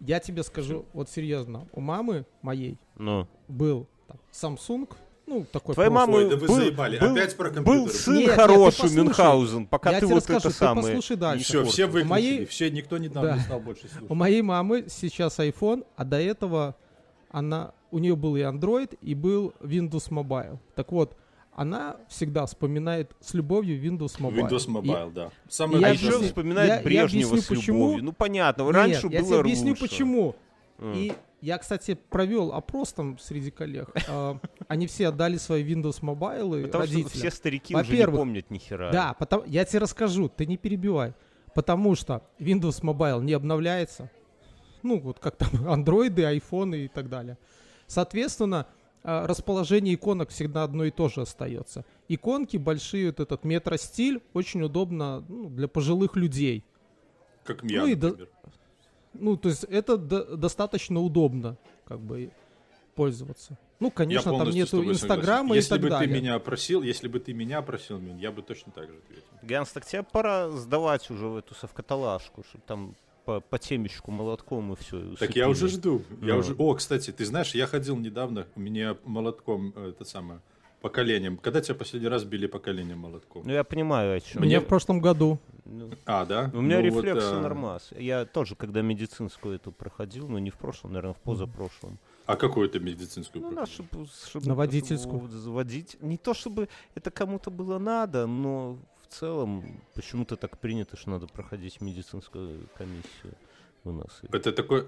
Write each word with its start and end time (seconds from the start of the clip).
Я 0.00 0.20
тебе 0.20 0.42
скажу, 0.42 0.84
вот 0.92 1.08
серьезно, 1.10 1.66
у 1.72 1.80
мамы 1.80 2.26
моей 2.42 2.78
Ну. 2.96 3.26
был 3.48 3.86
там, 4.06 4.18
Samsung, 4.56 4.88
ну, 5.26 5.44
такой 5.50 5.74
просто. 5.74 5.90
мамы 5.90 6.18
Ой, 6.18 6.30
да 6.30 6.36
вы 6.36 6.46
был, 6.46 6.54
заебали. 6.54 6.98
был- 7.00 7.12
Опять 7.12 7.36
про 7.36 7.48
был 7.50 7.54
компьютеры. 7.54 7.92
сын 7.98 8.14
Нет, 8.14 8.26
нет, 8.26 8.34
хороший, 8.36 8.76
послушай. 8.82 8.96
Мюнхгаузен, 8.96 9.66
пока 9.66 9.90
Я 9.92 10.00
ты 10.00 10.06
вот 10.06 10.16
расскажу, 10.16 10.38
это 10.38 10.48
ты 10.50 10.54
самое... 10.54 10.86
послушай 10.86 11.16
дальше. 11.16 11.44
Все, 11.44 11.64
все 11.64 11.84
У 11.84 11.88
выключили. 11.88 12.08
моей- 12.10 12.46
Все, 12.46 12.70
никто 12.70 12.98
недавно 12.98 13.30
Да. 13.30 13.36
не 13.36 13.42
стал 13.42 13.60
больше 13.60 13.86
У 13.86 13.88
слушать. 13.88 14.10
моей 14.10 14.42
мамы 14.42 14.84
сейчас 14.88 15.38
iPhone, 15.40 15.84
а 15.96 16.04
до 16.04 16.20
этого 16.20 16.76
она, 17.30 17.72
у 17.90 17.98
нее 17.98 18.14
был 18.16 18.36
и 18.36 18.40
Android, 18.40 18.96
и 19.00 19.14
был 19.14 19.52
Windows 19.60 20.10
Mobile. 20.10 20.58
Так 20.74 20.92
вот, 20.92 21.16
она 21.56 21.96
всегда 22.08 22.46
вспоминает 22.46 23.12
с 23.20 23.34
любовью 23.34 23.82
Windows 23.82 24.18
Mobile. 24.20 24.48
Windows 24.48 24.66
И- 24.66 24.70
Mobile, 24.70 25.12
да. 25.12 25.22
я 25.24 25.30
Самое 25.48 25.86
объясню- 25.86 26.08
еще 26.18 26.22
вспоминает 26.26 26.68
я- 26.68 26.76
я 26.76 26.82
Брежнева 26.82 27.30
объясню, 27.30 27.42
с 27.42 27.46
почему. 27.58 27.78
любовью. 27.86 28.04
Ну 28.04 28.12
понятно, 28.12 28.62
Нет, 28.62 28.74
раньше 28.74 29.08
я 29.08 29.20
было 29.20 29.28
тебе 29.30 29.40
объясню, 29.40 29.68
лучше. 29.70 29.80
почему. 29.82 30.36
М. 30.78 30.92
И 30.94 31.12
я, 31.40 31.58
кстати, 31.58 31.94
провел 32.10 32.52
опрос 32.52 32.92
там 32.92 33.18
среди 33.18 33.50
коллег. 33.50 33.88
А, 34.08 34.38
Они 34.68 34.86
все 34.86 35.08
отдали 35.08 35.36
свои 35.38 35.64
Windows 35.64 36.00
Mobile 36.02 36.62
Потому 36.64 36.66
что 36.66 36.78
родителям. 36.94 37.08
все 37.10 37.30
старики 37.30 37.74
уже 37.74 37.96
не 37.96 38.06
помнят 38.06 38.50
ни 38.50 38.58
хера. 38.58 38.90
Да, 38.92 39.14
потом, 39.18 39.42
я 39.46 39.64
тебе 39.64 39.78
расскажу, 39.80 40.28
ты 40.28 40.44
не 40.46 40.56
перебивай. 40.56 41.14
Потому 41.54 41.94
что 41.94 42.22
Windows 42.38 42.82
Mobile 42.82 43.22
не 43.22 43.32
обновляется. 43.32 44.10
Ну, 44.82 45.00
вот 45.00 45.18
как 45.20 45.36
там 45.36 45.48
андроиды, 45.68 46.24
айфоны 46.24 46.84
и 46.84 46.88
так 46.88 47.08
далее. 47.08 47.38
Соответственно, 47.86 48.66
расположение 49.06 49.94
иконок 49.94 50.30
всегда 50.30 50.64
одно 50.64 50.84
и 50.84 50.90
то 50.90 51.08
же 51.08 51.20
остается. 51.22 51.84
Иконки 52.08 52.56
большие, 52.56 53.06
вот 53.06 53.20
этот 53.20 53.44
метростиль, 53.44 54.20
очень 54.34 54.62
удобно 54.62 55.24
ну, 55.28 55.48
для 55.48 55.68
пожилых 55.68 56.16
людей. 56.16 56.64
Как 57.44 57.62
я, 57.62 57.82
Ну 57.82 57.86
и 57.86 57.94
да- 57.94 58.08
например. 58.08 58.28
Ну, 59.14 59.36
то 59.36 59.48
есть 59.48 59.64
это 59.64 59.96
до- 59.96 60.36
достаточно 60.36 61.00
удобно, 61.00 61.56
как 61.86 62.00
бы, 62.00 62.30
пользоваться. 62.94 63.56
Ну, 63.78 63.88
Я 63.88 63.92
конечно, 63.92 64.36
там 64.38 64.50
нету. 64.50 64.82
Инстаграма 64.82 65.54
и 65.54 65.58
Если 65.58 65.70
так 65.70 65.80
бы 65.82 65.88
далее. 65.90 66.08
ты 66.08 66.20
меня 66.20 66.38
просил, 66.38 66.82
если 66.82 67.08
бы 67.08 67.20
ты 67.20 67.32
меня 67.34 67.62
просил, 67.62 68.00
я 68.18 68.32
бы 68.32 68.42
точно 68.42 68.72
так 68.72 68.88
же 68.88 68.96
ответил. 68.96 69.24
Ганс, 69.42 69.70
так 69.70 69.84
тебе 69.86 70.02
пора 70.02 70.48
сдавать 70.50 71.10
уже 71.10 71.28
в 71.28 71.36
эту 71.36 71.54
совкаталажку, 71.54 72.42
чтобы 72.48 72.64
там 72.66 72.94
по, 73.26 73.40
по 73.40 73.58
темечку 73.58 74.10
молотком 74.12 74.72
и 74.72 74.76
все. 74.76 75.14
Так 75.18 75.34
я 75.36 75.48
уже 75.48 75.68
жду. 75.68 76.02
Я 76.22 76.34
Ну. 76.34 76.40
уже. 76.40 76.54
О, 76.54 76.74
кстати, 76.74 77.10
ты 77.10 77.24
знаешь, 77.26 77.54
я 77.54 77.66
ходил 77.66 77.96
недавно, 77.96 78.46
у 78.54 78.60
меня 78.60 78.96
молотком 79.04 79.72
э, 79.76 79.88
это 79.90 80.04
самое 80.04 80.40
поколением. 80.80 81.36
Когда 81.36 81.60
тебя 81.60 81.74
последний 81.74 82.08
раз 82.08 82.22
били 82.24 82.46
поколением 82.46 83.00
молотком? 83.00 83.42
Ну 83.44 83.52
я 83.52 83.64
понимаю, 83.64 84.16
о 84.16 84.20
чем. 84.20 84.42
Мне 84.42 84.60
в 84.60 84.66
прошлом 84.66 85.00
году. 85.00 85.38
Ну, 85.64 85.90
А, 86.04 86.24
да? 86.24 86.50
у 86.54 86.60
меня 86.60 86.78
Ну 86.80 86.90
вот, 86.90 87.04
рефлексы 87.04 87.26
а, 87.32 87.40
нормас. 87.40 87.90
Я 87.98 88.24
тоже, 88.24 88.54
когда 88.54 88.82
медицинскую 88.82 89.56
эту 89.56 89.72
проходил, 89.72 90.28
но 90.28 90.38
не 90.38 90.50
в 90.50 90.56
прошлом, 90.56 90.92
наверное, 90.92 91.14
в 91.14 91.18
позапрошлом. 91.20 91.98
А 92.26 92.36
какую 92.36 92.68
ты 92.68 92.78
медицинскую 92.78 93.42
Ну, 93.42 93.50
проходил? 93.52 93.74
чтобы, 93.74 94.06
чтобы- 94.28 94.46
На 94.46 94.54
водительскую. 94.54 95.18
чтобы 95.18 95.28
заводить. 95.36 95.96
Не 96.00 96.16
то, 96.18 96.34
чтобы 96.34 96.68
это 96.94 97.10
кому-то 97.10 97.50
было 97.50 97.78
надо, 97.78 98.26
но 98.28 98.78
в 99.08 99.14
целом 99.14 99.80
почему-то 99.94 100.36
так 100.36 100.58
принято, 100.58 100.96
что 100.96 101.10
надо 101.10 101.26
проходить 101.26 101.80
медицинскую 101.80 102.68
комиссию 102.76 103.34
у 103.84 103.92
нас. 103.92 104.20
Это 104.32 104.52
такой... 104.52 104.86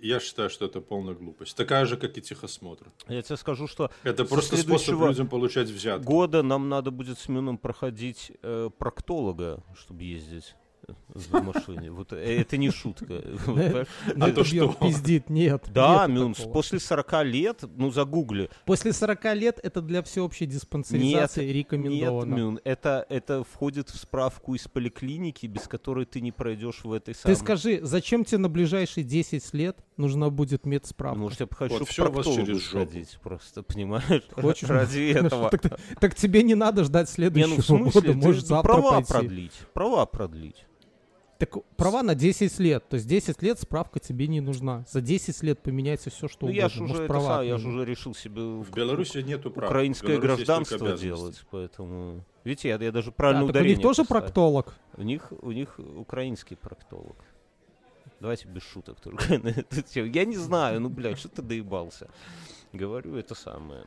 Я 0.00 0.20
считаю, 0.20 0.48
что 0.48 0.64
это 0.66 0.80
полная 0.80 1.14
глупость. 1.14 1.56
Такая 1.56 1.84
же, 1.84 1.96
как 1.96 2.16
и 2.16 2.20
техосмотр. 2.22 2.86
Я 3.08 3.20
тебе 3.22 3.36
скажу, 3.36 3.66
что 3.66 3.90
Это 4.04 4.24
просто 4.24 4.56
способ 4.56 5.00
людям 5.00 5.26
получать 5.26 5.68
взятки. 5.70 6.04
года 6.04 6.42
нам 6.44 6.68
надо 6.68 6.92
будет 6.92 7.18
с 7.18 7.28
Мюном 7.28 7.58
проходить 7.58 8.30
э, 8.42 8.70
проктолога, 8.78 9.64
чтобы 9.76 10.04
ездить 10.04 10.54
в 11.14 11.40
машине. 11.42 11.90
Вот 11.90 12.12
э, 12.12 12.16
это 12.40 12.56
не 12.56 12.70
шутка. 12.70 13.22
А 14.20 14.30
то 14.32 14.44
что? 14.44 14.74
пиздит, 14.80 15.30
нет. 15.30 15.64
Да, 15.72 16.08
после 16.52 16.80
40 16.80 17.24
лет, 17.24 17.64
ну 17.76 17.90
загугли. 17.90 18.50
После 18.64 18.92
40 18.92 19.24
лет 19.34 19.60
это 19.62 19.80
для 19.80 20.02
всеобщей 20.02 20.46
диспансеризации 20.46 21.46
Нет, 21.46 21.54
рекомендовано. 21.54 22.34
Мюн, 22.34 22.60
это, 22.64 23.06
это 23.08 23.44
входит 23.44 23.90
в 23.90 23.98
справку 23.98 24.54
из 24.54 24.66
поликлиники, 24.68 25.46
без 25.46 25.68
которой 25.68 26.04
ты 26.04 26.20
не 26.20 26.32
пройдешь 26.32 26.84
в 26.84 26.92
этой 26.92 27.14
Ты 27.14 27.20
самой... 27.20 27.36
скажи, 27.36 27.80
зачем 27.82 28.24
тебе 28.24 28.38
на 28.38 28.48
ближайшие 28.48 29.04
10 29.04 29.54
лет 29.54 29.78
нужна 29.96 30.30
будет 30.30 30.66
медсправка? 30.66 31.18
Может, 31.18 31.40
я 31.40 31.48
хочу 31.50 31.78
Вот 31.78 31.98
у 31.98 32.12
вас 32.12 32.26
через 32.26 32.62
жопу. 32.62 32.86
сходить 32.86 33.18
просто, 33.22 33.62
понимаешь? 33.62 34.22
Хочешь? 34.32 34.68
Ради 34.68 35.12
этого. 35.12 35.50
так, 35.50 35.80
так 36.00 36.14
тебе 36.14 36.42
не 36.42 36.54
надо 36.54 36.84
ждать 36.84 37.08
Не, 37.18 37.24
ну 37.24 37.30
следующего 37.30 37.60
в 37.60 37.64
смысле, 37.64 37.92
года, 37.92 38.06
ты 38.06 38.14
можешь 38.14 38.40
же 38.42 38.46
завтра 38.46 38.72
права 38.72 38.90
пойти. 38.92 39.12
продлить. 39.12 39.52
Права 39.72 40.06
продлить. 40.06 40.66
Так 41.38 41.56
права 41.76 42.02
на 42.02 42.14
10 42.16 42.58
лет. 42.58 42.88
То 42.88 42.96
есть 42.96 43.06
10 43.06 43.42
лет 43.42 43.60
справка 43.60 44.00
тебе 44.00 44.26
не 44.26 44.40
нужна. 44.40 44.84
За 44.90 45.00
10 45.00 45.42
лет 45.44 45.60
поменяется 45.60 46.10
все, 46.10 46.26
что 46.26 46.46
Ну 46.46 46.52
угодно. 46.52 46.60
я 46.62 46.68
же 46.68 46.82
уже, 46.82 47.06
права 47.06 47.36
сам- 47.36 47.46
я 47.46 47.58
же 47.58 47.68
уже 47.68 47.84
решил 47.84 48.12
себе 48.14 48.42
В 48.42 48.70
Беларуси 48.72 49.18
нету 49.18 49.50
прав. 49.52 49.70
Украинское 49.70 50.18
гражданство 50.18 50.96
делать, 50.96 51.40
поэтому... 51.50 52.24
Видите, 52.42 52.68
я, 52.70 52.76
я 52.76 52.90
даже 52.90 53.12
правильно 53.12 53.42
Да, 53.42 53.46
так 53.46 53.50
у 53.50 53.58
ударение 53.58 53.76
них 53.76 53.82
тоже 53.82 54.02
поставил. 54.02 54.20
проктолог. 54.22 54.74
У 54.96 55.02
них, 55.02 55.32
у 55.42 55.52
них 55.52 55.78
украинский 55.96 56.56
проктолог. 56.56 57.16
Давайте 58.20 58.48
без 58.48 58.62
шуток 58.62 58.98
только 59.00 59.38
на 59.42 59.48
эту 59.48 59.82
тему. 59.82 60.08
Я 60.08 60.24
не 60.24 60.36
знаю, 60.36 60.80
ну, 60.80 60.88
блядь, 60.88 61.18
что 61.20 61.28
ты 61.28 61.40
доебался. 61.42 62.08
Говорю 62.72 63.14
это 63.14 63.36
самое. 63.36 63.84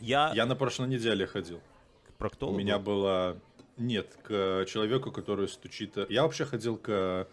Я, 0.00 0.32
Я 0.34 0.46
на 0.46 0.54
прошлой 0.56 0.88
неделе 0.88 1.26
ходил. 1.26 1.58
к 2.06 2.10
У 2.10 2.12
проктологу. 2.18 2.58
меня 2.58 2.78
было... 2.78 3.36
Нет, 3.78 4.16
к 4.22 4.64
человеку, 4.66 5.10
который 5.12 5.48
стучит... 5.48 5.96
Я 6.08 6.22
вообще 6.24 6.44
ходил 6.44 6.76
к 6.76 7.26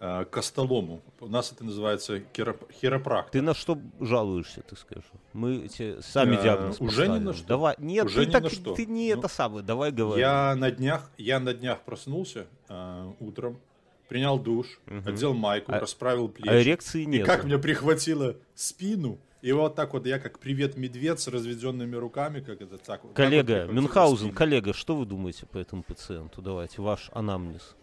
э, 0.00 0.24
костолому. 0.30 1.02
У 1.20 1.28
нас 1.28 1.52
это 1.52 1.64
называется 1.64 2.20
хироп-. 2.34 3.30
Ты 3.30 3.42
на 3.42 3.54
что 3.54 3.78
жалуешься, 4.00 4.62
ты 4.62 4.74
скажи? 4.76 5.04
Мы 5.32 5.68
тебе 5.68 6.02
сами 6.02 6.36
Э, 6.36 6.42
диагноз 6.42 6.80
уже 6.80 7.02
ни 7.02 7.06
поставим. 7.08 7.24
на 7.24 7.32
что. 7.34 7.46
Давай. 7.46 7.74
Нет, 7.78 8.06
Уже 8.06 8.20
ты, 8.22 8.26
ни 8.26 8.30
так, 8.32 8.42
на 8.44 8.50
что. 8.50 8.74
ты 8.74 8.86
не 8.86 9.12
Ну, 9.14 9.18
это 9.20 9.28
самое, 9.28 9.64
давай 9.64 9.92
говори. 9.92 10.20
Я 10.20 10.54
на 10.56 10.70
днях, 10.70 11.10
я 11.18 11.38
на 11.40 11.54
днях 11.54 11.82
проснулся 11.82 12.46
э, 12.68 13.12
утром, 13.20 13.60
принял 14.08 14.38
душ, 14.38 14.66
Мгм. 14.86 15.08
одел 15.08 15.34
майку, 15.34 15.72
А- 15.72 15.78
расправил 15.80 16.28
плечи. 16.28 16.48
А 16.48 16.60
эрекции 16.60 17.02
И 17.02 17.06
нет. 17.06 17.26
как 17.26 17.44
мне 17.44 17.58
прихватило 17.58 18.36
спину. 18.54 19.18
И 19.42 19.50
вот 19.52 19.74
так 19.74 19.92
вот 19.92 20.06
я 20.06 20.18
как 20.20 20.38
привет 20.38 20.76
медведь 20.76 21.18
с 21.18 21.26
разведенными 21.28 21.96
руками, 21.96 22.40
как 22.40 22.60
это 22.62 22.78
так. 22.78 22.78
вот- 22.78 22.86
так 22.86 23.02
вот 23.04 23.12
Коллега, 23.16 23.64
Мюнхгаузен, 23.66 24.32
коллега, 24.32 24.72
что 24.72 24.94
вы 24.96 25.04
думаете 25.04 25.46
по 25.46 25.58
этому 25.58 25.82
пациенту? 25.82 26.40
Давайте, 26.42 26.80
ваш 26.80 27.10
анамнез. 27.12 27.74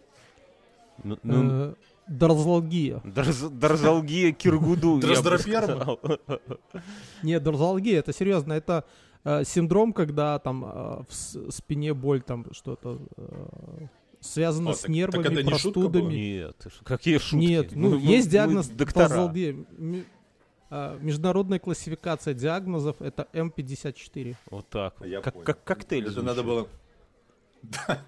Мю- 1.04 1.18
Мюн- 1.22 1.50
Э, 1.52 1.74
Дорзалгия. 2.08 3.00
Драз- 3.04 3.50
Дорзалгия 3.50 4.32
Киргуду. 4.32 4.98
Дроздроперма? 5.00 5.98
Нет, 7.22 7.42
дорзалгия, 7.42 7.98
это 7.98 8.12
серьезно, 8.12 8.54
это 8.54 8.84
э, 9.24 9.44
синдром, 9.44 9.92
когда 9.92 10.38
там 10.38 10.64
э, 10.64 11.02
в 11.08 11.52
спине 11.52 11.92
боль, 11.92 12.22
там 12.22 12.46
что-то 12.52 13.00
э, 13.18 13.86
связано 14.20 14.70
О, 14.70 14.74
с 14.74 14.80
так- 14.80 14.90
нервами, 14.90 15.22
так 15.24 15.32
это 15.32 15.42
не 15.42 15.50
шутка 15.58 15.80
была? 15.80 15.90
простудами. 15.90 16.14
Нет, 16.14 16.66
какие 16.84 17.18
шутки? 17.18 17.34
Нет, 17.44 17.72
ну 17.76 17.90
Мы- 17.90 17.98
мы- 17.98 18.12
есть 18.12 18.26
мы 18.28 18.32
диагноз 18.32 18.68
доктора. 18.68 19.08
Э, 20.70 20.98
Международная 21.00 21.58
классификация 21.58 22.34
диагнозов 22.34 23.00
это 23.02 23.28
М54. 23.32 24.36
Вот 24.50 24.68
так 24.68 24.94
вот. 25.00 25.06
Я 25.08 25.20
Как, 25.20 25.34
понял. 25.34 25.44
как 25.46 25.64
коктейль. 25.64 26.02
Это 26.04 26.12
звучит. 26.12 26.26
надо 26.28 26.42
было... 26.42 26.68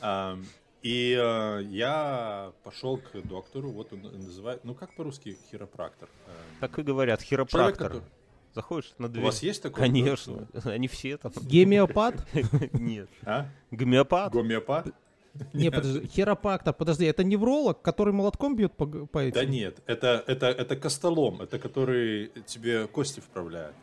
А, 0.00 0.38
И 0.82 1.16
э, 1.18 1.62
я 1.70 2.52
пошел 2.64 2.98
к 2.98 3.20
доктору, 3.22 3.70
вот 3.70 3.92
он 3.92 4.02
называет, 4.02 4.64
ну 4.64 4.74
как 4.74 4.94
по-русски 4.94 5.36
хиропрактор? 5.50 6.08
Э, 6.26 6.30
Так 6.60 6.78
и 6.78 6.82
говорят, 6.82 7.20
человек, 7.24 7.48
хиропрактор. 7.50 7.88
который- 7.88 8.08
Заходишь 8.54 8.92
на 8.98 9.06
У 9.06 9.08
дверь. 9.08 9.24
вас 9.24 9.42
есть 9.42 9.62
такой? 9.62 9.80
Конечно. 9.80 10.46
Они 10.64 10.86
все 10.86 11.16
там. 11.16 11.32
Гемиопат? 11.40 12.26
Нет. 12.74 13.08
А? 13.22 13.46
Гомеопат? 13.70 14.32
Гомеопат? 14.32 14.88
Не, 15.52 15.70
подожди, 15.70 16.06
хиропрактор, 16.06 16.74
подожди, 16.74 17.04
это 17.06 17.24
невролог, 17.24 17.80
который 17.82 18.12
молотком 18.12 18.56
бьет 18.56 18.72
по, 18.72 18.86
по 18.86 19.18
этим? 19.18 19.34
Да 19.34 19.44
нет, 19.44 19.82
это, 19.86 20.22
это, 20.26 20.46
это 20.46 20.76
костолом, 20.76 21.40
это 21.40 21.58
который 21.58 22.28
тебе 22.46 22.86
кости 22.86 23.20
вправляет. 23.20 23.74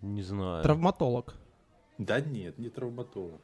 Не 0.00 0.22
знаю. 0.22 0.62
Травматолог. 0.62 1.34
Да 1.98 2.20
нет, 2.20 2.58
не 2.58 2.70
травматолог. 2.70 3.40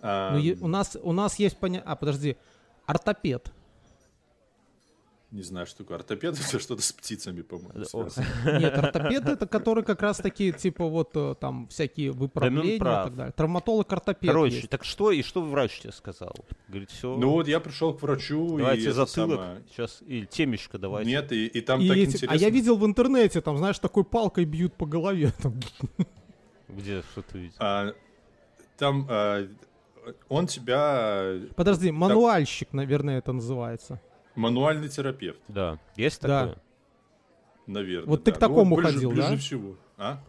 А, 0.00 0.36
Ну, 0.36 0.56
у, 0.60 0.68
нас, 0.68 0.96
у 1.00 1.12
нас 1.12 1.38
есть 1.38 1.56
понятие... 1.56 1.84
А, 1.86 1.96
подожди. 1.96 2.36
Ортопед. 2.86 3.52
Не 5.30 5.42
знаю, 5.42 5.66
что 5.66 5.78
такое 5.78 5.98
ортопед, 5.98 6.34
это 6.40 6.58
что-то 6.58 6.80
с 6.80 6.90
птицами, 6.90 7.42
по-моему. 7.42 7.80
Нет, 8.58 8.78
ортопед 8.78 9.26
это 9.28 9.46
который 9.46 9.84
как 9.84 10.00
раз 10.00 10.16
таки, 10.16 10.52
типа, 10.52 10.86
вот 10.86 11.10
э, 11.16 11.34
там 11.38 11.68
всякие 11.68 12.12
выправления 12.12 12.76
и 12.76 12.78
прав. 12.78 13.04
так 13.08 13.16
далее. 13.16 13.32
Травматолог, 13.32 13.92
ортопед 13.92 14.30
Короче, 14.30 14.56
есть. 14.56 14.70
так 14.70 14.84
что, 14.84 15.10
и 15.12 15.20
что 15.22 15.42
врач 15.42 15.80
тебе 15.80 15.92
сказал? 15.92 16.34
Говорит, 16.68 16.90
все. 16.90 17.14
Ну 17.16 17.30
вот 17.32 17.46
я 17.46 17.60
пришел 17.60 17.92
к 17.92 18.00
врачу, 18.00 18.56
и 18.56 18.62
давайте 18.62 18.84
это 18.84 18.92
затылок. 18.94 19.40
самое- 19.40 19.62
Сейчас, 19.70 20.02
или 20.06 20.24
темечко 20.24 20.78
давайте. 20.78 21.10
Нет, 21.10 21.30
и, 21.32 21.46
и 21.46 21.60
там 21.60 21.80
И 21.82 21.88
так 21.88 21.96
эти- 21.98 22.06
интересно. 22.06 22.28
А 22.32 22.36
я 22.36 22.48
видел 22.48 22.78
в 22.78 22.86
интернете, 22.86 23.42
там, 23.42 23.58
знаешь, 23.58 23.78
такой 23.78 24.04
палкой 24.04 24.46
бьют 24.46 24.72
по 24.74 24.86
голове. 24.86 25.32
там. 25.42 25.60
Где, 26.68 27.02
что 27.12 27.20
ты 27.20 27.38
видел? 27.38 27.56
А, 27.58 27.92
там 28.78 29.06
а, 29.10 29.46
он 30.30 30.46
тебя... 30.46 31.34
Подожди, 31.54 31.90
мануальщик, 31.90 32.72
наверное, 32.72 33.18
это 33.18 33.32
называется. 33.32 34.00
Мануальный 34.38 34.88
терапевт, 34.88 35.40
Да, 35.48 35.78
есть 35.96 36.22
Да. 36.22 36.40
такое? 36.46 36.62
наверное. 37.66 38.08
Вот 38.08 38.24
ты 38.24 38.30
да. 38.30 38.36
к 38.36 38.40
Ну, 38.40 38.48
такому 38.48 38.76
ближе- 38.76 38.92
ходил, 38.94 39.10
ближе 39.10 39.28
да? 39.30 39.36
всего. 39.36 39.76
А? 39.96 40.20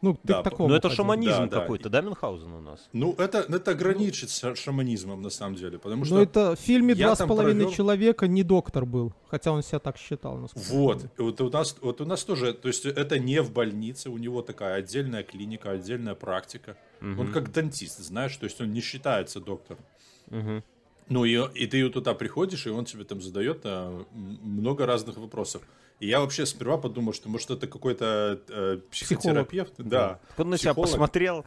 Ну, 0.00 0.14
ты 0.14 0.20
Да, 0.24 0.40
к 0.40 0.44
такому 0.44 0.68
Ну 0.68 0.74
это 0.76 0.88
ходил. 0.88 0.96
шаманизм 1.04 1.42
Да, 1.42 1.46
да. 1.46 1.60
какой-то, 1.60 1.88
да, 1.90 2.00
Мюнхгаузен 2.02 2.52
у 2.52 2.60
нас? 2.60 2.88
Ну, 2.92 3.14
это, 3.18 3.38
это 3.40 3.74
граничит 3.74 4.30
с 4.30 4.54
шаманизмом, 4.54 5.20
на 5.22 5.28
самом 5.30 5.56
деле, 5.56 5.78
потому 5.78 6.04
что... 6.04 6.14
Но 6.14 6.22
это 6.22 6.54
в 6.56 6.60
фильме 6.60 6.94
«Два 6.94 7.16
с 7.16 7.26
половиной 7.26 7.66
провел- 7.66 7.74
человека» 7.74 8.28
не 8.28 8.44
доктор 8.44 8.86
был, 8.86 9.12
хотя 9.28 9.50
он 9.52 9.62
себя 9.62 9.80
так 9.80 9.96
считал. 9.98 10.48
Вот, 10.54 11.04
и 11.18 11.22
вот 11.22 11.40
у 11.40 11.50
нас, 11.50 11.76
вот 11.82 12.00
у 12.00 12.04
нас 12.06 12.24
тоже, 12.24 12.54
то 12.54 12.68
есть 12.68 12.86
это 12.86 13.18
не 13.18 13.42
в 13.42 13.52
больнице, 13.52 14.08
у 14.08 14.18
него 14.18 14.40
такая 14.42 14.76
отдельная 14.76 15.22
клиника, 15.24 15.72
отдельная 15.72 16.14
практика. 16.14 16.76
Он 17.02 17.30
как 17.32 17.52
дантист, 17.52 17.98
знаешь, 17.98 18.36
то 18.36 18.44
есть 18.44 18.60
он 18.60 18.72
не 18.72 18.80
считается 18.80 19.40
доктором. 19.40 19.82
Мгм. 20.30 20.62
Ну 21.08 21.24
и, 21.24 21.38
и 21.54 21.66
ты 21.66 21.88
туда 21.88 22.14
приходишь, 22.14 22.66
и 22.66 22.70
он 22.70 22.84
тебе 22.84 23.04
там 23.04 23.20
задает 23.22 23.60
а, 23.64 24.04
много 24.12 24.86
разных 24.86 25.16
вопросов. 25.16 25.62
И 26.00 26.06
я 26.06 26.20
вообще 26.20 26.46
сперва 26.46 26.78
подумал, 26.78 27.12
что 27.12 27.28
может 27.28 27.50
это 27.50 27.66
какой-то 27.66 28.40
э, 28.48 28.78
психотерапевт, 28.90 29.74
да. 29.78 30.20
Он 30.36 30.50
на 30.50 30.56
психолог. 30.56 30.90
посмотрел. 30.90 31.44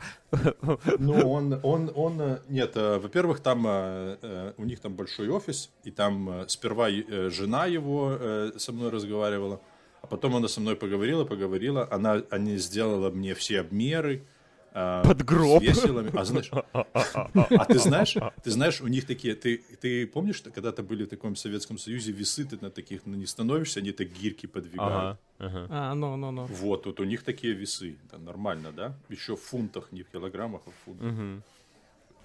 Ну, 1.00 1.32
он, 1.32 1.60
он, 1.64 1.92
он, 1.96 2.22
э, 2.22 2.40
нет, 2.50 2.74
э, 2.76 2.98
во-первых, 2.98 3.40
там 3.40 3.66
э, 3.66 4.18
э, 4.22 4.54
у 4.58 4.66
них 4.66 4.82
там 4.82 4.94
большой 4.94 5.30
офис, 5.30 5.72
и 5.86 5.92
там 5.92 6.30
э, 6.30 6.46
сперва 6.50 6.90
э, 6.90 7.30
жена 7.30 7.66
его 7.66 8.18
э, 8.20 8.52
со 8.58 8.74
мной 8.74 8.90
разговаривала, 8.90 9.62
а 10.02 10.08
потом 10.08 10.36
она 10.36 10.50
со 10.50 10.60
мной 10.60 10.76
поговорила, 10.76 11.24
поговорила, 11.24 11.88
она, 11.90 12.22
они 12.30 12.58
сделала 12.58 13.10
мне 13.10 13.36
все 13.36 13.62
обмеры, 13.62 14.26
э, 14.74 15.04
Под 15.06 15.24
гроб. 15.24 15.64
с 15.64 15.66
веселами. 15.66 16.12
А 16.14 16.26
знаешь, 16.26 16.52
а 16.74 17.66
ты 17.66 17.80
знаешь, 17.80 18.16
ты 18.44 18.52
знаешь, 18.52 18.82
у 18.82 18.88
них 18.88 19.06
такие, 19.06 19.36
ты, 19.36 19.62
ты 19.80 20.08
помнишь, 20.08 20.38
что 20.38 20.52
когда-то 20.52 20.84
были 20.84 21.04
в 21.06 21.08
таком 21.08 21.36
Советском 21.36 21.78
Союзе 21.78 22.12
весы, 22.12 22.46
ты 22.46 22.58
на 22.62 22.70
таких 22.70 23.06
ну, 23.06 23.16
не 23.16 23.26
становишься, 23.26 23.80
они 23.80 23.92
так 23.92 24.08
гирки 24.08 24.48
подвигают. 24.48 25.18
Ага. 25.40 25.68
А, 25.70 25.94
ну, 25.96 26.16
ну, 26.18 26.32
ну. 26.32 26.46
Вот, 26.46 26.86
вот 26.86 27.00
у 27.00 27.04
них 27.04 27.24
такие 27.24 27.54
весы. 27.54 27.96
Это 28.08 28.18
нормально, 28.18 28.72
да? 28.72 28.96
Еще 29.10 29.36
в 29.36 29.42
фунтах, 29.42 29.92
не 29.92 30.04
в 30.04 30.10
килограммах, 30.10 30.62
а 30.66 30.70
в 30.70 30.76
фунтах. 30.86 31.44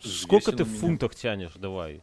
Сколько 0.01 0.53
ты 0.53 0.65
в 0.65 0.79
фунтах 0.79 1.15
тянешь? 1.15 1.55
Давай. 1.57 2.03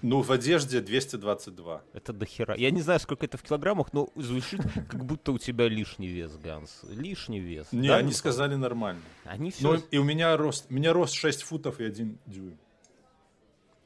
Ну, 0.00 0.22
в 0.22 0.30
одежде 0.30 0.80
222. 0.80 1.82
Это 1.92 2.12
до 2.12 2.24
хера. 2.24 2.54
Я 2.54 2.70
не 2.70 2.80
знаю, 2.80 3.00
сколько 3.00 3.26
это 3.26 3.36
в 3.36 3.42
килограммах, 3.42 3.92
но 3.92 4.10
звучит, 4.14 4.60
как 4.88 5.04
будто 5.04 5.32
у 5.32 5.38
тебя 5.38 5.68
лишний 5.68 6.06
вес, 6.06 6.36
Ганс. 6.36 6.82
Лишний 6.88 7.40
вес. 7.40 7.66
Не, 7.72 7.88
Да, 7.88 7.94
они 7.96 8.04
Михаил? 8.04 8.18
сказали 8.18 8.54
нормально. 8.54 9.02
Они 9.24 9.50
все... 9.50 9.72
Ну, 9.72 9.82
и 9.90 9.98
у 9.98 10.04
меня 10.04 10.36
рост, 10.36 10.66
у 10.70 10.74
меня 10.74 10.92
рост 10.92 11.14
6 11.14 11.42
футов 11.42 11.80
и 11.80 11.84
1 11.84 12.18
дюйм. 12.26 12.58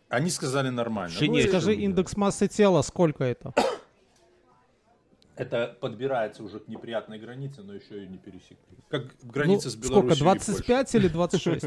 Они 0.09 0.31
сказали 0.31 0.69
нормально. 0.69 1.15
Вообще 1.15 1.31
Ну, 1.31 1.49
Скажи, 1.49 1.75
индекс 1.75 2.17
массы 2.17 2.47
тела 2.47 2.83
сколько 2.83 3.25
это? 3.25 3.55
Это 5.37 5.77
подбирается 5.81 6.43
уже 6.43 6.61
к 6.61 6.69
неприятной 6.69 7.19
границе, 7.19 7.63
но 7.63 7.75
еще 7.75 8.05
и 8.05 8.07
не 8.07 8.17
пересекли. 8.17 8.57
Как 8.89 9.03
Ну, 9.23 9.33
граница 9.33 9.69
с 9.69 9.77
Беларусью 9.77 10.15
сколько, 10.17 10.41
25 10.41 10.95
или 10.95 11.09
26? 11.09 11.67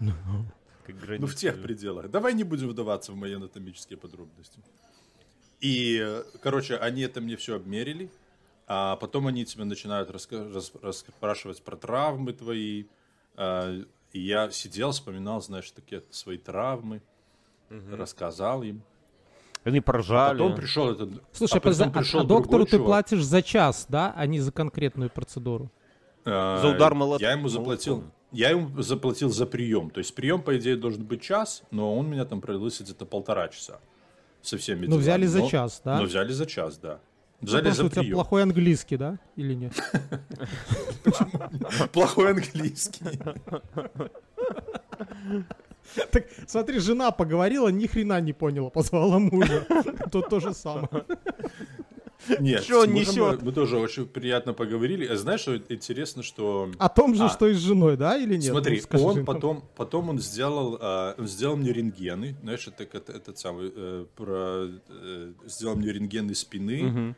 как 0.84 0.94
Ну, 0.96 1.00
граница. 1.00 1.26
в 1.26 1.34
тех 1.36 1.62
пределах. 1.62 2.10
Давай 2.10 2.34
не 2.34 2.44
будем 2.44 2.68
вдаваться 2.68 3.12
в 3.12 3.16
мои 3.16 3.34
анатомические 3.34 3.96
подробности. 3.98 4.60
И, 5.60 6.22
короче, 6.42 6.76
они 6.76 7.02
это 7.02 7.20
мне 7.20 7.36
все 7.36 7.56
обмерили, 7.56 8.10
а 8.66 8.96
потом 8.96 9.26
они 9.28 9.44
тебе 9.44 9.64
начинают 9.64 10.10
расспрашивать 10.10 11.62
про 11.62 11.76
травмы 11.76 12.32
твои. 12.32 12.84
А, 13.36 13.72
И 14.12 14.20
я 14.20 14.50
сидел, 14.50 14.90
вспоминал, 14.90 15.40
знаешь, 15.40 15.70
такие 15.70 16.02
свои 16.10 16.36
травмы, 16.36 17.00
рассказал 17.90 18.62
им. 18.62 18.82
Они 19.64 19.80
поржали. 19.80 20.38
Потом 20.38 20.54
пришел 20.56 20.90
этот... 20.90 21.22
Слушай, 21.32 21.58
а 21.58 21.60
потом 21.60 21.72
подожди, 21.72 21.84
а- 21.84 21.90
пришел 22.00 22.20
а 22.20 22.24
доктору 22.24 22.48
другой 22.50 22.66
ты 22.66 22.70
чувак. 22.76 22.86
платишь 22.86 23.22
за 23.24 23.42
час, 23.42 23.86
да, 23.88 24.12
а 24.16 24.26
не 24.26 24.40
за 24.40 24.50
конкретную 24.52 25.08
процедуру? 25.08 25.70
А, 26.24 26.58
За 26.60 26.68
удар 26.74 26.94
молот- 26.94 27.20
Я 27.20 27.30
ему 27.32 27.48
заплатил. 27.48 27.94
молотком. 27.98 28.14
Я 28.32 28.50
ему 28.50 28.80
заплатил 28.82 29.28
за 29.30 29.46
прием. 29.46 29.90
То 29.90 29.98
есть 29.98 30.14
прием, 30.14 30.42
по 30.42 30.56
идее, 30.56 30.76
должен 30.76 31.04
быть 31.04 31.22
час, 31.22 31.62
но 31.70 31.94
он 31.96 32.08
меня 32.10 32.24
там 32.24 32.40
провелся 32.40 32.82
где-то 32.82 33.04
полтора 33.06 33.48
часа. 33.48 33.78
Со 34.40 34.56
всеми 34.56 34.80
Ну, 34.80 34.86
делами. 34.86 35.00
взяли 35.02 35.26
за 35.26 35.38
Но- 35.40 35.48
час, 35.50 35.82
да? 35.84 35.98
Но 35.98 36.04
взяли 36.04 36.32
за 36.32 36.46
час, 36.46 36.78
да. 36.78 36.98
Ну, 37.40 37.46
Взяли 37.48 37.66
что 37.70 37.74
за 37.74 37.84
у 37.84 37.88
тебя 37.90 38.00
прием. 38.02 38.14
плохой 38.14 38.42
английский, 38.42 38.96
да? 38.96 39.18
Или 39.36 39.54
нет? 39.54 39.72
Плохой 41.92 42.30
английский. 42.30 43.04
Так, 46.10 46.24
смотри, 46.46 46.78
жена 46.78 47.10
поговорила, 47.10 47.68
ни 47.68 47.86
хрена 47.86 48.20
не 48.20 48.32
поняла, 48.32 48.70
позвала 48.70 49.18
мужа. 49.18 49.66
Тут 50.12 50.28
то 50.28 50.40
же 50.40 50.54
самое. 50.54 50.88
Нет, 52.40 52.64
с 52.64 52.70
он 52.70 52.92
несёт? 52.92 53.40
Мы, 53.40 53.46
мы 53.46 53.52
тоже 53.52 53.76
очень 53.78 54.06
приятно 54.06 54.52
поговорили. 54.52 55.06
А 55.06 55.16
знаешь, 55.16 55.40
что 55.40 55.56
интересно, 55.56 56.22
что... 56.22 56.70
О 56.78 56.88
том 56.88 57.14
же, 57.14 57.24
А. 57.24 57.28
что 57.28 57.48
и 57.48 57.54
с 57.54 57.58
женой, 57.58 57.96
да, 57.96 58.16
или 58.16 58.34
нет? 58.36 58.44
Смотри, 58.52 58.76
Ну, 58.76 58.82
скажи 58.82 59.04
он 59.04 59.24
потом, 59.24 59.64
потом 59.76 60.08
он 60.10 60.18
сделал, 60.18 60.78
а, 60.80 61.14
он 61.18 61.26
сделал 61.26 61.56
мне 61.56 61.72
рентгены, 61.72 62.36
знаешь, 62.42 62.68
это, 62.68 62.84
это- 62.84 63.12
этот 63.12 63.38
самый, 63.38 63.72
э, 63.74 64.06
про, 64.16 64.68
э, 64.88 65.32
сделал 65.46 65.76
мне 65.76 65.92
рентгены 65.92 66.34
спины, 66.34 67.14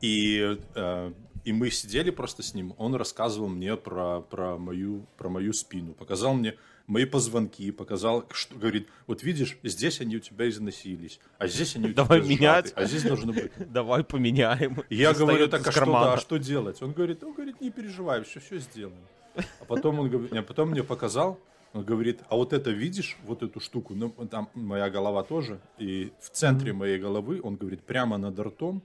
и, 0.00 0.56
э, 0.74 1.12
и 1.44 1.52
мы 1.52 1.70
сидели 1.70 2.10
просто 2.10 2.42
с 2.42 2.54
ним, 2.54 2.74
он 2.78 2.94
рассказывал 2.94 3.48
мне 3.48 3.76
про, 3.76 4.20
про, 4.20 4.58
мою, 4.58 5.06
про 5.16 5.28
мою 5.28 5.52
спину, 5.52 5.92
показал 5.94 6.34
мне 6.34 6.54
мои 6.88 7.04
позвонки, 7.04 7.70
показал, 7.70 8.26
что, 8.32 8.56
говорит, 8.56 8.88
вот 9.06 9.22
видишь, 9.22 9.56
здесь 9.62 10.00
они 10.00 10.16
у 10.16 10.20
тебя 10.20 10.48
износились, 10.48 11.20
а 11.38 11.46
здесь 11.46 11.76
они 11.76 11.90
у 11.90 11.94
Давай 11.94 12.20
тебя 12.20 12.30
менять. 12.30 12.66
сжаты, 12.66 12.80
а 12.80 12.84
здесь 12.86 13.02
должны 13.04 13.32
быть. 13.32 13.52
Давай 13.72 14.02
поменяем. 14.02 14.82
Я 14.90 15.14
говорю, 15.14 15.48
так 15.48 15.66
а 15.66 15.70
что, 15.70 15.84
да, 15.84 16.14
а 16.14 16.18
что 16.18 16.38
делать? 16.38 16.82
Он 16.82 16.92
говорит, 16.92 17.22
он 17.22 17.34
говорит, 17.34 17.60
не 17.60 17.70
переживай, 17.70 18.24
все, 18.24 18.40
все 18.40 18.58
сделаем. 18.58 18.98
А 19.36 19.64
потом 19.66 20.00
он 20.00 20.10
говорит, 20.10 20.32
а 20.32 20.42
потом 20.42 20.70
мне 20.70 20.82
показал, 20.82 21.38
он 21.74 21.84
говорит, 21.84 22.20
а 22.28 22.36
вот 22.36 22.52
это 22.52 22.70
видишь, 22.70 23.18
вот 23.24 23.42
эту 23.42 23.60
штуку, 23.60 23.94
ну, 23.94 24.10
там 24.30 24.48
моя 24.54 24.88
голова 24.88 25.22
тоже, 25.22 25.60
и 25.76 26.12
в 26.20 26.30
центре 26.30 26.72
моей 26.72 26.98
головы, 26.98 27.40
он 27.42 27.56
говорит, 27.56 27.82
прямо 27.82 28.16
над 28.16 28.38
ртом, 28.40 28.82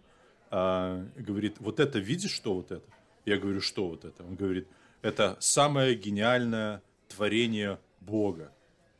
а, 0.52 1.04
говорит, 1.16 1.56
вот 1.60 1.80
это 1.80 2.00
видишь, 2.00 2.32
что 2.32 2.54
вот 2.54 2.72
это? 2.72 2.86
Я 3.26 3.38
говорю, 3.38 3.62
что 3.62 3.88
вот 3.88 4.04
это? 4.04 4.24
Он 4.24 4.36
говорит, 4.36 4.68
это 5.02 5.38
самое 5.40 5.96
гениальное 5.96 6.82
творение 7.08 7.80
Бога. 8.06 8.52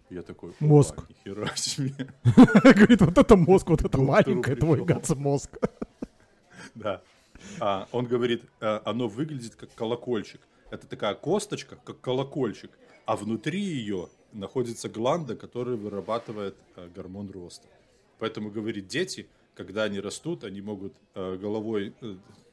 Я 0.10 0.22
такой, 0.22 0.52
«Опа, 0.52 0.66
Мозг. 0.66 1.10
Нихера 1.10 1.56
себе. 1.56 2.14
Говорит, 2.24 3.02
вот 3.02 3.18
это 3.18 3.36
мозг, 3.36 3.70
вот 3.70 3.84
это 3.84 3.98
маленькое 3.98 4.56
твой 4.56 4.84
гац 4.86 5.10
мозг. 5.16 5.58
Да. 6.76 7.02
А, 7.60 7.88
он 7.92 8.06
говорит, 8.06 8.44
э, 8.60 8.80
оно 8.86 9.08
выглядит 9.08 9.56
как 9.56 9.74
колокольчик. 9.76 10.42
Это 10.72 10.88
такая 10.88 11.14
косточка, 11.14 11.78
как 11.84 12.02
колокольчик, 12.02 12.72
а 13.06 13.16
внутри 13.16 13.60
ее 13.60 14.10
находится 14.32 14.90
гланда, 14.90 15.36
которая 15.36 15.76
вырабатывает 15.76 16.56
э, 16.76 16.90
гормон 16.96 17.30
роста. 17.30 17.68
Поэтому, 18.18 18.50
говорит, 18.50 18.88
дети, 18.88 19.28
когда 19.56 19.84
они 19.84 20.00
растут, 20.00 20.44
они 20.44 20.62
могут 20.62 20.94
э, 21.14 21.38
головой 21.38 21.94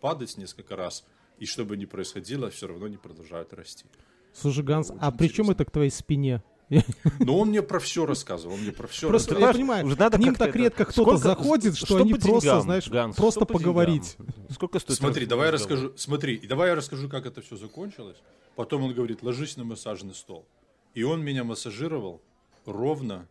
падать 0.00 0.36
несколько 0.36 0.76
раз, 0.76 1.06
и 1.38 1.46
что 1.46 1.64
бы 1.64 1.76
ни 1.76 1.86
происходило, 1.86 2.50
все 2.50 2.66
равно 2.66 2.86
они 2.86 2.96
продолжают 2.98 3.54
расти. 3.54 3.86
Слушай, 4.32 4.64
Ганс, 4.64 4.92
а 5.00 5.10
при 5.10 5.28
чем 5.28 5.50
это 5.50 5.64
к 5.64 5.70
твоей 5.70 5.90
спине? 5.90 6.42
Но 7.18 7.38
он 7.38 7.48
мне 7.48 7.62
про 7.62 7.80
все 7.80 8.06
рассказывал, 8.06 8.54
он 8.54 8.60
мне 8.62 8.72
про 8.72 8.86
все 8.86 9.08
Просто 9.08 9.30
рассказывал. 9.34 9.48
я 9.48 9.54
понимаю, 9.54 9.86
уже 9.86 9.96
надо 9.98 10.16
к 10.18 10.20
ним 10.20 10.34
так 10.36 10.48
это- 10.50 10.58
редко 10.58 10.84
кто-то 10.84 11.02
Сколько- 11.18 11.18
заходит, 11.28 11.76
что, 11.76 11.86
что 11.86 11.96
они 11.98 12.14
просто, 12.14 12.40
деньгам, 12.40 12.62
знаешь, 12.62 12.88
Ганс, 12.88 13.16
просто 13.16 13.40
что 13.40 13.46
по 13.46 13.54
поговорить. 13.54 14.16
деньгам? 14.18 14.34
Сколько 14.50 14.78
стоит? 14.78 14.98
Смотри, 14.98 15.26
давай 15.26 15.46
я 15.46 15.52
расскажу. 15.52 15.92
Смотри, 15.96 16.34
и 16.36 16.46
давай 16.46 16.68
я 16.70 16.74
расскажу, 16.76 17.08
как 17.08 17.26
это 17.26 17.40
все 17.42 17.56
закончилось. 17.56 18.16
Потом 18.56 18.84
он 18.84 18.94
говорит, 18.94 19.22
ложись 19.22 19.56
на 19.56 19.64
массажный 19.64 20.14
стол. 20.14 20.46
И 20.94 21.02
он 21.02 21.22
меня 21.24 21.44
массажировал 21.44 22.20
ровно 22.66 23.26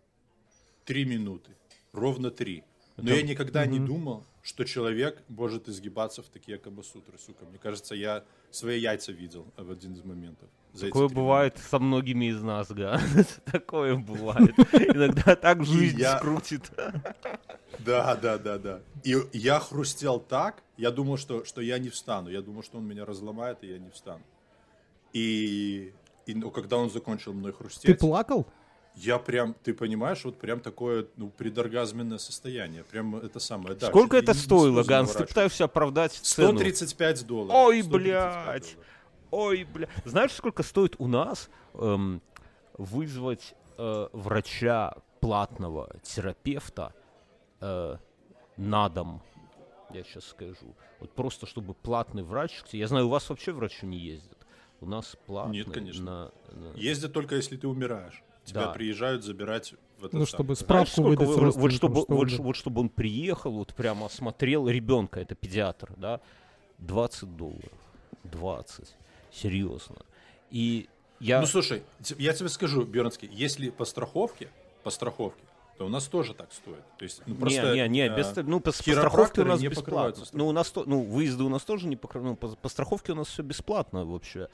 три 0.86 1.06
минуты. 1.06 1.52
Ровно 1.94 2.32
три. 2.32 2.64
Но 3.02 3.12
я 3.12 3.22
никогда 3.22 3.66
не 3.66 3.80
думал, 3.80 4.24
что 4.42 4.64
человек 4.64 5.22
может 5.28 5.70
изгибаться 5.70 6.22
в 6.22 6.28
такие 6.28 6.58
камасутры, 6.58 7.18
сука. 7.18 7.46
Мне 7.46 7.58
кажется, 7.58 7.96
я 7.96 8.24
свои 8.52 8.80
яйца 8.80 9.12
видел 9.12 9.46
в 9.58 9.70
один 9.72 9.94
из 9.94 10.04
моментов. 10.04 10.50
Такое 10.80 11.08
бывает 11.08 11.58
со 11.58 11.80
многими 11.80 12.26
из 12.26 12.42
нас, 12.42 12.70
Ганс. 12.70 13.40
Такое 13.46 13.96
бывает. 13.96 14.58
Иногда 14.74 15.36
так 15.36 15.66
жизнь 15.66 16.00
я- 16.00 16.18
скрутит. 16.18 16.72
Да, 17.80 18.16
да, 18.16 18.38
да, 18.38 18.58
да. 18.58 18.82
И 19.04 19.16
я 19.34 19.60
хрустел 19.60 20.20
так, 20.20 20.64
я 20.78 20.92
думал, 20.92 21.18
что, 21.18 21.46
что 21.46 21.62
я 21.62 21.80
не 21.80 21.90
встану. 21.90 22.30
Я 22.30 22.42
думал, 22.42 22.64
что 22.64 22.78
он 22.78 22.88
меня 22.88 23.06
разломает, 23.06 23.64
и 23.64 23.68
я 23.68 23.78
не 23.78 23.90
встану. 23.90 24.24
И, 25.14 25.94
и 26.26 26.36
ну, 26.36 26.52
когда 26.52 26.78
он 26.78 26.90
закончил 26.90 27.34
мной 27.34 27.52
Ты 27.52 27.58
хрустеть, 27.58 28.00
плакал? 28.00 28.48
Я 29.00 29.18
прям, 29.18 29.56
ты 29.64 29.74
понимаешь, 29.74 30.26
вот 30.26 30.38
прям 30.38 30.60
такое, 30.60 31.08
ну, 31.16 31.30
предоргазменное 31.30 32.18
состояние. 32.18 32.84
Прям 32.84 33.16
это 33.16 33.40
самое, 33.40 33.76
да. 33.76 33.88
Сколько 33.88 34.18
это 34.18 34.34
стоило, 34.34 34.84
Ганс? 34.84 35.14
Ты 35.14 35.26
пытаешься 35.26 35.66
оправдать 35.66 36.14
цену. 36.14 36.58
135 36.58 37.26
долларов. 37.26 37.56
Ой, 37.56 37.82
135 37.82 37.92
блядь. 37.92 38.62
долларов. 38.62 38.90
Ой, 39.32 39.64
бля. 39.64 39.88
Знаешь, 40.06 40.32
сколько 40.32 40.64
стоит 40.64 40.96
у 40.98 41.08
нас 41.08 41.50
эм, 41.76 42.22
вызвать 42.78 43.54
э, 43.78 44.08
врача 44.12 44.96
платного 45.20 45.96
терапевта 46.04 46.94
э, 47.62 47.98
на 48.58 48.90
дом, 48.90 49.22
я 49.92 50.04
сейчас 50.04 50.26
скажу. 50.26 50.76
Вот 51.00 51.12
просто 51.12 51.46
чтобы 51.46 51.74
платный 51.74 52.24
врач, 52.24 52.62
я 52.72 52.88
знаю, 52.88 53.06
у 53.06 53.10
вас 53.10 53.30
вообще 53.30 53.52
врачи 53.52 53.86
не 53.86 53.98
ездят. 53.98 54.38
У 54.82 54.86
нас 54.86 55.16
платный. 55.26 55.58
Нет, 55.58 55.72
конечно. 55.72 56.32
На, 56.52 56.72
на... 56.72 56.74
Ездят 56.76 57.14
только 57.14 57.36
если 57.36 57.58
ты 57.58 57.68
умираешь. 57.68 58.24
Тебя 58.50 58.66
Да. 58.66 58.72
приезжают 58.72 59.24
забирать 59.24 59.74
в 59.98 60.06
этот 60.06 60.14
Ну, 60.14 60.26
чтобы 60.26 60.56
Знаешь, 60.56 60.60
справку 60.60 60.92
сколько 61.02 61.22
выдать 61.22 61.28
вы- 61.28 61.52
вот, 61.52 61.72
чтобы, 61.72 62.02
что 62.02 62.14
вот, 62.16 62.32
вот 62.32 62.56
чтобы 62.56 62.82
он 62.82 62.90
приехал, 62.90 63.52
вот 63.52 63.74
прямо 63.74 64.08
осмотрел 64.08 64.68
ребенка, 64.68 65.20
это 65.20 65.36
педиатр, 65.36 65.94
да, 65.98 66.20
20 66.80 67.36
долларов. 67.36 67.72
20. 68.24 68.96
Серьезно. 69.32 69.98
И 70.52 70.88
я... 71.20 71.42
Ну 71.42 71.48
слушай, 71.48 71.84
я 72.18 72.34
тебе 72.34 72.50
скажу, 72.50 72.84
Бернский, 72.84 73.30
если 73.32 73.70
по 73.70 73.86
страховке, 73.86 74.50
по 74.84 74.90
страховке, 74.90 75.44
то 75.78 75.86
у 75.86 75.90
нас 75.90 76.08
тоже 76.08 76.34
так 76.34 76.52
стоит. 76.52 76.84
То 76.98 77.04
есть, 77.04 77.22
ну, 77.26 77.36
просто, 77.36 77.74
не, 77.74 77.84
не, 77.84 77.88
не, 77.88 78.08
э, 78.08 78.18
без, 78.18 78.36
ну, 78.36 78.60
по, 78.60 78.72
по 78.72 78.72
страховке 78.72 79.42
у 79.42 79.46
нас 79.46 79.62
не 79.62 79.70
бесплатно. 79.70 80.26
Ну, 80.34 80.48
у 80.48 80.52
нас 80.52 80.70
то, 80.72 80.84
ну, 80.86 81.04
выезды 81.04 81.44
у 81.44 81.50
нас 81.50 81.64
тоже 81.64 81.88
не 81.88 81.96
покрываются. 81.96 82.46
Ну, 82.48 82.50
по, 82.50 82.56
по 82.58 82.68
страховке 82.70 83.14
у 83.14 83.16
нас 83.16 83.28
все 83.28 83.44
бесплатно 83.44 84.04
вообще. 84.04 84.50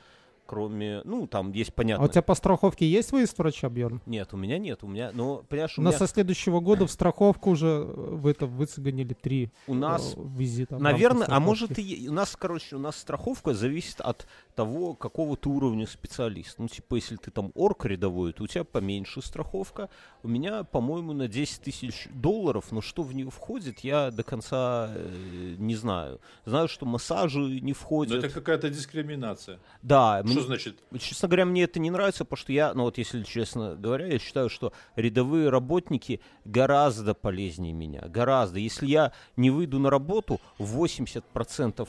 Кроме, 0.45 1.01
ну, 1.05 1.25
там 1.27 1.51
есть 1.51 1.71
А 1.71 1.73
понятно. 1.73 2.05
у 2.05 2.07
тебя 2.07 2.21
по 2.21 2.35
страховке 2.35 2.87
есть 2.87 3.11
выезд 3.11 3.37
врача, 3.37 3.67
Бьерн? 3.67 4.01
Нет, 4.05 4.33
у 4.33 4.37
меня 4.37 4.59
нет. 4.59 4.83
У 4.83 4.87
меня, 4.87 5.11
ну, 5.13 5.43
понимаешь, 5.49 5.77
у, 5.77 5.81
У 5.81 5.83
нас 5.83 5.95
меня, 5.95 6.07
со 6.07 6.13
следующего 6.13 6.59
года 6.59 6.85
в 6.85 6.91
страховку 6.91 7.51
уже 7.51 7.67
э, 7.67 8.15
в 8.15 8.27
это 8.27 8.45
выцегонили 8.45 9.13
три 9.13 9.51
у 9.67 9.73
нас 9.73 10.13
э, 10.15 10.21
визита. 10.37 10.77
Наверное, 10.77 11.27
а 11.29 11.39
может 11.39 11.77
и 11.79 12.07
у 12.07 12.13
нас, 12.13 12.35
короче, 12.35 12.75
у 12.75 12.79
нас 12.79 12.95
страховка 12.95 13.53
зависит 13.53 14.01
от 14.01 14.27
того, 14.55 14.93
какого 14.93 15.35
ты 15.35 15.49
уровня 15.49 15.87
специалист. 15.87 16.59
Ну, 16.59 16.67
типа, 16.67 16.95
если 16.95 17.15
ты 17.15 17.31
там 17.31 17.51
орк 17.55 17.85
рядовой, 17.85 18.33
то 18.33 18.43
у 18.43 18.47
тебя 18.47 18.63
поменьше 18.63 19.21
страховка. 19.21 19.89
У 20.25 20.27
меня, 20.27 20.63
по-моему, 20.63 21.13
на 21.13 21.27
10 21.27 21.61
тысяч 21.61 22.07
долларов, 22.11 22.71
но 22.71 22.81
что 22.81 23.03
в 23.03 23.13
нее 23.13 23.29
входит, 23.29 23.81
я 23.81 24.09
до 24.09 24.23
конца 24.23 24.89
э, 24.91 25.55
не 25.59 25.75
знаю. 25.75 26.19
Знаю, 26.45 26.67
что 26.67 26.87
массажи 26.87 27.39
не 27.39 27.61
Ну, 27.61 27.73
входят. 27.75 28.23
это 28.23 28.33
какая-то 28.33 28.71
дискриминация. 28.71 29.59
Да, 29.83 30.23
Что 30.25 30.33
мне- 30.33 30.41
значит? 30.41 30.77
Честно 30.99 31.27
говоря, 31.27 31.45
мне 31.45 31.61
это 31.65 31.79
не 31.79 31.91
нравится, 31.91 32.25
потому 32.25 32.37
что 32.37 32.51
я, 32.53 32.73
ну 32.73 32.85
вот 32.85 32.97
если 32.97 33.21
честно 33.21 33.75
говоря, 33.75 34.07
я 34.07 34.17
считаю, 34.17 34.49
что 34.49 34.73
рядовые 34.95 35.49
работники 35.49 36.19
гораздо 36.43 37.13
полезнее 37.13 37.73
меня. 37.73 38.01
Гораздо. 38.07 38.57
Если 38.57 38.87
я 38.87 39.11
не 39.37 39.51
выйду 39.51 39.77
на 39.77 39.91
работу, 39.91 40.41
80% 40.57 41.87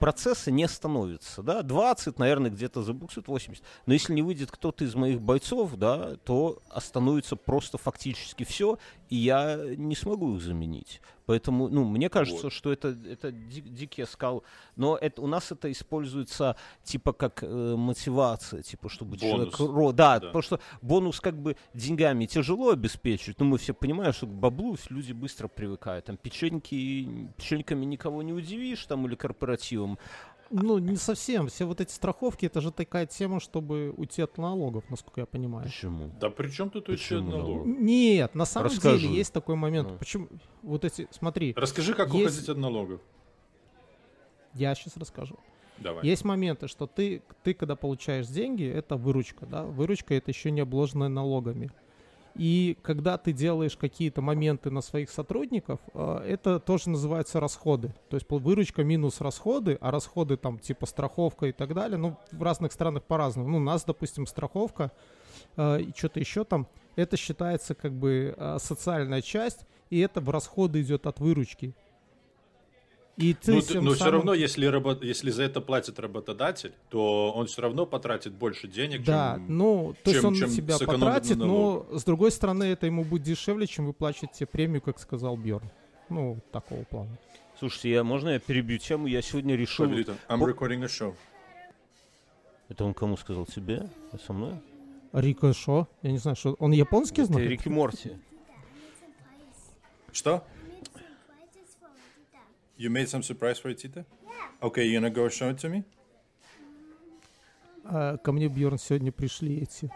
процесса 0.00 0.50
не 0.50 0.66
становится, 0.66 1.42
да, 1.42 1.62
20, 1.62 2.18
наверное, 2.18 2.50
где-то 2.50 2.82
забуксует 2.82 3.28
80. 3.28 3.62
Но 3.86 3.92
если 3.92 4.14
не 4.14 4.22
выйдет 4.22 4.50
кто-то 4.50 4.84
из 4.84 4.96
моих 4.96 5.20
бойцов, 5.20 5.76
да, 5.76 6.16
то 6.24 6.60
остановится 6.70 7.36
просто 7.36 7.78
фактически 7.78 8.44
все, 8.44 8.78
и 9.10 9.16
я 9.16 9.56
не 9.76 9.94
смогу 9.94 10.36
их 10.36 10.42
заменить. 10.42 11.00
Поэтому, 11.26 11.68
ну, 11.68 11.84
мне 11.84 12.08
кажется, 12.08 12.44
Вот. 12.44 12.52
что 12.52 12.72
это, 12.72 12.88
это 12.88 13.30
ди- 13.30 13.60
дикий 13.60 14.04
скал. 14.04 14.42
Но 14.74 14.96
это, 14.96 15.22
у 15.22 15.28
нас 15.28 15.52
это 15.52 15.70
используется 15.70 16.56
типа 16.82 17.12
как 17.12 17.44
э, 17.44 17.74
мотивация, 17.76 18.62
типа 18.62 18.88
чтобы 18.88 19.16
Бонус. 19.16 19.54
человек... 19.54 19.54
ро- 19.60 19.92
да, 19.92 20.18
Да. 20.18 20.26
потому 20.26 20.42
что 20.42 20.60
бонус 20.82 21.20
как 21.20 21.36
бы 21.40 21.56
деньгами 21.74 22.26
тяжело 22.26 22.70
обеспечить, 22.70 23.38
но 23.38 23.44
мы 23.44 23.58
все 23.58 23.74
понимаем, 23.74 24.12
что 24.12 24.26
к 24.26 24.30
баблу 24.32 24.76
люди 24.88 25.12
быстро 25.12 25.46
привыкают. 25.46 26.06
Там 26.06 26.16
печеньки, 26.16 27.28
печеньками 27.36 27.84
никого 27.84 28.22
не 28.22 28.32
удивишь, 28.32 28.84
там, 28.86 29.06
или 29.06 29.14
корпоративом. 29.14 29.98
Ну, 30.50 30.78
не 30.78 30.96
совсем. 30.96 31.46
Все 31.46 31.64
вот 31.64 31.80
эти 31.80 31.92
страховки, 31.92 32.44
это 32.46 32.60
же 32.60 32.72
такая 32.72 33.06
тема, 33.06 33.38
чтобы 33.38 33.90
уйти 33.96 34.20
от 34.22 34.36
налогов, 34.36 34.82
насколько 34.90 35.20
я 35.20 35.26
понимаю. 35.26 35.64
Почему? 35.66 36.10
Да 36.20 36.28
при 36.28 36.48
чем 36.48 36.70
тут 36.70 36.88
еще 36.88 37.16
Почему 37.18 37.30
налог? 37.30 37.66
налог? 37.66 37.66
Нет, 37.80 38.34
на 38.34 38.44
самом 38.44 38.66
Расскажи. 38.66 38.98
деле 39.06 39.14
есть 39.14 39.32
такой 39.32 39.54
момент. 39.54 39.90
Ну. 39.92 39.98
Почему? 39.98 40.28
Вот 40.62 40.84
эти, 40.84 41.06
смотри, 41.12 41.54
Расскажи, 41.56 41.94
как 41.94 42.12
Есть- 42.12 42.32
уходить 42.34 42.48
от 42.48 42.58
налогов. 42.58 43.00
я 44.54 44.74
сейчас 44.74 44.96
расскажу. 44.96 45.36
Давай. 45.78 46.04
Есть 46.04 46.24
моменты, 46.24 46.66
что 46.68 46.86
ты, 46.86 47.22
ты 47.42 47.54
когда 47.54 47.74
получаешь 47.76 48.26
деньги, 48.26 48.64
это 48.68 48.96
выручка, 48.96 49.46
да, 49.46 49.62
выручка 49.64 50.14
это 50.14 50.30
еще 50.30 50.50
не 50.50 50.60
обложенная 50.60 51.08
налогами. 51.08 51.70
И 52.36 52.76
когда 52.82 53.18
ты 53.18 53.32
делаешь 53.32 53.76
какие-то 53.76 54.22
моменты 54.22 54.70
на 54.70 54.80
своих 54.80 55.10
сотрудников, 55.10 55.80
э, 55.94 56.24
это 56.26 56.60
тоже 56.60 56.90
называется 56.90 57.40
расходы. 57.40 57.94
То 58.08 58.16
есть 58.16 58.26
выручка 58.28 58.84
минус 58.84 59.20
расходы, 59.20 59.78
а 59.80 59.90
расходы 59.90 60.36
там 60.36 60.58
типа 60.58 60.86
страховка 60.86 61.46
и 61.46 61.52
так 61.52 61.74
далее, 61.74 61.98
ну 61.98 62.16
в 62.32 62.42
разных 62.42 62.72
странах 62.72 63.04
по-разному. 63.04 63.48
Ну 63.48 63.56
у 63.58 63.60
нас, 63.60 63.84
допустим, 63.84 64.26
страховка 64.26 64.92
э, 65.56 65.82
и 65.82 65.92
что-то 65.96 66.20
еще 66.20 66.44
там, 66.44 66.66
это 66.96 67.16
считается 67.16 67.74
как 67.74 67.92
бы 67.92 68.34
э, 68.36 68.58
социальная 68.60 69.22
часть, 69.22 69.66
и 69.90 69.98
это 70.00 70.20
в 70.20 70.30
расходы 70.30 70.80
идет 70.80 71.06
от 71.06 71.18
выручки. 71.18 71.74
И 73.20 73.34
ты 73.34 73.52
Ну, 73.52 73.60
тем 73.60 73.84
но 73.84 73.90
все 73.90 73.98
самым- 74.04 74.14
равно, 74.14 74.34
если, 74.34 74.66
рабо- 74.66 75.04
если 75.04 75.30
за 75.30 75.42
это 75.42 75.60
платит 75.60 75.98
работодатель, 76.00 76.72
то 76.88 77.32
он 77.32 77.46
все 77.48 77.60
равно 77.60 77.84
потратит 77.84 78.32
больше 78.32 78.66
денег, 78.66 79.04
Да, 79.04 79.34
чем... 79.36 79.58
ну, 79.58 79.94
то 80.02 80.10
есть 80.10 80.22
чем- 80.22 80.28
он 80.30 80.34
чем 80.36 80.48
на 80.48 80.54
себя 80.54 80.78
потратит, 80.78 81.36
но 81.36 81.46
налогах. 81.46 82.00
с 82.00 82.04
другой 82.04 82.30
стороны, 82.30 82.64
это 82.64 82.86
ему 82.86 83.04
будет 83.04 83.22
дешевле, 83.24 83.66
чем 83.66 83.86
выплачивать 83.86 84.32
тебе 84.32 84.46
премию, 84.46 84.80
как 84.80 84.98
сказал 84.98 85.36
Бьорн. 85.36 85.68
Ну, 86.08 86.38
такого 86.50 86.82
плана. 86.84 87.10
Слушайте, 87.58 87.90
я, 87.90 88.04
можно 88.04 88.30
я 88.30 88.38
перебью 88.38 88.78
тему? 88.78 89.06
Я 89.06 89.20
сегодня 89.20 89.54
решил... 89.54 89.84
I'm 89.84 90.16
recording 90.40 90.82
a 90.82 90.86
show. 90.86 91.14
Это 92.70 92.84
он 92.86 92.94
кому 92.94 93.18
сказал? 93.18 93.44
Тебе? 93.44 93.86
А 94.12 94.18
Со 94.18 94.32
мной? 94.32 94.54
Рико 95.12 95.52
Шо? 95.52 95.88
Я 96.02 96.12
не 96.12 96.18
знаю, 96.18 96.36
что 96.36 96.54
он 96.58 96.72
японский 96.72 97.20
Это 97.22 97.32
знает? 97.32 97.50
Рики 97.50 97.68
Морти. 97.68 98.12
Что? 100.12 100.42
You 102.80 102.88
made 102.90 103.08
some 103.08 103.22
surprise 103.22 103.58
for 103.62 103.74
Tita? 103.74 104.06
Okay, 104.62 104.86
you 104.86 104.98
gonna 104.98 105.10
go 105.10 105.28
show 105.28 105.50
it 105.50 105.58
to 105.58 105.68
me? 105.70 105.84
А, 107.84 108.16
ко 108.16 108.32
мне, 108.32 108.48
Бьорн, 108.48 108.78
сегодня 108.78 109.12
пришли 109.12 109.58
эти, 109.60 109.90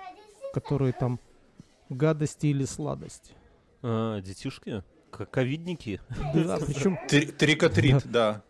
которые 0.53 0.93
там 0.93 1.19
гадости 1.88 2.49
или 2.49 2.67
сладости. 2.67 3.33
А, 3.83 4.21
детишки? 4.21 4.83
К- 5.11 5.25
Ковидники? 5.25 5.99
Да, 6.35 6.59
причем, 6.67 6.99
Три- 7.09 7.26
Трикотрит, 7.26 8.03
да. 8.05 8.43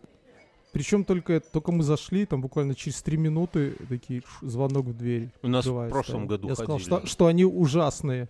причем 0.72 1.04
только, 1.04 1.38
только 1.38 1.70
мы 1.70 1.84
зашли, 1.84 2.26
там 2.26 2.40
буквально 2.40 2.74
через 2.74 3.02
три 3.02 3.16
минуты 3.16 3.76
такие 3.88 4.22
звонок 4.42 4.86
в 4.86 4.96
дверь. 4.96 5.30
У 5.42 5.48
нас 5.48 5.64
в 5.64 5.88
прошлом 5.90 6.26
году 6.26 6.48
Я 6.48 6.54
сказал, 6.56 6.80
что, 6.80 7.06
что 7.06 7.26
они 7.26 7.44
ужасные, 7.44 8.28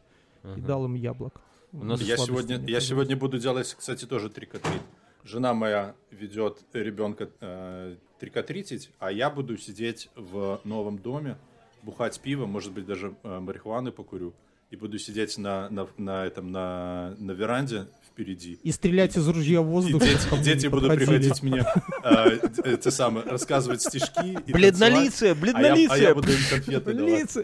и 0.56 0.60
дал 0.60 0.84
им 0.84 0.94
яблок. 0.94 1.40
У 1.72 1.82
нас- 1.82 2.02
Я 2.02 2.18
сегодня, 2.18 2.62
я 2.66 2.80
сегодня 2.80 3.16
буду 3.16 3.38
делать, 3.38 3.72
кстати, 3.78 4.04
тоже 4.04 4.28
трикотрит. 4.28 4.82
Жена 5.24 5.54
моя 5.54 5.94
ведет 6.10 6.58
ребенка 6.74 7.30
э, 7.40 7.96
трикотритить, 8.20 8.90
а 8.98 9.10
я 9.10 9.30
буду 9.30 9.56
сидеть 9.56 10.10
в 10.16 10.60
новом 10.64 10.98
доме, 10.98 11.38
бухать 11.82 12.20
пиво, 12.20 12.44
может 12.46 12.72
быть, 12.72 12.84
даже 12.84 13.14
э, 13.22 13.38
марихуаны 13.40 13.90
покурю. 13.90 14.34
И 14.70 14.76
буду 14.76 14.98
сидеть 14.98 15.38
на, 15.38 15.70
на, 15.70 15.86
на, 15.98 16.26
этом, 16.26 16.50
на, 16.50 17.14
на 17.18 17.32
веранде 17.32 17.86
впереди. 18.06 18.58
И 18.62 18.72
стрелять 18.72 19.16
из 19.16 19.26
ружья 19.28 19.60
в 19.62 19.66
И 19.66 19.68
воздух. 19.70 20.02
дети, 20.02 20.18
чтобы 20.18 20.42
и 20.42 20.44
дети 20.44 20.66
будут 20.66 20.94
приходить 20.94 21.42
мне 21.42 21.64
э, 22.02 22.48
д- 22.48 22.76
те 22.76 22.90
самые, 22.90 23.24
рассказывать 23.24 23.80
стишки. 23.82 24.38
и 24.46 24.52
Бледнолицая, 24.52 25.34
танцевать, 25.34 25.54
а 25.54 25.60
я, 25.62 25.72
а 25.72 25.74
бледнолицая. 25.74 26.00
я 26.00 26.14
буду 26.14 26.32
им 26.32 26.38
конфеты 26.50 26.92
давать. 26.92 27.36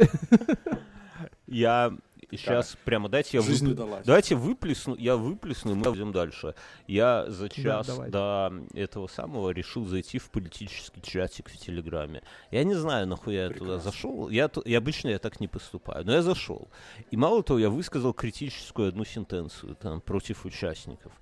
Я 1.46 1.96
сейчас 2.36 2.76
прямо 2.84 3.08
дайте 3.08 3.36
я 3.38 3.42
Жизнь 3.42 3.66
выпл-. 3.66 4.02
Давайте 4.04 4.34
выплесну, 4.34 4.96
я 4.96 5.16
выплесну, 5.16 5.72
и 5.72 5.74
мы 5.74 5.84
пойдем 5.84 6.12
дальше. 6.12 6.54
Я 6.86 7.28
за 7.28 7.48
час 7.48 7.86
давай. 7.86 8.10
до 8.10 8.52
этого 8.74 9.06
самого 9.06 9.50
решил 9.50 9.84
зайти 9.86 10.18
в 10.18 10.30
политический 10.30 11.02
чатик 11.02 11.48
в 11.48 11.56
Телеграме. 11.56 12.22
Я 12.50 12.64
не 12.64 12.74
знаю, 12.74 13.06
нахуя 13.06 13.44
я 13.44 13.48
туда 13.48 13.58
Прекрасно. 13.58 13.90
зашел. 13.90 14.28
Я, 14.28 14.50
и 14.64 14.74
обычно 14.74 15.08
я 15.08 15.18
так 15.18 15.40
не 15.40 15.48
поступаю, 15.48 16.04
но 16.04 16.12
я 16.12 16.22
зашел. 16.22 16.68
И 17.10 17.16
мало 17.16 17.42
того, 17.42 17.58
я 17.58 17.70
высказал 17.70 18.12
критическую 18.12 18.88
одну 18.88 19.04
сентенцию 19.04 19.74
там 19.76 20.00
против 20.00 20.44
участников. 20.44 21.12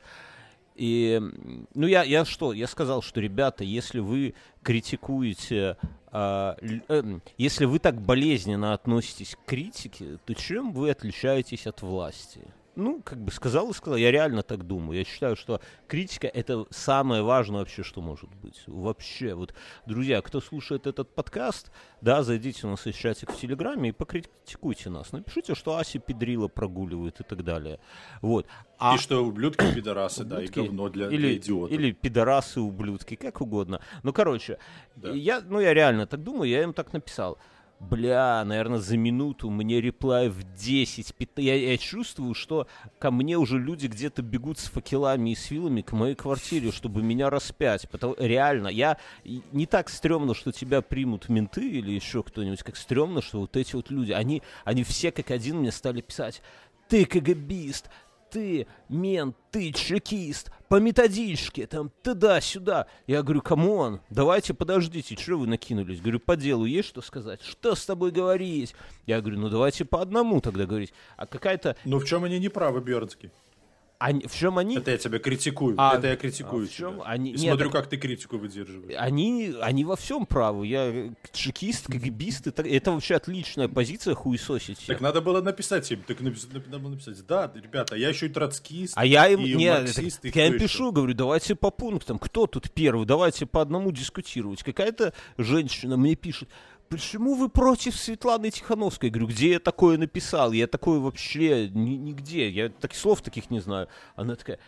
И, 0.79 1.21
ну, 1.75 1.89
я, 1.89 2.05
я 2.05 2.25
что? 2.25 2.53
Я 2.53 2.69
сказал, 2.69 3.03
что, 3.03 3.21
ребята, 3.21 3.65
если 3.65 3.99
вы 3.99 4.35
критикуете, 4.63 5.77
если 7.37 7.65
вы 7.65 7.79
так 7.79 8.01
болезненно 8.01 8.73
относитесь 8.73 9.37
к 9.37 9.49
критике, 9.49 10.19
то 10.25 10.35
чем 10.35 10.73
вы 10.73 10.91
отличаетесь 10.91 11.67
от 11.67 11.83
власти? 11.83 12.41
Ну, 12.79 13.03
как 13.03 13.19
бы 13.19 13.33
сказал 13.33 13.71
и 13.71 13.75
сказал, 13.75 13.97
я 13.97 14.13
реально 14.13 14.45
так 14.45 14.63
думаю. 14.65 15.01
Я 15.01 15.05
считаю, 15.05 15.35
что 15.35 15.61
критика 15.89 16.29
это 16.29 16.65
самое 16.71 17.23
важное 17.23 17.59
вообще, 17.59 17.83
что 17.83 18.01
может 18.01 18.33
быть. 18.37 18.63
Вообще, 18.69 19.35
вот, 19.35 19.53
друзья, 19.85 20.23
кто 20.23 20.41
слушает 20.41 20.87
этот 20.87 21.13
подкаст, 21.13 21.73
да, 22.03 22.23
зайдите 22.23 22.69
у 22.69 22.71
нас 22.71 22.87
в 22.87 22.93
чатик 22.93 23.33
в 23.33 23.37
Телеграме 23.37 23.89
и 23.89 23.93
покритикуйте 23.93 24.91
нас. 24.91 25.11
Напишите, 25.11 25.57
что 25.57 25.77
Ася 25.77 25.99
педрила 25.99 26.47
прогуливает 26.47 27.19
и 27.19 27.25
так 27.25 27.43
далее. 27.43 27.81
Вот. 28.23 28.47
А 28.79 28.95
И 28.95 28.99
что 28.99 29.25
ублюдки, 29.25 29.75
пидорасы, 29.75 30.23
да, 30.23 30.37
и 30.37 30.39
ублюдки 30.47 30.61
говно 30.61 30.89
для, 30.89 31.09
или, 31.09 31.17
для 31.17 31.35
идиотов. 31.35 31.73
Или 31.73 31.91
пидорасы, 31.91 32.61
ублюдки, 32.61 33.17
как 33.17 33.41
угодно. 33.41 33.81
Ну, 34.05 34.13
короче, 34.13 34.61
Да. 34.95 35.11
я, 35.11 35.41
ну, 35.41 35.59
я 35.59 35.75
реально 35.75 36.07
так 36.07 36.23
думаю, 36.23 36.49
я 36.49 36.63
им 36.63 36.73
так 36.73 36.93
написал. 36.93 37.39
Бля, 37.81 38.45
наверное, 38.45 38.79
за 38.79 38.97
минуту 38.97 39.51
мне 39.51 39.81
реплай 39.81 40.29
в 40.29 40.43
10, 40.55 41.15
15. 41.15 41.45
Я, 41.45 41.55
я 41.55 41.79
чувствую, 41.79 42.35
что 42.35 42.67
ко 42.99 43.11
мне 43.11 43.37
уже 43.39 43.59
люди 43.59 43.87
где-то 43.87 44.23
бегут 44.23 44.59
с 44.59 44.65
факелами 44.65 45.31
и 45.31 45.35
с 45.35 45.51
вилами 45.51 45.83
к 45.83 45.93
моей 45.93 46.15
квартире, 46.15 46.73
чтобы 46.73 47.03
меня 47.03 47.31
распять. 47.31 47.89
Потому, 47.89 48.15
реально, 48.19 48.69
я 48.69 48.99
не 49.25 49.67
так 49.67 49.89
стрёмно, 49.89 50.35
что 50.35 50.53
тебя 50.53 50.83
примут 50.83 51.29
менты 51.29 51.69
или 51.69 51.93
еще 51.93 52.23
кто-нибудь, 52.23 52.63
как 52.63 52.77
стрёмно, 52.77 53.23
что 53.23 53.41
вот 53.41 53.57
эти 53.57 53.75
вот 53.75 53.91
люди, 53.91 54.13
они, 54.13 54.43
они 54.65 54.85
все 54.85 55.13
как 55.13 55.31
один 55.31 55.59
мне 55.59 55.73
стали 55.73 56.01
писать, 56.01 56.43
ты 56.89 57.05
КГБист, 57.05 57.91
ты 58.31 58.67
мент, 58.89 59.37
ты 59.51 59.73
чекист, 59.73 60.51
по 60.69 60.77
методичке, 60.77 61.67
там, 61.67 61.91
туда-сюда. 62.03 62.87
Я 63.07 63.23
говорю, 63.23 63.41
come 63.41 63.75
on, 63.75 64.01
давайте 64.11 64.55
подождите, 64.55 65.17
что 65.17 65.39
вы 65.39 65.47
накинулись? 65.47 66.01
Говорю, 66.01 66.21
по 66.21 66.37
делу 66.37 66.65
есть 66.67 66.89
что 66.89 67.01
сказать? 67.01 67.43
Что 67.43 67.75
с 67.75 67.85
тобой 67.87 68.11
говорить? 68.11 68.75
Я 69.07 69.21
говорю, 69.21 69.41
ну 69.41 69.49
давайте 69.49 69.85
по 69.85 70.03
одному 70.03 70.41
тогда 70.41 70.67
говорить. 70.67 70.93
А 71.17 71.27
какая-то... 71.27 71.77
Ну 71.85 71.99
в 71.99 72.05
чем 72.05 72.25
они 72.25 72.39
не 72.39 72.49
правы, 72.49 72.81
Бердский? 72.81 73.31
Они, 74.01 74.27
в 74.29 74.35
чем 74.35 74.59
они? 74.59 74.77
Это 74.77 74.93
я 74.93 74.99
тебя 74.99 75.19
критикую. 75.19 75.75
А, 75.77 75.97
это 75.97 76.07
я 76.07 76.17
критикую 76.17 76.65
а 76.65 76.67
в 76.69 76.71
чем 76.71 76.95
тебя. 76.95 77.03
они- 77.05 77.31
И 77.31 77.33
нет, 77.33 77.41
смотрю, 77.49 77.71
как 77.71 77.89
ты 77.89 77.97
критику 77.97 78.39
выдерживаешь. 78.39 78.95
Они, 78.97 79.53
они 79.61 79.85
во 79.85 79.97
всем 79.97 80.25
правы. 80.25 80.69
Я 80.69 80.87
э, 80.87 81.11
чекист, 81.33 81.87
КГБист. 81.89 82.47
Это, 82.47 82.63
это 82.63 82.93
вообще 82.93 83.17
отличная 83.17 83.67
позиция 83.67 84.15
хуесосить. 84.15 84.85
Так 84.87 85.01
надо 85.01 85.21
было 85.21 85.41
написать 85.41 85.91
им. 85.91 86.03
Так 86.07 86.21
напис- 86.21 86.47
надо 86.53 86.79
было 86.79 86.91
написать. 86.91 87.27
Да, 87.27 87.51
ребята, 87.53 87.97
я 87.97 88.11
еще 88.11 88.27
и 88.27 88.29
троцкист. 88.29 88.93
А 88.97 89.05
я 89.05 89.27
им, 89.29 89.41
и 89.45 89.55
не, 89.55 89.69
марксист, 89.69 90.23
так 90.23 90.37
и 90.37 90.39
я 90.39 90.47
им 90.47 90.59
пишу, 90.61 90.93
говорю, 90.93 91.15
давайте 91.15 91.57
по 91.57 91.73
пунктам, 91.73 92.21
кто 92.21 92.47
тут 92.47 92.71
первый, 92.71 93.05
давайте 93.05 93.47
по 93.47 93.61
одному 93.61 93.91
дискутировать. 93.91 94.63
Какая-то 94.63 95.13
женщина 95.39 95.97
мне 95.97 96.15
пишет, 96.15 96.49
почему 96.89 97.35
вы 97.35 97.49
против 97.49 97.97
Светланы 97.97 98.51
Тихановской? 98.51 99.09
Я 99.09 99.13
говорю, 99.13 99.29
где 99.29 99.53
я 99.53 99.61
такое 99.61 99.99
написал? 99.99 100.53
Я 100.53 100.67
такое 100.67 100.99
вообще 100.99 101.69
ни- 101.69 101.97
нигде, 101.97 102.49
я 102.49 102.69
так, 102.69 102.95
слов 102.95 103.23
таких 103.23 103.51
не 103.51 103.61
знаю. 103.61 103.89
Она 104.17 104.35
такая, 104.37 104.59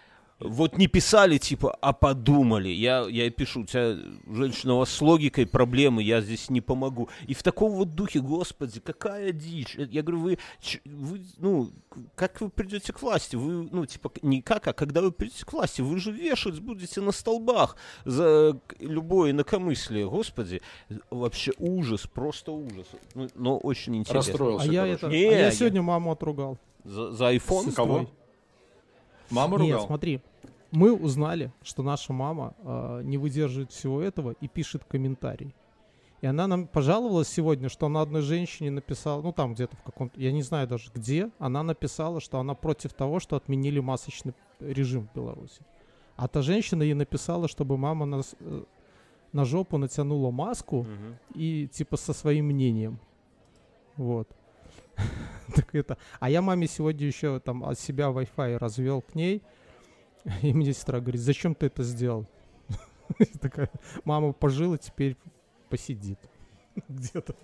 вот 0.41 0.79
не 0.79 0.87
писали, 0.87 1.37
типа, 1.37 1.77
а 1.83 1.93
подумали. 1.93 2.71
Я, 2.71 3.07
я 3.09 3.29
пишу, 3.31 3.61
у 3.61 3.67
тебя, 3.67 3.97
женщина, 4.27 4.75
у 4.75 4.79
вас 4.79 4.91
с 4.91 5.01
логикой 5.03 5.47
проблемы, 5.47 6.03
я 6.03 6.23
здесь 6.23 6.49
не 6.49 6.63
помогу. 6.63 7.11
И 7.27 7.35
в 7.35 7.43
таком 7.43 7.73
вот 7.73 7.91
духе, 7.95 8.21
господи, 8.21 8.81
какая 8.81 9.33
дичь. 9.33 9.75
Я 9.75 10.03
говорю, 10.03 10.21
вы, 10.21 10.39
вы 10.87 11.21
ну, 11.37 11.71
как 12.15 12.41
вы 12.41 12.49
придете 12.49 12.93
к 12.93 13.03
власти? 13.03 13.37
Вы, 13.37 13.69
ну, 13.71 13.85
типа, 13.85 14.11
не 14.23 14.41
как, 14.41 14.67
а 14.67 14.73
когда 14.73 15.03
вы 15.03 15.13
придете 15.13 15.45
к 15.45 15.53
власти, 15.53 15.83
вы 15.83 16.01
же 16.01 16.11
вешать 16.11 16.59
будете 16.61 17.03
на 17.03 17.13
столбах 17.13 17.77
за 18.07 18.59
любое 18.79 19.33
инакомыслие. 19.33 20.09
Господи, 20.09 20.63
вообще 21.11 21.53
ужас, 21.59 22.07
просто 22.07 22.53
ужас. 22.53 22.87
Ну, 23.15 23.29
но 23.35 23.59
очень 23.59 23.95
интересно. 23.97 24.33
Расстроился, 24.33 24.71
А 24.71 24.73
я, 24.73 24.87
это, 24.87 25.09
а 25.09 25.11
Не, 25.11 25.23
я 25.23 25.39
я- 25.47 25.51
сегодня 25.51 25.83
маму 25.83 26.13
отругал. 26.13 26.57
За, 26.85 27.13
за 27.13 27.35
iPhone? 27.35 27.73
С 27.73 27.75
кого? 27.75 28.09
Маму 29.29 29.59
Нет, 29.59 29.73
ругал? 29.73 29.87
смотри, 29.87 30.21
мы 30.73 30.93
узнали, 30.93 31.53
что 31.63 31.83
наша 31.83 32.13
мама 32.13 32.55
э, 32.59 33.01
не 33.05 33.19
выдерживает 33.19 33.73
всего 33.73 34.01
этого 34.01 34.33
и 34.33 34.49
пишет 34.49 34.85
комментарий. 34.85 35.55
И 36.21 36.27
она 36.27 36.47
нам 36.47 36.67
пожаловалась 36.67 37.29
сегодня, 37.29 37.69
что 37.71 37.87
она 37.87 38.03
одной 38.03 38.21
женщине 38.21 38.71
написала, 38.71 39.23
ну 39.23 39.33
там 39.33 39.55
где-то 39.55 39.77
в 39.77 39.83
каком-то, 39.83 40.21
я 40.21 40.33
не 40.33 40.43
знаю 40.43 40.69
даже 40.69 40.91
где, 40.95 41.31
она 41.39 41.63
написала, 41.63 42.21
что 42.21 42.39
она 42.39 42.55
против 42.55 42.93
того, 42.93 43.21
что 43.21 43.37
отменили 43.37 43.81
масочный 43.81 44.35
режим 44.61 45.09
в 45.09 45.17
Беларуси. 45.17 45.63
А 46.17 46.29
та 46.29 46.43
женщина 46.43 46.83
ей 46.83 46.93
написала, 46.95 47.49
чтобы 47.49 47.79
мама 47.79 48.05
нас, 48.05 48.37
э, 48.41 48.65
на 49.33 49.45
жопу 49.47 49.79
натянула 49.79 50.31
маску 50.31 50.83
Мгм. 50.83 51.17
и 51.35 51.67
типа 51.69 51.97
со 51.97 52.13
своим 52.13 52.47
мнением. 52.47 52.99
Вот. 53.97 54.29
Так 55.55 55.75
это. 55.75 55.97
А 56.21 56.31
я 56.31 56.43
маме 56.43 56.69
сегодня 56.69 57.07
еще 57.07 57.41
там 57.41 57.65
от 57.65 57.79
себя 57.79 58.07
Wi-Fi 58.11 58.59
развел 58.59 59.01
к 59.03 59.15
ней. 59.17 59.43
И 60.43 60.53
мне 60.53 60.73
сестра 60.73 61.01
говорит, 61.01 61.21
зачем 61.21 61.55
ты 61.55 61.67
это 61.67 61.83
сделал? 61.83 62.27
Такая, 63.41 63.71
мама 64.05 64.33
пожила, 64.33 64.79
теперь 64.79 65.17
посидит. 65.69 66.19
Где-то. 66.89 67.35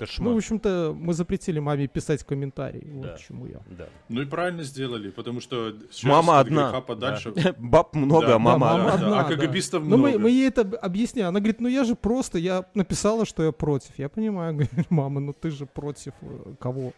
Ну, 0.00 0.04
в 0.04 0.08
Кошмар. 0.08 0.36
общем-то, 0.36 0.94
мы 0.96 1.12
запретили 1.12 1.58
маме 1.58 1.88
писать 1.88 2.22
комментарии. 2.22 2.88
Вот 2.88 3.02
Да. 3.02 3.12
почему 3.14 3.46
я. 3.46 3.60
Да. 3.76 3.88
Ну 4.08 4.22
и 4.22 4.26
правильно 4.26 4.62
сделали, 4.62 5.10
потому 5.10 5.40
что 5.40 5.72
сейчас 5.90 6.04
Мама 6.04 6.38
одна. 6.38 6.80
подальше. 6.80 7.32
Да. 7.32 7.52
Баб 7.58 7.96
много, 7.96 8.26
Да, 8.28 8.34
а 8.36 8.38
мама 8.38 8.58
мама 8.58 8.92
одна. 8.92 8.96
Да, 8.96 9.06
одна, 9.06 9.20
А 9.20 9.28
да. 9.28 9.36
КГБистов 9.36 9.82
Ну, 9.82 9.96
мы, 9.96 10.10
много. 10.10 10.18
мы 10.20 10.30
ей 10.30 10.46
это 10.46 10.60
об- 10.60 10.76
объясняем. 10.80 11.30
Она 11.30 11.40
говорит, 11.40 11.60
ну 11.60 11.66
я 11.66 11.82
же 11.82 11.96
просто, 11.96 12.38
я 12.38 12.64
написала, 12.74 13.26
что 13.26 13.42
я 13.42 13.50
против. 13.50 13.98
Я 13.98 14.08
понимаю, 14.08 14.54
говорю, 14.54 14.70
мама, 14.88 15.18
ну 15.20 15.32
ты 15.32 15.50
же 15.50 15.66
против 15.66 16.12
э, 16.20 16.54
кого? 16.60 16.92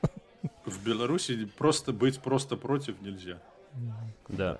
В 0.66 0.84
Беларуси 0.84 1.46
просто 1.56 1.92
быть 1.94 2.20
просто 2.20 2.58
против 2.58 3.00
нельзя. 3.00 3.40
Да. 4.28 4.58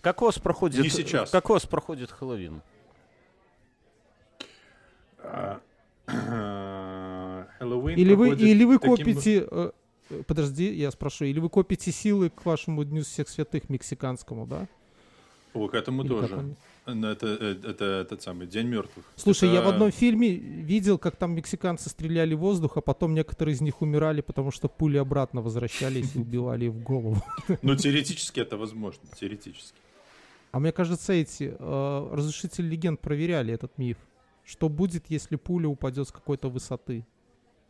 Как 0.00 0.22
у 0.22 0.26
вас 0.26 0.38
проходит... 0.38 0.82
Не 0.82 0.88
сейчас. 0.90 1.30
Как 1.30 1.48
у 1.50 1.52
вас 1.52 1.66
проходит 1.66 2.10
Хэллоуин? 2.10 2.60
А, 5.18 5.60
Хэллоуин 7.58 7.96
Или 7.96 8.14
вы, 8.14 8.30
или 8.34 8.64
вы 8.64 8.78
таким- 8.78 8.96
копите... 8.96 9.46
э, 9.50 9.70
э, 10.10 10.22
Подожди, 10.26 10.72
я 10.74 10.90
спрошу. 10.90 11.24
Или 11.24 11.38
вы 11.38 11.48
копите 11.48 11.92
силы 11.92 12.30
к 12.30 12.44
вашему 12.44 12.84
Дню 12.84 13.04
всех 13.04 13.28
святых 13.28 13.68
мексиканскому, 13.70 14.46
да? 14.46 14.66
О, 15.54 15.68
к 15.68 15.74
этому 15.74 16.02
Или 16.02 16.08
как 16.08 16.20
тоже. 16.20 16.36
он? 16.36 16.56
Ну, 16.86 17.06
Это, 17.08 17.26
э, 17.26 17.56
это 17.70 17.84
этот 17.84 18.22
самый 18.22 18.46
День 18.46 18.66
мертвых. 18.66 19.04
Слушай, 19.16 19.50
я 19.50 19.60
в 19.60 19.64
Это- 19.64 19.74
одном 19.74 19.92
фильме 19.92 20.30
видел, 20.30 20.98
как 20.98 21.16
там 21.16 21.34
мексиканцы 21.34 21.88
стреляли 21.88 22.34
в 22.34 22.40
воздух, 22.40 22.76
а 22.76 22.80
потом 22.80 23.14
некоторые 23.14 23.54
из 23.54 23.60
них 23.60 23.82
умирали, 23.82 24.20
потому 24.20 24.50
что 24.50 24.68
пули 24.68 24.96
обратно 24.98 25.42
возвращались 25.42 26.16
и 26.16 26.18
убивали 26.18 26.64
их 26.66 26.72
в 26.72 26.82
голову. 26.82 27.22
Ну, 27.62 27.76
теоретически 27.76 28.40
это 28.40 28.56
возможно. 28.56 29.02
Теоретически. 29.20 29.78
А 30.50 30.58
мне 30.58 30.72
кажется, 30.72 31.12
эти 31.12 31.54
э, 31.58 32.08
разрушители 32.12 32.66
легенд 32.66 33.00
проверяли 33.00 33.54
этот 33.54 33.78
миф. 33.78 33.96
Что 34.44 34.68
будет, 34.68 35.04
если 35.08 35.36
пуля 35.36 35.68
упадет 35.68 36.08
с 36.08 36.12
какой-то 36.12 36.50
высоты? 36.50 37.06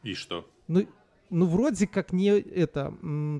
И 0.03 0.15
что? 0.15 0.49
Ну, 0.69 0.87
ну 1.29 1.47
вроде 1.47 1.87
как 1.87 2.13
не 2.13 2.29
это, 2.31 2.95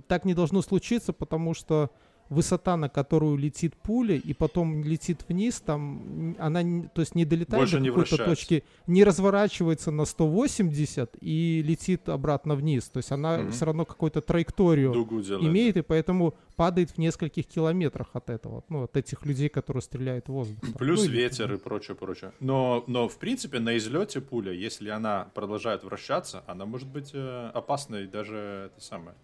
так 0.07 0.27
не 0.27 0.35
должно 0.35 0.61
случиться, 0.63 1.13
потому 1.15 1.55
что 1.55 1.91
высота, 2.29 2.77
на 2.77 2.89
которую 2.89 3.37
летит 3.37 3.75
пуля, 3.77 4.17
и 4.17 4.33
потом 4.33 4.83
летит 4.85 5.25
вниз, 5.29 5.61
там 5.61 6.35
она, 6.39 6.63
то 6.95 7.01
есть 7.03 7.15
не 7.15 7.25
долетает 7.25 7.61
Больше 7.63 7.79
до 7.81 7.87
какой-то 7.89 8.17
точки, 8.25 8.65
не 8.87 9.05
разворачивается 9.05 9.91
на 9.91 10.05
180 10.07 11.17
и 11.21 11.63
летит 11.63 12.09
обратно 12.09 12.55
вниз. 12.55 12.89
То 12.89 12.99
есть 12.99 13.13
она 13.13 13.39
Мгм. 13.39 13.51
все 13.53 13.65
равно 13.67 13.85
какую-то 13.85 14.21
траекторию 14.21 14.93
имеет, 14.95 15.77
и 15.77 15.83
поэтому 15.83 16.35
падает 16.57 16.91
в 16.91 16.99
нескольких 16.99 17.47
километрах 17.47 18.09
от 18.15 18.31
этого, 18.31 18.65
ну, 18.69 18.85
от 18.85 18.97
этих 18.97 19.25
людей, 19.27 19.49
которые 19.49 19.83
стреляют 19.83 20.27
в 20.29 20.33
воздух. 20.33 20.61
там. 20.61 20.73
Плюс 20.75 21.01
Ну, 21.01 21.07
или- 21.07 21.17
ветер 21.23 21.53
и 21.53 21.57
прочее, 21.59 21.95
прочее. 21.97 22.33
Но, 22.41 22.85
но, 22.87 23.09
в 23.09 23.17
принципе, 23.19 23.59
на 23.59 23.77
излете 23.77 24.21
пуля, 24.21 24.53
если 24.53 24.89
она 24.91 25.29
продолжает 25.35 25.85
вращаться, 25.85 26.43
она 26.47 26.65
может 26.67 26.89
быть 26.89 27.11
э, 27.15 27.51
опасной 27.55 28.07
даже 28.07 28.71
это 28.75 28.81
самое. 28.85 29.15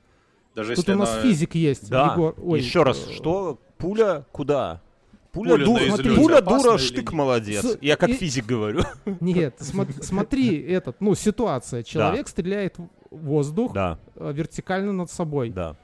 Даже 0.59 0.75
Тут 0.75 0.79
если 0.88 0.94
у 0.94 0.99
нас 0.99 1.12
она... 1.12 1.23
физик 1.23 1.55
есть. 1.55 1.88
Да. 1.88 2.11
Егор. 2.14 2.35
Ой, 2.42 2.59
Еще 2.59 2.83
раз, 2.83 3.07
э, 3.09 3.12
что? 3.12 3.61
Пуля 3.77 4.27
куда? 4.33 4.83
Пуля, 5.31 5.53
Пуля 5.53 5.64
ду- 5.64 5.75
на 5.75 5.88
излете 5.88 6.11
пуля 6.21 6.40
дура, 6.40 6.79
штык 6.79 7.05
нет? 7.05 7.12
молодец. 7.12 7.64
С- 7.64 7.79
Я 7.81 7.97
как 7.97 8.09
и- 8.11 8.14
физик 8.14 8.44
говорю. 8.44 8.81
Нет, 9.21 9.55
смо- 9.61 10.03
смотри, 10.03 10.61
этот, 10.61 11.01
ну, 11.01 11.14
ситуация. 11.14 11.85
Человек 11.85 12.27
стреляет 12.27 12.77
в 12.79 12.88
воздух 13.12 13.73
Да, 13.73 14.01
э, 14.16 14.33
вертикально 14.35 14.92
над 14.92 15.12
собой, 15.12 15.51
да. 15.51 15.77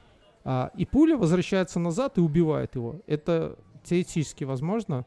а, 0.43 0.71
и 0.75 0.85
пуля 0.85 1.15
возвращается 1.15 1.79
назад 1.79 2.17
и 2.17 2.21
убивает 2.21 2.75
его. 2.75 2.99
Это 3.07 3.55
теоретически 3.85 4.43
возможно? 4.43 5.05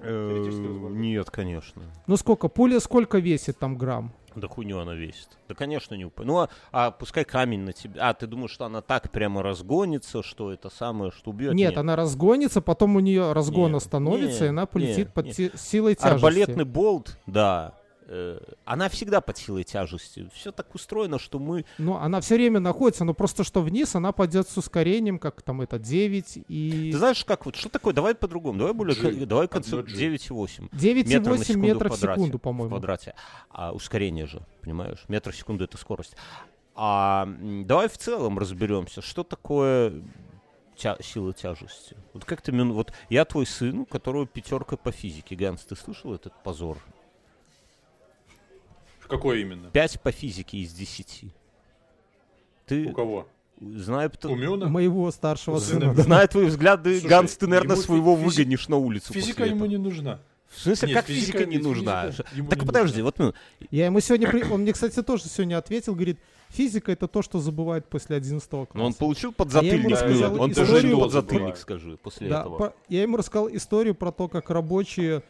Теоретически 0.00 0.66
возможно. 0.66 0.96
Нет, 0.96 1.30
конечно. 1.30 1.82
Ну, 2.08 2.16
сколько? 2.16 2.48
Пуля 2.48 2.80
сколько 2.80 3.18
весит 3.18 3.58
там 3.60 3.76
грамм? 3.78 4.12
Да 4.36 4.48
хуйню 4.48 4.78
она 4.78 4.94
весит. 4.94 5.28
Да, 5.48 5.54
конечно, 5.54 5.94
не 5.94 6.04
упадет. 6.04 6.28
Ну, 6.28 6.38
а, 6.38 6.48
а 6.72 6.90
пускай 6.90 7.24
камень 7.24 7.60
на 7.60 7.72
тебя... 7.72 8.08
А, 8.08 8.14
ты 8.14 8.26
думаешь, 8.26 8.50
что 8.50 8.64
она 8.66 8.82
так 8.82 9.10
прямо 9.10 9.42
разгонится, 9.42 10.22
что 10.22 10.52
это 10.52 10.70
самое, 10.70 11.10
что 11.10 11.30
убьет? 11.30 11.54
Нет, 11.54 11.76
она 11.76 11.96
разгонится, 11.96 12.60
потом 12.60 12.96
у 12.96 13.00
нее 13.00 13.32
разгон 13.32 13.72
Не, 13.72 13.76
остановится, 13.78 14.40
не, 14.42 14.46
и 14.46 14.48
она 14.50 14.66
полетит 14.66 15.06
не, 15.08 15.12
под 15.12 15.24
не. 15.26 15.32
те- 15.32 15.52
силой 15.56 15.94
тяжести. 15.94 16.14
Арбалетный 16.14 16.64
болт, 16.64 17.18
да. 17.26 17.74
Э, 18.08 18.40
она 18.64 18.88
всегда 18.88 19.20
под 19.20 19.38
силой 19.38 19.64
тяжести. 19.64 20.28
Все 20.34 20.52
так 20.52 20.74
устроено, 20.74 21.18
что 21.18 21.38
мы... 21.38 21.64
Ну, 21.78 21.96
она 21.96 22.20
все 22.20 22.34
время 22.34 22.60
находится, 22.60 23.04
но 23.04 23.14
просто 23.14 23.44
что 23.44 23.60
вниз, 23.62 23.94
она 23.94 24.12
пойдет 24.12 24.48
с 24.48 24.56
ускорением, 24.56 25.18
как 25.18 25.42
там 25.42 25.60
это, 25.60 25.78
9 25.78 26.44
и... 26.48 26.90
Ты 26.92 26.98
знаешь, 26.98 27.24
как 27.24 27.46
вот, 27.46 27.56
что 27.56 27.68
такое? 27.68 27.94
Давай 27.94 28.14
по-другому. 28.14 28.58
Давай 28.58 28.74
более... 28.74 28.96
G. 28.96 29.26
Давай 29.26 29.48
концепт 29.48 29.88
G. 29.88 30.16
9,8. 30.16 30.70
9,8 30.72 31.44
секунду 31.44 31.58
метров 31.66 31.92
в 31.92 32.00
секунду, 32.00 32.38
в 32.38 32.40
по-моему. 32.40 32.70
квадрате. 32.70 33.14
А 33.50 33.72
ускорение 33.72 34.26
же, 34.26 34.42
понимаешь? 34.62 35.04
Метр 35.08 35.32
в 35.32 35.36
секунду 35.36 35.64
это 35.64 35.76
скорость. 35.76 36.16
А 36.74 37.28
давай 37.40 37.88
в 37.88 37.98
целом 37.98 38.38
разберемся, 38.38 39.02
что 39.02 39.24
такое 39.24 40.02
тя- 40.76 40.96
сила 41.00 41.32
тяжести. 41.32 41.96
Вот 42.14 42.24
как 42.24 42.40
ты, 42.40 42.52
вот 42.52 42.92
я 43.10 43.24
твой 43.24 43.46
сын, 43.46 43.80
у 43.80 43.84
которого 43.84 44.26
пятерка 44.26 44.76
по 44.76 44.92
физике. 44.92 45.34
Ганс, 45.34 45.62
ты 45.62 45.76
слышал 45.76 46.14
этот 46.14 46.32
позор? 46.42 46.78
Какой 49.08 49.40
именно? 49.42 49.70
5 49.70 50.00
по 50.00 50.12
физике 50.12 50.58
из 50.58 50.72
10. 50.72 51.24
Ты, 52.66 52.86
У 52.86 52.92
кого? 52.92 53.26
зная, 53.60 54.10
У 54.24 54.34
Мюна? 54.36 54.68
Моего 54.68 55.10
старшего 55.10 55.56
У 55.56 55.60
сына. 55.60 55.80
сына. 55.80 55.94
да. 55.94 56.02
зная 56.02 56.26
твои 56.28 56.46
взгляды, 56.46 57.00
Слушай, 57.00 57.10
Ганс, 57.10 57.36
ты, 57.36 57.46
наверное, 57.46 57.76
своего 57.76 58.16
фи- 58.16 58.22
физи- 58.22 58.26
выгонишь 58.26 58.68
на 58.68 58.76
улицу 58.76 59.12
Физика 59.12 59.38
после 59.38 59.46
ему 59.50 59.64
этого. 59.64 59.68
не 59.68 59.76
нужна. 59.78 60.20
В 60.48 60.60
смысле, 60.60 60.88
Нет, 60.88 60.96
как 60.96 61.06
физика- 61.06 61.20
физика 61.38 61.44
не 61.46 61.56
физика 61.58 61.68
нужна? 61.68 62.04
ему 62.34 62.48
Так 62.48 62.60
не 62.60 62.66
подожди, 62.66 63.02
нужна. 63.02 63.04
вот 63.04 63.18
ну, 63.18 63.66
Я 63.70 63.86
ему 63.86 64.00
сегодня, 64.00 64.28
при- 64.30 64.44
он 64.50 64.62
мне, 64.62 64.72
кстати, 64.72 65.02
тоже 65.02 65.24
сегодня 65.24 65.58
ответил, 65.58 65.94
говорит, 65.94 66.18
физика 66.48 66.90
это 66.92 67.06
то, 67.06 67.20
что 67.20 67.38
забывают 67.38 67.86
после 67.86 68.16
11 68.16 68.48
класса. 68.50 68.70
ну, 68.74 68.84
он 68.84 68.94
получил 68.94 69.32
подзатыльник. 69.32 69.90
рассказал 69.90 70.40
Он 70.40 70.50
историю- 70.52 70.54
получил 70.72 70.90
Тоже 70.90 71.00
подзатыльник, 71.02 71.56
скажи, 71.58 71.96
после 72.02 72.28
Да, 72.28 72.40
этого. 72.40 72.56
по- 72.58 72.74
я 72.88 73.02
ему 73.02 73.16
рассказал 73.18 73.48
историю 73.54 73.94
про 73.94 74.10
то, 74.10 74.28
как 74.28 74.48
рабочие 74.50 75.22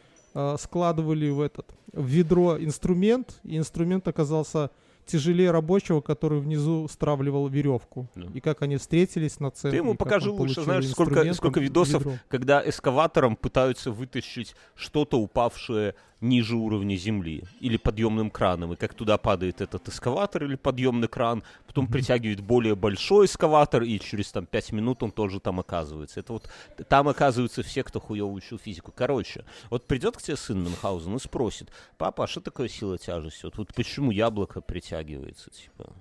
складывали 0.57 1.29
в 1.29 1.41
этот 1.41 1.73
в 1.93 2.05
ведро 2.05 2.57
инструмент, 2.57 3.39
и 3.43 3.57
инструмент 3.57 4.07
оказался 4.07 4.69
тяжелее 5.05 5.51
рабочего, 5.51 6.01
который 6.01 6.39
внизу 6.39 6.87
стравливал 6.87 7.47
веревку. 7.47 8.07
Да. 8.15 8.27
И 8.33 8.39
как 8.39 8.61
они 8.61 8.77
встретились 8.77 9.39
на 9.39 9.49
центре. 9.49 9.71
Ты 9.71 9.77
ему 9.77 9.95
покажи 9.95 10.29
лучше, 10.29 10.61
знаешь, 10.61 10.87
сколько, 10.87 11.33
сколько 11.33 11.59
видосов, 11.59 12.05
ведро. 12.05 12.17
когда 12.27 12.67
эскаватором 12.67 13.35
пытаются 13.35 13.91
вытащить 13.91 14.55
что-то 14.75 15.19
упавшее 15.19 15.95
ниже 16.21 16.55
уровня 16.55 16.95
земли 16.95 17.43
или 17.59 17.77
подъемным 17.77 18.29
краном, 18.29 18.73
и 18.73 18.75
как 18.75 18.93
туда 18.93 19.17
падает 19.17 19.61
этот 19.61 19.87
эскаватор 19.87 20.43
или 20.43 20.55
подъемный 20.55 21.07
кран, 21.07 21.43
потом 21.65 21.87
притягивает 21.87 22.41
более 22.41 22.75
большой 22.75 23.25
эскаватор, 23.25 23.83
и 23.83 23.99
через 23.99 24.31
там 24.31 24.45
5 24.45 24.71
минут 24.73 25.03
он 25.03 25.11
тоже 25.11 25.39
там 25.39 25.59
оказывается. 25.59 26.19
Это 26.19 26.33
вот 26.33 26.49
там 26.87 27.07
оказываются 27.07 27.63
все, 27.63 27.83
кто 27.83 27.99
хуево 27.99 28.31
учил 28.31 28.57
физику. 28.57 28.91
Короче, 28.95 29.45
вот 29.69 29.87
придет 29.87 30.17
к 30.17 30.21
тебе 30.21 30.35
сын 30.35 30.61
Мюнхгаузен 30.61 31.15
и 31.15 31.19
спросит, 31.19 31.71
папа, 31.97 32.25
а 32.25 32.27
что 32.27 32.41
такое 32.41 32.67
сила 32.67 32.97
тяжести? 32.97 33.45
Вот, 33.45 33.57
вот 33.57 33.73
почему 33.73 34.11
яблоко 34.11 34.61
притягивается, 34.61 35.49
типа? 35.51 35.93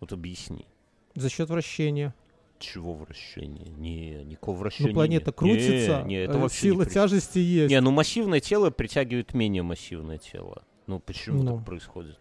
Вот 0.00 0.12
объясни. 0.12 0.66
За 1.14 1.28
счет 1.28 1.50
вращения. 1.50 2.14
Чего 2.60 2.94
вращения? 2.94 3.70
Не, 3.78 4.22
никакого 4.24 4.56
вращения 4.58 4.90
Ну, 4.90 4.94
планета 4.94 5.26
нет. 5.26 5.34
крутится, 5.34 6.02
Не, 6.02 6.08
не, 6.08 6.14
это 6.16 6.34
э, 6.38 6.40
вообще 6.42 6.60
сила 6.60 6.84
не 6.84 6.90
тяжести 6.90 7.38
есть. 7.38 7.70
Не, 7.70 7.80
ну 7.80 7.90
массивное 7.90 8.40
тело 8.40 8.70
притягивает 8.70 9.34
менее 9.34 9.62
массивное 9.62 10.18
тело. 10.18 10.62
Ну 10.86 11.00
почему 11.00 11.42
Ну. 11.42 11.56
так 11.56 11.66
происходит? 11.66 12.18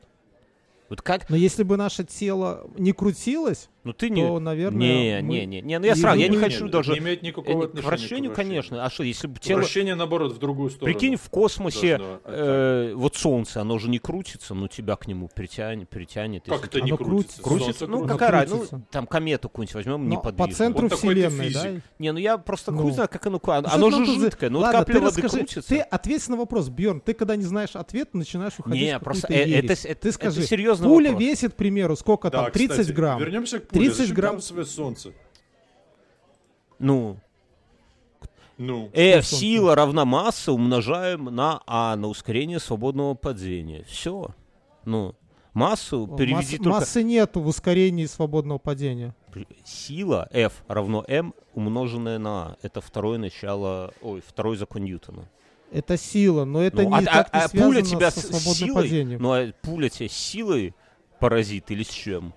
Вот 0.90 1.02
как? 1.02 1.30
Но 1.30 1.36
если 1.36 1.64
бы 1.64 1.78
наше 1.78 2.04
тело 2.04 2.68
не 2.78 2.94
крутилось, 2.94 3.70
Ну 3.84 3.94
ты 3.94 4.10
не... 4.10 4.26
то, 4.26 4.40
наверное, 4.40 5.22
не, 5.22 5.28
мы- 5.28 5.36
не, 5.40 5.46
не, 5.46 5.62
не, 5.62 5.80
ну 5.80 5.86
я 5.86 5.96
сразу, 5.96 6.18
я 6.20 6.28
не 6.28 6.38
бы- 6.38 6.44
хочу 6.44 6.64
Нет, 6.64 6.72
даже... 6.74 6.92
Не 6.94 6.98
имеет 7.00 7.22
э, 7.24 7.28
никакого 7.28 7.58
не- 7.60 7.64
отношения 7.66 7.82
К 7.84 7.86
вращению, 7.88 8.34
конечно. 8.34 8.84
А 8.86 8.90
что, 8.90 9.04
если 9.04 9.28
бы 9.28 9.40
тело... 9.40 9.60
Вращение, 9.60 9.94
наоборот, 9.96 10.34
в 10.34 10.40
другую 10.40 10.72
сторону. 10.72 10.92
Прикинь, 10.98 11.16
в 11.16 11.30
космосе 11.30 12.00
э, 12.26 12.94
вот 12.96 13.16
солнце, 13.16 13.62
оно 13.62 13.78
же 13.78 13.90
не 13.90 14.00
крутится, 14.00 14.54
но 14.56 14.68
тебя 14.68 14.96
к 14.96 15.08
нему 15.08 15.30
притянет. 15.34 15.90
притянет 15.90 16.46
Как 16.46 16.66
это 16.66 16.82
не 16.82 16.90
Оно 16.92 16.98
крутится? 16.98 17.42
крутится. 17.42 17.72
Солнце 17.74 17.88
Ну, 17.88 17.98
крутится. 18.00 18.14
какая 18.18 18.30
Оно 18.30 18.38
разница? 18.56 18.76
Ну, 18.78 18.84
там 18.92 19.08
комету 19.08 19.50
какую-нибудь 19.50 19.76
возьмем 19.76 20.04
но 20.10 20.16
неподвижную. 20.16 20.50
по 20.50 20.56
центру 20.56 20.88
Вот 20.88 20.98
Вселенной, 20.98 21.54
да? 21.54 21.72
Не, 22.00 22.12
ну 22.12 22.18
я 22.20 22.38
просто 22.40 22.72
Ну. 22.72 22.82
хуй 22.82 22.92
знаю, 22.94 23.10
как 23.10 23.26
оно... 23.28 23.40
Ну, 23.44 23.52
Оно 23.54 23.92
что 23.92 24.06
же 24.06 24.20
жидкое, 24.20 24.50
ну 24.50 24.60
вот 24.60 24.66
Ладно, 24.66 24.80
капля 24.80 25.00
воды 25.02 25.22
крутится. 25.22 25.62
Ты 25.62 25.80
ответь 25.80 26.28
на 26.28 26.36
вопрос, 26.36 26.70
Бьорн. 26.70 27.00
Ты 27.00 27.14
когда 27.14 27.36
не 27.36 27.44
знаешь 27.44 27.76
ответ, 27.76 28.14
начинаешь 28.14 28.54
уходить 28.58 28.82
Не, 28.82 29.00
просто 29.00 29.28
э- 29.32 29.48
ересь. 29.48 29.86
это, 29.86 30.02
Ты 30.02 30.12
скажи, 30.12 30.40
это 30.42 30.48
серьезный 30.80 30.96
пуля 30.96 31.10
вопрос. 31.12 31.24
весит, 31.30 31.54
к 31.54 31.56
примеру, 31.56 31.96
сколько 31.96 32.30
Да, 32.30 32.44
там? 32.44 32.52
30 32.52 32.72
кстати, 32.80 32.92
грамм. 32.96 33.20
Вернемся 33.20 33.60
к 33.60 33.68
пуле. 33.68 33.86
30 33.86 33.98
Зачем 34.00 34.16
грамм. 34.16 34.42
свое 34.42 34.66
солнце? 34.66 35.14
Ну, 36.80 37.18
Ну, 38.58 38.90
F 38.94 39.26
Что 39.26 39.36
сила 39.38 39.76
равна 39.76 40.04
масса 40.06 40.52
умножаем 40.52 41.26
на 41.26 41.62
А, 41.66 41.96
на 41.96 42.08
ускорение 42.08 42.60
свободного 42.60 43.14
падения. 43.14 43.84
Все. 43.88 44.30
Ну, 44.86 45.16
массу 45.54 46.08
переведи 46.18 46.34
Масс- 46.36 46.64
только... 46.64 46.70
Массы 46.70 47.04
нету 47.04 47.40
в 47.42 47.48
ускорении 47.48 48.06
свободного 48.06 48.58
падения. 48.58 49.16
Сила 49.64 50.28
F 50.32 50.64
равно 50.68 51.06
m 51.08 51.34
умноженное 51.54 52.18
на 52.20 52.30
А. 52.30 52.58
Это 52.62 52.82
второе 52.82 53.18
начало... 53.18 53.94
Ой, 54.02 54.22
второй 54.26 54.58
закон 54.58 54.84
Ньютона. 54.84 55.30
Это 55.72 55.98
сила, 55.98 56.46
но 56.46 56.62
это 56.64 56.82
Ну, 56.84 56.90
не, 57.00 57.06
а, 57.06 57.28
а- 57.32 57.38
не 57.38 57.44
а 57.44 57.50
пуля 57.66 57.82
тебя 57.82 58.10
со 58.12 58.20
с 58.22 58.24
свободным 58.28 58.54
силой? 58.56 58.84
падением. 58.84 59.22
Ну, 59.22 59.34
а 59.34 59.54
пуля 59.62 59.90
тебя 59.90 60.08
силой 60.08 60.74
поразит 61.20 61.70
или 61.72 61.84
с 61.84 61.90
чем? 61.90 62.34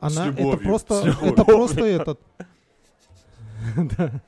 Она, 0.00 0.28
это 0.28 0.38
любовью, 0.38 0.60
просто, 0.66 1.00
с 1.00 1.04
любовью. 1.04 1.32
это 1.32 1.44
просто 1.44 1.84
этот, 1.84 2.20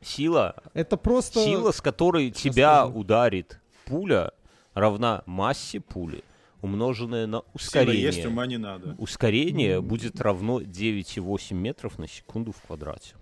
Сила, 0.00 0.54
это 0.72 0.96
просто... 0.96 1.44
сила, 1.44 1.72
с 1.72 1.80
которой 1.80 2.28
Сейчас 2.32 2.54
тебя 2.54 2.84
скажу. 2.84 2.98
ударит 3.00 3.60
пуля, 3.86 4.30
равна 4.74 5.22
массе 5.26 5.80
пули, 5.80 6.22
умноженное 6.62 7.26
на 7.26 7.38
сила 7.38 7.44
ускорение. 7.54 8.02
есть, 8.02 8.24
ума 8.24 8.46
не 8.46 8.56
надо. 8.56 8.94
Ускорение 8.98 9.80
будет 9.80 10.20
равно 10.20 10.60
9,8 10.60 11.54
метров 11.54 11.98
на 11.98 12.06
секунду 12.06 12.52
в 12.52 12.60
квадрате. 12.62 13.14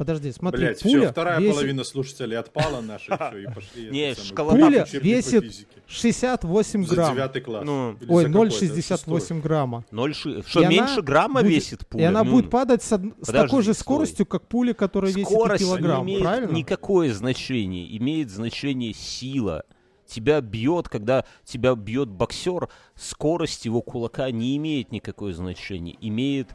Подожди, 0.00 0.32
смотри, 0.32 0.64
Блять, 0.64 0.82
пуля 0.82 1.00
все, 1.02 1.08
вторая 1.10 1.40
весит 1.40 1.52
половина 1.52 1.84
слушателей 1.84 2.38
отпала 2.38 2.80
наша, 2.80 3.18
всё, 3.32 3.38
и 3.38 3.46
пошли. 3.52 3.90
Не, 3.90 4.14
Пуля 4.34 4.86
весит 4.92 5.44
физике. 5.44 5.82
68 5.88 6.86
За 6.86 6.94
грамм. 6.94 7.14
девятый 7.14 7.42
класс. 7.42 7.64
Ну, 7.66 7.98
Ой, 8.08 8.22
за 8.22 8.30
какой-то, 8.32 8.64
0,68 8.64 9.40
грамма. 9.42 9.84
0, 9.90 10.14
ши- 10.14 10.42
Что, 10.46 10.66
меньше 10.66 11.02
грамма 11.02 11.42
весит 11.42 11.86
пуля? 11.86 12.02
И 12.02 12.06
она 12.06 12.24
будет 12.24 12.48
падать 12.48 12.82
с, 12.82 12.98
такой 13.26 13.62
же 13.62 13.74
скоростью, 13.74 14.24
как 14.24 14.48
пуля, 14.48 14.72
которая 14.72 15.12
весит 15.12 15.28
килограмм, 15.28 16.06
не 16.06 16.12
имеет 16.14 16.22
правильно? 16.22 16.52
никакое 16.52 17.12
значение. 17.12 17.94
Имеет 17.98 18.30
значение 18.30 18.94
сила. 18.94 19.64
Тебя 20.06 20.40
бьет, 20.40 20.88
когда 20.88 21.26
тебя 21.44 21.74
бьет 21.74 22.08
боксер, 22.08 22.70
скорость 22.94 23.66
его 23.66 23.82
кулака 23.82 24.30
не 24.30 24.56
имеет 24.56 24.92
никакое 24.92 25.34
значения. 25.34 25.94
Имеет 26.00 26.54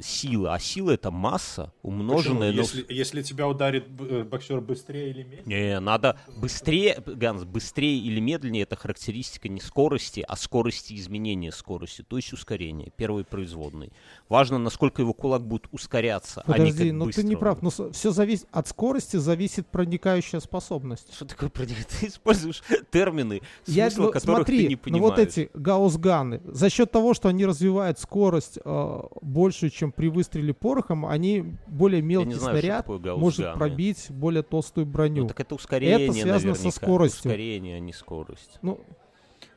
сила. 0.00 0.54
А 0.54 0.58
сила 0.58 0.92
это 0.92 1.10
масса, 1.10 1.72
Почему? 1.82 2.00
умноженная 2.00 2.52
на... 2.52 2.56
Если, 2.56 2.84
если 2.88 3.22
тебя 3.22 3.48
ударит 3.48 3.86
э, 3.98 4.24
боксер 4.24 4.60
быстрее 4.60 5.10
или 5.10 5.22
меньше? 5.22 5.42
Не, 5.46 5.80
надо 5.80 6.18
быстрее, 6.36 7.02
Ганс, 7.06 7.44
быстрее 7.44 7.98
или 7.98 8.20
медленнее, 8.20 8.62
это 8.64 8.76
характеристика 8.76 9.48
не 9.48 9.60
скорости, 9.60 10.24
а 10.26 10.36
скорости 10.36 10.94
изменения 10.94 11.52
скорости, 11.52 12.02
то 12.02 12.16
есть 12.16 12.32
ускорения, 12.32 12.90
первой 12.96 13.24
производной. 13.24 13.92
Важно, 14.28 14.58
насколько 14.58 15.02
его 15.02 15.12
кулак 15.12 15.42
будет 15.46 15.66
ускоряться, 15.72 16.42
а 16.46 16.58
не 16.58 16.66
Подожди, 16.70 16.84
как 16.90 16.92
но 16.98 17.04
быстро. 17.06 17.22
ты 17.22 17.28
не 17.28 17.36
прав. 17.36 17.62
Но 17.62 17.70
все 17.70 18.10
зависит 18.10 18.46
от 18.50 18.68
скорости, 18.68 19.16
зависит 19.16 19.66
проникающая 19.68 20.40
способность. 20.40 21.12
Что 21.14 21.24
такое 21.26 21.48
проник- 21.48 21.84
Ты 22.00 22.08
используешь 22.08 22.62
термины, 22.90 23.40
Я, 23.66 23.90
смысла 23.90 24.06
ну, 24.06 24.12
которых 24.12 24.36
смотри, 24.38 24.58
ты 24.58 24.68
не 24.68 24.74
ну 24.74 24.80
понимаешь. 24.80 25.02
вот 25.02 25.18
эти 25.18 25.50
гаусганы, 25.54 26.40
за 26.44 26.70
счет 26.70 26.90
того, 26.90 27.14
что 27.14 27.28
они 27.28 27.46
развивают 27.46 27.98
скорость 27.98 28.58
э, 28.64 29.00
большую, 29.22 29.70
чем 29.76 29.92
при 29.92 30.08
выстреле 30.08 30.54
порохом, 30.54 31.06
они 31.06 31.54
более 31.66 32.02
мелкий 32.02 32.32
знаю, 32.34 32.58
снаряд 32.58 32.88
может 32.88 33.54
пробить 33.54 34.06
более 34.10 34.42
толстую 34.42 34.86
броню. 34.86 35.22
Ну, 35.22 35.28
так 35.28 35.40
это 35.40 35.54
ускорение, 35.54 36.10
связано 36.12 36.54
со 36.54 36.60
наверняка. 36.64 36.70
скоростью. 36.70 37.30
Ускорение, 37.30 37.76
а 37.76 37.80
не 37.80 37.92
скорость. 37.92 38.58
Ну, 38.62 38.80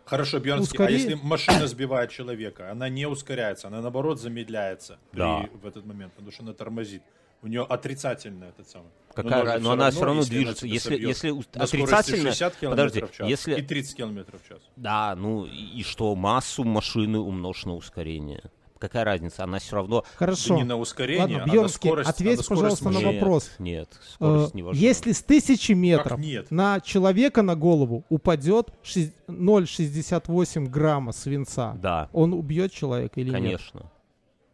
Хорошо, 0.06 0.40
Бьернский, 0.40 0.76
Ускорей- 0.76 0.88
а 0.88 0.92
если 0.92 1.14
машина 1.22 1.68
сбивает 1.68 2.10
человека, 2.10 2.72
она 2.72 2.90
не 2.90 3.06
ускоряется, 3.08 3.68
она 3.68 3.80
наоборот 3.80 4.20
замедляется 4.20 4.98
при- 5.12 5.20
Да. 5.20 5.48
в 5.62 5.68
этот 5.68 5.86
момент, 5.86 6.14
потому 6.14 6.32
что 6.32 6.42
она 6.44 6.54
тормозит. 6.54 7.04
У 7.44 7.48
нее 7.48 7.62
отрицательно 7.64 8.46
этот 8.46 8.68
самый. 8.68 8.90
Какая 9.14 9.60
но, 9.60 9.66
но 9.66 9.72
она 9.74 9.92
все 9.92 10.04
равно 10.04 10.22
если 10.22 10.34
она 10.36 10.42
движется. 10.44 10.66
Если, 10.68 11.00
если 11.00 11.30
отрицательно... 11.60 12.32
60 12.32 12.56
км 12.56 12.70
Подожди, 12.72 13.02
в 13.02 13.12
час 13.12 13.30
если- 13.30 13.56
и 13.60 13.62
30 13.62 13.96
км 13.96 14.38
в 14.38 14.50
час. 14.50 14.60
Да, 14.76 15.16
ну 15.16 15.46
и 15.46 15.80
и 15.80 15.84
что, 15.84 16.14
массу 16.16 16.64
машины 16.64 17.20
умножь 17.20 17.66
на 17.66 17.76
ускорение. 17.76 18.44
Какая 18.80 19.04
разница? 19.04 19.44
Она 19.44 19.60
все 19.60 19.76
равно... 19.76 20.06
хорошо. 20.16 20.56
Не 20.56 20.64
на 20.64 20.78
ускорение, 20.78 21.22
Ладно, 21.38 21.44
а 21.44 21.48
на 21.48 21.52
Бьернский, 21.52 21.90
скорость. 21.90 22.08
а 22.08 22.12
ответь, 22.12 22.38
на 22.38 22.44
скорость 22.44 22.62
пожалуйста, 22.62 22.86
на 22.86 22.92
машины. 22.92 23.12
Нет, 23.12 23.22
вопрос. 23.22 23.52
Нет, 23.60 23.90
Э, 23.92 24.14
скорость 24.14 24.54
не 24.56 24.64
важна. 24.64 24.82
если 24.82 25.12
с 25.12 25.22
тысячи 25.22 25.72
метров 25.74 26.20
нет? 26.20 26.50
на 26.50 26.80
человека 26.80 27.42
на 27.42 27.56
голову 27.56 28.06
упадет 28.10 28.70
шесть- 28.82 29.14
0,68 29.28 30.68
грамма 30.70 31.12
свинца, 31.12 31.74
Да, 31.82 32.10
он 32.14 32.34
убьет 32.34 32.72
человека 32.72 33.20
или 33.20 33.28
нет? 33.30 33.36
конечно. 33.42 33.92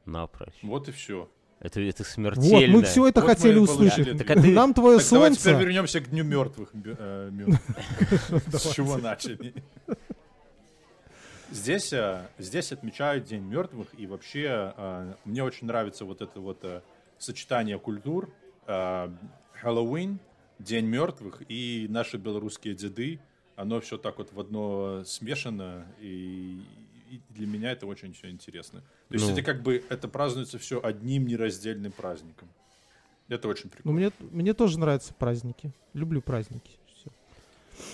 Напрочь. 0.06 0.54
Вот 0.64 0.90
и 0.90 0.92
все. 0.92 1.30
Это, 1.60 1.80
это 1.82 2.04
Вот, 2.04 2.08
смертельно. 2.08 2.78
мы 2.78 2.84
все 2.84 3.08
это 3.08 3.22
Вот 3.22 3.30
хотели 3.30 3.58
услышать. 3.58 4.18
Так 4.18 4.30
а 4.32 4.34
ты- 4.42 4.52
Нам 4.52 4.74
твое 4.74 5.00
Так 5.00 5.08
давайте 5.12 5.38
теперь 5.38 5.54
солнце... 5.54 5.66
вернемся 5.66 6.00
к 6.02 6.10
Дню 6.10 6.24
мертвых. 6.24 6.70
Э, 6.74 7.30
мертвых. 7.32 7.62
С 8.54 8.74
чего 8.74 8.98
начали? 8.98 9.54
Здесь, 11.52 11.94
э, 11.94 12.28
здесь 12.38 12.72
отмечают 12.72 13.26
День 13.26 13.44
мертвых, 13.44 13.88
и 13.98 14.08
вообще 14.08 14.74
э, 14.76 15.14
мне 15.26 15.44
очень 15.44 15.68
нравится 15.68 16.04
вот 16.06 16.22
это 16.22 16.40
вот 16.40 16.60
э, 16.64 16.82
сочетание 17.18 17.80
культур. 17.80 18.30
Хэллоуин, 19.62 20.20
День 20.58 20.86
мертвых 20.88 21.44
и 21.50 21.86
наши 21.90 22.18
белорусские 22.18 22.74
деды. 22.74 23.20
Оно 23.56 23.80
все 23.80 23.98
так 23.98 24.18
вот 24.18 24.34
в 24.34 24.40
одно 24.40 25.04
смешано, 25.06 25.86
и, 26.00 26.60
и 27.12 27.22
для 27.30 27.46
меня 27.46 27.72
это 27.72 27.86
очень 27.86 28.14
все 28.14 28.30
интересно. 28.30 28.82
То 29.10 29.14
есть 29.14 29.26
Ну. 29.28 29.34
это 29.34 29.44
как 29.44 29.62
бы, 29.62 29.84
это 29.90 30.08
празднуется 30.08 30.58
все 30.58 30.82
одним 30.84 31.28
нераздельным 31.28 31.92
праздником. 31.92 32.50
Это 33.28 33.48
очень 33.48 33.66
Ну, 33.66 33.70
прикольно. 33.70 33.98
мне, 34.00 34.12
мне 34.32 34.54
тоже 34.54 34.80
нравятся 34.80 35.14
праздники. 35.14 35.72
Люблю 35.94 36.22
праздники. 36.22 36.72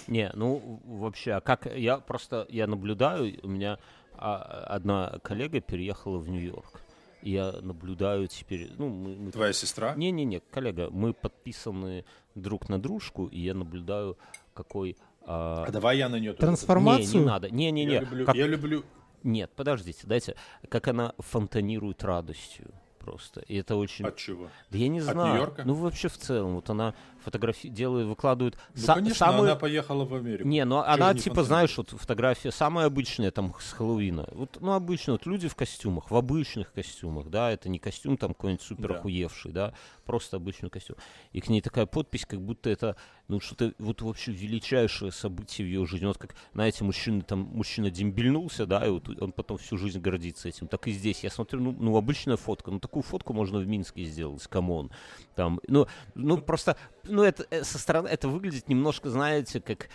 Не, 0.08 0.32
ну 0.34 0.82
вообще, 0.86 1.34
а 1.34 1.42
как 1.42 1.66
я 1.76 1.98
просто 1.98 2.46
я 2.50 2.68
наблюдаю, 2.68 3.40
у 3.44 3.48
меня 3.48 3.78
а, 4.14 4.38
одна 4.68 5.20
коллега 5.24 5.62
переехала 5.62 6.18
в 6.18 6.30
Нью-Йорк. 6.30 6.82
Я 7.22 7.52
наблюдаю 7.62 8.28
теперь, 8.28 8.72
ну, 8.78 8.90
мы, 8.90 9.16
мы- 9.16 9.32
Твоя 9.32 9.54
сестра? 9.54 9.94
Не-не-не, 9.96 10.40
коллега, 10.40 10.90
мы 10.90 11.14
подписаны 11.14 12.04
друг 12.34 12.68
на 12.70 12.82
дружку, 12.82 13.28
и 13.28 13.40
я 13.40 13.54
наблюдаю, 13.54 14.18
какой... 14.56 14.98
а, 15.26 15.66
А 15.68 15.72
давай 15.72 15.98
я 16.00 16.10
на 16.10 16.20
нее 16.20 16.34
Трансформацию? 16.34 17.14
Не, 17.14 17.20
не 17.20 17.26
надо. 17.26 17.50
Не-не-не. 17.52 17.94
Я 17.94 18.00
люблю, 18.02 18.26
как- 18.26 18.36
я 18.36 18.48
люблю 18.48 18.84
Нет, 19.24 19.52
подождите, 19.56 20.08
дайте. 20.08 20.36
Как 20.68 20.88
она 20.88 21.14
фонтанирует 21.20 22.04
радостью 22.04 22.72
просто. 22.98 23.42
И 23.42 23.56
это 23.58 23.76
очень... 23.76 24.06
от 24.06 24.16
чего? 24.18 24.50
Да 24.72 24.78
я 24.80 24.88
не 24.88 25.00
от 25.00 25.06
знаю. 25.06 25.34
Нью-Йорка? 25.34 25.64
Ну, 25.64 25.74
вообще 25.76 26.08
в 26.08 26.18
целом. 26.18 26.56
Вот 26.56 26.70
она 26.72 26.96
фотографии 27.24 27.68
делает, 27.68 28.08
выкладывает... 28.08 28.58
Ну, 28.76 28.82
са- 28.82 28.96
конечно, 28.96 29.16
самую- 29.16 29.44
она 29.52 29.56
поехала 29.56 30.06
в 30.06 30.14
Америку. 30.14 30.48
Не, 30.48 30.66
ну 30.66 30.82
Чё 30.82 30.90
она 30.90 31.14
не 31.14 31.20
типа, 31.20 31.44
знаешь, 31.44 31.78
вот 31.78 31.90
фотография 31.92 32.52
самая 32.52 32.88
обычная 32.88 33.32
там 33.32 33.54
с 33.60 33.72
Хэллоуина. 33.74 34.28
Вот, 34.32 34.58
ну, 34.60 34.74
обычно 34.74 35.14
вот 35.14 35.26
люди 35.26 35.48
в 35.48 35.56
костюмах, 35.56 36.12
в 36.12 36.16
обычных 36.16 36.72
костюмах, 36.74 37.30
да, 37.30 37.52
это 37.52 37.70
не 37.70 37.80
костюм 37.80 38.18
там 38.18 38.34
какой-нибудь 38.34 38.64
супер 38.64 38.90
Да. 38.90 38.96
охуевший, 38.96 39.52
да, 39.52 39.74
просто 40.06 40.38
обычный 40.38 40.70
костюм. 40.70 40.98
И 41.32 41.42
к 41.42 41.48
ней 41.50 41.62
такая 41.62 41.86
подпись, 41.86 42.26
как 42.26 42.42
будто 42.42 42.70
это, 42.70 42.96
ну, 43.28 43.40
что-то 43.40 43.74
вот 43.80 44.02
вообще 44.02 44.32
величайшее 44.32 45.12
событие 45.12 45.66
в 45.66 45.70
ее 45.70 45.86
жизни. 45.86 46.06
Вот 46.06 46.18
как, 46.18 46.36
знаете, 46.54 46.84
мужчина 46.84 47.22
там, 47.22 47.40
мужчина 47.40 47.90
дембельнулся, 47.90 48.66
да, 48.66 48.86
и 48.86 48.90
вот 48.90 49.08
он 49.22 49.32
потом 49.32 49.58
всю 49.58 49.78
жизнь 49.78 50.00
гордится 50.00 50.50
этим. 50.50 50.68
Так 50.68 50.88
и 50.88 50.92
здесь. 50.92 51.24
Я 51.24 51.30
смотрю, 51.30 51.62
ну, 51.62 51.76
ну 51.80 51.96
обычная 51.98 52.38
фотка, 52.38 52.72
ну, 52.72 52.80
такую 52.80 53.04
фотку 53.04 53.34
можно 53.34 53.60
в 53.60 53.68
Минске 53.68 54.04
сделать, 54.04 54.46
come 54.48 54.73
on. 54.73 54.92
Там, 55.36 55.60
ну, 55.68 55.88
ну, 56.16 56.38
просто, 56.38 56.76
ну, 57.12 57.24
это 57.24 57.46
э, 57.52 57.64
со 57.64 57.78
стороны, 57.78 58.08
это 58.08 58.28
выглядит 58.28 58.68
немножко, 58.70 59.10
знаете, 59.10 59.62
как 59.62 59.90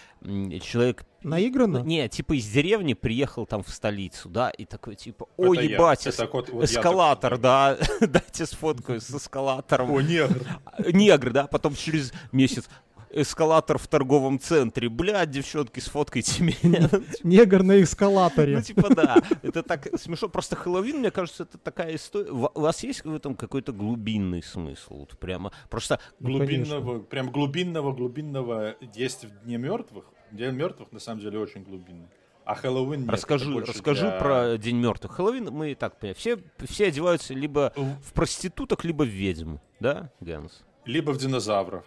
человек 0.63 1.05
Наигранно? 1.23 1.81
ну, 1.81 1.85
не, 1.85 2.09
типа 2.09 2.35
из 2.39 2.47
деревни 2.49 2.95
приехал 2.95 3.47
там 3.47 3.63
в 3.65 3.69
столицу, 3.71 4.29
да, 4.29 4.51
и 4.51 4.65
такой 4.65 4.95
типа, 4.95 5.27
о, 5.37 5.55
Это 5.55 5.63
я. 5.65 5.71
ебать, 5.75 6.07
Это 6.07 6.25
эс- 6.25 6.31
вот- 6.33 6.49
вот 6.51 6.61
я 6.61 6.65
эскалатор, 6.81 7.33
так 7.33 7.41
да, 7.41 7.79
дайте 8.07 8.47
сфоткаю 8.47 9.01
с 9.01 9.11
эскалатором. 9.11 9.91
О, 9.91 10.01
негр. 10.01 10.47
Негр, 10.93 11.31
да, 11.33 11.47
потом 11.47 11.75
через 11.75 12.13
месяц 12.33 12.69
эскалатор 13.11 13.79
в 13.79 13.87
торговом 13.89 14.39
центре. 14.39 14.89
Блядь, 14.89 15.31
девчонки, 15.31 15.81
сфоткайте 15.81 16.43
меня. 16.63 16.89
Негр 17.23 17.63
на 17.63 17.83
эскалаторе. 17.83 18.57
Ну, 18.57 18.63
типа, 18.63 18.95
да. 18.95 19.17
Это 19.43 19.63
так 19.63 19.89
смешно. 19.99 20.29
Просто 20.29 20.57
Хэллоуин, 20.57 20.99
мне 20.99 21.11
кажется, 21.11 21.45
это 21.45 21.59
такая 21.59 21.95
история. 21.97 22.31
У 22.31 22.61
вас 22.61 22.83
есть 22.83 23.05
в 23.05 23.15
этом 23.15 23.35
какой-то 23.35 23.73
глубинный 23.73 24.43
смысл? 24.43 24.99
Вот 25.01 25.19
прямо. 25.19 25.53
Просто 25.71 26.01
Ну. 26.21 26.31
Глубинного, 26.39 26.99
прям 27.01 27.31
глубинного, 27.31 27.93
глубинного 27.93 28.77
есть 28.95 29.25
в 29.25 29.45
Дне 29.45 29.59
мертвых. 29.59 30.05
День 30.33 30.53
мертвых 30.55 30.91
на 30.93 30.99
самом 31.01 31.21
деле 31.21 31.39
очень 31.39 31.63
глубинный. 31.63 32.09
А 32.45 32.55
Хэллоуин 32.55 33.01
нет. 33.01 33.09
это 33.09 33.13
расскажи, 33.73 34.03
для- 34.09 34.19
про 34.19 34.57
День 34.59 34.77
мертвых. 34.77 35.13
Хэллоуин, 35.17 35.51
мы 35.53 35.73
и 35.73 35.75
так 35.75 35.99
понимаем. 35.99 36.17
Все, 36.17 36.39
все 36.65 36.87
одеваются 36.89 37.35
либо 37.35 37.73
в 37.77 38.13
проституток, 38.13 38.85
либо 38.85 39.03
в 39.05 39.09
ведьм. 39.09 39.57
Да, 39.81 40.11
Ганс? 40.21 40.63
Либо 40.85 41.11
в 41.11 41.19
динозавров, 41.19 41.85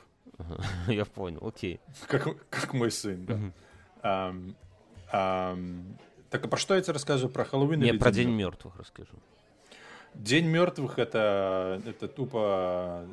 Я 0.88 1.06
понял, 1.06 1.46
окей. 1.46 1.80
как, 2.08 2.28
как 2.50 2.74
мой 2.74 2.92
сын. 2.92 3.26
Да. 3.26 3.40
Ам, 4.02 4.56
ам, 5.12 5.98
так 6.30 6.46
а 6.46 6.48
про 6.48 6.58
что 6.58 6.76
я 6.76 6.82
тебе 6.82 6.94
рассказываю? 6.94 7.34
Про 7.34 7.44
Хэллоуин 7.44 7.80
Не, 7.80 7.90
или 7.90 7.98
про 7.98 8.12
День 8.12 8.30
мертвых? 8.30 8.78
расскажу. 8.78 9.14
День 10.14 10.48
мертвых 10.48 10.98
это, 11.00 11.82
это 11.86 12.08
тупо 12.08 13.06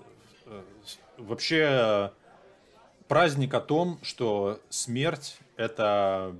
э, 0.46 0.62
вообще 1.18 2.12
праздник 3.08 3.54
о 3.54 3.60
том, 3.60 3.98
что 4.02 4.60
смерть 4.68 5.38
это, 5.56 6.34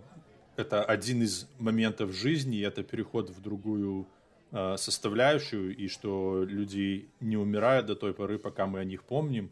это 0.57 0.83
один 0.85 1.22
из 1.22 1.49
моментов 1.59 2.12
жизни, 2.12 2.61
это 2.61 2.83
переход 2.83 3.31
в 3.31 3.40
другую 3.40 4.07
э, 4.53 4.77
составляющую, 4.79 5.77
и 5.77 5.88
что 5.88 6.44
люди 6.44 7.09
не 7.20 7.37
умирают 7.37 7.87
до 7.87 7.94
той 7.94 8.14
поры, 8.14 8.38
пока 8.38 8.66
мы 8.66 8.81
о 8.81 8.85
них 8.85 9.05
помним, 9.05 9.51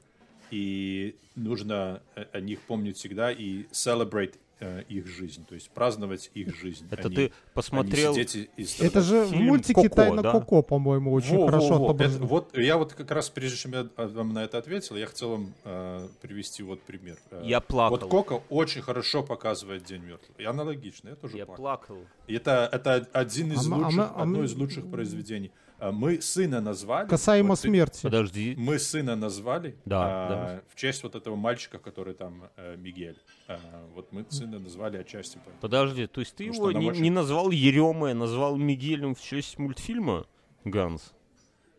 и 0.55 1.17
нужно 1.35 2.01
э, 2.15 2.27
о 2.33 2.41
них 2.41 2.61
помнить 2.63 2.97
всегда 2.97 3.33
и 3.33 3.65
celebrate 3.73 4.35
э, 4.61 4.83
их 4.89 5.09
жизнь, 5.09 5.45
то 5.49 5.55
есть 5.57 5.69
праздновать 5.71 6.31
их 6.35 6.55
жизнь. 6.55 6.87
Это 6.93 7.09
а 7.09 7.11
ты 7.11 7.17
а 7.17 7.21
не 7.23 7.33
посмотрел... 7.55 8.15
сидеть 8.15 8.37
и- 8.37 8.49
и 8.63 8.67
Это 8.79 9.01
же 9.01 9.25
в 9.25 9.31
фильм 9.31 9.47
мультике 9.47 9.83
«Коко», 9.89 9.97
«Тайна 9.97 10.23
да? 10.23 10.31
Коко», 10.33 10.63
по-моему, 10.63 11.13
очень 11.13 11.37
Во, 11.39 11.47
хорошо 11.47 11.71
во, 11.71 11.79
во. 11.79 11.85
отображено. 11.87 12.17
Это 12.19 12.27
вот 12.27 12.57
я 12.57 12.77
вот 12.77 12.93
как 12.95 13.11
раз, 13.11 13.31
прежде 13.31 13.57
чем 13.59 13.73
я 13.73 13.89
а, 13.97 14.07
вам 14.07 14.33
на 14.33 14.45
это 14.45 14.59
ответил, 14.59 14.95
я 14.97 15.07
хотел 15.07 15.31
вам 15.33 15.55
э, 15.65 16.09
привести 16.23 16.63
вот 16.63 16.81
пример. 16.83 17.17
Э, 17.33 17.43
Я 17.45 17.61
плакал. 17.61 17.99
Вот 17.99 18.09
Коко 18.09 18.45
очень 18.49 18.81
хорошо 18.83 19.25
показывает 19.25 19.83
День 19.85 20.03
мертвых. 20.05 20.39
И 20.39 20.45
аналогично, 20.45 21.09
я 21.09 21.17
тоже 21.17 21.37
Я 21.37 21.47
плакал. 21.47 21.63
плакал. 21.65 21.99
Это, 22.29 22.69
это 22.73 23.09
один 23.13 23.53
из 23.53 23.67
А 23.69 23.75
а 23.75 23.77
лучших, 23.79 23.97
мы- 23.99 24.05
а 24.05 24.23
одно 24.23 24.45
из 24.45 24.55
лучших 24.55 24.89
произведений. 24.89 25.51
А 25.79 25.91
Мы 25.93 26.21
сына 26.23 26.61
назвали. 26.61 27.09
Касаемо 27.09 27.51
вот 27.51 27.61
ты- 27.61 27.69
смерти. 27.69 28.03
Подожди. 28.03 28.55
Мы 28.57 28.79
сына 28.79 29.17
назвали 29.17 29.77
Да, 29.85 30.01
а, 30.03 30.63
в 30.69 30.77
честь 30.77 31.03
вот 31.03 31.15
этого 31.15 31.37
мальчика, 31.37 31.79
который 31.79 32.15
там 32.15 32.45
э, 32.57 32.77
Мигель. 32.77 33.19
А, 33.49 33.59
вот 33.95 34.13
мы 34.13 34.25
сына 34.31 34.59
назвали 34.59 34.97
отчасти. 34.99 35.35
поэтому. 35.37 35.59
Подожди, 35.61 36.07
то 36.07 36.21
есть 36.21 36.35
ты 36.37 36.47
Потому 36.49 36.69
его 36.71 36.79
не, 36.81 36.91
очень- 36.91 37.03
не 37.03 37.11
назвал 37.11 37.51
Еремой, 37.51 38.13
а 38.13 38.15
назвал 38.15 38.57
Мигелем 38.57 39.15
в 39.15 39.21
честь 39.21 39.59
мультфильма 39.59 40.27
Ганс? 40.65 41.13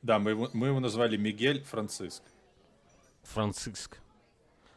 Да, 0.02 0.20
мы 0.20 0.32
его, 0.32 0.50
мы 0.54 0.68
его 0.68 0.80
назвали 0.80 1.18
Мигель 1.18 1.64
Франциск. 1.64 2.22
Франциск. 3.24 4.00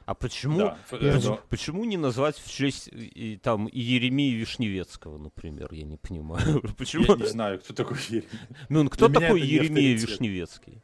А 0.08 0.14
почему, 0.14 0.56
Да, 0.56 0.78
Я 1.02 1.18
это- 1.18 1.38
почему 1.50 1.84
не 1.84 1.98
назвать 1.98 2.38
в 2.38 2.50
честь 2.50 2.88
и, 2.90 3.36
там 3.42 3.66
и 3.66 3.78
Еремии 3.78 4.30
Вишневецкого, 4.32 5.18
например? 5.18 5.68
Я 5.74 5.84
не 5.84 5.98
понимаю. 5.98 6.62
Почему? 6.78 7.04
я 7.08 7.16
не 7.16 7.26
знаю, 7.26 7.58
кто 7.60 7.74
такой 7.74 7.98
Еремей. 8.08 8.28
Ну, 8.70 8.80
он 8.80 8.88
кто 8.88 9.08
Для 9.08 9.20
такой 9.20 9.42
Еремия. 9.42 9.92
Вишневецкий? 9.92 10.80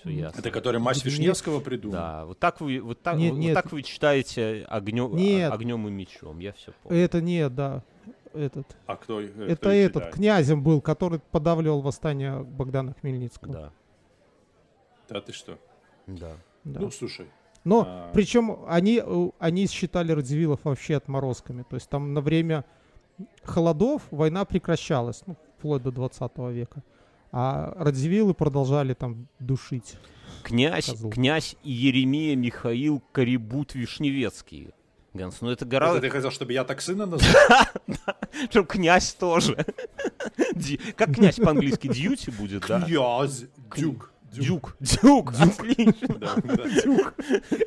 Все 0.00 0.10
ясно. 0.10 0.38
Это 0.38 0.50
который 0.50 0.80
мать 0.80 0.96
Нет. 0.96 1.06
Вишневского 1.06 1.60
придумал. 1.60 1.92
Да, 1.94 2.26
вот 2.26 2.38
так 2.38 2.60
вы, 2.60 2.78
вот 2.82 3.00
так, 3.00 3.16
Нет, 3.16 3.32
вот 3.32 3.38
нет. 3.40 3.54
так 3.54 3.72
вы 3.72 3.82
читаете 3.84 4.66
огнем, 4.68 5.16
Нет. 5.16 5.50
огнем 5.50 5.88
и 5.88 5.90
мечом. 5.90 6.40
Я 6.40 6.52
все 6.52 6.72
понял. 6.82 6.94
Это 7.00 7.22
нет, 7.22 7.54
да. 7.54 7.82
Этот. 8.34 8.66
А 8.86 8.96
кто, 8.96 9.18
э, 9.22 9.28
кто 9.28 9.44
Это 9.44 9.70
этот, 9.70 9.94
читает? 10.02 10.14
князем 10.14 10.62
был, 10.62 10.82
который 10.82 11.20
подавливал 11.20 11.80
восстание 11.80 12.42
Богдана 12.42 12.94
Хмельницкого. 13.00 13.50
Да, 13.50 13.72
Да 15.08 15.20
ты 15.22 15.32
что? 15.32 15.58
да. 16.06 16.36
Да. 16.64 16.80
Ну, 16.80 16.90
слушай. 16.90 17.26
Но 17.64 17.84
а- 17.86 18.10
причем 18.12 18.58
они, 18.68 19.02
э, 19.04 19.30
они 19.38 19.66
считали 19.66 20.12
Радзивиллов 20.12 20.60
вообще 20.64 20.96
отморозками. 20.96 21.64
То 21.68 21.76
есть 21.76 21.88
там 21.88 22.14
на 22.14 22.20
время 22.20 22.64
холодов 23.42 24.02
война 24.10 24.44
прекращалась, 24.44 25.22
ну, 25.26 25.36
вплоть 25.58 25.82
до 25.82 25.90
20 25.90 26.50
века. 26.52 26.82
А 27.32 27.74
Радзивиллы 27.76 28.34
продолжали 28.34 28.94
там 28.94 29.28
душить. 29.38 29.96
Князь, 30.42 30.86
Козл. 30.86 31.10
князь 31.10 31.56
Еремия 31.62 32.34
Михаил 32.34 33.02
Карибут 33.12 33.74
Вишневецкий. 33.74 34.70
Ганс, 35.12 35.40
ну 35.40 35.50
это 35.50 35.64
Это 35.64 35.70
гораздо... 35.70 36.00
ты 36.00 36.08
хотел, 36.10 36.30
чтобы 36.30 36.52
я 36.52 36.64
так 36.64 36.80
сына 36.80 37.04
назвал? 37.06 37.66
Причем 38.48 38.64
князь 38.64 39.12
тоже. 39.14 39.56
Как 40.96 41.14
князь 41.14 41.36
по-английски? 41.36 41.88
Duty 41.88 42.30
будет, 42.30 42.64
да? 42.66 42.80
Князь 42.82 43.44
Duke. 43.76 44.12
Duke. 44.32 44.76
Duke. 44.80 45.32
Отлично. 45.40 46.14
Да, 46.18 46.34
да. 46.44 46.68
Duke. 46.82 47.14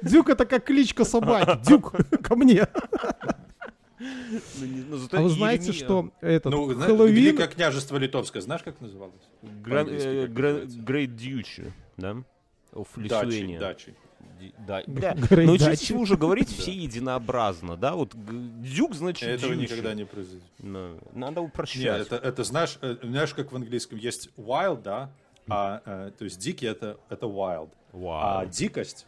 Duke 0.02 0.30
это 0.30 0.46
как 0.46 0.64
кличка 0.66 1.06
собаки. 1.06 1.60
Duke 1.68 1.94
ко 2.24 2.36
мне. 2.36 2.68
Ну, 4.00 4.66
не- 4.66 4.82
ну, 4.82 4.98
зато 4.98 5.18
А 5.18 5.22
вы 5.22 5.30
знаете, 5.30 5.70
Еремия- 5.72 5.74
что 5.86 6.12
этот 6.22 6.52
Ну, 6.52 6.68
Хэллоуин... 6.80 7.14
Великое 7.14 7.48
княжество 7.48 7.98
Литовское, 7.98 8.42
знаешь, 8.42 8.64
как 8.64 8.82
называлось? 8.82 9.14
Гран- 9.42 9.88
э? 9.90 10.26
Great 10.28 11.16
Duchy, 11.16 11.72
да? 11.98 12.18
Of 12.74 12.88
Дачи, 12.96 13.26
Lithuania. 13.28 13.60
дачи. 13.60 13.94
Ди- 14.42 14.54
Да, 14.68 14.82
бля, 14.88 15.14
Great 15.14 15.46
научитесь 15.46 15.92
Duchy. 15.92 15.96
уже 15.98 16.18
говорить 16.18 16.50
Да. 16.50 16.62
все 16.62 16.72
единообразно, 16.74 17.78
да? 17.78 17.94
Вот 17.94 18.14
дюк 18.62 18.94
значит 18.96 19.30
Этого 19.30 19.54
дючи. 19.56 19.72
никогда 19.72 19.94
не 19.94 20.06
произойдет. 20.06 20.44
Ну, 20.60 20.98
Надо 21.14 21.40
Нет, 21.42 21.50
упрощать. 21.50 22.08
это, 22.08 22.16
это 22.16 22.44
знаешь, 22.44 22.78
э, 22.82 22.98
знаешь, 23.04 23.34
как 23.34 23.52
в 23.52 23.56
английском 23.56 24.00
есть 24.00 24.30
wild, 24.38 24.82
да? 24.82 25.12
А, 25.50 25.82
э, 25.86 26.12
то 26.18 26.24
есть 26.24 26.40
дикий 26.40 26.66
это, 26.66 26.98
это 27.10 27.26
wild. 27.26 27.70
Вау. 27.92 28.40
А 28.40 28.46
дикость 28.46 29.06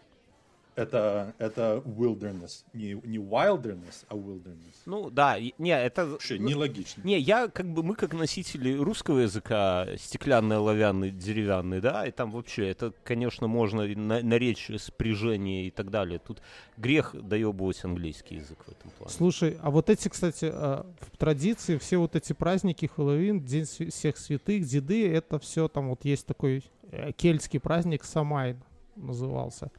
это, 0.76 1.34
это 1.38 1.82
wilderness. 1.86 2.66
Не, 2.74 2.94
не 2.94 3.18
wilderness, 3.18 4.06
а 4.08 4.16
wilderness. 4.16 4.76
Ну 4.86 5.10
да, 5.10 5.38
не, 5.58 5.70
это... 5.70 6.06
Вообще 6.06 6.38
нелогично. 6.38 7.02
Не, 7.04 7.18
я 7.20 7.48
как 7.48 7.66
бы, 7.68 7.82
мы 7.82 7.96
как 7.96 8.14
носители 8.14 8.78
русского 8.78 9.20
языка, 9.20 9.88
стеклянный, 9.98 10.58
оловянный, 10.58 11.12
деревянный, 11.12 11.82
да, 11.82 12.06
и 12.06 12.12
там 12.12 12.32
вообще, 12.32 12.70
это, 12.70 12.94
конечно, 13.04 13.48
можно 13.48 13.82
и 13.82 13.96
на- 13.96 14.22
наречь 14.22 14.70
спряжение 14.78 15.68
и 15.68 15.72
так 15.72 15.90
далее. 15.90 16.20
Тут 16.20 16.42
грех 16.78 17.16
доебывать 17.16 17.84
английский 17.84 18.36
язык 18.36 18.60
в 18.66 18.70
этом 18.70 18.92
плане. 18.92 19.12
Слушай, 19.12 19.58
а 19.62 19.72
вот 19.72 19.90
эти, 19.90 20.10
кстати, 20.10 20.46
э, 20.52 20.84
в 21.00 21.18
традиции 21.18 21.78
все 21.78 21.98
вот 21.98 22.16
эти 22.16 22.34
праздники, 22.34 22.86
Хэллоуин, 22.86 23.44
День 23.44 23.66
всех 23.66 24.18
святых, 24.18 24.66
деды, 24.66 25.10
это 25.12 25.40
все 25.40 25.68
там 25.68 25.90
вот 25.90 26.04
есть 26.06 26.26
такой 26.26 26.64
э, 26.92 27.12
кельтский 27.14 27.60
праздник 27.60 28.04
Самайн 28.04 28.62
назывался. 28.96 29.72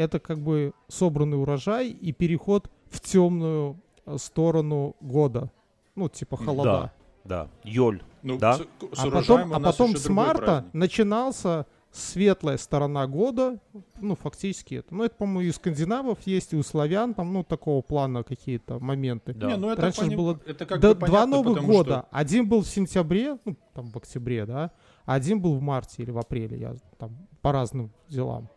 Это 0.00 0.18
как 0.18 0.38
бы 0.38 0.72
собранный 0.88 1.38
урожай 1.40 1.88
и 1.90 2.12
переход 2.12 2.70
в 2.90 3.00
темную 3.00 3.76
э, 4.06 4.16
сторону 4.18 4.96
года. 5.00 5.50
Ну, 5.94 6.08
типа 6.08 6.36
холода. 6.36 6.92
Да, 7.24 7.48
Йоль. 7.64 8.02
Ну, 8.22 8.38
Да. 8.38 8.54
с, 8.54 8.58
с 8.60 9.04
А 9.04 9.10
потом, 9.10 9.52
а 9.54 9.60
потом 9.60 9.96
с 9.96 10.08
марта 10.08 10.44
праздник. 10.44 10.74
начинался 10.74 11.66
светлая 11.92 12.56
сторона 12.56 13.06
года, 13.06 13.58
ну, 14.00 14.14
фактически 14.14 14.76
это. 14.76 14.94
Ну, 14.94 15.04
это, 15.04 15.14
по-моему, 15.16 15.40
и 15.42 15.48
у 15.50 15.52
скандинавов 15.52 16.18
есть, 16.24 16.52
и 16.52 16.56
у 16.56 16.62
славян, 16.62 17.14
там, 17.14 17.32
ну, 17.32 17.42
такого 17.44 17.82
плана 17.82 18.22
какие-то 18.22 18.78
моменты. 18.78 19.34
Да. 19.34 19.48
Не, 19.48 19.56
ну 19.56 19.70
это, 19.70 19.82
Раньше 19.82 20.00
поним- 20.02 20.16
было 20.16 20.40
это 20.46 20.66
как 20.66 20.80
Да, 20.80 20.94
бы 20.94 20.94
два 20.94 21.06
понятно, 21.08 21.36
новых 21.36 21.54
потому 21.56 21.72
года. 21.72 21.90
что- 21.90 22.16
Один 22.18 22.48
был 22.48 22.60
в 22.62 22.68
сентябре, 22.68 23.36
ну, 23.44 23.56
там, 23.74 23.86
в 23.90 23.96
октябре, 23.96 24.46
да, 24.46 24.70
а 25.04 25.14
один 25.14 25.40
был 25.40 25.54
в 25.56 25.60
марте 25.60 26.02
или 26.04 26.10
в 26.12 26.18
апреле, 26.18 26.58
я 26.58 26.76
там 26.98 27.10
по 27.42 27.52
разным 27.52 27.90
делам. 28.08 28.48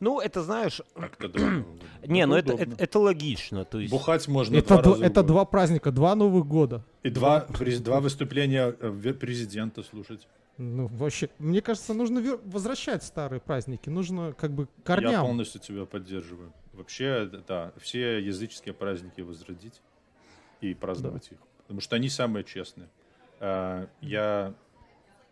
Ну, 0.00 0.20
это 0.20 0.42
знаешь, 0.42 0.80
Как-то 0.94 1.28
года. 1.28 1.64
не, 2.06 2.26
ну 2.26 2.34
это, 2.36 2.52
это, 2.54 2.74
это 2.82 2.98
логично. 2.98 3.64
То 3.64 3.80
есть, 3.80 3.92
Бухать 3.92 4.28
можно 4.28 4.56
это 4.56 4.68
два 4.68 4.82
раза 4.82 4.90
в 4.98 5.02
это 5.02 5.20
год. 5.22 5.26
два 5.26 5.44
праздника, 5.44 5.90
два 5.92 6.14
новых 6.14 6.46
года. 6.46 6.84
И 7.02 7.10
два, 7.10 7.40
през- 7.40 7.80
два 7.80 8.00
выступления 8.00 8.74
э, 8.78 9.12
президента 9.14 9.82
слушать. 9.82 10.26
Ну, 10.56 10.86
вообще, 10.86 11.28
мне 11.38 11.60
кажется, 11.60 11.94
нужно 11.94 12.20
вер- 12.20 12.40
возвращать 12.44 13.02
старые 13.02 13.40
праздники. 13.40 13.88
Нужно 13.90 14.32
как 14.34 14.52
бы 14.52 14.66
к 14.66 14.70
Я 14.76 14.82
корням. 14.84 15.26
полностью 15.26 15.60
тебя 15.60 15.84
поддерживаю. 15.84 16.52
Вообще, 16.72 17.28
да, 17.48 17.72
все 17.78 18.18
языческие 18.24 18.74
праздники 18.74 19.20
возродить 19.20 19.80
и 20.60 20.74
праздновать 20.74 21.32
их. 21.32 21.38
Потому 21.62 21.80
что 21.80 21.96
они 21.96 22.08
самые 22.08 22.44
честные. 22.44 22.88
А, 23.40 23.88
Я 24.00 24.54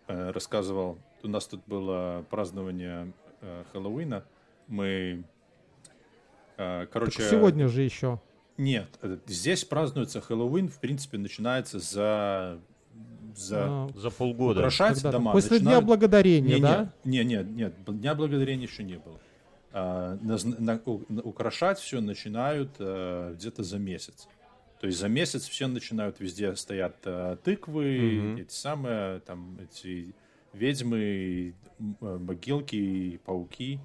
э, 0.09 0.31
рассказывал, 0.31 0.99
у 1.23 1.29
нас 1.29 1.47
тут 1.47 1.61
было 1.67 2.25
празднование 2.31 3.13
э, 3.43 3.65
Хэллоуина. 3.73 4.25
Мы, 4.83 5.25
э, 6.57 6.81
Так 6.85 6.91
короче... 6.91 7.29
сегодня 7.29 7.69
же 7.69 7.83
еще. 7.83 8.19
Нет, 8.57 8.89
э, 9.03 9.19
здесь 9.27 9.65
празднуется 9.67 10.23
Хэллоуин, 10.23 10.69
в 10.71 10.81
принципе, 10.81 11.19
начинается 11.19 11.79
за... 11.79 12.59
за 13.37 13.65
а, 13.67 13.89
за 13.95 14.09
полгода. 14.11 14.61
украшать 14.61 14.95
когда 14.95 15.13
дома. 15.13 15.33
После 15.33 15.59
Дня 15.59 15.65
начинают- 15.67 15.85
Благодарения, 15.85 16.55
не, 16.57 16.63
да? 16.63 16.93
Не, 17.05 17.23
не, 17.23 17.45
нет, 17.45 17.75
б- 17.81 17.93
Дня 17.93 18.15
Благодарения 18.15 18.67
еще 18.67 18.83
не 18.83 18.97
было. 18.97 19.21
А, 19.75 20.17
на- 20.23 20.81
у- 20.87 21.03
на- 21.11 21.21
украшать 21.23 21.79
все 21.79 22.01
начинают 22.01 22.71
э, 22.79 23.35
где-то 23.37 23.63
за 23.63 23.79
месяц. 23.79 24.27
То 24.81 24.87
есть 24.87 24.99
за 24.99 25.09
месяц 25.09 25.47
все 25.49 25.67
начинают, 25.67 26.19
везде 26.19 26.57
стоят 26.57 26.97
э, 27.05 27.37
тыквы, 27.45 28.01
Мгм. 28.23 28.37
эти 28.39 28.53
самые, 28.55 29.21
там, 29.21 29.59
эти 29.61 30.15
ведьмы, 30.55 31.55
могилки, 32.01 33.19
пауки, 33.25 33.79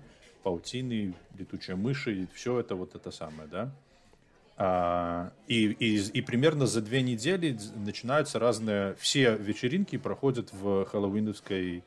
паутины, 0.48 1.14
летучие 1.38 1.76
мыши, 1.76 2.26
все 2.34 2.62
это 2.62 2.76
вот 2.76 2.96
это 2.96 3.12
самое, 3.12 3.50
да. 3.50 3.70
А, 4.56 5.32
и, 5.48 5.66
и, 5.66 5.98
и 5.98 6.22
примерно 6.22 6.66
за 6.68 6.82
две 6.82 7.02
недели 7.02 7.60
начинаются 7.76 8.40
разные, 8.40 8.96
все 8.96 9.36
вечеринки 9.36 9.98
проходят 9.98 10.54
в 10.54 10.86
хэллоуиновской 10.86 11.84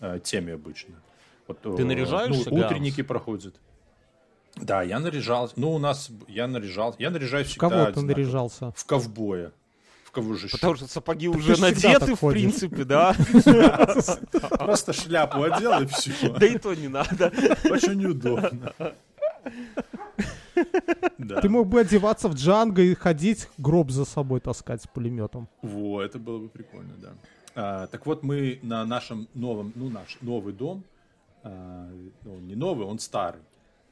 э, 0.00 0.20
теме 0.24 0.54
обычно. 0.54 0.94
Вот, 1.46 1.60
Ты 1.60 1.82
э, 1.82 1.84
наряжаешься, 1.84 2.48
Ну, 2.48 2.56
Ганс? 2.56 2.72
утренники 2.72 3.02
проходят. 3.02 3.54
Да, 4.56 4.82
я 4.82 5.00
наряжался. 5.00 5.52
Ну, 5.56 5.74
у 5.74 5.78
нас, 5.78 6.10
я 6.28 6.48
наряжался, 6.48 6.96
я 6.98 7.10
наряжаюсь 7.10 7.48
В 7.48 7.50
всегда 7.50 7.68
кого 7.68 7.84
ты 7.84 7.90
одинаково. 7.90 8.06
наряжался? 8.16 8.72
В 8.74 8.86
ковбоя. 8.86 9.52
В 10.08 10.10
кого 10.10 10.34
же 10.36 10.48
Потому 10.48 10.74
что 10.76 10.86
сапоги 10.86 11.28
Так 11.28 11.36
уже 11.36 11.54
ты 11.54 11.60
надеты, 11.60 12.14
в 12.14 12.20
ходишь. 12.20 12.40
принципе, 12.40 12.84
да. 12.84 13.14
Просто 14.58 14.94
шляпу 14.94 15.42
одел 15.42 15.82
и 15.82 15.86
все. 15.86 16.30
Да 16.32 16.46
и 16.46 16.56
то 16.56 16.72
не 16.72 16.88
надо. 16.88 17.30
Очень 17.70 17.96
неудобно. 18.00 18.72
Да. 21.18 21.40
Ты 21.42 21.48
мог 21.50 21.68
бы 21.68 21.80
одеваться 21.80 22.28
в 22.28 22.34
джанго 22.34 22.80
и 22.82 22.94
ходить, 22.94 23.48
гроб 23.58 23.90
за 23.90 24.06
собой 24.06 24.40
таскать 24.40 24.82
с 24.82 24.86
пулеметом. 24.86 25.46
Во, 25.60 26.02
это 26.02 26.18
было 26.18 26.38
бы 26.38 26.48
прикольно, 26.48 26.94
да. 27.02 27.08
А, 27.54 27.86
так 27.88 28.06
вот, 28.06 28.22
мы 28.22 28.58
на 28.62 28.84
нашем 28.86 29.28
новом, 29.34 29.72
ну, 29.74 29.90
наш 29.90 30.16
новый 30.22 30.54
дом, 30.54 30.84
а, 31.42 31.86
он 32.26 32.46
не 32.46 32.54
новый, 32.54 32.86
он 32.86 32.98
старый. 32.98 33.42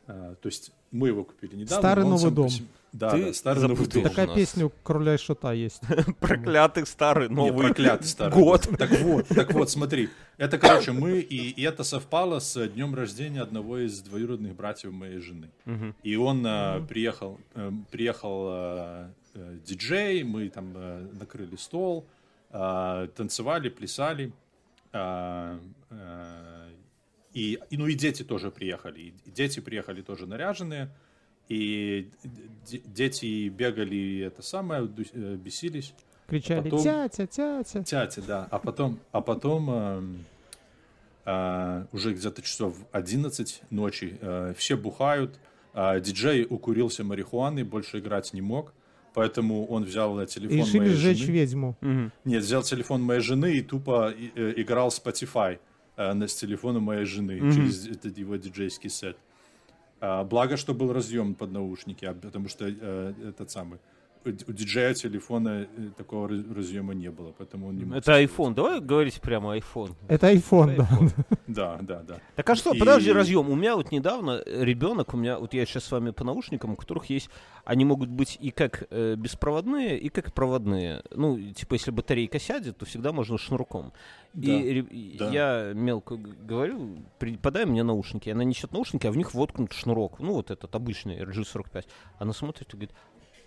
А, 0.07 0.35
то 0.37 0.48
есть 0.48 0.72
мы 0.92 1.09
его 1.09 1.24
купили 1.24 1.57
недавно. 1.57 1.76
Старый 1.83 2.05
новый 2.07 2.31
по 2.31 2.37
дом. 2.37 2.48
себе- 2.48 2.66
Да, 2.98 3.11
Ты 3.11 3.26
да, 3.26 3.35
старый 3.35 3.62
новый 3.62 3.76
запутал. 3.76 4.02
дом. 4.02 4.11
Такая 4.11 4.26
нас. 4.26 4.37
песня 4.37 4.66
у 4.66 4.70
короля 4.70 5.14
и 5.14 5.18
шута 5.18 5.52
есть. 5.52 5.82
Проклятый 6.20 6.87
старый 6.87 7.28
новый 7.28 7.66
проклятый 7.66 8.06
старый 8.09 8.32
год. 8.32 8.68
Так 8.78 8.90
вот, 9.00 9.28
так 9.28 9.52
вот, 9.52 9.70
смотри. 9.70 10.09
Это, 10.38 10.59
короче, 10.59 10.92
мы, 10.92 11.18
и, 11.18 11.50
и 11.50 11.62
это 11.62 11.85
совпало 11.85 12.38
с 12.38 12.68
днем 12.68 12.94
рождения 12.94 13.42
одного 13.42 13.78
из 13.78 14.00
двоюродных 14.00 14.54
братьев 14.54 14.92
моей 14.92 15.18
жены. 15.18 15.50
И 16.02 16.16
он 16.16 16.44
а, 16.46 16.80
приехал, 16.87 17.38
э, 17.54 17.70
приехал 17.90 18.48
э, 18.50 19.59
диджей, 19.66 20.24
мы 20.24 20.48
там 20.48 20.72
э, 20.74 21.06
накрыли 21.18 21.56
стол, 21.56 22.06
танцевали, 22.50 23.68
плясали. 23.68 24.32
э, 24.92 25.59
и, 27.35 27.61
и, 27.68 27.76
ну 27.76 27.87
и 27.87 27.94
дети 27.94 28.22
тоже 28.22 28.50
приехали. 28.50 29.00
И 29.00 29.30
дети 29.30 29.61
приехали 29.61 30.00
тоже 30.00 30.26
наряженные. 30.26 30.88
И 31.48 32.11
дети 32.87 33.48
бегали, 33.48 34.20
это 34.26 34.42
самое, 34.42 34.88
э, 35.12 35.37
бесились. 35.37 35.94
Кричали 36.26 36.62
потом- 36.70 36.82
«Тятя, 36.82 37.26
тятя». 37.26 37.85
Тятя, 37.85 38.22
да. 38.22 38.48
А 38.50 38.59
потом, 38.59 38.98
а 39.12 39.20
потом 39.20 39.70
эм, 39.70 40.24
а, 41.24 41.87
уже 41.92 42.12
где-то 42.14 42.42
часов 42.42 42.76
11 42.92 43.62
ночи 43.70 44.18
э, 44.20 44.54
все 44.56 44.76
бухают. 44.76 45.38
а 45.78 46.00
диджей 46.00 46.46
укурился 46.48 47.04
марихуаной, 47.04 47.62
больше 47.62 47.98
играть 47.98 48.32
не 48.32 48.40
мог. 48.40 48.72
Поэтому 49.12 49.66
он 49.66 49.85
взял 49.85 50.18
э, 50.18 50.26
телефон 50.26 50.56
Решили 50.59 50.78
моей 50.78 50.92
сжечь 50.94 51.18
жены. 51.18 51.32
ведьму. 51.32 51.76
Мгм. 51.82 52.12
Нет, 52.24 52.42
взял 52.42 52.62
телефон 52.62 53.02
моей 53.02 53.20
жены 53.20 53.56
и 53.59 53.61
тупо 53.61 54.11
э, 54.11 54.54
играл 54.56 54.88
Spotify 54.88 55.59
э, 55.98 56.12
на- 56.14 56.28
с 56.28 56.35
телефона 56.35 56.80
моей 56.80 57.04
жены 57.04 57.42
Мгм. 57.42 57.52
через 57.52 57.87
этот 57.88 58.16
его 58.16 58.37
диджейский 58.37 58.88
сет. 58.88 59.18
А, 60.00 60.24
благо, 60.24 60.56
что 60.56 60.74
был 60.74 60.92
разъем 60.92 61.35
под 61.35 61.52
наушники, 61.52 62.04
а, 62.04 62.14
потому 62.14 62.48
что 62.48 62.66
э, 62.68 63.14
этот 63.28 63.50
самый 63.50 63.78
у 64.27 64.53
диджея 64.53 64.95
телефона 64.95 65.67
э, 65.77 65.91
такого 65.97 66.29
раз- 66.29 66.45
разъема 66.55 66.95
не 66.95 67.11
было, 67.11 67.33
поэтому 67.39 67.69
он 67.69 67.77
не 67.77 67.85
мог. 67.85 67.97
Это 67.97 68.23
iPhone. 68.23 68.55
Давай 68.55 68.81
говорить 68.81 69.21
прямо 69.21 69.57
iPhone. 69.57 69.95
Это 70.09 70.33
iPhone, 70.33 70.77
да. 70.77 70.83
iPhone. 70.85 71.12
Да, 71.47 71.79
да, 71.81 72.03
да. 72.03 72.17
Так 72.35 72.51
а 72.51 72.55
что, 72.55 72.73
И- 72.75 72.79
подожди, 72.79 73.12
разъем. 73.12 73.49
У 73.51 73.55
меня 73.55 73.77
вот 73.77 73.93
недавно 73.93 74.43
ребенок, 74.47 75.15
у 75.15 75.17
меня, 75.17 75.39
вот 75.39 75.55
я 75.55 75.65
сейчас 75.67 75.85
с 75.85 75.93
вами 75.93 76.11
по 76.11 76.25
наушникам, 76.25 76.73
у 76.73 76.77
которых 76.77 77.07
есть, 77.11 77.31
они 77.65 77.85
могут 77.85 78.09
быть 78.11 78.37
и 78.41 78.51
как 78.51 78.85
э, 78.91 79.15
беспроводные, 79.17 79.99
и 79.99 80.09
как 80.09 80.33
проводные. 80.35 81.03
Ну, 81.15 81.53
типа, 81.53 81.75
если 81.75 81.91
батарейка 81.91 82.39
сядет, 82.39 82.77
то 82.79 82.85
всегда 82.85 83.12
можно 83.12 83.39
шнурком. 83.39 83.93
Да, 84.35 84.53
И 84.53 84.81
и 84.83 85.17
да. 85.19 85.31
я 85.31 85.73
мелко 85.75 86.17
говорю, 86.17 86.99
подай 87.43 87.65
мне 87.65 87.83
наушники. 87.83 88.29
Она 88.29 88.45
несет 88.45 88.73
наушники, 88.73 89.07
а 89.07 89.11
в 89.11 89.17
них 89.17 89.35
воткнут 89.35 89.73
шнурок. 89.73 90.19
Ну, 90.19 90.35
вот 90.35 90.51
этот 90.51 90.75
обычный 90.75 91.19
RG45. 91.23 91.87
Она 92.19 92.33
смотрит 92.33 92.69
и 92.69 92.77
говорит, 92.77 92.93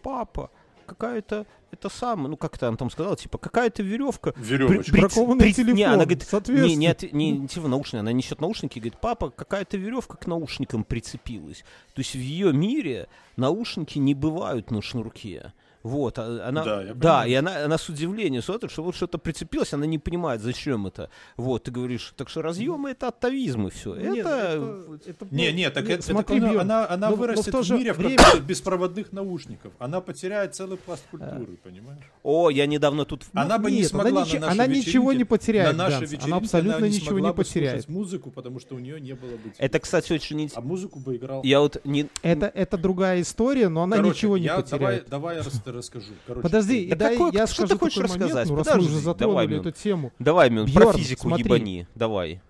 папа, 0.02 0.50
какая-то, 0.90 1.46
это 1.72 1.90
самое, 1.90 2.30
ну, 2.30 2.38
как 2.38 2.56
это 2.56 2.68
она 2.68 2.78
там 2.78 2.90
сказала, 2.90 3.16
типа, 3.16 3.38
какая-то 3.38 3.84
веревка 3.84 4.34
Веревочка. 4.36 4.92
При- 4.92 5.00
Бракованный 5.02 5.40
при- 5.46 5.54
телефон, 5.54 5.76
Не, 5.76 5.84
она 5.84 5.96
говорит, 6.06 6.20
не, 6.20 6.26
соответственно. 6.26 6.76
не, 6.80 6.88
от- 6.88 7.14
не, 7.14 7.32
не 7.32 7.48
типа 7.48 7.68
наушники, 7.68 8.00
она 8.00 8.12
несет 8.12 8.42
наушники 8.42 8.78
и 8.78 8.82
говорит, 8.82 9.00
папа, 9.00 9.30
какая-то 9.30 9.78
веревка 9.78 10.18
к 10.18 10.28
наушникам 10.28 10.84
прицепилась. 10.84 11.60
То 11.94 12.00
есть 12.00 12.14
в 12.16 12.20
ее 12.20 12.52
мире 12.52 13.08
наушники 13.38 13.98
не 14.00 14.14
бывают 14.16 14.72
на 14.72 14.82
шнурке. 14.82 15.54
Вот, 15.84 16.20
а- 16.20 16.48
она, 16.48 16.64
Да, 16.64 16.84
я 16.84 16.94
да, 16.94 17.26
и 17.26 17.34
она, 17.34 17.66
она 17.66 17.78
с 17.78 17.88
удивлением 17.90 18.42
смотрит, 18.42 18.70
что 18.72 18.84
вот 18.84 18.96
что-то 18.96 19.18
прицепилось, 19.18 19.74
она 19.74 19.86
не 19.86 19.98
понимает, 19.98 20.42
зачем 20.42 20.88
это. 20.88 21.10
Вот, 21.38 21.64
ты 21.64 21.72
говоришь, 21.72 22.14
так 22.18 22.28
что 22.30 22.42
разъемы 22.42 22.92
это 22.92 23.08
оттавизмы, 23.08 23.70
все. 23.70 23.96
Нет, 23.96 24.26
это, 24.26 24.98
это- 25.06 25.28
Не, 25.32 25.52
не, 25.54 25.70
так 25.70 25.86
не, 25.88 25.94
это, 25.94 26.04
смотри, 26.04 26.38
это 26.38 26.50
она, 26.50 26.62
она, 26.62 26.88
она 26.90 27.10
но- 27.10 27.12
но 27.12 27.16
в 27.16 27.20
вырастет 27.20 27.52
то 27.52 27.62
в 27.62 27.66
же 27.66 27.76
мире 27.78 27.94
в 27.94 27.98
время- 27.98 28.18
каких-то 28.18 28.40
беспроводных 28.42 29.12
наушников. 29.14 29.72
Она 29.80 30.02
потеряет 30.02 30.54
целый 30.56 30.78
пласт 30.78 31.04
культуры, 31.12 31.58
понимаешь? 31.64 32.04
О, 32.24 32.50
я 32.50 32.66
недавно 32.66 33.06
тут... 33.06 33.24
Она 33.34 33.58
бы 33.58 33.72
не 33.72 33.78
нет, 33.78 33.88
смогла 33.88 34.10
она, 34.10 34.20
на 34.22 34.26
ниче- 34.26 34.40
нашей 34.40 34.52
она 34.54 34.68
ничего 34.68 35.14
не 35.14 35.24
потеряет, 35.24 35.78
на 35.78 35.90
нашей 35.90 36.08
Ганс. 36.08 36.26
Она 36.26 36.38
абсолютно 36.38 36.78
она 36.78 36.88
не 36.88 36.94
ничего 36.96 37.10
смогла 37.12 37.30
не 37.30 37.34
бы 37.34 37.38
потеряет. 37.44 37.88
музыку, 37.90 38.32
потому 38.32 38.60
что 38.60 38.76
у 38.76 38.80
нее 38.80 39.00
не 39.00 39.14
было 39.14 39.32
бы... 39.32 39.54
Это, 39.58 39.80
кстати, 39.80 40.12
очень... 40.12 40.44
ин- 40.44 40.52
А 40.56 40.62
музыку 40.62 41.00
бы 41.00 41.16
играл... 41.16 41.42
Я 41.44 41.62
вот 41.62 41.78
не... 41.86 42.08
Это, 42.22 42.48
это 42.48 42.78
другая 42.78 43.22
история, 43.22 43.70
но 43.70 43.84
она 43.84 43.96
Короче, 43.96 44.14
ничего 44.18 44.38
не 44.38 44.46
я, 44.46 44.58
потеряет. 44.58 45.08
Давай, 45.10 45.34
давай 45.36 45.38
рас- 45.72 45.86
расскажу. 45.86 46.14
Короче, 46.28 46.44
Подожди, 46.44 46.88
Да 46.88 46.96
и 46.96 46.98
дай 47.00 47.18
какой- 47.18 47.32
я 47.34 47.46
что 47.48 47.56
скажу 47.56 47.74
ты 47.74 47.80
хочешь 47.80 47.96
такой 47.96 48.10
момент, 48.10 48.24
рассказать? 48.24 48.50
ну, 48.50 48.56
раз 48.56 48.68
мы 48.76 48.82
уже 48.84 49.00
затронули 49.00 49.48
давай, 49.48 49.60
эту 49.60 49.72
тему. 49.72 50.12
Давай, 50.20 50.50
Мин, 50.50 50.72
про 50.74 50.94
физику 50.94 51.22
смотри. 51.28 51.44
ебани, 51.46 51.88
давай. 51.96 52.42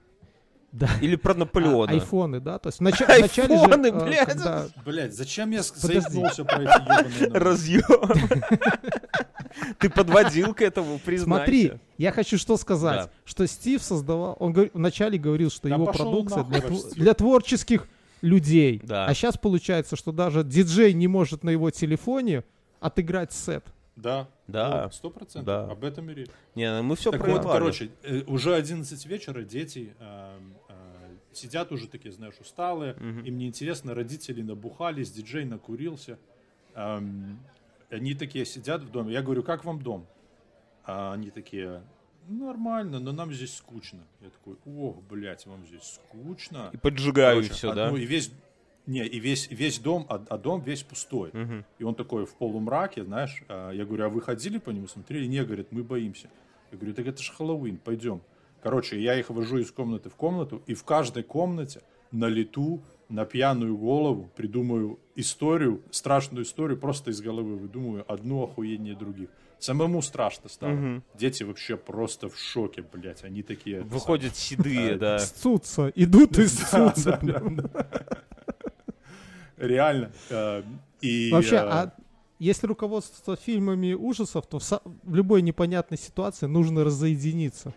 Да. 0.72 0.88
Или 1.02 1.16
про 1.16 1.34
Наполеона. 1.34 1.92
А, 1.92 1.96
айфоны, 1.96 2.40
да? 2.40 2.60
То 2.60 2.70
есть 2.70 2.78
в 2.78 2.82
нача- 2.84 3.06
в 3.06 3.22
начале 3.22 3.58
же, 3.58 3.64
Айфоны, 3.64 3.88
э, 3.88 4.06
блядь. 4.06 4.28
когда- 4.28 4.68
Блять, 4.86 5.16
зачем 5.16 5.50
я 5.50 5.64
Подожди. 5.64 6.00
заикнулся 6.00 6.46
про 6.46 6.62
эти 6.62 6.82
ебаные? 6.82 7.30
Разъем. 7.40 7.84
Ты 9.80 9.90
подводил 9.90 10.54
к 10.54 10.62
этому, 10.62 11.00
признайся. 11.00 11.44
Смотри, 11.46 11.72
я 11.98 12.12
хочу 12.12 12.38
что 12.38 12.56
сказать, 12.58 13.06
Да. 13.06 13.10
что 13.26 13.48
Стив 13.48 13.82
создавал, 13.82 14.36
он 14.40 14.54
говор- 14.54 14.70
вначале 14.74 15.18
говорил, 15.18 15.50
что 15.50 15.68
Да 15.70 15.76
его 15.76 15.86
продукция 15.88 16.44
для, 16.44 16.60
Стив. 16.62 16.94
для 16.94 17.14
творческих 17.14 17.88
людей. 18.22 18.80
Да. 18.84 19.06
А 19.08 19.14
сейчас 19.14 19.38
получается, 19.38 19.96
что 19.96 20.12
даже 20.12 20.44
диджей 20.44 20.94
не 20.94 21.08
может 21.08 21.44
на 21.44 21.50
его 21.50 21.72
телефоне 21.72 22.44
отыграть 22.80 23.34
сет. 23.34 23.66
Да. 23.96 24.28
Да. 24.48 24.84
Вот, 24.84 24.94
Сто 24.94 25.10
процентов. 25.10 25.46
Да. 25.46 25.72
Об 25.72 25.84
этом 25.84 26.10
и 26.10 26.14
речь. 26.14 26.30
Не, 26.56 26.72
ну 26.72 26.84
мы 26.84 26.96
все 26.96 27.12
Так 27.12 27.28
вот, 27.28 27.44
короче, 27.44 27.92
э, 28.04 28.22
уже 28.28 28.56
11 28.56 29.06
вечера, 29.06 29.42
дети 29.44 29.94
э, 30.00 30.40
э, 30.70 30.74
сидят 31.34 31.72
уже 31.72 31.88
такие, 31.88 32.12
знаешь, 32.12 32.36
усталые. 32.40 32.96
Им 33.00 33.38
неинтересно, 33.38 33.94
родители 33.94 34.42
набухались, 34.42 35.12
диджей 35.12 35.46
накурился. 35.46 36.18
Эм, 36.76 37.40
они 37.90 38.14
такие 38.14 38.46
сидят 38.46 38.84
в 38.84 38.92
доме. 38.92 39.14
Я 39.14 39.22
говорю, 39.22 39.44
как 39.44 39.66
вам 39.66 39.82
дом? 39.82 40.06
А 40.86 41.14
они 41.14 41.30
такие, 41.30 41.84
нормально, 42.30 43.00
но 43.00 43.12
нам 43.12 43.34
здесь 43.34 43.56
скучно. 43.56 44.00
Я 44.22 44.30
такой, 44.30 44.56
ох, 44.66 45.02
блядь, 45.10 45.46
вам 45.46 45.66
здесь 45.66 45.84
скучно. 45.84 46.70
И 46.74 46.78
поджигаю 46.78 47.38
Короче, 47.38 47.54
все, 47.54 47.72
а, 47.72 47.76
да? 47.76 47.90
Ну 47.90 47.98
и 47.98 48.06
весь, 48.06 48.32
не, 48.90 49.06
и 49.06 49.20
весь, 49.20 49.50
весь 49.52 49.80
дом, 49.80 50.06
а, 50.10 50.24
а 50.30 50.38
дом 50.38 50.62
весь 50.62 50.82
пустой. 50.82 51.30
Мгм. 51.32 51.64
И 51.78 51.84
он 51.84 51.94
такой 51.94 52.26
в 52.26 52.34
полумраке, 52.34 53.04
знаешь, 53.04 53.44
а, 53.48 53.72
я 53.72 53.86
говорю, 53.86 54.06
а 54.06 54.10
вы 54.10 54.22
ходили 54.22 54.58
по 54.58 54.72
нему, 54.72 54.88
смотрели? 54.88 55.28
Не, 55.28 55.46
говорит, 55.46 55.68
мы 55.72 55.84
боимся. 55.84 56.28
Я 56.72 56.78
говорю, 56.78 56.96
так 56.96 57.08
это 57.08 57.22
же 57.22 57.32
Хэллоуин, 57.32 57.78
пойдем. 57.78 58.22
Короче, 58.62 59.00
я 59.00 59.18
их 59.18 59.30
вожу 59.30 59.60
из 59.60 59.72
комнаты 59.72 60.10
в 60.10 60.16
комнату, 60.16 60.62
и 60.66 60.74
в 60.74 60.84
каждой 60.84 61.24
комнате 61.24 61.82
на 62.12 62.26
лету, 62.26 62.82
на 63.10 63.26
пьяную 63.26 63.78
голову 63.78 64.30
придумаю 64.36 65.00
историю, 65.16 65.82
страшную 65.92 66.44
историю, 66.44 66.78
просто 66.78 67.12
из 67.12 67.22
головы 67.22 67.56
выдумываю 67.58 68.12
одну 68.12 68.44
охуеннее 68.44 68.96
других. 68.96 69.30
Самому 69.60 70.02
страшно 70.02 70.50
стало. 70.50 70.72
Мгм. 70.72 71.04
Дети 71.16 71.44
вообще 71.44 71.78
просто 71.78 72.30
в 72.30 72.38
шоке, 72.40 72.82
блядь. 72.82 73.24
Они 73.24 73.44
такие... 73.44 73.82
Выходят 73.82 74.36
седые, 74.36 74.96
да. 74.96 75.20
Ссутся, 75.20 75.92
идут 75.96 76.40
и 76.40 76.48
да. 76.72 77.60
Реально. 79.60 80.12
Э, 80.30 80.64
И, 81.02 81.30
Вообще, 81.32 81.56
э, 81.56 81.60
а 81.60 81.94
если 82.40 82.68
руководство 82.68 83.36
фильмами 83.36 83.94
ужасов, 83.94 84.48
то 84.48 84.60
в, 84.60 84.62
са- 84.64 84.82
в 85.04 85.16
любой 85.16 85.42
непонятной 85.42 85.98
ситуации 85.98 86.46
нужно 86.48 86.84
разоединиться. 86.84 87.74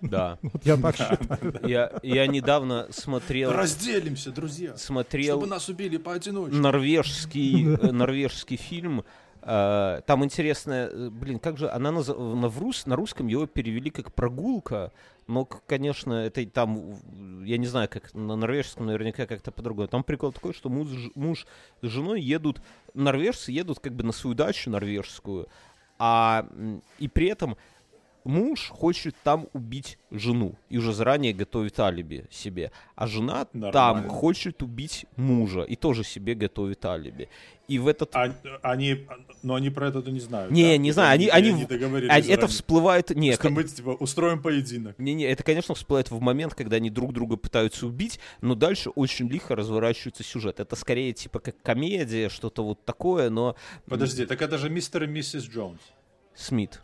Да. 0.00 0.38
Вот 0.42 0.64
я 0.64 0.76
так 0.76 0.96
считаю. 0.96 1.60
Я, 1.66 1.90
я 2.02 2.26
недавно 2.26 2.86
смотрел, 2.90 3.50
Разделимся, 3.52 4.30
друзья. 4.30 4.76
смотрел 4.76 5.38
Чтобы 5.38 5.48
нас 5.48 5.68
убили 5.68 5.96
поодиночке. 5.96 6.56
норвежский, 6.56 7.64
норвежский 7.92 8.56
фильм. 8.56 9.04
Э, 9.50 10.02
Там 10.06 10.22
интересная, 10.24 10.88
э, 10.88 11.08
блин, 11.10 11.38
как 11.38 11.56
же 11.56 11.70
она 11.70 11.88
наз- 11.90 12.34
на, 12.34 12.46
рус- 12.48 12.86
на 12.86 12.96
русском 12.96 13.28
его 13.28 13.46
перевели 13.46 13.90
как 13.90 14.12
прогулка, 14.12 14.92
но, 15.26 15.46
конечно, 15.46 16.12
это 16.12 16.44
там, 16.46 16.96
я 17.44 17.56
не 17.56 17.66
знаю, 17.66 17.88
как 17.88 18.12
на 18.14 18.36
норвежском 18.36 18.84
наверняка 18.86 19.26
как-то 19.26 19.50
по-другому. 19.50 19.88
Там 19.88 20.04
прикол 20.04 20.32
такой, 20.32 20.52
что 20.52 20.68
муж, 20.68 20.88
муж 21.14 21.46
с 21.80 21.86
женой 21.88 22.20
едут, 22.20 22.60
норвежцы 22.92 23.50
едут 23.50 23.80
как 23.80 23.94
бы 23.94 24.04
на 24.04 24.12
свою 24.12 24.34
дачу 24.34 24.68
норвежскую, 24.70 25.48
а 25.98 26.46
и 26.98 27.08
при 27.08 27.28
этом 27.28 27.56
муж 28.28 28.68
хочет 28.68 29.16
там 29.24 29.48
убить 29.54 29.98
жену 30.10 30.54
и 30.68 30.76
уже 30.78 30.92
заранее 30.92 31.32
готовит 31.32 31.80
алиби 31.80 32.26
себе, 32.30 32.70
а 32.94 33.06
жена 33.06 33.46
там 33.46 33.60
Нормально. 33.60 34.08
хочет 34.10 34.62
убить 34.62 35.06
мужа 35.16 35.62
и 35.62 35.76
тоже 35.76 36.04
себе 36.04 36.34
готовит 36.34 36.84
алиби. 36.84 37.28
И 37.68 37.78
в 37.78 37.88
этот... 37.88 38.14
А- 38.14 38.34
Они, 38.62 39.06
но 39.42 39.54
они 39.54 39.70
про 39.70 39.88
это 39.88 40.10
не 40.10 40.20
знают. 40.20 40.50
Не, 40.50 40.72
да? 40.72 40.76
не 40.76 40.92
знаю, 40.92 41.14
они- 41.14 41.28
они 41.28 41.52
в- 41.64 41.68
договорились 41.68 42.10
а, 42.12 42.18
это 42.32 42.46
всплывает... 42.46 43.10
Не, 43.10 43.32
что 43.34 43.50
мы 43.50 43.64
типа 43.64 43.90
устроим 43.90 44.42
поединок. 44.42 44.98
Не, 44.98 45.14
не, 45.14 45.24
это, 45.24 45.42
конечно, 45.42 45.74
всплывает 45.74 46.10
в 46.10 46.20
момент, 46.20 46.54
когда 46.54 46.76
они 46.76 46.90
друг 46.90 47.12
друга 47.12 47.36
пытаются 47.36 47.86
убить, 47.86 48.20
но 48.40 48.54
дальше 48.54 48.90
очень 48.90 49.28
лихо 49.28 49.54
разворачивается 49.56 50.22
сюжет. 50.22 50.60
Это 50.60 50.76
скорее 50.76 51.12
типа 51.14 51.40
как 51.40 51.60
комедия, 51.62 52.28
что-то 52.28 52.62
вот 52.64 52.84
такое, 52.84 53.30
но... 53.30 53.56
Подожди, 53.86 54.24
так 54.26 54.40
это 54.42 54.58
же 54.58 54.68
мистер 54.70 55.04
и 55.04 55.06
миссис 55.06 55.44
Джонс. 55.44 55.80
Смит. 56.34 56.80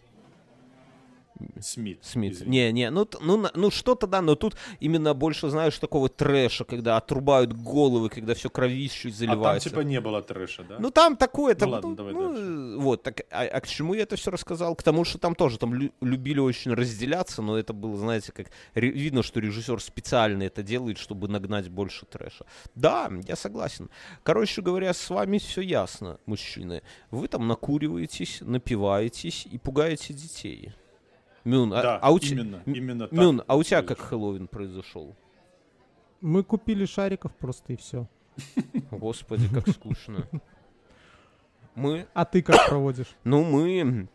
Смит. 1.60 2.04
Смит. 2.04 2.32
извини. 2.32 2.50
Не, 2.50 2.72
не, 2.72 2.90
ну, 2.90 3.08
ну, 3.20 3.46
ну 3.54 3.70
что-то 3.70 4.06
да, 4.06 4.22
но 4.22 4.36
тут 4.36 4.56
именно 4.78 5.14
больше, 5.14 5.48
знаешь, 5.48 5.78
такого 5.78 6.08
трэша, 6.08 6.64
когда 6.64 6.96
отрубают 6.96 7.52
головы, 7.52 8.08
когда 8.08 8.34
все 8.34 8.48
кровищей 8.50 9.10
А 9.10 9.12
там 9.12 9.18
заливается. 9.18 9.70
типа 9.70 9.80
не 9.80 10.00
было 10.00 10.22
трэша, 10.22 10.62
да? 10.62 10.76
Ну 10.78 10.90
там 10.90 11.16
такое, 11.16 11.54
там, 11.54 11.70
ладно, 11.70 11.90
ну, 11.90 11.96
давай 11.96 12.12
ну, 12.12 12.34
дальше. 12.34 12.78
вот, 12.78 13.02
так, 13.02 13.22
а, 13.30 13.42
а 13.42 13.60
к 13.60 13.66
чему 13.66 13.94
я 13.94 14.02
это 14.02 14.16
все 14.16 14.30
рассказал? 14.30 14.76
К 14.76 14.82
тому, 14.82 15.04
что 15.04 15.18
там 15.18 15.34
тоже 15.34 15.58
там 15.58 15.74
лю- 15.74 15.92
любили 16.00 16.38
очень 16.38 16.72
разделяться, 16.72 17.42
но 17.42 17.58
это 17.58 17.72
было, 17.72 17.96
знаете, 17.96 18.32
как 18.32 18.46
видно, 18.74 19.22
что 19.22 19.40
режиссер 19.40 19.80
специально 19.80 20.44
это 20.44 20.62
делает, 20.62 20.98
чтобы 20.98 21.28
нагнать 21.28 21.68
больше 21.68 22.06
трэша. 22.06 22.46
Да, 22.74 23.10
я 23.26 23.34
согласен. 23.34 23.90
Короче 24.22 24.62
говоря, 24.62 24.94
с 24.94 25.10
вами 25.10 25.38
все 25.38 25.62
ясно, 25.62 26.18
мужчины. 26.26 26.82
Вы 27.10 27.26
там 27.28 27.48
накуриваетесь, 27.48 28.38
напиваетесь 28.40 29.46
и 29.50 29.58
пугаете 29.58 30.14
детей. 30.14 30.72
Мюн, 31.44 31.72
а, 31.74 31.82
да, 31.82 31.98
а 31.98 32.10
у 32.12 32.18
те- 32.18 32.34
именно, 32.34 32.62
именно 32.66 33.08
так. 33.08 33.18
Мюн, 33.18 33.42
а 33.46 33.56
у 33.56 33.62
тебя 33.62 33.82
как. 33.82 33.98
Хэллоуин 33.98 34.48
произошел? 34.48 35.14
Мы 36.20 36.42
купили 36.42 36.86
шариков 36.86 37.34
просто 37.36 37.74
и 37.74 37.76
все. 37.76 38.08
Господи, 38.90 39.48
как 39.48 39.68
скучно. 39.68 40.26
Мы 41.74 42.06
А 42.14 42.24
ты 42.24 42.42
как 42.42 42.68
проводишь? 42.68 43.14
Ну, 43.24 43.44
мы... 43.44 44.08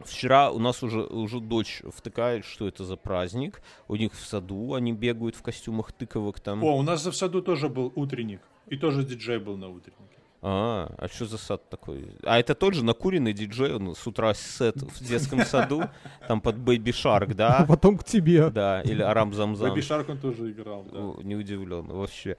Вчера 0.00 0.50
у 0.50 0.58
нас 0.58 0.82
уже, 0.82 1.02
уже 1.02 1.40
дочь 1.40 1.82
втыкает, 1.94 2.46
что 2.46 2.66
это 2.66 2.84
за 2.84 2.96
праздник. 2.96 3.60
У 3.86 3.96
них 3.96 4.14
в 4.14 4.26
саду 4.26 4.72
они 4.72 4.94
бегают 4.94 5.36
в 5.36 5.42
костюмах 5.42 5.92
тыковок 5.92 6.40
там. 6.40 6.64
О, 6.64 6.78
у 6.78 6.82
нас 6.82 7.04
в 7.04 7.12
саду 7.12 7.42
тоже 7.42 7.68
был 7.68 7.92
утренник. 7.94 8.40
И 8.66 8.78
тоже 8.78 9.04
диджей 9.04 9.38
был 9.38 9.58
на 9.58 9.68
утреннике. 9.68 10.16
А, 10.42 10.94
а 10.96 11.08
что 11.08 11.26
за 11.26 11.36
сад 11.36 11.68
такой? 11.68 12.16
А 12.22 12.38
это 12.38 12.54
тот 12.54 12.72
же 12.74 12.82
накуренный 12.84 13.34
диджей, 13.34 13.74
он 13.74 13.94
с 13.94 14.06
утра 14.06 14.32
сет 14.32 14.76
в 14.76 15.04
детском 15.04 15.40
саду, 15.44 15.82
там 16.28 16.40
под 16.40 16.56
Shark, 16.90 17.32
А 17.32 17.34
да? 17.34 17.64
потом 17.68 17.98
к 17.98 18.04
тебе. 18.04 18.48
Да, 18.50 18.80
или 18.80 19.02
Арам 19.02 19.34
Замзам. 19.34 19.68
Бэби 19.70 19.82
Шарк 19.82 20.08
он 20.08 20.18
тоже 20.18 20.50
играл. 20.50 20.84
да. 20.90 21.22
Не 21.22 21.36
удивлен 21.36 21.86
вообще. 21.86 22.36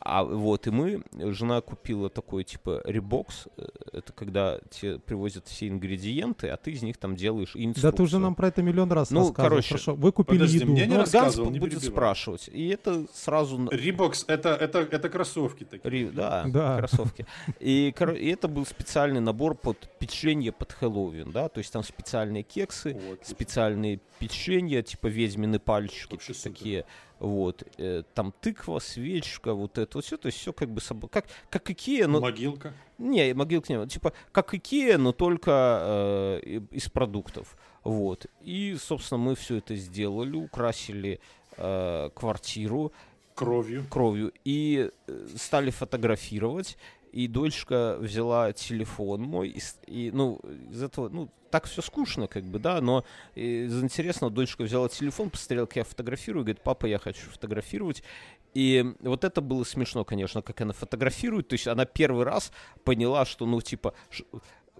А 0.00 0.22
вот, 0.22 0.66
и 0.66 0.70
мы, 0.70 1.02
жена 1.12 1.60
купила 1.60 2.08
такой, 2.08 2.44
типа, 2.44 2.80
ребокс. 2.84 3.48
э, 3.56 3.66
Это 3.92 4.12
когда 4.12 4.60
тебе 4.70 4.98
привозят 5.00 5.48
все 5.48 5.68
ингредиенты, 5.68 6.48
а 6.48 6.56
ты 6.56 6.70
из 6.70 6.82
них 6.82 6.96
там 6.98 7.16
делаешь 7.16 7.52
инструкцию. 7.54 7.90
Да 7.92 7.96
ты 7.96 8.02
уже 8.04 8.18
нам 8.18 8.34
про 8.34 8.48
это 8.48 8.62
миллион 8.62 8.92
раз 8.92 9.10
Ну, 9.10 9.20
рассказывал. 9.20 9.48
короче, 9.50 9.68
Хорошо, 9.70 9.94
вы 9.96 10.12
купили 10.12 10.38
подожди, 10.38 10.58
еду. 10.58 10.70
мне 10.72 10.86
не 10.86 10.94
Ну, 10.96 11.04
Ганс 11.10 11.36
не 11.36 11.44
будет 11.58 11.60
перебивай. 11.80 11.90
спрашивать. 11.90 12.48
И 12.52 12.68
это 12.68 13.06
сразу... 13.12 13.58
на- 13.58 13.70
Рибокс 13.70 14.24
это, 14.28 14.50
это, 14.50 14.80
это 14.80 15.08
кроссовки 15.08 15.64
такие. 15.64 15.90
Ри- 15.90 16.10
Да, 16.10 16.44
Да. 16.46 16.78
кроссовки. 16.78 17.26
И, 17.58 17.88
и 17.88 18.28
это 18.28 18.46
был 18.48 18.64
специальный 18.66 19.20
набор 19.20 19.54
под 19.56 19.88
печенье 19.98 20.52
под 20.52 20.72
Хэллоуин, 20.72 21.32
да, 21.32 21.48
то 21.48 21.58
есть 21.58 21.72
там 21.72 21.82
специальные 21.82 22.44
кексы, 22.44 22.94
Вот. 23.08 23.26
специальные 23.26 24.00
печенья, 24.20 24.82
типа 24.82 25.06
ведьмины 25.08 25.58
пальчики 25.58 26.12
Вообще 26.12 26.34
супер. 26.34 26.84
Вот, 27.18 27.64
э, 27.78 28.02
там 28.14 28.32
тыква, 28.40 28.78
свечка, 28.78 29.54
вот 29.54 29.78
это 29.78 29.98
вот 29.98 30.04
все, 30.04 30.16
то 30.16 30.26
есть 30.26 30.38
все 30.38 30.52
как 30.52 30.70
бы 30.70 30.80
собой, 30.80 31.10
как, 31.10 31.26
как 31.50 31.70
Икея, 31.70 32.06
но, 32.06 32.20
Могилка. 32.20 32.74
не, 32.98 33.34
могилка 33.34 33.72
не, 33.72 33.86
типа, 33.88 34.12
как 34.32 34.54
Икея, 34.54 34.98
но 34.98 35.12
только 35.12 36.40
э, 36.42 36.60
из 36.70 36.88
продуктов, 36.88 37.56
вот, 37.84 38.26
и, 38.40 38.76
собственно, 38.80 39.18
мы 39.18 39.34
все 39.34 39.56
это 39.56 39.74
сделали, 39.76 40.36
украсили 40.36 41.20
э, 41.56 42.10
квартиру, 42.14 42.92
Кровью. 43.34 43.84
кровью 43.88 44.32
и 44.44 44.90
э, 45.06 45.26
стали 45.36 45.70
фотографировать. 45.70 46.76
И 47.12 47.26
дочка 47.26 47.96
взяла 48.00 48.52
телефон 48.52 49.22
мой, 49.22 49.48
и, 49.48 49.60
и, 49.86 50.10
ну, 50.12 50.40
из 50.70 50.82
этого, 50.82 51.08
ну, 51.08 51.30
так 51.50 51.64
все 51.64 51.80
скучно, 51.82 52.28
как 52.28 52.44
бы, 52.44 52.58
да, 52.58 52.80
но 52.80 53.04
из 53.34 53.82
интересного 53.82 54.32
дочка 54.32 54.62
взяла 54.62 54.88
телефон, 54.88 55.30
посмотрела, 55.30 55.66
как 55.66 55.76
я 55.76 55.84
фотографирую, 55.84 56.44
говорит, 56.44 56.62
папа, 56.62 56.86
я 56.86 56.98
хочу 56.98 57.30
фотографировать. 57.30 58.02
И 58.54 58.94
вот 59.00 59.24
это 59.24 59.40
было 59.40 59.64
смешно, 59.64 60.04
конечно, 60.04 60.42
как 60.42 60.60
она 60.60 60.72
фотографирует. 60.72 61.48
То 61.48 61.54
есть 61.54 61.68
она 61.68 61.84
первый 61.84 62.24
раз 62.24 62.50
поняла, 62.82 63.24
что, 63.24 63.46
ну, 63.46 63.60
типа, 63.60 63.94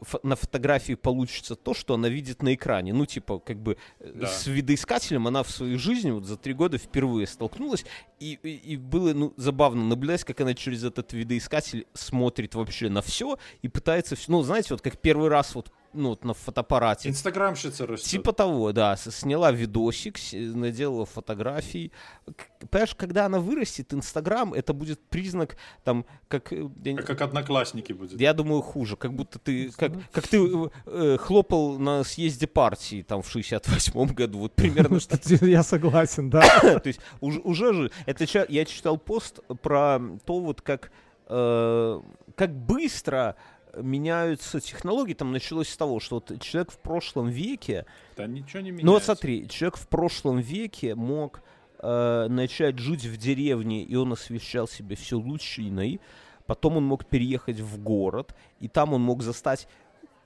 фо- 0.00 0.20
на 0.22 0.36
фотографии 0.36 0.94
получится 0.94 1.54
то, 1.56 1.74
что 1.74 1.94
она 1.94 2.08
видит 2.08 2.42
на 2.42 2.54
экране. 2.54 2.92
Ну, 2.92 3.06
типа, 3.06 3.38
как 3.38 3.58
бы 3.60 3.76
э, 4.00 4.12
Да. 4.14 4.26
с 4.26 4.46
видоискателем 4.46 5.26
она 5.26 5.42
в 5.42 5.50
своей 5.50 5.76
жизни 5.76 6.10
вот 6.10 6.24
за 6.24 6.36
три 6.36 6.52
года 6.54 6.78
впервые 6.78 7.26
столкнулась. 7.26 7.84
И, 8.20 8.38
и, 8.42 8.72
и 8.72 8.76
было 8.76 9.12
ну, 9.14 9.32
забавно 9.36 9.84
наблюдать, 9.84 10.24
как 10.24 10.40
она 10.40 10.54
через 10.54 10.84
этот 10.84 11.12
видоискатель 11.12 11.86
смотрит 11.94 12.54
вообще 12.54 12.88
на 12.88 13.02
все 13.02 13.38
и 13.62 13.68
пытается... 13.68 14.16
всё- 14.16 14.32
Ну, 14.32 14.42
знаете, 14.42 14.68
вот 14.70 14.80
как 14.82 14.98
первый 15.00 15.28
раз 15.28 15.54
вот 15.54 15.70
ну, 15.92 16.10
вот 16.10 16.24
на 16.24 16.34
фотоаппарате. 16.34 17.08
Инстаграмщица 17.08 17.86
растет. 17.86 18.08
Типа 18.10 18.32
того, 18.32 18.72
да. 18.72 18.96
Сняла 18.96 19.52
видосик, 19.52 20.16
наделала 20.32 21.06
фотографий. 21.06 21.92
К- 22.24 22.68
Понимаешь, 22.68 22.94
когда 22.94 23.26
она 23.26 23.38
вырастет, 23.40 23.94
Инстаграм, 23.94 24.52
это 24.52 24.72
будет 24.72 25.00
признак, 25.08 25.56
там, 25.84 26.04
как... 26.28 26.52
э, 26.52 26.68
я 26.84 26.94
А 26.98 27.02
как 27.02 27.20
одноклассники 27.22 27.92
будет. 27.92 28.20
Я 28.20 28.34
думаю, 28.34 28.60
хуже. 28.62 28.96
Как 28.96 29.14
будто 29.14 29.38
ты... 29.38 29.70
Как, 29.70 29.92
как 30.12 30.28
ты 30.28 30.38
э, 30.38 30.68
э, 30.86 31.16
хлопал 31.18 31.78
на 31.78 32.04
съезде 32.04 32.46
партии 32.46 33.02
там 33.02 33.22
в 33.22 33.34
68-м 33.34 34.08
году. 34.14 34.38
Вот 34.40 34.54
примерно 34.54 35.00
что 35.00 35.18
Я 35.46 35.62
согласен, 35.62 36.30
да. 36.30 36.42
то 36.60 36.86
есть 36.86 37.00
уже, 37.20 37.72
же, 37.72 37.90
это 38.06 38.26
я 38.48 38.64
читал 38.64 38.98
пост 38.98 39.40
про 39.62 40.00
то 40.24 40.40
вот 40.40 40.60
как 40.60 40.92
э, 41.28 42.00
как 42.34 42.54
быстро 42.54 43.36
меняются 43.82 44.60
технологии. 44.60 45.14
Там 45.14 45.32
началось 45.32 45.68
с 45.68 45.76
того, 45.76 46.00
что 46.00 46.16
вот 46.16 46.40
человек 46.40 46.70
в 46.72 46.78
прошлом 46.78 47.28
веке, 47.28 47.86
Да 48.16 48.26
ничего 48.26 48.60
не 48.60 48.70
меняется. 48.70 48.86
ну 48.86 48.92
вот 48.92 49.02
смотри, 49.04 49.48
человек 49.48 49.76
в 49.76 49.88
прошлом 49.88 50.38
веке 50.38 50.94
мог 50.94 51.42
э, 51.80 52.26
начать 52.28 52.78
жить 52.78 53.04
в 53.04 53.16
деревне, 53.16 53.82
и 53.82 53.94
он 53.96 54.12
освещал 54.12 54.68
себе 54.68 54.96
все 54.96 55.16
лучиной. 55.18 56.00
Потом 56.46 56.78
он 56.78 56.84
мог 56.84 57.04
переехать 57.04 57.60
в 57.60 57.82
город, 57.82 58.34
и 58.58 58.68
там 58.68 58.94
он 58.94 59.02
мог 59.02 59.22
застать 59.22 59.68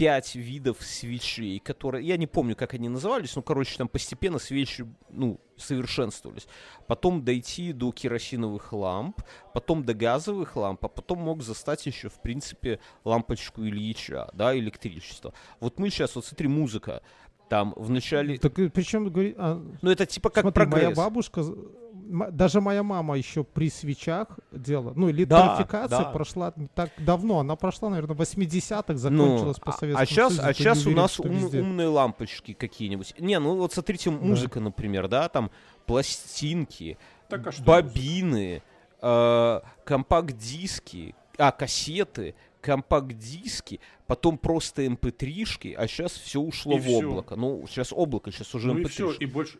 пять 0.02 0.34
видов 0.34 0.78
свечей, 0.80 1.60
которые, 1.60 2.04
я 2.04 2.16
не 2.16 2.26
помню, 2.26 2.56
как 2.56 2.74
они 2.74 2.88
назывались, 2.88 3.36
но, 3.36 3.42
короче, 3.42 3.78
там 3.78 3.86
постепенно 3.86 4.40
свечи, 4.40 4.84
ну, 5.10 5.40
совершенствовались. 5.56 6.48
Потом 6.88 7.24
дойти 7.24 7.72
до 7.72 7.92
керосиновых 7.92 8.72
ламп, 8.72 9.22
потом 9.54 9.84
до 9.84 9.94
газовых 9.94 10.56
ламп, 10.56 10.86
а 10.86 10.88
потом 10.88 11.20
мог 11.20 11.44
застать 11.44 11.86
еще, 11.86 12.08
в 12.08 12.20
принципе, 12.20 12.80
лампочку 13.04 13.62
Ильича, 13.62 14.28
да, 14.32 14.58
электричество. 14.58 15.34
Вот 15.60 15.78
мы 15.78 15.88
сейчас, 15.88 16.16
вот 16.16 16.26
смотри, 16.26 16.48
музыка, 16.48 17.04
там 17.52 17.74
в 17.76 17.90
начале, 17.90 18.38
Так 18.38 18.54
причем 18.54 19.10
говорит, 19.10 19.34
а, 19.38 19.62
ну, 19.82 19.90
это 19.90 20.06
типа 20.06 20.30
как 20.30 20.40
смотри, 20.44 20.64
моя 20.64 20.80
прогресс. 20.86 20.96
бабушка, 20.96 21.42
з- 21.42 21.50
м- 21.52 22.34
даже 22.34 22.62
моя 22.62 22.82
мама 22.82 23.18
еще 23.18 23.44
при 23.44 23.68
свечах 23.68 24.28
делала. 24.52 24.94
Ну, 24.96 25.08
Да, 25.08 25.12
электрификация 25.12 25.98
да. 25.98 26.04
прошла 26.04 26.54
не 26.56 26.68
так 26.68 26.88
давно. 26.96 27.40
Она 27.40 27.54
прошла, 27.56 27.90
наверное, 27.90 28.16
в 28.16 28.20
80-х, 28.22 28.96
закончилась 28.98 29.58
по 29.58 29.70
а- 29.70 29.76
Советскому 29.76 30.02
а 30.02 30.06
сейчас, 30.06 30.32
Союзу. 30.34 30.48
а 30.48 30.54
сейчас 30.54 30.86
у 30.86 30.90
нас 30.92 31.20
ум- 31.20 31.28
везде. 31.28 31.60
умные 31.60 31.88
лампочки 31.88 32.54
какие-нибудь. 32.54 33.14
Не, 33.18 33.38
ну 33.38 33.56
вот 33.56 33.74
смотрите, 33.74 34.08
музыка, 34.08 34.58
например, 34.58 35.08
да, 35.08 35.28
там 35.28 35.50
пластинки, 35.84 36.96
Так, 37.28 37.46
а 37.46 37.50
бобины, 37.62 38.62
э, 39.02 39.60
компакт-диски, 39.84 41.14
а, 41.36 41.52
кассеты, 41.52 42.34
компакт-диски, 42.62 43.80
потом 44.12 44.36
просто 44.36 44.84
mp3-шки, 44.84 45.72
а 45.72 45.88
сейчас 45.88 46.12
все 46.12 46.38
ушло 46.38 46.76
И 46.76 46.80
в 46.80 46.84
всё. 46.84 47.08
облако. 47.08 47.34
Ну, 47.34 47.64
сейчас 47.66 47.94
облако, 47.94 48.30
сейчас 48.30 48.54
уже 48.54 48.66
Ну 48.66 48.76
и 48.76 48.82
mp3. 48.82 48.88
все, 48.88 49.12
и 49.12 49.24
больше, 49.24 49.58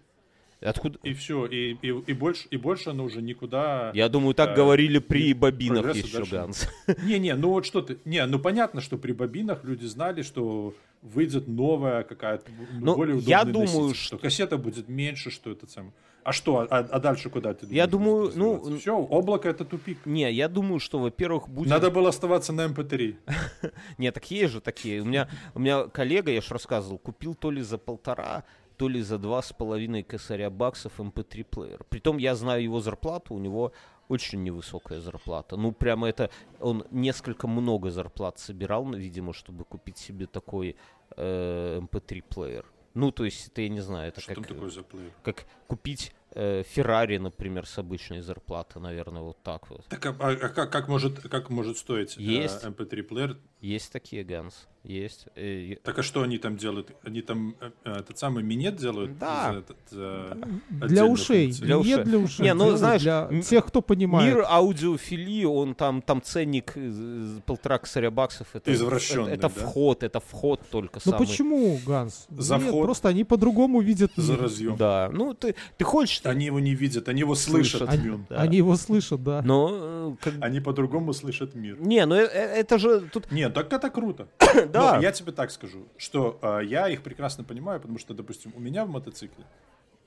Откуда? 0.60 0.98
и 1.02 1.14
все, 1.14 1.46
и, 1.46 1.72
и, 1.80 1.88
и 1.88 2.12
больше, 2.12 2.48
и 2.50 2.58
больше 2.58 2.90
оно 2.90 3.04
уже 3.04 3.22
никуда. 3.22 3.92
Я 3.94 4.10
думаю, 4.10 4.34
так 4.34 4.50
э, 4.50 4.54
говорили 4.54 4.98
при 4.98 5.32
бобинах 5.32 5.94
еще, 5.96 6.18
дальше 6.18 6.30
Ганс. 6.30 6.68
Не, 7.02 7.18
не, 7.18 7.34
ну 7.34 7.48
вот 7.48 7.64
что 7.64 7.80
ты, 7.80 7.96
не, 8.04 8.26
ну 8.26 8.38
понятно, 8.38 8.82
что 8.82 8.98
при 8.98 9.12
бобинах 9.12 9.64
люди 9.64 9.86
знали, 9.86 10.20
что 10.20 10.74
выйдет 11.00 11.48
новая 11.48 12.02
какая-то 12.02 12.44
ну, 12.78 12.94
более 12.94 13.20
я 13.20 13.40
удобный 13.40 13.52
думаю, 13.54 13.88
носитель, 13.88 14.04
что 14.04 14.18
кассета 14.18 14.58
будет 14.58 14.86
меньше, 14.86 15.30
что 15.30 15.50
это 15.50 15.66
сам. 15.66 15.94
А 16.24 16.32
что, 16.32 16.66
а, 16.70 16.78
а 16.78 17.00
дальше 17.00 17.30
куда 17.30 17.52
ты? 17.52 17.66
Я 17.70 17.86
думаю, 17.86 18.32
ну, 18.34 18.78
все, 18.78 18.96
облако 18.96 19.48
это 19.48 19.64
тупик. 19.64 20.06
Не, 20.06 20.32
я 20.32 20.48
думаю, 20.48 20.78
что, 20.78 20.98
во-первых, 20.98 21.48
будет... 21.48 21.68
Надо 21.68 21.90
было 21.90 22.10
оставаться 22.10 22.52
на 22.52 22.66
MP3. 22.66 23.16
Не, 23.98 24.12
так 24.12 24.30
есть 24.30 24.52
же 24.52 24.60
такие. 24.60 25.02
У 25.02 25.04
меня, 25.04 25.28
у 25.54 25.58
меня 25.58 25.84
коллега, 25.88 26.30
я 26.30 26.40
же 26.40 26.54
рассказывал, 26.54 26.98
купил 26.98 27.34
то 27.34 27.50
ли 27.50 27.62
за 27.62 27.76
полтора, 27.78 28.44
то 28.76 28.88
ли 28.88 29.02
за 29.02 29.18
два 29.18 29.42
с 29.42 29.52
половиной 29.52 30.04
косаря 30.04 30.48
баксов 30.50 30.92
MP3 30.98 31.44
плеер. 31.44 31.84
Притом 31.88 32.18
я 32.18 32.34
знаю 32.36 32.62
его 32.62 32.80
зарплату, 32.80 33.34
у 33.34 33.38
него 33.38 33.72
очень 34.08 34.42
невысокая 34.42 35.00
зарплата. 35.00 35.56
Ну, 35.56 35.72
прямо 35.72 36.08
это, 36.08 36.30
он 36.60 36.84
несколько 36.90 37.48
много 37.48 37.90
зарплат 37.90 38.38
собирал, 38.38 38.92
видимо, 38.92 39.32
чтобы 39.32 39.64
купить 39.64 39.98
себе 39.98 40.26
такой 40.26 40.76
э, 41.16 41.80
MP3 41.80 42.22
плеер. 42.28 42.64
Ну, 42.94 43.10
то 43.10 43.24
есть, 43.24 43.48
это 43.48 43.62
я 43.62 43.68
не 43.68 43.80
знаю, 43.80 44.08
это 44.08 44.20
Что 44.20 44.34
как, 44.34 44.46
там 44.46 44.54
такое 44.54 44.70
за 44.70 44.82
плеер? 44.82 45.12
как 45.22 45.46
купить 45.66 46.12
э, 46.34 46.62
Феррари, 46.64 47.16
например, 47.18 47.66
с 47.66 47.78
обычной 47.78 48.20
зарплаты, 48.20 48.80
наверное, 48.80 49.22
вот 49.22 49.42
так 49.42 49.70
вот. 49.70 49.84
Так, 49.86 50.04
а, 50.06 50.14
а 50.18 50.36
как, 50.48 50.70
как 50.70 50.88
может, 50.88 51.20
как 51.20 51.50
может 51.50 51.78
стоить 51.78 52.16
э, 52.18 52.22
Есть. 52.22 52.64
MP3 52.64 53.02
плеер? 53.02 53.38
Есть 53.60 53.92
такие, 53.92 54.24
Ганс, 54.24 54.68
есть. 54.84 55.26
Э, 55.36 55.76
Так 55.84 55.98
а 55.98 56.02
что 56.02 56.22
они 56.22 56.38
там 56.38 56.56
делают? 56.56 56.90
Они 57.04 57.22
там 57.22 57.54
э, 57.60 57.70
э, 57.84 57.92
этот 58.00 58.18
самый 58.18 58.42
минет 58.42 58.76
делают? 58.76 59.16
Да. 59.18 59.54
этот, 59.58 59.76
за 59.90 60.36
Для 60.70 61.06
ушей. 61.06 61.52
Для 61.52 61.76
Не 61.76 61.80
ушей. 61.80 62.04
для 62.04 62.18
ушей. 62.18 62.42
Не, 62.44 62.54
ну, 62.54 62.76
знаешь, 62.76 63.02
для 63.02 63.28
тех, 63.42 63.66
кто 63.66 63.80
понимает. 63.80 64.34
Мир 64.34 64.44
аудиофилии, 64.48 65.44
он 65.44 65.74
там, 65.74 66.02
там 66.02 66.20
ценник 66.22 66.72
э, 66.74 67.38
полтора 67.46 67.78
косаря 67.78 68.10
баксов. 68.10 68.48
Это, 68.54 68.72
Извращенный, 68.72 69.32
это, 69.32 69.46
это 69.46 69.54
да? 69.60 69.66
вход, 69.66 70.02
это 70.02 70.20
вход 70.20 70.60
только 70.70 71.00
Ну 71.04 71.12
самый. 71.12 71.26
почему, 71.26 71.78
Ганс? 71.86 72.26
За 72.30 72.56
Нет, 72.56 72.68
вход? 72.68 72.84
просто 72.84 73.08
они 73.08 73.24
по-другому 73.24 73.80
видят 73.80 74.12
За 74.16 74.36
разъем. 74.36 74.76
Да, 74.76 75.10
ну 75.12 75.34
ты, 75.34 75.54
ты 75.78 75.84
хочешь, 75.84 76.20
Они 76.24 76.46
его 76.46 76.58
не 76.60 76.74
видят, 76.74 77.08
они 77.08 77.20
его 77.20 77.34
слышат. 77.34 77.82
Слышат. 77.88 77.88
Они. 77.88 78.18
Да. 78.28 78.36
они 78.36 78.56
его 78.56 78.76
слышат, 78.76 79.22
да. 79.22 79.42
но 79.42 79.70
э, 79.72 80.16
как 80.20 80.34
Они 80.40 80.60
по-другому 80.60 81.12
слышат 81.12 81.54
мир. 81.54 81.76
Не, 81.80 82.04
ну 82.06 82.14
э- 82.16 82.26
э- 82.26 82.60
это 82.60 82.78
же 82.78 83.00
тут... 83.12 83.30
Нет, 83.30 83.54
так 83.54 83.72
это 83.72 83.90
круто. 83.90 84.26
Да. 84.72 84.96
Но 84.96 85.02
я 85.02 85.12
тебе 85.12 85.32
так 85.32 85.50
скажу, 85.50 85.86
что 85.96 86.38
а, 86.42 86.60
я 86.60 86.88
их 86.88 87.02
прекрасно 87.02 87.44
понимаю, 87.44 87.80
потому 87.80 87.98
что, 87.98 88.14
допустим, 88.14 88.52
у 88.56 88.60
меня 88.60 88.84
в 88.84 88.88
мотоцикле, 88.88 89.44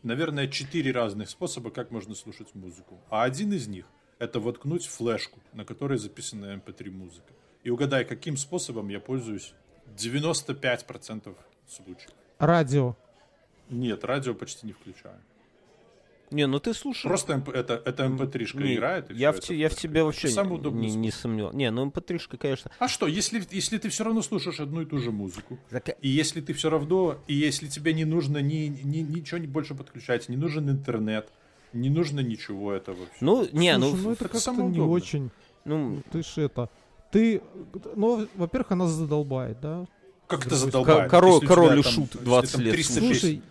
наверное, 0.03 0.47
четыре 0.47 0.91
разных 0.91 1.29
способа, 1.29 1.71
как 1.71 1.91
можно 1.91 2.15
слушать 2.15 2.53
музыку. 2.55 2.99
А 3.09 3.23
один 3.23 3.53
из 3.53 3.67
них— 3.67 3.85
это 4.19 4.39
воткнуть 4.39 4.85
флешку, 4.85 5.39
на 5.53 5.65
которой 5.65 5.97
записана 5.97 6.53
MP3 6.55 6.91
музыка. 6.91 7.33
И 7.63 7.69
угадай, 7.69 8.05
каким 8.05 8.37
способом 8.37 8.89
я 8.89 8.99
пользуюсь 8.99 9.53
95% 9.97 11.35
случаев. 11.67 12.11
Радио. 12.37 12.95
Нет, 13.69 14.03
радио 14.03 14.33
почти 14.33 14.67
не 14.67 14.73
включаю. 14.73 15.19
Не, 16.31 16.47
ну 16.47 16.59
ты 16.59 16.73
слушай. 16.73 17.07
Просто 17.07 17.33
MP 17.33 17.51
это, 17.53 17.81
это 17.85 18.05
MP3-шка 18.05 18.63
Не, 18.63 18.75
играет. 18.75 19.11
и 19.11 19.13
я, 19.15 19.31
в, 19.31 19.37
это 19.37 19.53
я 19.53 19.69
в 19.69 19.75
тебе 19.75 20.03
вообще 20.03 20.27
Самый 20.27 20.59
не, 20.59 20.93
не 20.95 21.09
способ. 21.11 21.21
сомневался. 21.21 21.57
Не, 21.57 21.71
ну 21.71 21.85
mp3, 21.87 22.37
конечно. 22.37 22.71
А 22.79 22.87
что, 22.87 23.07
если, 23.07 23.43
если 23.51 23.77
ты 23.77 23.89
все 23.89 24.03
равно 24.03 24.21
слушаешь 24.21 24.59
одну 24.59 24.81
и 24.81 24.85
ту 24.85 24.97
же 24.97 25.11
музыку, 25.11 25.59
Так, 25.69 25.89
И 26.01 26.09
если 26.09 26.41
ты 26.41 26.53
все 26.53 26.69
равно, 26.69 27.17
и 27.27 27.33
если 27.35 27.67
тебе 27.67 27.93
не 27.93 28.05
нужно 28.05 28.39
ни, 28.39 28.67
ни- 28.83 28.99
ничего 28.99 29.37
не 29.37 29.47
больше 29.47 29.75
подключать, 29.75 30.27
не 30.29 30.37
нужен 30.37 30.69
интернет, 30.69 31.29
не 31.73 31.89
нужно 31.89 32.21
ничего 32.21 32.73
этого. 32.73 32.97
всё. 32.97 33.11
ну, 33.21 33.47
не, 33.51 33.77
ну, 33.77 33.89
Слушай, 33.89 34.03
ну 34.03 34.09
в- 34.09 34.13
это 34.13 34.27
как-то 34.29 34.51
не 34.63 34.79
очень. 34.79 35.29
ну, 35.65 36.01
Ты 36.11 36.23
ж 36.23 36.37
это... 36.37 36.69
Ты, 37.11 37.41
ну, 37.95 38.27
во-первых, 38.35 38.71
она 38.71 38.87
задолбает, 38.87 39.59
да? 39.61 39.85
как 40.27 40.45
это 40.47 40.55
задолбает? 40.55 41.09
Король- 41.11 41.45
король 41.45 41.79
и 41.79 41.83
шут 41.83 42.09
если 42.15 42.25
20 42.25 42.51
там 42.53 42.61
лет 42.61 42.73
300 42.73 42.93
слушаешь. 42.93 43.21
песен. 43.21 43.29
Слушай, 43.29 43.41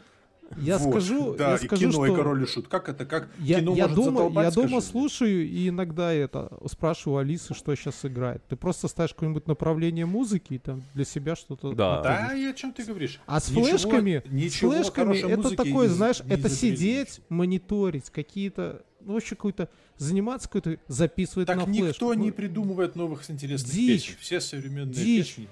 я 0.58 0.78
Вот, 0.78 0.90
скажу, 0.90 1.34
да, 1.34 1.50
я 1.50 1.54
и 1.56 1.58
скажу, 1.66 1.80
кино, 1.80 1.92
что 1.92 2.06
и 2.06 2.14
король 2.16 2.42
и 2.42 2.46
шут. 2.46 2.68
Как 2.68 2.88
это? 2.88 3.04
Как 3.06 3.28
я, 3.38 3.60
кино 3.60 3.74
я 3.74 3.88
может 3.88 4.04
дома, 4.04 4.42
я 4.42 4.50
дома 4.50 4.68
скажи? 4.68 4.86
слушаю 4.86 5.46
и 5.48 5.68
иногда 5.68 6.12
это 6.12 6.50
спрашиваю 6.66 7.18
Алисы, 7.18 7.54
что 7.54 7.74
сейчас 7.74 8.04
играет. 8.04 8.42
Ты 8.48 8.56
просто 8.56 8.88
ставишь 8.88 9.12
какое-нибудь 9.14 9.46
направление 9.46 10.06
музыки 10.06 10.54
и 10.54 10.58
там 10.58 10.82
для 10.94 11.04
себя 11.04 11.34
что-то. 11.36 11.72
Да. 11.72 12.02
Да, 12.02 12.34
и 12.34 12.44
о 12.44 12.52
чем 12.52 12.72
ты 12.72 12.84
говоришь? 12.84 13.20
А 13.26 13.40
с 13.40 13.50
Ничего- 13.50 13.64
флешками, 13.66 14.22
с 14.26 14.30
ничего 14.30 14.70
флешками 14.72 15.20
хорошей 15.20 15.30
это 15.32 15.56
такое, 15.56 15.88
не- 15.88 15.94
знаешь, 15.94 16.22
не 16.24 16.30
это 16.30 16.48
сидеть, 16.48 17.20
мониторить 17.28 18.10
какие-то, 18.10 18.82
ну 19.00 19.14
вообще 19.14 19.34
какой-то 19.34 19.68
заниматься 19.96 20.48
какой-то, 20.48 20.78
записывать 20.88 21.46
Так 21.46 21.56
на 21.58 21.70
никто 21.70 21.84
флешку. 21.86 22.12
не 22.14 22.28
Ну, 22.28 22.32
придумывает 22.32 22.96
новых 22.96 23.28
интересных 23.30 23.70
Дичь. 23.72 24.06
песен. 24.08 24.16
Все 24.20 24.40
современные 24.40 24.94
Дичь. 24.94 25.28
песни. 25.34 25.48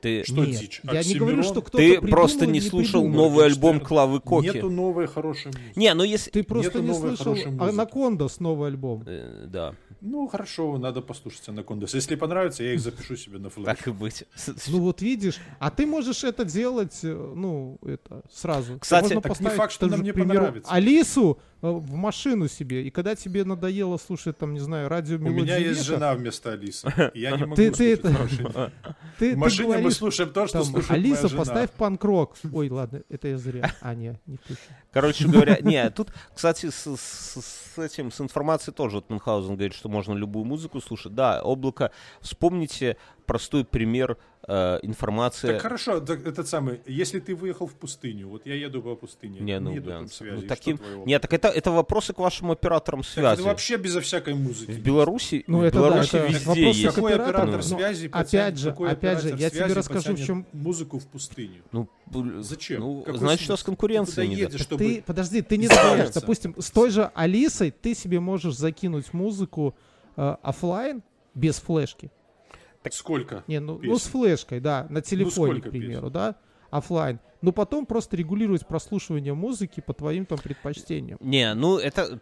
Ты, 0.00 0.24
Что 0.24 0.44
Нет, 0.44 0.58
дичь? 0.58 0.80
Я 0.84 1.02
не 1.02 1.14
говорю, 1.14 1.42
что 1.42 1.60
кто-то 1.62 1.76
ты 1.78 1.92
придумал, 1.92 2.10
просто 2.10 2.46
не 2.46 2.60
слушал 2.60 3.02
придумал. 3.02 3.28
новый 3.30 3.46
альбом. 3.46 3.80
Клавы 3.80 4.20
Коки. 4.20 4.46
Нету 4.46 4.70
новой 4.70 5.06
хорошей 5.06 5.46
музыки. 5.48 5.72
Не, 5.76 5.94
ну 5.94 6.02
если... 6.04 6.30
Ты 6.30 6.42
просто 6.42 6.80
Нету 6.80 6.92
не 6.92 7.16
слышал. 7.16 7.36
Анакондас 7.62 8.40
новый 8.40 8.68
альбом. 8.68 9.02
Э, 9.06 9.46
да, 9.46 9.74
Ну, 10.00 10.26
хорошо, 10.28 10.78
надо 10.78 11.00
послушать 11.02 11.48
Анакондас. 11.48 11.94
Если 11.94 12.14
понравится, 12.14 12.62
я 12.64 12.72
их 12.74 12.80
запишу 12.80 13.16
себе 13.16 13.38
на 13.38 13.50
флеш. 13.50 13.66
так 13.66 13.86
и 13.86 13.90
быть. 13.90 14.24
Ну 14.68 14.78
вот 14.80 15.02
видишь, 15.02 15.38
а 15.58 15.70
ты 15.70 15.86
можешь 15.86 16.24
это 16.24 16.44
делать, 16.44 16.98
э, 17.02 17.32
ну, 17.36 17.78
это, 17.84 18.22
сразу. 18.32 18.78
Кстати, 18.78 19.14
Можно 19.14 19.20
так 19.20 19.40
не 19.40 19.48
факт, 19.50 19.72
что 19.72 19.86
нам 19.86 20.02
не 20.02 20.12
понравится. 20.12 20.70
Алису 20.72 21.38
э, 21.62 21.68
в 21.68 21.94
машину 21.94 22.48
себе, 22.48 22.84
и 22.86 22.90
когда 22.90 23.14
тебе 23.14 23.44
надоело 23.44 23.96
слушать, 23.98 24.38
там, 24.38 24.54
не 24.54 24.60
знаю, 24.60 24.88
радио 24.88 25.16
У 25.16 25.20
меня 25.20 25.56
есть 25.56 25.84
жена 25.84 26.14
вместо 26.14 26.52
Алисы. 26.52 26.88
и 27.14 27.20
Я 27.20 27.32
не 27.32 27.44
могу 27.44 27.56
Ты- 27.56 27.70
ты 27.70 27.96
слушать 27.96 28.38
ты, 29.18 29.30
В 29.30 29.32
ты 29.32 29.36
машине 29.36 29.78
мы 29.90 29.94
слушаем 29.94 30.32
то, 30.32 30.46
что 30.46 30.64
слушает 30.64 30.90
Алиса, 30.90 31.28
поставь 31.28 31.70
панк-рок. 31.72 32.36
Ой, 32.52 32.68
ладно, 32.70 33.02
это 33.08 33.28
я 33.28 33.38
зря. 33.38 33.72
А, 33.80 33.94
не, 33.94 34.18
не 34.26 34.36
пущу. 34.38 34.60
Короче 34.92 35.28
говоря, 35.28 35.58
не, 35.60 35.88
тут, 35.90 36.12
кстати, 36.34 36.70
с, 36.70 36.86
с- 36.96 37.40
с 37.74 37.78
этим, 37.78 38.10
с 38.10 38.20
информацией 38.20 38.74
тоже 38.74 38.96
вот 38.96 39.10
Мюнхгаузен 39.10 39.54
говорит, 39.54 39.74
что 39.74 39.88
можно 39.88 40.14
любую 40.14 40.44
музыку 40.44 40.80
слушать. 40.80 41.14
Да, 41.14 41.42
облако, 41.42 41.92
вспомните 42.20 42.96
простой 43.26 43.64
пример 43.64 44.16
информация. 44.48 45.52
Так 45.52 45.62
хорошо, 45.62 46.00
так, 46.00 46.26
этот 46.26 46.48
самый, 46.48 46.80
если 46.86 47.20
ты 47.20 47.34
выехал 47.34 47.66
в 47.66 47.74
пустыню, 47.74 48.28
вот 48.28 48.46
я 48.46 48.54
еду 48.54 48.82
по 48.82 48.94
пустыне, 48.94 49.40
Не, 49.40 49.60
ну, 49.60 49.70
нету 49.70 49.86
да, 49.86 49.92
там 49.92 50.02
ну, 50.02 50.08
связи, 50.08 50.46
таким... 50.46 50.76
что 50.76 50.84
твоего? 50.86 51.04
Нет, 51.04 51.22
так 51.22 51.32
это, 51.32 51.48
это 51.48 51.70
вопросы 51.70 52.12
к 52.12 52.18
вашим 52.18 52.50
операторам 52.50 53.02
Так 53.02 53.10
связи. 53.10 53.34
это 53.40 53.42
вообще 53.42 53.76
безо 53.76 54.00
всякой 54.00 54.34
музыки. 54.34 54.70
В 54.70 54.80
Беларуси, 54.80 55.44
Ну, 55.46 55.58
в 55.58 55.62
это 55.62 55.78
да, 55.78 55.88
Беларуси 55.88 56.16
это 56.16 56.26
везде 56.26 56.46
вопрос 56.46 56.76
есть. 56.76 56.94
Какой 56.94 57.14
оператор 57.14 57.56
но 57.56 57.62
связи 57.62 58.08
опять 58.12 58.58
же, 58.58 58.70
какой 58.70 58.90
опять 58.90 59.22
же, 59.22 59.36
я 59.36 59.50
тебе 59.50 59.66
расскажу, 59.66 60.14
в 60.14 60.24
чем- 60.24 60.46
музыку 60.52 60.98
в 60.98 61.06
пустыню. 61.06 61.62
Ну, 61.72 61.88
Зачем? 62.40 62.80
Ну, 62.80 63.02
Какой 63.02 63.18
значит, 63.18 63.48
у 63.48 63.52
нас 63.52 63.60
смысл? 63.60 63.66
конкуренция 63.66 64.24
Ты 64.24 64.30
да. 64.30 64.36
едешь, 64.36 64.60
чтобы... 64.62 64.84
Ты, 64.84 65.02
подожди, 65.02 65.42
ты 65.42 65.56
не 65.56 65.66
знаешь. 65.66 66.10
Допустим, 66.10 66.54
с 66.58 66.70
той 66.70 66.90
же 66.90 67.10
Алисой 67.14 67.70
ты 67.70 67.94
себе 67.94 68.18
можешь 68.18 68.56
закинуть 68.56 69.12
музыку 69.12 69.74
э, 70.16 70.36
оффлайн 70.42 71.02
без 71.34 71.60
флешки. 71.60 72.10
Сколько? 72.90 73.44
Не, 73.46 73.60
ну, 73.60 73.78
ну 73.82 73.98
с 73.98 74.04
флешкой, 74.04 74.60
да, 74.60 74.86
на 74.88 75.02
телефоне, 75.02 75.54
сколько 75.54 75.68
к 75.68 75.70
примеру, 75.72 76.02
песен? 76.02 76.12
да, 76.12 76.34
оффлайн. 76.70 77.18
Но 77.42 77.52
потом 77.52 77.86
просто 77.86 78.16
регулировать 78.18 78.66
прослушивание 78.66 79.32
музыки 79.32 79.80
по 79.80 79.94
твоим 79.94 80.26
там 80.26 80.38
предпочтениям. 80.38 81.16
Не, 81.22 81.54
ну 81.54 81.78
это 81.78 82.18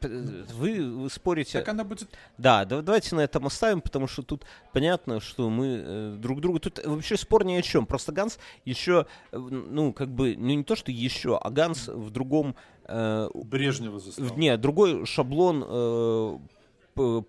вы, 0.55 0.81
вы 0.97 1.11
спорите. 1.11 1.59
Так 1.59 1.69
она 1.69 1.83
будет... 1.83 2.09
Да, 2.39 2.65
да, 2.65 2.83
давайте 2.83 3.17
на 3.17 3.21
этом 3.23 3.47
оставим, 3.47 3.81
потому 3.81 4.07
что 4.07 4.23
тут 4.23 4.45
понятно, 4.73 5.19
что 5.19 5.51
мы 5.51 5.83
э, 5.85 6.17
друг 6.19 6.41
другу... 6.41 6.61
Тут 6.61 6.81
вообще 6.85 7.17
спор 7.17 7.45
ни 7.45 7.55
о 7.55 7.63
чем. 7.63 7.85
Просто 7.85 8.13
Ганс 8.13 8.39
еще, 8.65 9.07
э, 9.33 9.39
ну, 9.39 9.93
как 9.93 10.09
бы, 10.09 10.37
ну 10.39 10.47
не 10.55 10.63
то, 10.63 10.77
что 10.77 10.93
еще, 10.93 11.37
а 11.37 11.51
Ганс 11.51 11.89
в 11.89 12.11
другом... 12.11 12.55
э, 12.85 13.29
Брежнева 13.35 13.99
застал. 13.99 14.25
в- 14.25 14.39
не, 14.39 14.57
другой 14.57 15.05
шаблон 15.05 15.65
э, 15.67 16.39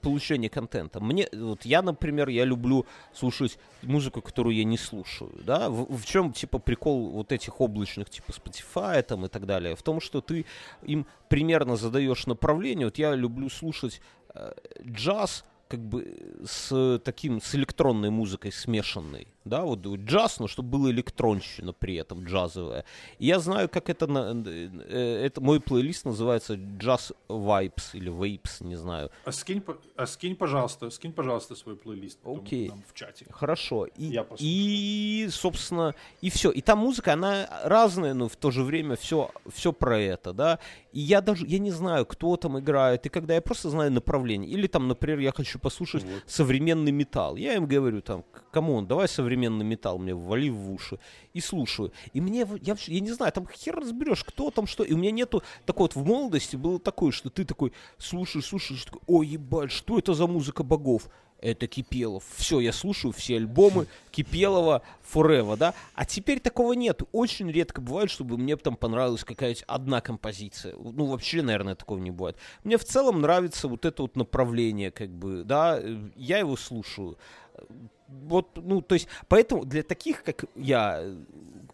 получения 0.02 0.50
контента. 0.50 1.00
Мне, 1.00 1.28
вот 1.34 1.66
я, 1.66 1.82
например, 1.82 2.30
я 2.30 2.46
люблю 2.46 2.86
слушать 3.14 3.58
музыку, 3.84 4.22
которую 4.22 4.56
я 4.56 4.64
не 4.64 4.78
слушаю, 4.78 5.32
да, 5.44 5.70
в, 5.70 5.98
в 5.98 6.06
чем, 6.06 6.34
типа, 6.34 6.60
прикол 6.60 7.10
вот 7.10 7.32
этих 7.32 7.62
облачных, 7.62 8.10
типа, 8.10 8.32
Spotify 8.32 9.02
там 9.02 9.26
и 9.26 9.30
так 9.30 9.46
далее, 9.46 9.76
в 9.76 9.82
том, 9.82 10.02
что 10.02 10.22
ты 10.22 10.46
им 10.84 11.06
примерно 11.28 11.76
задаешь 11.76 12.28
направление, 12.28 12.88
вот 12.88 12.98
я 12.98 13.16
люблю 13.16 13.50
слушать 13.50 14.02
э, 14.34 14.54
джаз, 14.84 15.46
как 15.68 15.80
бы 15.80 16.18
с 16.46 17.00
таким, 17.04 17.42
с 17.42 17.56
электронной 17.56 18.10
музыкой 18.10 18.52
смешанной, 18.52 19.28
да, 19.46 19.64
вот 19.64 19.80
джаз, 19.86 20.40
но 20.40 20.48
чтобы 20.48 20.70
было 20.70 20.92
электронщина 20.92 21.74
при 21.74 21.96
этом 21.96 22.26
джазовая. 22.26 22.86
И 23.18 23.26
я 23.28 23.40
знаю, 23.40 23.70
как 23.70 23.90
это, 23.90 24.06
на, 24.08 24.44
э, 24.46 25.22
это 25.26 25.42
мой 25.42 25.60
плейлист 25.60 26.06
называется 26.06 26.54
Jazz 26.56 27.16
Vibes 27.30 27.90
или 27.94 28.12
Vapes, 28.12 28.64
не 28.64 28.76
знаю. 28.76 29.10
А 29.26 29.32
скинь, 29.32 29.64
а 29.96 30.06
скинь, 30.06 30.36
пожалуйста, 30.36 30.90
скинь, 30.90 31.14
пожалуйста, 31.14 31.56
свой 31.56 31.76
плейлист 31.76 32.20
Окей. 32.26 32.70
нам 32.70 32.84
в 32.88 32.94
чате. 32.94 33.26
Хорошо. 33.32 33.86
И, 33.86 34.06
Я 34.06 34.24
послушаю. 34.24 34.48
и, 34.50 35.28
собственно, 35.32 35.96
и 36.22 36.30
все. 36.30 36.52
И 36.52 36.62
там 36.62 36.80
музыка, 36.80 37.14
она 37.14 37.48
разная, 37.64 38.14
но 38.14 38.28
в 38.28 38.36
то 38.36 38.52
же 38.52 38.64
время 38.64 38.96
все, 38.98 39.32
все 39.52 39.72
про 39.74 40.00
это, 40.00 40.34
да. 40.34 40.60
И 40.92 41.00
я 41.00 41.22
даже, 41.22 41.46
я 41.48 41.60
не 41.60 41.72
знаю, 41.72 42.06
кто 42.06 42.36
там 42.38 42.60
играет, 42.60 43.06
и 43.06 43.10
когда 43.10 43.36
я 43.36 43.42
просто 43.42 43.70
знаю 43.70 43.92
направление. 43.92 44.50
Или 44.50 44.68
там, 44.68 44.88
например, 44.88 45.20
я 45.20 45.32
хочу 45.32 45.60
послушать 45.60 46.04
Вот. 46.04 46.24
современный 46.28 46.92
металл. 46.92 47.36
Я 47.36 47.56
им 47.56 47.66
говорю 47.68 48.02
там, 48.02 48.24
come 48.52 48.71
on, 48.71 48.86
давай 48.88 49.08
современный 49.08 49.29
металл 49.36 50.00
мне 50.00 50.14
ввали 50.14 50.50
в 50.50 50.72
уши. 50.72 51.00
И 51.34 51.42
слушаю. 51.42 51.92
И 52.14 52.22
мне, 52.22 52.48
я, 52.62 52.76
я 52.88 53.00
не 53.00 53.12
знаю, 53.12 53.32
там 53.32 53.48
хер 53.48 53.76
разберешь, 53.76 54.24
кто 54.24 54.52
там 54.52 54.68
что. 54.68 54.84
И 54.84 54.94
у 54.94 54.98
меня 54.98 55.12
нету, 55.12 55.44
так 55.66 55.80
вот, 55.80 55.96
в 55.96 56.06
молодости 56.06 56.56
было 56.56 56.80
такое, 56.80 57.12
что 57.12 57.30
ты 57.30 57.46
такой 57.46 57.74
слушаешь, 57.98 58.46
слушаешь, 58.46 58.86
такой, 58.86 59.02
ой, 59.08 59.28
ебать, 59.28 59.72
что 59.72 60.00
это 60.00 60.14
за 60.14 60.28
музыка 60.28 60.64
богов? 60.64 61.10
Это 61.42 61.68
Кипелов. 61.68 62.26
Все, 62.36 62.60
я 62.60 62.74
слушаю 62.74 63.14
все 63.14 63.38
альбомы 63.38 63.88
Кипелова 64.12 64.82
Forever, 65.14 65.56
да? 65.56 65.74
А 65.96 66.06
теперь 66.06 66.40
такого 66.40 66.74
нет. 66.74 67.02
Очень 67.14 67.50
редко 67.50 67.80
бывает, 67.80 68.10
чтобы 68.10 68.38
мне 68.38 68.58
там 68.58 68.76
понравилась 68.76 69.24
какая-то 69.24 69.64
одна 69.68 70.02
композиция. 70.02 70.76
Ну, 70.76 71.06
вообще, 71.06 71.42
наверное, 71.42 71.76
такого 71.76 72.00
не 72.00 72.12
бывает. 72.12 72.38
Мне 72.64 72.78
в 72.78 72.84
целом 72.84 73.22
нравится 73.22 73.68
вот 73.68 73.86
это 73.86 74.02
вот 74.02 74.18
направление, 74.18 74.92
как 74.92 75.10
бы, 75.10 75.44
да, 75.46 75.80
э, 75.80 76.10
я 76.16 76.40
его 76.40 76.58
слушаю. 76.58 77.18
Вот, 78.10 78.50
ну, 78.56 78.82
то 78.82 78.96
есть, 78.96 79.08
поэтому 79.28 79.66
для 79.66 79.84
таких, 79.84 80.24
как 80.24 80.46
я, 80.56 81.04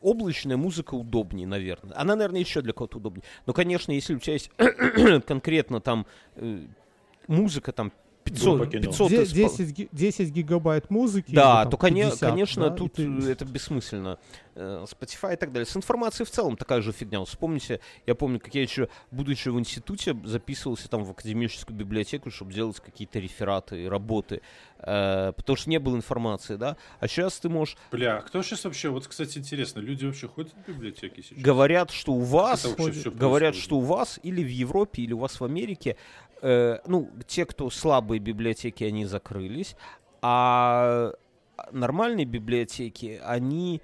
облачная 0.02 0.58
музыка 0.58 0.96
удобнее, 0.96 1.48
наверное. 1.48 1.98
Она, 1.98 2.16
наверное, 2.16 2.42
еще 2.42 2.62
для 2.62 2.74
кого-то 2.74 2.98
удобнее. 2.98 3.24
Но, 3.46 3.54
конечно, 3.54 3.92
если 3.92 4.16
у 4.16 4.20
тебя 4.20 4.34
есть 4.34 4.52
конкретно 5.26 5.82
там 5.82 6.06
э, 6.36 6.66
музыка 7.28 7.72
там 7.72 7.92
500, 8.26 8.58
Группа 8.58 8.72
кино. 8.72 8.82
500 8.84 9.10
Де- 9.10 9.22
испол- 9.24 9.34
10, 9.34 9.72
ги- 9.72 9.90
10 9.92 10.30
гигабайт 10.32 10.90
музыки. 10.90 11.34
да, 11.34 11.62
там 11.64 11.72
то, 11.72 11.78
коне- 11.78 12.10
50, 12.10 12.30
конечно, 12.32 12.70
да, 12.70 12.76
и 12.76 12.78
тут 12.78 12.94
ты- 12.94 13.04
э, 13.06 13.32
это 13.32 13.46
бессмысленно. 13.46 14.18
Э, 14.58 14.86
Spotify 14.90 15.34
и 15.34 15.36
так 15.36 15.52
далее. 15.52 15.66
С 15.66 15.76
информацией 15.76 16.26
в 16.26 16.32
целом 16.32 16.56
такая 16.56 16.82
же 16.82 16.92
фигня. 16.94 17.20
Вот 17.20 17.28
Вспомните, 17.30 17.82
я 18.08 18.16
помню, 18.16 18.40
как 18.40 18.56
я 18.56 18.62
еще, 18.62 18.88
будучи 19.12 19.50
в 19.50 19.60
институте, 19.60 20.16
записывался 20.24 20.90
там 20.90 21.04
в 21.04 21.12
академическую 21.12 21.78
библиотеку, 21.78 22.32
чтобы 22.32 22.54
делать 22.54 22.80
какие-то 22.80 23.20
рефераты 23.20 23.84
и 23.84 23.88
работы, 23.88 24.42
э, 24.80 25.34
потому 25.36 25.58
что 25.58 25.70
не 25.70 25.78
было 25.78 25.98
информации, 25.98 26.56
да. 26.56 26.78
А 27.02 27.08
сейчас 27.10 27.38
ты 27.40 27.50
можешь... 27.50 27.76
Бля, 27.92 28.18
а 28.18 28.22
кто 28.22 28.42
сейчас 28.44 28.64
вообще, 28.64 28.88
вот, 28.90 29.06
кстати, 29.08 29.38
интересно, 29.38 29.82
люди 29.82 30.06
вообще 30.06 30.28
ходят 30.30 30.54
в 30.54 30.68
библиотеки 30.70 31.20
сейчас? 31.22 31.38
Говорят, 31.38 31.92
что 31.92 32.14
у 32.14 32.22
вас... 32.22 32.66
Говорят, 33.14 33.56
что 33.56 33.76
у 33.78 33.82
вас 33.82 34.20
или 34.24 34.42
в 34.42 34.48
Европе, 34.50 35.02
или 35.04 35.12
у 35.14 35.20
вас 35.20 35.40
в 35.40 35.44
Америке, 35.44 35.98
э, 36.46 36.80
ну, 36.86 37.10
те, 37.28 37.46
кто 37.46 37.70
слабые 37.70 38.20
библиотеки, 38.20 38.84
они 38.84 39.06
закрылись, 39.06 39.76
а 40.22 41.14
нормальные 41.72 42.26
библиотеки, 42.26 43.20
они 43.24 43.82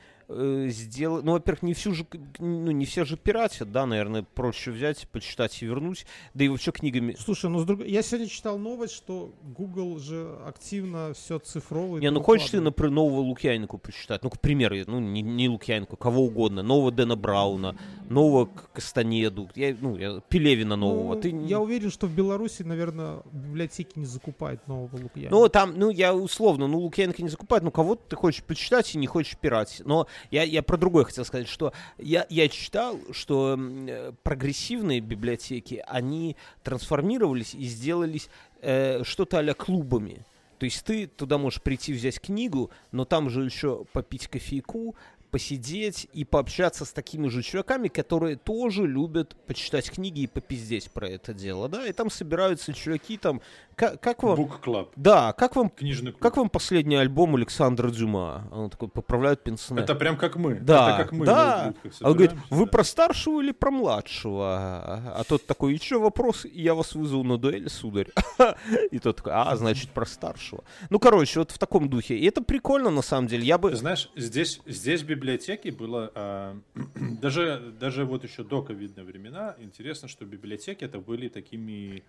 сделать, 0.67 1.23
ну, 1.23 1.34
во-первых, 1.34 1.63
не 1.63 1.73
всю 1.73 1.93
же, 1.93 2.05
ну, 2.39 2.71
не 2.71 2.86
все 2.86 3.05
же 3.05 3.17
пиратят, 3.17 3.71
да, 3.71 3.86
наверное, 3.86 4.23
проще 4.23 4.71
взять, 4.71 5.07
почитать 5.09 5.61
и 5.61 5.65
вернуть, 5.65 6.05
да 6.34 6.43
и 6.43 6.47
вообще 6.47 6.71
книгами. 6.71 7.15
Слушай, 7.19 7.49
ну 7.49 7.59
с 7.59 7.65
другой... 7.65 7.89
я 7.89 8.01
сегодня 8.01 8.27
читал 8.27 8.57
новость, 8.57 8.93
что 8.93 9.34
Google 9.43 9.99
же 9.99 10.38
активно 10.45 11.13
все 11.13 11.39
цифровывает. 11.39 12.03
Не, 12.03 12.11
ну 12.11 12.21
хочешь 12.21 12.49
ты, 12.49 12.61
например, 12.61 12.91
нового 12.91 13.21
Лукьяненко 13.21 13.77
почитать, 13.77 14.23
ну, 14.23 14.29
к 14.29 14.39
примеру, 14.39 14.75
ну, 14.88 14.99
не, 14.99 15.21
не 15.21 15.49
Лукьяненко, 15.49 15.95
кого 15.95 16.23
угодно, 16.23 16.63
нового 16.63 16.91
Дэна 16.91 17.15
Брауна, 17.15 17.75
нового 18.09 18.49
Кастанеду, 18.73 19.49
я, 19.55 19.75
ну, 19.79 19.97
я, 19.97 20.21
Пелевина 20.29 20.75
нового, 20.75 21.15
Ну, 21.15 21.21
ты... 21.21 21.29
Я 21.29 21.59
уверен, 21.59 21.91
что 21.91 22.07
в 22.07 22.15
Беларуси, 22.15 22.63
наверное, 22.63 23.21
библиотеки 23.32 23.97
не 23.97 24.05
закупают 24.05 24.67
нового 24.67 24.95
Лукьяненко. 24.95 25.36
Ну, 25.36 25.49
там, 25.49 25.73
ну, 25.77 25.89
я 25.89 26.13
условно, 26.13 26.67
ну, 26.67 26.79
Лукьяненко 26.79 27.21
не 27.21 27.29
закупает, 27.29 27.63
ну, 27.63 27.71
кого-то 27.71 28.01
ты 28.09 28.15
хочешь 28.15 28.43
почитать 28.43 28.93
и 28.95 28.97
не 28.97 29.07
хочешь 29.07 29.38
пиратить. 29.38 29.86
Но 29.86 30.07
я, 30.30 30.43
я 30.43 30.61
про 30.61 30.78
другое 30.78 31.05
хотел 31.05 31.26
сказать, 31.26 31.47
что 31.47 31.74
я, 31.97 32.26
я 32.30 32.47
читал, 32.49 32.99
что 33.11 33.57
э, 33.59 34.13
прогрессивные 34.24 34.99
библиотеки, 34.99 35.84
они 35.88 36.36
трансформировались 36.63 37.55
и 37.55 37.63
сделались 37.63 38.30
э, 38.61 39.03
что-то 39.03 39.39
а 39.39 39.53
клубами. 39.53 40.26
То 40.59 40.65
есть 40.65 40.86
ты 40.86 41.07
туда 41.07 41.39
можешь 41.39 41.61
прийти 41.61 41.91
взять 41.91 42.19
книгу, 42.19 42.69
но 42.91 43.03
там 43.03 43.32
же 43.32 43.43
еще 43.43 43.86
попить 43.93 44.28
кофейку, 44.28 44.95
посидеть 45.32 46.07
и 46.13 46.25
пообщаться 46.25 46.86
с 46.86 46.91
такими 46.91 47.29
же 47.29 47.41
чуваками, 47.41 47.88
которые 47.88 48.36
тоже 48.36 48.86
любят 48.86 49.36
почитать 49.47 49.89
книги 49.89 50.21
и 50.21 50.27
попиздеть 50.27 50.91
про 50.91 51.07
это 51.07 51.34
дело, 51.34 51.69
да, 51.69 51.88
и 51.88 51.93
там 51.93 52.09
собираются 52.09 52.73
чуваки 52.73 53.17
там, 53.17 53.41
как, 53.75 53.99
как 54.01 54.23
вам... 54.23 54.39
Book 54.39 54.61
Club, 54.61 54.89
Да, 54.95 55.34
как 55.34 55.55
вам, 55.55 55.69
книжный 55.69 56.11
клуб. 56.11 56.21
как 56.21 56.38
вам 56.38 56.49
последний 56.49 56.97
альбом 56.97 57.36
Александра 57.36 57.89
Дюма? 57.89 58.47
Он 58.51 58.69
такой, 58.69 58.89
поправляют 58.89 59.43
пенсне. 59.43 59.79
Это 59.79 59.95
прям 59.95 60.17
как 60.17 60.36
мы. 60.36 60.55
Да, 60.55 60.95
Это 60.95 61.03
как 61.03 61.11
мы 61.13 61.25
да. 61.25 61.73
А 62.01 62.07
он 62.07 62.13
говорит, 62.13 62.32
собираемся, 62.32 62.55
вы 62.55 62.65
да. 62.65 62.71
про 62.71 62.84
старшего 62.84 63.41
или 63.41 63.51
про 63.51 63.71
младшего? 63.71 64.57
А, 64.57 65.15
а 65.19 65.23
тот 65.23 65.45
такой, 65.45 65.75
и 65.75 65.77
что 65.77 65.99
вопрос? 65.99 66.45
Я 66.45 66.75
вас 66.75 66.93
вызову 66.93 67.23
на 67.23 67.38
дуэль, 67.38 67.69
сударь. 67.69 68.09
И 68.91 68.99
тот 68.99 69.17
такой, 69.17 69.34
а, 69.34 69.55
значит, 69.55 69.89
про 69.91 70.05
старшего. 70.05 70.63
Ну, 70.89 70.99
короче, 70.99 71.39
вот 71.39 71.51
в 71.51 71.57
таком 71.57 71.89
духе. 71.89 72.17
И 72.17 72.25
это 72.25 72.41
прикольно, 72.41 72.89
на 72.89 73.01
самом 73.01 73.27
деле. 73.27 73.43
Я 73.43 73.57
бы... 73.57 73.75
знаешь, 73.75 74.11
здесь, 74.15 74.61
здесь 74.65 75.01
в 75.22 75.24
библиотеке 75.24 75.72
было, 75.72 76.11
а, 76.15 76.57
даже, 77.22 77.74
даже 77.80 78.05
вот 78.05 78.24
еще 78.24 78.43
до 78.43 78.63
ковидные 78.63 79.05
времена, 79.05 79.55
интересно, 79.59 80.07
что 80.07 80.26
библиотеки 80.26 80.84
это 80.84 80.99
были 80.99 81.28
такими, 81.30 82.03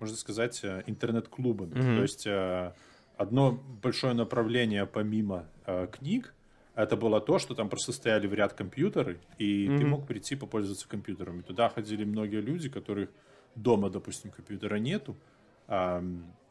можно 0.00 0.16
сказать, 0.16 0.60
э, 0.64 0.82
интернет-клубами. 0.86 1.74
Мгм. 1.74 1.94
То 1.94 2.02
есть 2.02 2.26
э, 2.26 2.72
одно 3.16 3.52
большое 3.52 4.14
направление 4.14 4.84
помимо 4.84 5.48
э, 5.66 5.86
книг, 5.92 6.34
это 6.74 6.96
было 6.96 7.20
то, 7.20 7.38
что 7.38 7.54
там 7.54 7.68
просто 7.68 7.92
стояли 7.92 8.26
в 8.26 8.34
ряд 8.34 8.52
компьютеры, 8.52 9.20
и 9.38 9.66
ты 9.68 9.84
Мгм. 9.84 9.88
мог 9.88 10.06
прийти 10.08 10.34
попользоваться 10.34 10.88
компьютером. 10.88 11.40
И 11.40 11.42
туда 11.42 11.68
ходили 11.68 12.04
многие 12.04 12.40
люди, 12.40 12.68
которых 12.68 13.10
дома, 13.54 13.90
допустим, 13.90 14.32
компьютера 14.32 14.76
нету, 14.76 15.16
а, 15.68 16.02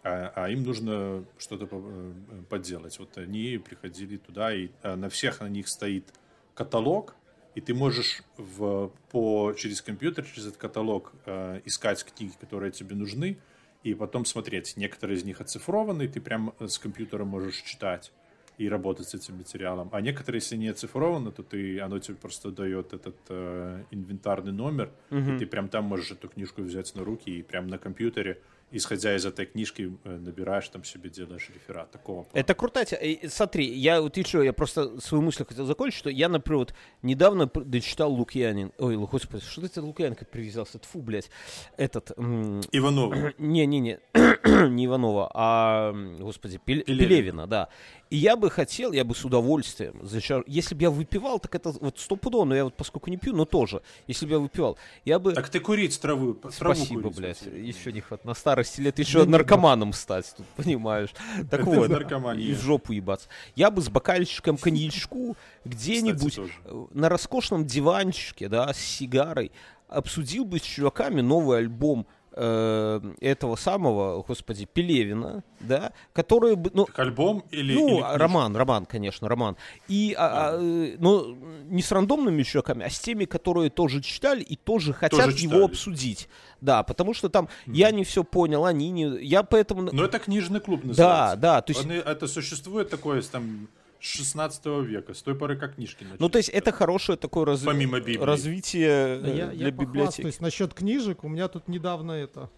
а- 0.04 0.32
а 0.36 0.50
им 0.50 0.64
нужно 0.64 1.26
что-то 1.38 1.68
э, 1.72 2.14
поделать. 2.50 3.00
Вот 3.00 3.18
они 3.18 3.58
приходили 3.58 4.18
туда, 4.18 4.54
и 4.54 4.70
а, 4.84 4.96
на 4.96 5.10
всех 5.10 5.42
на 5.42 5.50
них 5.50 5.68
стоит 5.68 6.14
каталог, 6.54 7.16
и 7.56 7.62
ты 7.62 7.74
можешь 7.74 8.22
в, 8.38 8.92
по, 9.12 9.54
через 9.58 9.82
компьютер, 9.82 10.26
через 10.26 10.48
этот 10.48 10.58
каталог 10.58 11.14
э, 11.26 11.62
искать 11.66 12.04
книги, 12.04 12.34
которые 12.40 12.72
тебе 12.72 12.96
нужны, 12.96 13.38
и 13.84 13.94
потом 13.94 14.26
смотреть. 14.26 14.78
Некоторые 14.78 15.18
из 15.18 15.24
них 15.24 15.42
оцифрованы, 15.42 16.04
и 16.04 16.08
ты 16.08 16.20
прям 16.20 16.54
с 16.60 16.78
компьютера 16.80 17.24
можешь 17.26 17.62
читать. 17.62 18.12
и 18.58 18.70
работать 18.70 19.10
с 19.10 19.14
этим 19.14 19.36
материалом. 19.38 19.90
А 19.92 20.00
некоторые, 20.00 20.38
если 20.42 20.56
не 20.56 20.70
оцифровано, 20.70 21.32
то 21.32 21.44
ты, 21.44 21.78
оно 21.82 22.00
тебе 22.00 22.16
просто 22.16 22.52
дает 22.52 22.94
этот 22.94 23.18
э, 23.28 23.84
инвентарный 23.92 24.54
номер, 24.54 24.92
и 25.36 25.38
ты 25.40 25.46
прям 25.46 25.68
там 25.68 25.84
можешь 25.84 26.12
эту 26.12 26.30
книжку 26.30 26.62
взять 26.62 26.96
на 26.96 27.04
руки 27.04 27.30
и 27.30 27.44
прям 27.44 27.68
на 27.68 27.78
компьютере 27.78 28.40
исходя 28.72 29.16
из 29.16 29.26
этой 29.26 29.46
книжки, 29.46 29.98
э, 30.04 30.18
набираешь 30.18 30.68
там 30.70 30.84
себе, 30.84 31.10
делаешь 31.10 31.50
реферат. 31.54 31.92
Такого 31.92 32.24
плана. 32.24 32.40
Это 32.40 32.54
тема. 32.54 33.02
И 33.02 33.28
Смотри, 33.28 33.66
я 33.66 34.02
вот 34.02 34.18
еще, 34.18 34.44
я 34.44 34.54
просто 34.54 35.00
свою 35.00 35.22
мысль 35.22 35.46
хотел 35.46 35.66
закончить, 35.66 35.98
что 36.00 36.10
я, 36.10 36.30
например, 36.30 36.60
вот 36.60 36.74
недавно 37.02 37.50
дочитал 37.54 38.12
Лукьянин. 38.12 38.72
Ой, 38.78 38.98
господи, 38.98 39.44
что 39.44 39.68
ты 39.68 39.82
Лукьяненко 39.82 40.26
привязался? 40.26 40.80
Тфу, 40.80 41.02
блядь. 41.02 41.30
Этот... 41.78 42.12
м, 42.18 42.62
Иванов. 42.72 43.14
Не-не-не, 43.38 44.00
не 44.70 44.86
Иванова, 44.86 45.32
а, 45.34 45.94
господи, 46.20 46.60
Пеле- 46.66 46.84
Пелевина. 46.84 47.08
Пелевина, 47.08 47.48
да. 47.48 47.70
И 48.16 48.18
я 48.18 48.38
бы 48.38 48.50
хотел, 48.50 48.94
я 48.94 49.04
бы 49.04 49.14
с 49.14 49.26
удовольствием, 49.26 50.00
если 50.48 50.74
бы 50.74 50.84
я 50.84 50.90
выпивал, 50.90 51.38
так 51.38 51.54
это 51.54 51.72
вот 51.72 52.00
стопудово, 52.00 52.46
но 52.46 52.56
я 52.56 52.64
вот 52.64 52.74
поскольку 52.78 53.10
не 53.10 53.18
пью, 53.18 53.36
но 53.36 53.44
тоже, 53.44 53.82
если 54.08 54.26
бы 54.26 54.32
я 54.32 54.40
выпивал, 54.40 54.78
я 55.04 55.20
бы... 55.20 55.34
Так 55.34 55.50
ты 55.50 55.60
курить 55.60 56.00
траву, 56.00 56.34
траву 56.36 56.76
Спасибо, 56.76 57.02
курить, 57.02 57.18
блядь. 57.18 57.36
спасибо. 57.36 57.58
Еще 57.58 57.92
не 57.92 58.00
хватит. 58.00 58.24
На 58.24 58.34
старости 58.34 58.80
лет 58.80 59.00
еще 59.00 59.26
наркоманом 59.26 59.92
стать, 59.92 60.34
тут, 60.38 60.46
понимаешь. 60.56 61.10
Так 61.52 61.60
Это 61.60 61.70
вот, 61.70 61.90
наркомания. 61.90 62.46
и 62.46 62.54
в 62.54 62.62
жопу 62.62 62.94
ебаться. 62.94 63.28
Я 63.54 63.70
бы 63.70 63.82
с 63.82 63.90
бокальчиком 63.90 64.56
коньячку 64.56 65.36
где-нибудь 65.66 66.36
Кстати, 66.36 66.52
э, 66.64 66.86
на 66.94 67.10
роскошном 67.10 67.66
диванчике, 67.66 68.48
да, 68.48 68.74
с 68.74 68.78
сигарой, 68.78 69.52
обсудил 69.90 70.46
бы 70.46 70.60
с 70.60 70.62
чуваками 70.62 71.20
новый 71.20 71.58
альбом 71.58 72.08
э, 72.36 73.02
этого 73.22 73.56
самого, 73.56 74.24
господи, 74.24 74.68
Пелевина, 74.72 75.44
да, 75.60 75.94
который 76.14 76.56
бы, 76.56 76.72
ну, 76.74 76.86
Так 76.86 77.00
альбом 77.00 77.44
или... 77.52 77.74
ну, 77.74 78.00
или 78.00 78.18
роман, 78.18 78.56
роман, 78.56 78.86
конечно, 78.86 79.28
роман. 79.30 79.56
И, 79.88 80.16
а, 80.18 80.56
а, 80.56 80.60
э, 80.62 80.96
но 81.00 81.36
не 81.66 81.82
с 81.82 81.92
рандомными 81.92 82.44
чуваками, 82.44 82.86
а 82.86 82.90
с 82.90 83.00
теми, 83.00 83.26
которые 83.26 83.70
тоже 83.70 84.02
читали 84.02 84.42
и 84.42 84.56
тоже 84.56 84.94
хотят 84.94 85.20
читали. 85.20 85.42
его 85.42 85.66
обсудить. 85.66 86.30
Да, 86.62 86.84
потому 86.84 87.14
что 87.14 87.30
там 87.30 87.50
я 87.66 87.92
не 87.92 88.04
все 88.04 88.24
понял, 88.24 88.66
они 88.66 88.90
не... 88.90 89.24
Я 89.24 89.44
поэтому... 89.44 89.90
Но 89.92 90.06
это 90.06 90.20
книжный 90.20 90.60
клуб 90.60 90.82
да, 90.82 90.88
называется. 90.88 91.38
да, 91.38 91.62
то 91.62 91.72
есть... 91.72 91.86
Он 91.86 91.92
это 91.92 92.28
существует 92.28 92.90
такое 92.90 93.22
там 93.22 93.68
16 94.06 94.66
века, 94.86 95.14
с 95.14 95.22
той 95.22 95.36
поры, 95.36 95.56
как 95.58 95.76
книжки 95.76 96.04
начали. 96.04 96.18
Ну, 96.20 96.30
то 96.30 96.38
есть 96.38 96.50
это 96.50 96.72
хорошее 96.72 97.18
такое 97.18 97.46
раз- 97.46 97.62
Помимо 97.64 98.00
Библии. 98.00 98.24
развитие 98.24 99.20
э, 99.22 99.36
я, 99.36 99.48
для 99.48 99.66
я 99.66 99.72
библиотеки. 99.72 99.96
похвастаюсь 99.96 100.40
насчет 100.40 100.74
книжек. 100.74 101.24
У 101.24 101.28
меня 101.30 101.48
тут 101.48 101.68
недавно 101.68 102.12
это... 102.14 102.50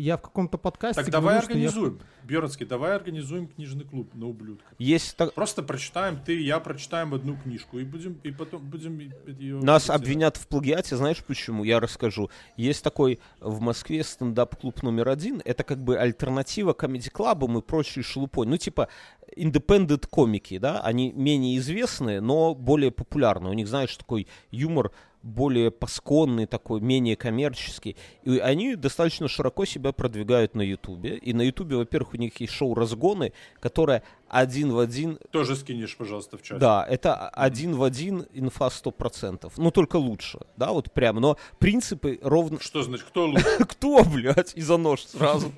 Я 0.00 0.16
в 0.16 0.22
каком-то 0.22 0.56
подкасте 0.56 1.02
Так 1.02 1.10
давай 1.12 1.34
говорю, 1.34 1.42
что 1.42 1.58
я- 1.58 1.68
организуем. 1.68 2.00
Бёрнский, 2.24 2.64
давай 2.66 2.94
организуем 2.94 3.48
книжный 3.48 3.84
клуб 3.84 4.14
на 4.14 4.26
ублюдка. 4.28 4.64
Есть 4.78 5.16
так- 5.16 5.34
Просто 5.34 5.62
прочитаем, 5.62 6.18
ты 6.24 6.36
и 6.40 6.44
я 6.44 6.58
прочитаем 6.60 7.12
одну 7.12 7.36
книжку 7.36 7.78
и 7.78 7.84
будем, 7.84 8.14
и 8.22 8.30
потом 8.30 8.62
будем 8.62 8.98
ее... 9.26 9.56
Нас 9.56 9.90
обвинят 9.90 10.36
в 10.36 10.46
плагиате, 10.46 10.96
знаешь 10.96 11.22
почему? 11.24 11.64
Я 11.64 11.80
расскажу. 11.80 12.30
Есть 12.56 12.82
такой 12.84 13.20
в 13.40 13.60
Москве 13.60 14.02
стендап-клуб 14.04 14.82
номер 14.82 15.08
один. 15.08 15.42
Это 15.44 15.64
как 15.64 15.82
бы 15.82 15.98
альтернатива 15.98 16.72
комедий-клабам 16.72 17.58
и 17.58 17.62
прочей 17.62 18.02
шелупой. 18.02 18.46
Ну, 18.46 18.56
типа, 18.56 18.88
independent 19.36 20.06
комики, 20.08 20.58
да? 20.58 20.80
Они 20.80 21.12
менее 21.12 21.58
известные, 21.58 22.20
но 22.20 22.54
более 22.54 22.90
популярные. 22.90 23.50
У 23.50 23.54
них, 23.54 23.68
знаешь, 23.68 23.96
такой 23.96 24.28
юмор 24.50 24.92
более 25.22 25.70
пасконный 25.70 26.46
такой, 26.46 26.80
менее 26.80 27.16
коммерческий. 27.16 27.96
И 28.22 28.38
они 28.38 28.76
достаточно 28.76 29.28
широко 29.28 29.64
себя 29.64 29.92
продвигают 29.92 30.54
на 30.54 30.62
Ютубе. 30.62 31.16
И 31.16 31.32
на 31.32 31.42
Ютубе, 31.42 31.76
во-первых, 31.76 32.14
у 32.14 32.16
них 32.16 32.40
есть 32.40 32.52
шоу 32.52 32.74
«Разгоны», 32.74 33.32
которое 33.60 34.02
один 34.30 34.72
в 34.72 34.78
один 34.78 35.18
Тоже 35.32 35.56
скинешь, 35.56 35.96
пожалуйста, 35.96 36.38
в 36.38 36.42
чат. 36.42 36.58
да, 36.58 36.86
это 36.88 37.28
один 37.30 37.74
в 37.74 37.82
один 37.82 38.26
инфа 38.32 38.68
100%. 38.68 39.52
Ну, 39.56 39.70
только 39.70 39.96
лучше, 39.96 40.38
да, 40.56 40.70
вот 40.70 40.92
прям. 40.92 41.16
Но 41.16 41.36
принципы 41.58 42.18
ровно... 42.22 42.60
Что 42.60 42.82
значит, 42.82 43.06
кто 43.06 43.26
лучше? 43.26 43.44
Кто, 43.70 44.04
блядь? 44.04 44.52
И 44.54 44.60
за 44.60 44.76
нож 44.76 45.02
сразу. 45.02 45.52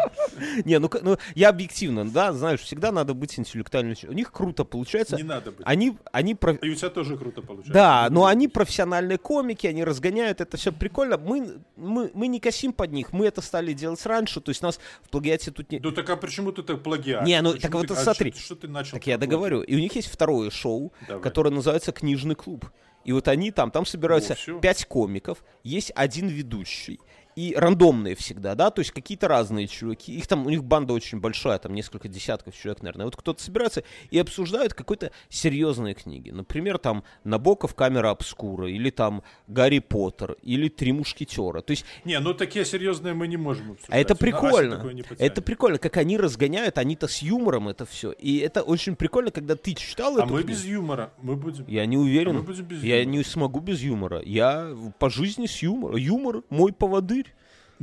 Не, 0.64 0.78
ну, 0.78 0.90
ну, 1.02 1.18
я 1.34 1.50
объективно, 1.50 2.08
да, 2.08 2.32
знаешь, 2.32 2.60
всегда 2.60 2.92
надо 2.92 3.14
быть 3.14 3.38
интеллектуальным. 3.38 3.94
У 4.08 4.12
них 4.12 4.32
круто 4.32 4.64
получается. 4.64 5.16
Не 5.16 5.22
надо 5.22 5.52
быть. 5.52 5.62
Они, 5.64 5.96
они 6.12 6.32
И 6.62 6.70
у 6.70 6.74
тебя 6.74 6.90
тоже 6.90 7.16
круто 7.16 7.42
получается. 7.42 7.72
да, 7.72 8.08
но 8.10 8.26
они 8.26 8.48
профессиональные 8.48 9.18
комики, 9.18 9.66
они 9.66 9.84
разгоняют, 9.84 10.40
это 10.40 10.56
все 10.56 10.72
прикольно. 10.72 11.18
Мы, 11.18 11.58
мы, 11.76 12.10
мы 12.14 12.26
не 12.28 12.40
косим 12.40 12.72
под 12.72 12.92
них, 12.92 13.12
мы 13.12 13.26
это 13.26 13.42
стали 13.42 13.72
делать 13.72 14.04
раньше, 14.06 14.40
то 14.40 14.50
есть 14.50 14.62
нас 14.62 14.80
в 15.02 15.10
плагиате 15.10 15.50
тут 15.50 15.70
не... 15.70 15.78
Ну 15.78 15.92
так 15.92 16.08
а 16.10 16.16
почему 16.16 16.52
ты 16.52 16.62
так 16.62 16.82
плагиат? 16.82 17.24
Не, 17.24 17.40
ну, 17.42 17.54
так 17.54 17.72
вот 17.74 17.90
смотри. 18.14 18.32
Что, 18.32 18.40
что 18.40 18.56
ты 18.56 18.68
начал? 18.68 18.92
Так 18.92 19.06
я 19.06 19.18
договорю. 19.18 19.62
И 19.62 19.74
у 19.74 19.78
них 19.78 19.94
есть 19.94 20.08
второе 20.08 20.50
шоу, 20.50 20.92
Давай. 21.06 21.22
которое 21.22 21.50
называется 21.50 21.92
«Книжный 21.92 22.34
клуб». 22.34 22.66
И 23.04 23.12
вот 23.12 23.28
они 23.28 23.50
там, 23.50 23.70
там 23.70 23.84
собираются 23.84 24.36
О, 24.48 24.60
пять 24.60 24.86
комиков, 24.86 25.44
есть 25.62 25.92
один 25.94 26.28
ведущий. 26.28 27.00
И 27.36 27.54
рандомные 27.56 28.14
всегда, 28.14 28.54
да, 28.54 28.70
то 28.70 28.80
есть 28.80 28.92
какие-то 28.92 29.26
разные 29.28 29.66
чуваки. 29.66 30.14
Их 30.16 30.26
там, 30.26 30.46
у 30.46 30.50
них 30.50 30.62
банда 30.62 30.92
очень 30.92 31.18
большая, 31.20 31.58
там 31.58 31.74
несколько 31.74 32.08
десятков 32.08 32.56
человек, 32.56 32.82
наверное. 32.82 33.06
Вот 33.06 33.16
кто-то 33.16 33.42
собирается 33.42 33.82
и 34.10 34.18
обсуждают 34.18 34.72
какой-то 34.74 35.10
серьезные 35.28 35.94
книги. 35.94 36.30
Например, 36.30 36.78
там 36.78 37.02
Набоков 37.24 37.74
«Камера 37.74 38.10
обскура», 38.10 38.70
или 38.70 38.90
там 38.90 39.22
Гарри 39.48 39.80
Поттер, 39.80 40.36
или 40.42 40.68
Три 40.68 40.92
мушкетера. 40.92 41.60
То 41.60 41.72
есть 41.72 41.84
Не, 42.04 42.20
ну 42.20 42.34
такие 42.34 42.64
серьезные 42.64 43.14
мы 43.14 43.26
не 43.26 43.36
можем 43.36 43.72
обсуждать. 43.72 43.94
а 43.94 43.98
это 43.98 44.14
прикольно. 44.14 44.84
Это 45.18 45.42
прикольно, 45.42 45.78
как 45.78 45.96
они 45.96 46.16
разгоняют, 46.16 46.78
они-то 46.78 47.08
с 47.08 47.18
юмором 47.18 47.68
это 47.68 47.84
все. 47.84 48.12
И 48.12 48.38
это 48.38 48.62
очень 48.62 48.96
прикольно, 48.96 49.30
когда 49.30 49.56
ты 49.56 49.74
читал 49.74 50.18
А 50.20 50.26
мы 50.26 50.42
книгу. 50.42 50.48
без 50.48 50.64
юмора. 50.64 51.12
Мы 51.20 51.36
будем... 51.36 51.64
Я 51.66 51.86
не 51.86 51.96
А 51.96 52.00
уверен. 52.00 52.44
без 52.44 52.82
Я 52.82 53.04
не 53.04 53.22
смогу 53.24 53.60
без 53.60 53.80
юмора. 53.80 54.20
Я 54.24 54.74
по 54.98 55.10
жизни 55.10 55.46
с 55.46 55.62
юмором. 55.62 55.96
Юмор 55.96 56.42
мой 56.50 56.72
поводырь. 56.72 57.23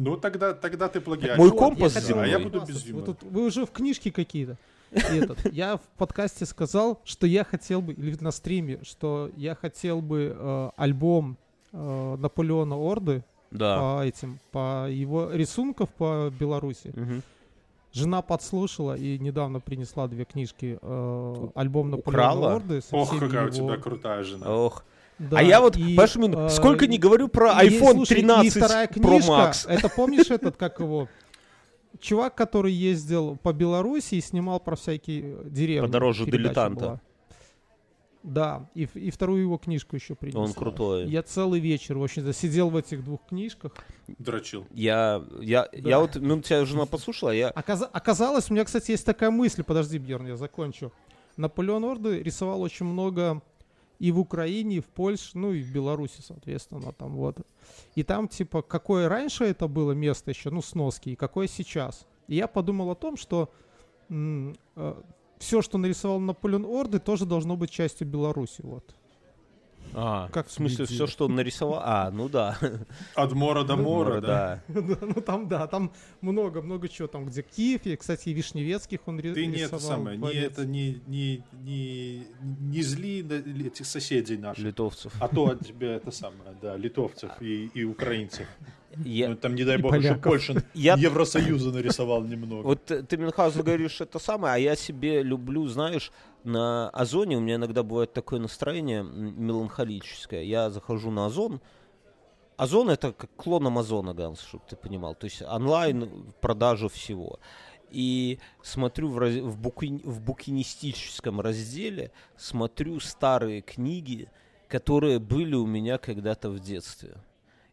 Ну 0.03 0.17
тогда, 0.17 0.53
тогда 0.53 0.87
ты 0.87 0.99
плагиат. 1.01 1.37
Мой 1.37 1.49
Вот, 1.49 1.57
компас 1.59 1.93
хотел 1.93 2.19
а 2.19 2.27
я 2.27 2.39
буду 2.39 2.59
без 2.59 2.67
похвастаться. 2.67 2.87
юмора. 2.89 3.05
Вы, 3.05 3.13
тут- 3.13 3.31
вы 3.31 3.45
уже 3.45 3.65
в 3.65 3.71
книжке 3.71 4.11
какие-то. 4.11 4.57
Этот, 4.91 5.53
я 5.53 5.77
в 5.77 5.81
подкасте 5.97 6.45
сказал, 6.45 6.99
что 7.05 7.25
я 7.27 7.43
хотел 7.45 7.81
бы, 7.81 7.93
или 7.93 8.17
на 8.19 8.31
стриме, 8.31 8.79
что 8.83 9.29
я 9.37 9.55
хотел 9.55 10.01
бы 10.01 10.35
э, 10.37 10.69
альбом 10.75 11.37
э, 11.71 12.15
Наполеона 12.19 12.75
Орды 12.75 13.23
Да. 13.51 13.79
по 13.79 14.03
этим, 14.05 14.39
по 14.51 14.89
его 14.89 15.31
рисунков 15.31 15.89
по 15.91 16.29
Беларуси. 16.37 16.91
Мгм. 16.93 17.21
Жена 17.93 18.21
подслушала 18.21 18.95
и 18.97 19.17
недавно 19.19 19.59
принесла 19.59 20.07
две 20.07 20.25
книжки. 20.25 20.77
э, 20.81 21.47
альбом 21.55 21.93
Украла? 21.93 22.35
Наполеона 22.35 22.55
Орды. 22.55 22.81
со 22.81 22.95
Ох, 22.95 23.11
какая 23.17 23.45
у 23.45 23.53
его- 23.53 23.67
тебя 23.69 23.77
крутая 23.77 24.23
жена. 24.23 24.49
Ох. 24.53 24.83
Да, 25.29 25.37
а 25.37 25.43
я 25.43 25.61
вот, 25.61 25.77
и, 25.77 25.95
понимаешь, 25.95 26.15
э, 26.15 26.49
сколько 26.49 26.87
не 26.87 26.97
говорю 26.97 27.27
про 27.27 27.61
и, 27.61 27.69
iPhone 27.69 27.93
слушай, 27.93 28.15
13 28.21 28.55
и 28.55 28.59
вторая 28.59 28.87
Pro 28.87 28.93
книжка, 28.93 29.31
Max. 29.31 29.69
это 29.69 29.89
помнишь 29.89 30.31
этот, 30.31 30.57
как 30.57 30.79
его? 30.79 31.07
Чувак, 31.99 32.33
который 32.33 32.73
ездил 32.73 33.37
по 33.37 33.53
Беларуси 33.53 34.15
и 34.15 34.21
снимал 34.21 34.59
про 34.59 34.75
всякие 34.75 35.37
деревни. 35.45 35.85
Подороже 35.85 36.25
«Дилетанта». 36.25 36.79
была. 36.85 37.01
Да, 38.23 38.69
и, 38.75 38.87
и 38.95 39.09
вторую 39.11 39.41
его 39.41 39.57
книжку 39.57 39.95
еще 39.95 40.15
принес. 40.15 40.35
Он 40.35 40.53
крутой. 40.53 41.07
Я 41.07 41.23
целый 41.23 41.59
вечер, 41.59 41.97
в 41.97 42.03
общем-то, 42.03 42.33
сидел 42.33 42.69
в 42.69 42.75
этих 42.77 43.03
двух 43.03 43.25
книжках. 43.27 43.73
Дрочил. 44.19 44.65
Я, 44.71 45.23
я, 45.39 45.67
Да. 45.71 45.89
я 45.89 45.99
вот, 45.99 46.15
ну, 46.15 46.39
тебя 46.41 46.65
жена 46.65 46.85
послушала, 46.85 47.31
а 47.31 47.33
я... 47.33 47.49
Оказа- 47.49 47.89
оказалось, 47.91 48.49
у 48.49 48.53
меня, 48.53 48.63
кстати, 48.65 48.91
есть 48.91 49.05
такая 49.05 49.31
мысль, 49.31 49.63
подожди, 49.63 49.97
Бьерн, 49.97 50.27
я 50.27 50.35
закончу. 50.35 50.91
Наполеон 51.37 51.83
Орды 51.85 52.21
рисовал 52.21 52.61
очень 52.61 52.85
много 52.85 53.41
и 54.01 54.11
в 54.11 54.19
Украине, 54.19 54.77
и 54.77 54.79
в 54.79 54.87
Польше, 54.87 55.37
ну 55.37 55.53
и 55.53 55.61
в 55.61 55.71
Беларуси, 55.71 56.21
соответственно, 56.25 56.91
там 56.91 57.15
вот. 57.15 57.37
И 57.93 58.01
там, 58.01 58.27
типа, 58.27 58.63
какое 58.63 59.07
раньше 59.07 59.43
это 59.43 59.67
было 59.67 59.91
место 59.91 60.31
еще, 60.31 60.49
ну, 60.49 60.63
сноски, 60.63 61.09
и 61.09 61.15
какое 61.15 61.47
сейчас. 61.47 62.07
И 62.27 62.35
я 62.35 62.47
подумал 62.47 62.89
о 62.89 62.95
том, 62.95 63.15
что 63.15 63.53
все, 65.37 65.61
что 65.61 65.77
нарисовал 65.77 66.19
Наполеон 66.19 66.65
Орды, 66.65 66.97
тоже 66.99 67.27
должно 67.27 67.55
быть 67.55 67.69
частью 67.69 68.07
Беларуси, 68.07 68.61
вот. 68.63 68.95
А, 69.93 70.29
Как 70.29 70.47
в 70.47 70.51
смысле, 70.51 70.85
все, 70.85 71.07
что 71.07 71.25
он 71.25 71.35
нарисовал? 71.35 71.81
А, 71.83 72.09
ну 72.11 72.29
да. 72.29 72.57
От 73.15 73.33
мора 73.33 73.63
до 73.63 73.75
мора, 73.75 74.21
да. 74.21 74.63
Да, 74.67 74.97
ну 75.01 75.21
там, 75.21 75.47
да, 75.47 75.67
там 75.67 75.91
много-много 76.21 76.87
чего, 76.87 77.07
там, 77.07 77.25
где 77.25 77.41
Киев, 77.41 77.85
и, 77.85 77.95
кстати, 77.95 78.29
и 78.29 78.33
Вишневецких 78.33 78.99
он 79.05 79.19
ри- 79.19 79.33
Ты 79.33 79.41
рисовал. 79.41 79.51
не 79.51 79.61
это 79.61 79.79
самое, 79.79 80.17
не 80.17 80.33
это, 80.33 80.65
не, 80.65 81.01
не, 81.07 81.43
не, 81.63 82.23
не 82.39 82.81
зли 82.81 83.19
этих 83.67 83.85
соседей 83.85 84.37
наших. 84.37 84.63
Литовцев. 84.63 85.13
А 85.19 85.27
то 85.27 85.45
от 85.49 85.65
тебя 85.65 85.95
это 85.95 86.11
самое, 86.11 86.55
да, 86.61 86.77
литовцев 86.77 87.31
и, 87.41 87.69
и 87.73 87.83
украинцев. 87.83 88.47
Я, 89.05 89.29
Ну, 89.29 89.35
там, 89.37 89.55
не 89.55 89.63
дай 89.63 89.77
бог, 89.77 89.95
еще. 89.95 90.15
Польша 90.15 90.63
Я- 90.73 90.95
Евросоюза 90.95 91.71
нарисовал 91.71 92.23
немного. 92.25 92.63
Вот 92.63 92.91
э, 92.91 93.03
ты, 93.03 93.15
Мюнхгаузен, 93.15 93.63
говоришь 93.63 94.01
это 94.01 94.19
самое, 94.19 94.55
а 94.55 94.57
я 94.57 94.75
себе 94.75 95.23
люблю, 95.23 95.65
знаешь, 95.67 96.11
на 96.43 96.89
Озоне 96.89 97.37
у 97.37 97.39
меня 97.39 97.55
иногда 97.55 97.83
бывает 97.83 98.13
такое 98.13 98.39
настроение 98.39 99.03
меланхолическое. 99.03 100.43
Я 100.43 100.69
захожу 100.69 101.11
на 101.11 101.25
Озон. 101.25 101.61
Озон 102.57 102.89
это 102.89 103.11
как 103.13 103.29
клон 103.35 103.67
Амазона, 103.67 104.13
Ганс, 104.13 104.41
чтобы 104.41 104.63
ты 104.69 104.75
понимал. 104.75 105.15
То 105.15 105.25
есть 105.25 105.41
онлайн 105.41 106.33
продажа 106.41 106.89
всего. 106.89 107.39
и 107.91 108.39
смотрю 108.61 109.09
в, 109.09 109.17
раз- 109.19 109.35
в, 109.35 109.59
буки- 109.59 110.01
в 110.03 110.21
букинистическом 110.21 111.41
разделе, 111.41 112.11
смотрю 112.37 112.99
старые 112.99 113.61
книги, 113.61 114.29
которые 114.67 115.19
были 115.19 115.55
у 115.55 115.65
меня 115.65 115.97
когда-то 115.97 116.49
в 116.49 116.59
детстве, 116.59 117.17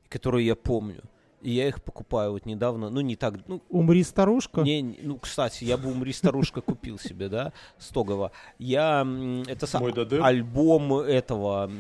которые 0.09 0.47
я 0.47 0.57
помню. 0.57 1.03
И 1.41 1.53
я 1.53 1.69
их 1.69 1.81
покупаю 1.83 2.33
вот 2.33 2.47
недавно, 2.47 2.91
ну 2.91 3.01
не 3.01 3.15
так, 3.15 3.35
ну 3.47 3.63
Умри, 3.71 4.03
старушка. 4.03 4.63
не, 4.63 4.83
не- 4.83 4.99
ну, 5.03 5.19
кстати, 5.19 5.63
я 5.65 5.77
бы 5.77 5.89
«Умри, 5.91 6.13
старушка» 6.13 6.61
купил 6.61 6.99
себе, 6.99 7.29
да, 7.29 7.53
Стогова. 7.79 8.33
Я, 8.59 9.03
это 9.47 9.67
са- 9.67 9.79
Мой 9.79 9.93
ДД. 9.93 10.15
альбом 10.21 10.93
этого, 10.95 11.71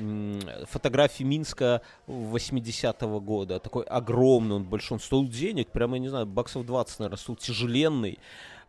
фотографии 0.70 1.24
Минска 1.24 1.82
80-го 2.06 3.20
года, 3.20 3.58
такой 3.58 3.84
огромный, 3.84 4.56
он 4.56 4.64
большой, 4.64 4.96
он 4.96 5.00
стоил 5.00 5.26
денег, 5.26 5.68
прямо, 5.68 5.96
я 5.96 6.00
не 6.00 6.08
знаю, 6.08 6.26
баксов 6.26 6.64
20, 6.64 7.00
наверное, 7.00 7.18
стоил 7.18 7.36
тяжеленный, 7.36 8.18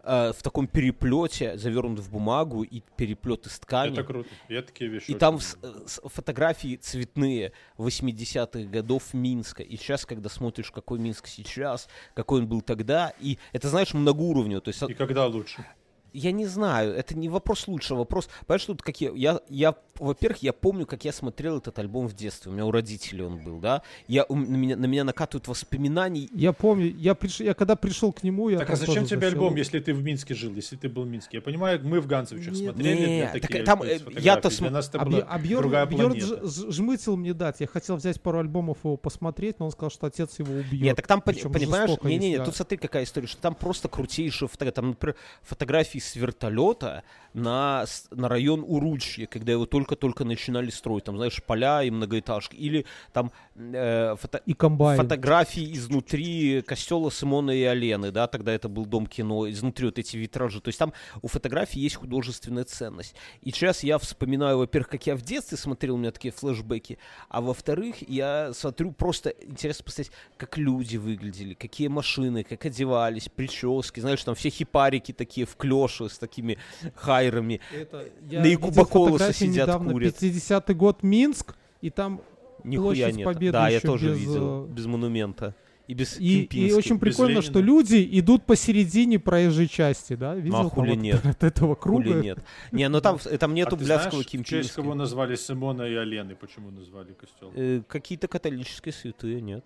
э, 0.03 0.31
в 0.35 0.41
таком 0.43 0.67
переплете, 0.67 1.57
завернут 1.57 1.99
в 1.99 2.09
бумагу, 2.11 2.63
и 2.63 2.81
переплет 2.95 3.45
из 3.47 3.59
ткани. 3.59 3.93
Это 3.93 4.03
круто. 4.03 4.29
Я 4.47 4.61
такие 4.61 4.89
вещи 4.89 5.11
И 5.11 5.13
там 5.15 5.39
с- 5.39 5.55
люблю. 5.61 5.87
с- 5.87 6.01
фотографии 6.05 6.75
цветные 6.77 7.51
80-х 7.77 8.69
годов 8.69 9.13
Минска. 9.13 9.63
И 9.63 9.75
сейчас, 9.77 10.05
когда 10.05 10.29
смотришь, 10.29 10.71
какой 10.71 10.99
Минск 10.99 11.27
сейчас, 11.27 11.87
какой 12.13 12.41
он 12.41 12.47
был 12.47 12.61
тогда, 12.61 13.13
и 13.19 13.37
это, 13.53 13.67
знаешь, 13.69 13.93
многоуровневый. 13.93 14.61
То 14.61 14.69
есть, 14.69 14.81
И 14.83 14.93
когда 14.93 15.25
лучше? 15.27 15.65
Я 16.13 16.31
не 16.31 16.45
знаю, 16.45 16.93
это 16.93 17.15
не 17.17 17.29
вопрос 17.29 17.67
лучше, 17.67 17.95
вопрос... 17.95 18.29
Понимаешь, 18.47 18.65
тут 18.65 18.81
какие... 18.81 19.15
Я, 19.17 19.39
я, 19.49 19.75
во-первых, 19.99 20.41
я 20.43 20.53
помню, 20.53 20.85
как 20.85 21.05
я 21.05 21.11
смотрел 21.13 21.57
этот 21.57 21.77
альбом 21.79 22.07
в 22.07 22.13
детстве. 22.15 22.51
У 22.51 22.53
меня 22.53 22.65
у 22.65 22.71
родителей 22.71 23.23
он 23.23 23.37
был, 23.43 23.59
да? 23.59 23.81
Я, 24.07 24.25
у- 24.29 24.35
на, 24.35 24.55
меня, 24.55 24.75
на 24.77 24.85
меня 24.85 25.03
накатывают 25.03 25.47
воспоминаний. 25.47 26.29
Я 26.33 26.53
помню, 26.53 26.87
я, 26.97 27.15
приш... 27.15 27.39
я 27.39 27.53
когда 27.53 27.75
пришел 27.75 28.11
к 28.11 28.23
нему, 28.23 28.49
я 28.49 28.59
Так 28.59 28.69
а 28.71 28.75
зачем 28.75 29.05
тебе 29.05 29.17
засел. 29.19 29.33
альбом, 29.33 29.55
если 29.55 29.79
ты 29.79 29.93
в 29.93 30.03
Минске 30.03 30.33
жил, 30.35 30.53
если 30.55 30.75
ты 30.75 30.89
был 30.89 31.03
в 31.03 31.07
Минске? 31.07 31.37
Я 31.37 31.41
понимаю, 31.41 31.79
мы 31.83 31.99
в 32.01 32.07
Ганцевичах 32.07 32.53
Нет. 32.53 32.73
смотрели 32.73 33.05
Не, 33.07 33.23
на 33.25 33.29
такие 33.31 33.63
так 33.63 33.65
там, 33.65 33.83
э, 33.83 33.99
я-то 34.19 34.49
Для 34.49 34.57
см- 34.57 34.71
нас 34.73 34.89
это 34.89 34.99
А, 34.99 35.05
была 35.05 35.19
Бьё- 35.19 35.57
а 35.57 35.61
другая 35.61 35.85
планета. 35.85 36.47
ж- 36.47 36.71
жмытил 36.71 37.17
мне 37.17 37.33
дать. 37.33 37.59
Я 37.59 37.67
хотел 37.67 37.95
взять 37.97 38.21
пару 38.21 38.39
альбомов 38.39 38.77
его 38.83 38.97
посмотреть, 38.97 39.59
но 39.59 39.65
он 39.65 39.71
сказал, 39.71 39.91
что 39.91 40.07
отец 40.07 40.39
его 40.39 40.53
убьет. 40.53 40.81
Нет, 40.81 40.95
так 40.95 41.07
там, 41.07 41.21
понимаешь, 41.21 41.91
не-не-не, 42.03 42.37
да. 42.39 42.45
тут 42.45 42.55
смотри, 42.55 42.77
какая 42.77 43.03
история, 43.03 43.27
что 43.27 43.41
там 43.41 43.55
просто 43.55 43.87
крутейшие 43.89 44.47
фотографии. 44.47 44.75
Там, 44.75 44.89
например, 44.89 45.15
фотографии 45.43 45.98
с 45.99 46.15
вертолета 46.15 47.03
на, 47.33 47.85
на 48.11 48.27
район 48.27 48.63
Уручье, 48.67 49.27
когда 49.27 49.51
его 49.51 49.65
только-только 49.67 50.25
начинали 50.25 50.71
строить. 50.71 51.03
Там, 51.03 51.15
знаешь, 51.17 51.41
поля 51.43 51.83
и 51.83 51.91
многоэтажки. 51.91 52.55
Или 52.55 52.85
там 53.13 53.31
э, 53.55 54.15
фото- 54.19 54.41
И 54.45 54.53
комбайн. 54.53 54.99
фотографии 54.99 55.73
изнутри 55.73 56.63
костела 56.63 57.11
Симона 57.11 57.51
и 57.51 57.63
Алены, 57.63 58.11
да, 58.11 58.27
тогда 58.27 58.51
это 58.51 58.67
был 58.67 58.85
дом 58.87 59.05
кино, 59.05 59.47
изнутри 59.49 59.85
вот 59.85 59.99
эти 59.99 60.17
витражи. 60.17 60.59
То 60.59 60.69
есть 60.69 60.79
там 60.79 60.91
у 61.21 61.27
фотографий 61.27 61.79
есть 61.79 61.95
художественная 61.97 62.63
ценность. 62.63 63.15
И 63.41 63.51
сейчас 63.51 63.83
я 63.83 63.99
вспоминаю, 63.99 64.57
во-первых, 64.57 64.89
как 64.89 65.05
я 65.05 65.15
в 65.15 65.21
детстве 65.21 65.57
смотрел, 65.57 65.95
у 65.95 65.97
меня 65.97 66.11
такие 66.11 66.31
флешбеки, 66.31 66.97
а 67.29 67.41
во-вторых, 67.41 67.97
я 68.09 68.53
смотрю 68.53 68.91
просто, 68.91 69.29
интересно 69.29 69.85
посмотреть, 69.85 70.11
как 70.37 70.57
люди 70.57 70.97
выглядели, 70.97 71.53
какие 71.53 71.89
машины, 71.89 72.43
как 72.43 72.65
одевались, 72.65 73.29
прически, 73.29 73.99
знаешь, 73.99 74.23
там 74.23 74.33
все 74.33 74.49
хипарики 74.49 75.11
такие 75.11 75.45
в 75.45 75.55
клёше 75.89 76.13
с 76.13 76.17
такими 76.17 76.57
хайрами. 76.95 77.59
Это, 77.73 78.05
На 78.31 78.45
Якубаколоса 78.45 79.33
сидят, 79.33 79.67
недавно, 79.67 79.91
курят. 79.91 80.15
50-й 80.21 80.73
год 80.73 81.03
Минск, 81.03 81.55
и 81.81 81.89
там 81.89 82.21
Нихуя 82.63 83.05
Площадь 83.05 83.15
нет. 83.15 83.25
Победы 83.25 83.51
да, 83.53 83.69
я 83.69 83.79
тоже 83.79 84.09
без, 84.09 84.19
видел, 84.19 84.65
э, 84.65 84.67
без 84.67 84.85
монумента. 84.85 85.55
И 85.87 85.93
без 85.93 86.19
И, 86.19 86.43
и 86.43 86.73
очень 86.73 86.97
без 86.97 87.15
прикольно, 87.15 87.41
что 87.41 87.59
Ленина. 87.59 87.67
люди 87.67 88.09
идут 88.19 88.45
посередине 88.45 89.17
проезжей 89.17 89.67
части, 89.69 90.13
да? 90.13 90.35
Видел 90.35 90.57
а 90.57 90.61
там 90.63 90.69
хули 90.69 90.89
вот 90.89 90.99
нет? 90.99 91.25
от 91.25 91.43
этого 91.43 91.75
круга? 91.75 92.11
Хули 92.11 92.21
нет. 92.21 92.39
Не, 92.73 92.89
ну 92.89 92.99
там, 92.99 93.17
там 93.17 93.53
нету 93.53 93.77
а 93.77 93.79
блядского 93.79 94.23
в 94.23 94.43
честь 94.43 94.73
кого 94.73 94.93
назвали 94.93 95.35
Симона 95.35 95.83
и 95.83 95.95
Алены? 95.95 96.35
Почему 96.35 96.69
назвали 96.69 97.13
костел? 97.13 97.53
Э, 97.55 97.81
Какие-то 97.87 98.27
католические 98.27 98.91
святые, 98.91 99.39
нет. 99.39 99.65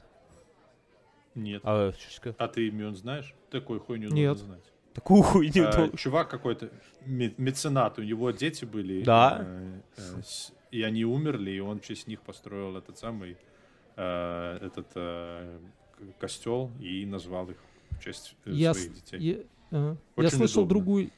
Нет. 1.34 1.62
А, 1.66 1.92
А 2.38 2.48
ты 2.48 2.68
имен 2.68 2.96
знаешь? 2.96 3.34
Такой 3.50 3.80
хуйню 3.80 4.10
Нет. 4.10 4.34
нужно 4.34 4.46
знать. 4.46 4.73
Такую 4.94 5.22
хуйню. 5.24 5.66
А, 5.68 5.90
чувак 5.98 6.30
какой-то, 6.30 6.70
ме- 7.06 7.34
меценат, 7.38 8.00
у 8.00 8.04
него 8.04 8.32
дети 8.32 8.66
были. 8.66 9.04
Да? 9.04 9.40
э, 9.42 9.80
э, 9.98 10.22
с- 10.24 10.52
и 10.72 10.82
они 10.82 11.06
умерли, 11.06 11.52
и 11.52 11.60
он 11.60 11.80
в 11.80 11.84
честь 11.84 12.08
них 12.08 12.22
построил 12.22 12.78
этот 12.78 12.98
самый, 12.98 13.38
э, 13.96 14.58
этот 14.62 14.88
э, 14.96 15.60
костел 16.20 16.72
и 16.80 17.06
назвал 17.06 17.50
их 17.50 17.58
в 17.92 18.04
честь 18.04 18.36
э, 18.46 18.52
Я, 18.52 18.74
своих 18.74 18.92
с- 18.92 19.02
детей. 19.02 19.20
я, 19.20 19.38
ага. 19.78 19.98
Я 20.18 20.30
слышал 20.30 20.64
удобно. 20.64 20.70
другую, 20.70 21.10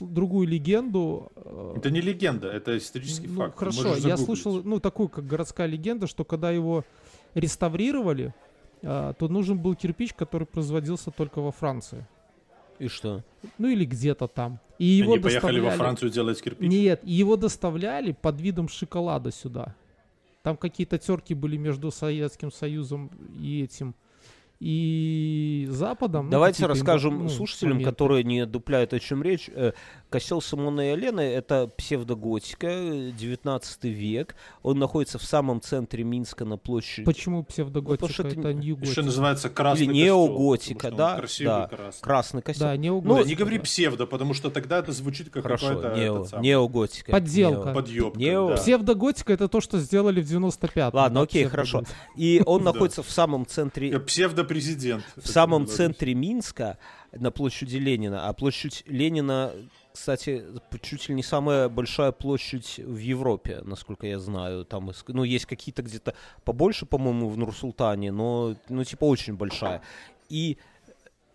другую 0.00 0.48
легенду. 0.48 1.30
э, 1.36 1.74
Это 1.76 1.90
не 1.90 2.00
легенда, 2.00 2.48
это 2.48 2.76
исторический 2.76 3.28
ну, 3.28 3.36
факт. 3.42 3.58
Хорошо, 3.58 3.96
я 3.96 4.16
слышал, 4.16 4.62
ну, 4.64 4.80
такую, 4.80 5.08
как 5.08 5.26
городская 5.26 5.66
легенда, 5.66 6.06
что 6.06 6.24
когда 6.24 6.50
его 6.50 6.84
реставрировали, 7.34 8.34
а, 8.82 9.12
то 9.14 9.28
нужен 9.28 9.58
был 9.58 9.74
кирпич, 9.74 10.12
который 10.14 10.46
производился 10.46 11.10
только 11.10 11.40
во 11.40 11.52
Франции. 11.52 12.06
И 12.78 12.88
что? 12.88 13.24
Ну 13.58 13.68
или 13.68 13.84
где-то 13.84 14.26
там. 14.26 14.60
И 14.78 14.84
его 14.84 15.14
Они 15.14 15.22
поехали 15.22 15.60
во 15.60 15.70
Францию 15.70 16.10
делать 16.10 16.40
кирпич. 16.40 16.70
Нет, 16.70 17.00
и 17.02 17.12
его 17.12 17.36
доставляли 17.36 18.12
под 18.12 18.40
видом 18.40 18.68
шоколада 18.68 19.32
сюда. 19.32 19.74
Там 20.42 20.56
какие-то 20.56 20.98
терки 20.98 21.34
были 21.34 21.56
между 21.56 21.90
Советским 21.90 22.52
Союзом 22.52 23.10
и 23.38 23.62
этим 23.62 23.94
и 24.60 25.66
Западом. 25.70 26.26
ну, 26.26 26.30
Давайте 26.32 26.62
какие-то, 26.62 26.74
расскажем 26.74 27.22
ну, 27.24 27.28
слушателям, 27.28 27.74
моменты. 27.74 27.90
которые 27.90 28.24
не 28.24 28.44
дупляют, 28.44 28.92
о 28.92 28.98
чем 28.98 29.22
речь. 29.22 29.48
Э, 30.08 30.12
Костел 30.12 30.40
Симона 30.40 30.80
и 30.88 30.92
Елены— 30.92 31.20
это 31.22 31.66
псевдоготика, 31.76 32.66
э, 32.66 33.10
19 33.12 33.84
век. 33.84 34.34
Он 34.62 34.78
находится 34.78 35.18
в 35.18 35.24
самом 35.24 35.60
центре 35.60 36.04
Минска 36.04 36.44
на 36.44 36.56
площади. 36.56 37.04
Почему 37.04 37.44
псевдоготика? 37.44 37.90
Ну, 38.04 38.08
потому 38.08 38.12
что 38.12 38.22
это 38.26 38.40
это 38.48 38.52
нью 38.54 38.78
Еще 38.80 39.02
называется 39.02 39.50
красный 39.50 39.86
Или 39.86 39.92
костел, 39.92 40.26
неоготика, 40.28 40.90
да, 40.90 41.16
Красивый, 41.18 41.52
да. 41.52 41.66
красный. 41.68 42.02
Красный 42.02 42.42
костел. 42.42 42.66
Да, 42.68 42.74
Ну, 42.74 42.78
неоготика. 42.82 43.28
не 43.28 43.34
говори 43.34 43.58
псевдо, 43.58 44.06
потому 44.06 44.34
что 44.34 44.50
тогда 44.50 44.78
это 44.78 44.92
звучит 44.92 45.30
как 45.30 45.42
Хорошо, 45.42 45.68
какой-то 45.68 45.96
нео, 45.96 46.16
этот 46.16 46.28
самый, 46.28 46.44
неоготика. 46.44 47.12
Подделка. 47.12 47.68
Нео. 47.68 47.74
подъебка. 47.74 48.18
Нео. 48.18 48.48
да. 48.48 48.56
Псевдоготика 48.56 49.32
это 49.32 49.48
то, 49.48 49.60
что 49.60 49.78
сделали 49.78 50.22
в 50.22 50.30
95-м. 50.30 50.90
Ладно, 50.94 51.22
окей, 51.22 51.44
хорошо. 51.44 51.82
И 52.16 52.42
он 52.46 52.64
находится 52.64 53.02
в 53.02 53.10
самом 53.10 53.46
центре 53.46 53.90
Э, 53.90 53.98
Псевдопрезидент. 54.00 55.04
в 55.16 55.26
самом 55.28 55.66
центре 55.66 56.14
Минска, 56.14 56.78
на 57.12 57.30
площади 57.30 57.76
Ленина. 57.76 58.28
А 58.28 58.32
площадь 58.32 58.84
Ленина, 58.86 59.52
кстати, 59.98 60.44
чуть 60.80 61.08
ли 61.08 61.14
не 61.14 61.24
самая 61.24 61.68
большая 61.68 62.12
площадь 62.12 62.78
в 62.78 62.98
Европе, 62.98 63.62
насколько 63.64 64.06
я 64.06 64.20
знаю. 64.20 64.64
Там, 64.64 64.92
ну, 65.08 65.24
есть 65.24 65.46
какие-то 65.46 65.82
где-то 65.82 66.14
побольше, 66.44 66.86
по-моему, 66.86 67.28
в 67.28 67.36
Нур-Султане, 67.36 68.12
но, 68.12 68.54
ну, 68.68 68.84
типа, 68.84 69.04
очень 69.04 69.34
большая. 69.34 69.82
И 70.28 70.56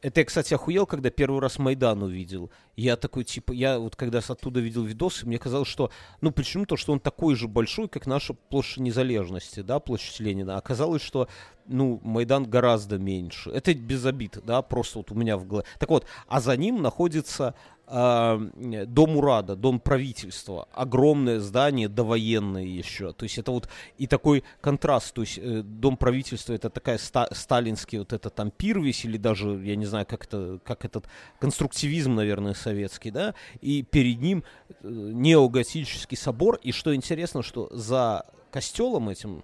это 0.03 0.19
я, 0.19 0.25
кстати, 0.25 0.53
охуел, 0.53 0.85
когда 0.85 1.09
первый 1.09 1.39
раз 1.39 1.59
Майдан 1.59 2.03
увидел. 2.03 2.51
Я 2.75 2.97
такой, 2.97 3.23
типа, 3.23 3.53
я 3.53 3.79
вот 3.79 3.95
когда 3.95 4.19
оттуда 4.19 4.59
видел 4.59 4.83
видосы, 4.83 5.25
мне 5.25 5.37
казалось, 5.39 5.69
что, 5.69 5.91
ну, 6.19 6.31
почему-то, 6.31 6.75
что 6.75 6.91
он 6.91 6.99
такой 6.99 7.35
же 7.35 7.47
большой, 7.47 7.87
как 7.87 8.05
наша 8.05 8.33
площадь 8.33 8.79
незалежности, 8.79 9.61
да, 9.61 9.79
площадь 9.79 10.19
Ленина. 10.19 10.57
Оказалось, 10.57 11.01
что, 11.01 11.29
ну, 11.67 12.01
Майдан 12.03 12.49
гораздо 12.49 12.97
меньше. 12.97 13.49
Это 13.49 13.73
без 13.73 14.05
обид, 14.05 14.39
да, 14.45 14.61
просто 14.61 14.99
вот 14.99 15.11
у 15.11 15.15
меня 15.15 15.37
в 15.37 15.47
голове. 15.47 15.65
Так 15.79 15.89
вот, 15.89 16.05
а 16.27 16.41
за 16.41 16.57
ним 16.57 16.81
находится 16.81 17.47
а, 17.49 17.55
дом 17.87 19.17
Урада, 19.17 19.55
дом 19.55 19.79
правительства. 19.79 20.67
Огромное 20.73 21.39
здание, 21.39 21.89
довоенное 21.89 22.63
еще. 22.63 23.13
То 23.13 23.23
есть 23.23 23.37
это 23.37 23.51
вот 23.51 23.67
и 23.97 24.07
такой 24.07 24.43
контраст. 24.61 25.13
То 25.13 25.21
есть 25.21 25.37
э, 25.37 25.61
дом 25.63 25.97
правительства 25.97 26.53
это 26.53 26.69
такая 26.69 26.97
ста- 26.97 27.27
сталинский 27.31 27.99
вот 27.99 28.13
это 28.13 28.29
там 28.29 28.51
пирвесь 28.51 29.03
или 29.05 29.17
даже, 29.17 29.49
я 29.63 29.75
не 29.75 29.85
знаю, 29.85 30.05
как 30.05 30.25
это, 30.25 30.59
как 30.63 30.85
этот 30.85 31.07
конструктивизм, 31.39 32.15
наверное, 32.15 32.53
советский, 32.53 33.11
да, 33.11 33.35
и 33.61 33.83
перед 33.83 34.21
ним 34.21 34.43
э, 34.69 34.73
неоготический 34.83 36.17
собор. 36.17 36.59
И 36.63 36.71
что 36.71 36.95
интересно, 36.95 37.43
что 37.43 37.69
за 37.71 38.25
костелом 38.49 39.09
этим 39.09 39.43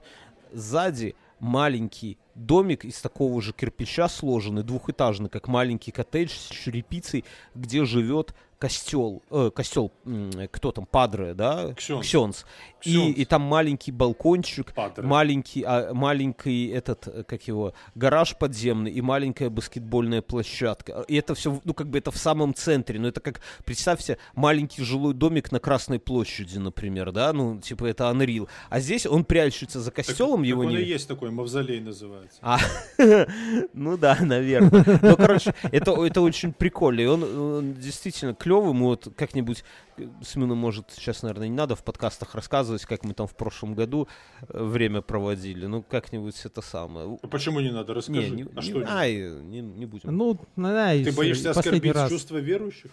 сзади 0.53 1.15
маленький 1.39 2.17
домик 2.35 2.85
из 2.85 2.99
такого 3.01 3.41
же 3.41 3.53
кирпича 3.53 4.07
сложенный, 4.09 4.63
двухэтажный, 4.63 5.29
как 5.29 5.47
маленький 5.47 5.91
коттедж 5.91 6.31
с 6.31 6.49
черепицей, 6.49 7.25
где 7.55 7.85
живет 7.85 8.33
костел, 8.59 9.23
э, 9.31 9.51
костел, 9.55 9.91
кто 10.51 10.71
там, 10.71 10.85
Падре, 10.85 11.33
да? 11.33 11.73
Ксенц. 11.73 12.01
Ксенц. 12.05 12.43
И, 12.83 13.11
и 13.11 13.25
там 13.25 13.41
маленький 13.41 13.91
балкончик, 13.91 14.73
Падре. 14.73 15.05
маленький, 15.05 15.63
а, 15.63 15.93
маленький 15.93 16.67
этот, 16.67 17.07
э, 17.07 17.23
как 17.23 17.43
его, 17.43 17.73
гараж 17.95 18.37
подземный 18.37 18.91
и 18.91 19.01
маленькая 19.01 19.49
баскетбольная 19.49 20.21
площадка. 20.21 21.03
И 21.07 21.15
это 21.15 21.35
все, 21.35 21.59
ну, 21.63 21.73
как 21.73 21.89
бы 21.89 21.97
это 21.97 22.11
в 22.11 22.17
самом 22.17 22.53
центре. 22.53 22.99
Ну, 22.99 23.07
это 23.07 23.21
как, 23.21 23.41
представьте, 23.65 24.17
маленький 24.35 24.83
жилой 24.83 25.13
домик 25.13 25.51
на 25.51 25.59
Красной 25.59 25.99
площади, 25.99 26.57
например, 26.57 27.11
да? 27.11 27.33
Ну, 27.33 27.59
типа, 27.59 27.85
это 27.85 28.05
Unreal. 28.05 28.47
А 28.69 28.79
здесь 28.79 29.05
он 29.05 29.23
прячется 29.23 29.79
за 29.79 29.91
Так- 29.91 30.05
костелом, 30.05 30.41
так 30.41 30.47
его 30.47 30.61
он 30.63 30.69
не... 30.69 30.77
и 30.77 30.85
есть 30.85 31.07
такой, 31.07 31.31
мавзолей 31.31 31.79
называется. 31.79 32.39
А, 32.41 32.59
ну 33.73 33.97
да, 33.97 34.17
наверное. 34.21 34.99
Ну, 35.01 35.15
короче, 35.15 35.53
это, 35.71 35.91
это 36.05 36.21
очень 36.21 36.53
прикольно. 36.53 37.01
И 37.01 37.05
он, 37.05 37.23
он 37.23 37.73
действительно 37.73 38.33
клевый. 38.49 38.73
Мы 38.73 38.85
вот 38.87 39.07
как-нибудь 39.15 39.63
э, 39.97 40.07
с 40.21 40.35
Мином, 40.35 40.57
может, 40.57 40.91
сейчас, 40.91 41.21
наверное, 41.23 41.47
не 41.47 41.55
надо 41.55 41.75
в 41.75 41.83
подкастах 41.83 42.35
рассказывать, 42.35 42.85
как 42.85 43.03
мы 43.03 43.13
там 43.13 43.27
в 43.27 43.35
прошлом 43.35 43.75
году 43.75 44.07
э, 44.47 44.63
время 44.63 45.01
проводили. 45.01 45.65
Ну, 45.67 45.83
как-нибудь 45.83 46.35
это 46.43 46.61
самое. 46.61 47.17
А 47.21 47.27
почему 47.27 47.59
не 47.59 47.71
надо? 47.71 47.93
Расскажи. 47.93 48.29
Не, 48.29 48.43
не, 48.43 48.43
а 48.55 48.55
не- 48.55 48.61
что? 48.61 48.79
не- 48.81 49.41
не, 49.41 49.61
не 49.61 49.85
будем. 49.85 50.17
Ну, 50.17 50.39
надеюсь, 50.55 51.07
Ты 51.07 51.13
боишься 51.13 51.51
оскорбить 51.51 51.93
раз. 51.93 52.09
чувства 52.09 52.37
верующих? 52.37 52.91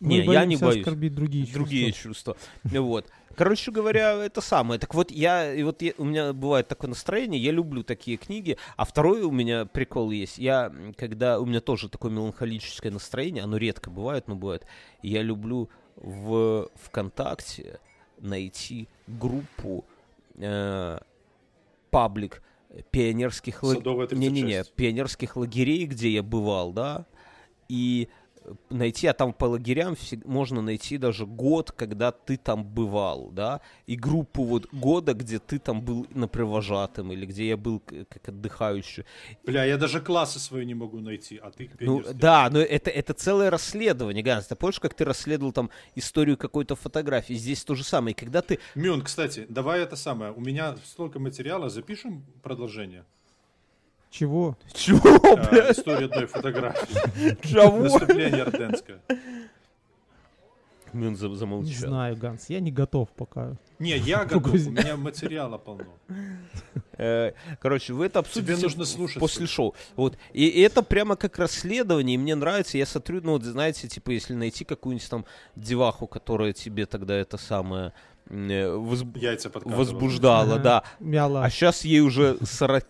Мы 0.00 0.08
Не, 0.08 0.24
я 0.32 0.44
не 0.44 0.56
боюсь. 0.56 0.78
оскорбить 0.78 1.14
другие 1.14 1.44
чувства. 1.44 1.60
другие 1.60 1.92
чувства. 1.92 2.36
Вот. 2.64 3.06
Короче 3.34 3.70
говоря, 3.70 4.14
это 4.14 4.40
самое. 4.40 4.80
Так 4.80 4.94
вот, 4.94 5.10
я, 5.10 5.52
и 5.54 5.62
вот 5.62 5.80
я- 5.82 5.92
у 5.98 6.04
меня 6.04 6.32
бывает 6.32 6.66
такое 6.68 6.88
настроение, 6.88 7.40
я 7.40 7.52
люблю 7.52 7.82
такие 7.84 8.16
книги, 8.16 8.56
а 8.76 8.84
второй 8.84 9.22
у 9.22 9.30
меня 9.30 9.64
прикол 9.66 10.10
есть. 10.10 10.38
Я, 10.38 10.72
когда 10.96 11.38
у 11.40 11.46
меня 11.46 11.60
тоже 11.60 11.88
такое 11.88 12.10
меланхолическое 12.10 12.90
настроение, 12.92 13.44
оно 13.44 13.56
редко 13.56 13.90
бывает, 13.90 14.26
но 14.28 14.34
бывает, 14.36 14.66
я 15.02 15.22
люблю 15.22 15.68
в 15.96 16.68
ВКонтакте 16.76 17.78
найти 18.20 18.88
группу 19.06 19.84
э, 20.36 20.98
паблик 21.90 22.42
пионерских 22.90 23.62
лагерей. 23.62 23.80
Садовая 23.80 24.06
36. 24.08 24.34
Не-не-не, 24.34 24.64
пионерских 24.76 25.36
лагерей, 25.36 25.86
где 25.86 26.10
я 26.10 26.22
бывал, 26.22 26.72
да, 26.72 27.06
и 27.68 28.08
найти, 28.70 29.06
а 29.06 29.12
там 29.12 29.32
по 29.32 29.44
лагерям 29.46 29.96
можно 30.24 30.62
найти 30.62 30.98
даже 30.98 31.26
год, 31.26 31.72
когда 31.72 32.12
ты 32.12 32.36
там 32.36 32.64
бывал, 32.64 33.30
да, 33.30 33.60
и 33.86 33.96
группу 33.96 34.44
вот 34.44 34.68
года, 34.72 35.14
где 35.14 35.38
ты 35.38 35.58
там 35.58 35.80
был 35.80 36.06
на 36.10 36.28
провожатым, 36.28 37.12
или 37.12 37.26
где 37.26 37.48
я 37.48 37.56
был 37.56 37.80
как 37.80 38.28
отдыхающий. 38.28 39.04
Бля, 39.44 39.64
я 39.64 39.76
даже 39.76 40.00
классы 40.00 40.38
свои 40.38 40.64
не 40.64 40.74
могу 40.74 41.00
найти, 41.00 41.36
а 41.36 41.50
ты 41.50 41.70
Ну, 41.80 42.04
да, 42.14 42.48
но 42.50 42.60
это, 42.60 42.90
это 42.90 43.14
целое 43.14 43.50
расследование, 43.50 44.22
Ганс. 44.22 44.46
Ты 44.46 44.56
помнишь, 44.56 44.80
как 44.80 44.94
ты 44.94 45.04
расследовал 45.04 45.52
там 45.52 45.70
историю 45.94 46.36
какой-то 46.36 46.76
фотографии? 46.76 47.34
Здесь 47.34 47.64
то 47.64 47.74
же 47.74 47.84
самое. 47.84 48.14
И 48.14 48.16
когда 48.16 48.42
ты... 48.42 48.58
Мюн, 48.74 49.02
кстати, 49.02 49.46
давай 49.48 49.80
это 49.80 49.96
самое. 49.96 50.32
У 50.32 50.40
меня 50.40 50.76
столько 50.84 51.18
материала, 51.18 51.68
запишем 51.68 52.24
продолжение. 52.42 53.04
Чего? 54.10 54.56
Чего, 54.72 55.00
А, 55.16 55.36
бля? 55.50 55.70
история 55.72 56.06
одной 56.06 56.26
фотографии. 56.26 57.36
Чего? 57.46 57.76
Наступление 57.78 58.42
орденское. 58.44 59.00
Мюн 60.94 61.16
за- 61.16 61.28
Не 61.28 61.36
замолчал. 61.36 61.88
знаю, 61.90 62.16
Ганс, 62.16 62.48
я 62.48 62.60
не 62.60 62.72
готов 62.72 63.10
пока. 63.10 63.56
Не, 63.78 63.96
я 63.98 64.24
готов, 64.24 64.54
у 64.54 64.70
меня 64.70 64.96
материала 64.96 65.58
полно. 65.58 65.84
Э, 66.96 67.32
Короче, 67.60 67.92
вы 67.92 68.06
это 68.06 68.20
обсудите 68.20 68.54
Тебе 68.54 68.62
нужно 68.62 68.84
слушать 68.86 69.20
после 69.20 69.46
шоу. 69.46 69.74
Вот. 69.96 70.16
И, 70.32 70.48
и 70.48 70.60
это 70.62 70.82
прямо 70.82 71.14
как 71.14 71.38
расследование, 71.38 72.14
и 72.14 72.18
мне 72.18 72.34
нравится. 72.34 72.78
Я 72.78 72.86
смотрю, 72.86 73.20
ну, 73.22 73.32
вот, 73.32 73.44
знаете, 73.44 73.86
типа, 73.86 74.10
если 74.10 74.32
найти 74.34 74.64
какую-нибудь 74.64 75.08
там 75.10 75.26
деваху, 75.54 76.06
которая 76.06 76.54
тебе 76.54 76.86
тогда 76.86 77.14
это 77.14 77.36
самое 77.36 77.92
э, 78.28 78.76
возб- 78.76 79.18
Яйца 79.18 79.50
возбуждала, 79.54 80.58
да. 80.58 80.84
Мяла. 81.00 81.44
А 81.44 81.50
сейчас 81.50 81.84
ей 81.84 82.00
уже 82.00 82.38
40, 82.42 82.84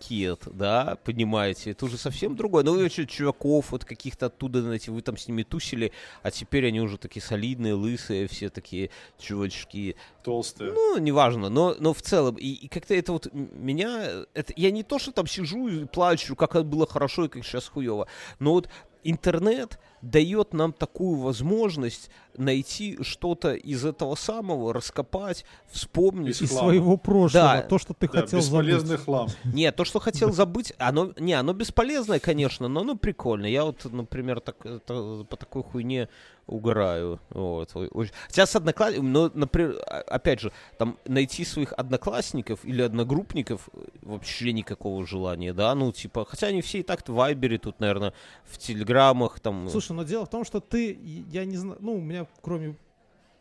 да, 0.53 0.97
понимаете, 1.03 1.71
это 1.71 1.85
уже 1.85 1.97
совсем 1.97 2.35
другое. 2.35 2.63
Ну, 2.63 2.73
вы 2.73 2.83
вообще 2.83 3.05
чуваков 3.05 3.71
вот 3.71 3.85
каких-то 3.85 4.27
оттуда, 4.27 4.61
знаете, 4.61 4.91
вы 4.91 5.01
там 5.01 5.17
с 5.17 5.27
ними 5.27 5.43
тусили, 5.43 5.91
а 6.23 6.31
теперь 6.31 6.67
они 6.67 6.81
уже 6.81 6.97
такие 6.97 7.21
солидные, 7.23 7.73
лысые, 7.73 8.27
все 8.27 8.49
такие 8.49 8.89
чувачки. 9.19 9.95
Толстая. 10.23 10.71
Ну, 10.71 10.97
неважно, 10.97 11.49
но, 11.49 11.75
но 11.79 11.93
в 11.93 12.01
целом, 12.01 12.35
и, 12.35 12.47
и 12.47 12.67
как-то 12.67 12.93
это 12.93 13.13
вот 13.13 13.27
меня, 13.33 14.25
это, 14.33 14.53
я 14.55 14.71
не 14.71 14.83
то, 14.83 14.99
что 14.99 15.11
там 15.11 15.27
сижу 15.27 15.67
и 15.67 15.85
плачу, 15.85 16.35
как 16.35 16.51
это 16.51 16.63
было 16.63 16.85
хорошо 16.85 17.25
и 17.25 17.29
как 17.29 17.43
сейчас 17.45 17.67
хуево, 17.67 18.07
но 18.39 18.51
вот 18.51 18.69
интернет 19.03 19.79
дает 20.01 20.53
нам 20.53 20.73
такую 20.73 21.17
возможность 21.17 22.09
найти 22.39 22.97
что-то 23.01 23.53
из 23.53 23.85
этого 23.85 24.15
самого, 24.15 24.73
раскопать, 24.73 25.45
вспомнить. 25.67 26.41
Из 26.41 26.49
своего 26.51 26.97
прошлого. 26.97 27.29
Да. 27.55 27.61
То, 27.61 27.77
что 27.77 27.93
ты 27.93 28.07
Да, 28.07 28.21
хотел 28.21 28.39
бесполезный 28.39 28.89
забыть. 28.97 29.05
хлам. 29.05 29.27
Нет, 29.43 29.75
то, 29.75 29.85
что 29.85 29.99
хотел 29.99 30.31
забыть, 30.31 30.73
оно, 30.77 31.13
не, 31.17 31.33
оно 31.33 31.53
бесполезное, 31.53 32.19
конечно, 32.19 32.67
но 32.67 32.81
оно 32.81 32.95
прикольное. 32.95 33.49
Я 33.49 33.65
вот, 33.65 33.85
например, 33.91 34.39
так, 34.39 34.65
это- 34.65 35.25
по 35.29 35.37
такой 35.37 35.63
хуйне 35.63 36.09
угораю. 36.47 37.19
Вот. 37.29 37.69
Ой, 37.75 37.87
очень- 37.91 38.13
Хотя 38.27 38.47
с 38.47 38.55
одноклассниками, 38.55 39.07
но, 39.07 39.29
например, 39.33 39.75
а- 39.85 39.99
опять 40.07 40.39
же, 40.39 40.51
там 40.79 40.97
найти 41.05 41.45
своих 41.45 41.73
одноклассников 41.73 42.65
или 42.65 42.81
одногруппников 42.81 43.69
вообще 44.01 44.51
никакого 44.51 45.05
желания, 45.05 45.53
да, 45.53 45.75
ну, 45.75 45.91
типа, 45.91 46.25
хотя 46.25 46.47
они 46.47 46.61
все 46.63 46.79
и 46.79 46.83
так-то 46.83 47.11
в 47.11 47.15
Вайбере 47.15 47.59
тут, 47.59 47.79
наверное, 47.79 48.13
в 48.45 48.57
Телеграмах, 48.57 49.39
там... 49.39 49.69
Слушай, 49.69 49.91
но 49.91 50.03
дело 50.03 50.25
в 50.25 50.29
том, 50.31 50.43
что 50.43 50.59
ты, 50.59 50.97
я 51.31 51.45
не 51.45 51.57
знаю, 51.57 51.77
ну, 51.81 51.93
у 51.95 52.01
меня, 52.01 52.25
кроме 52.41 52.75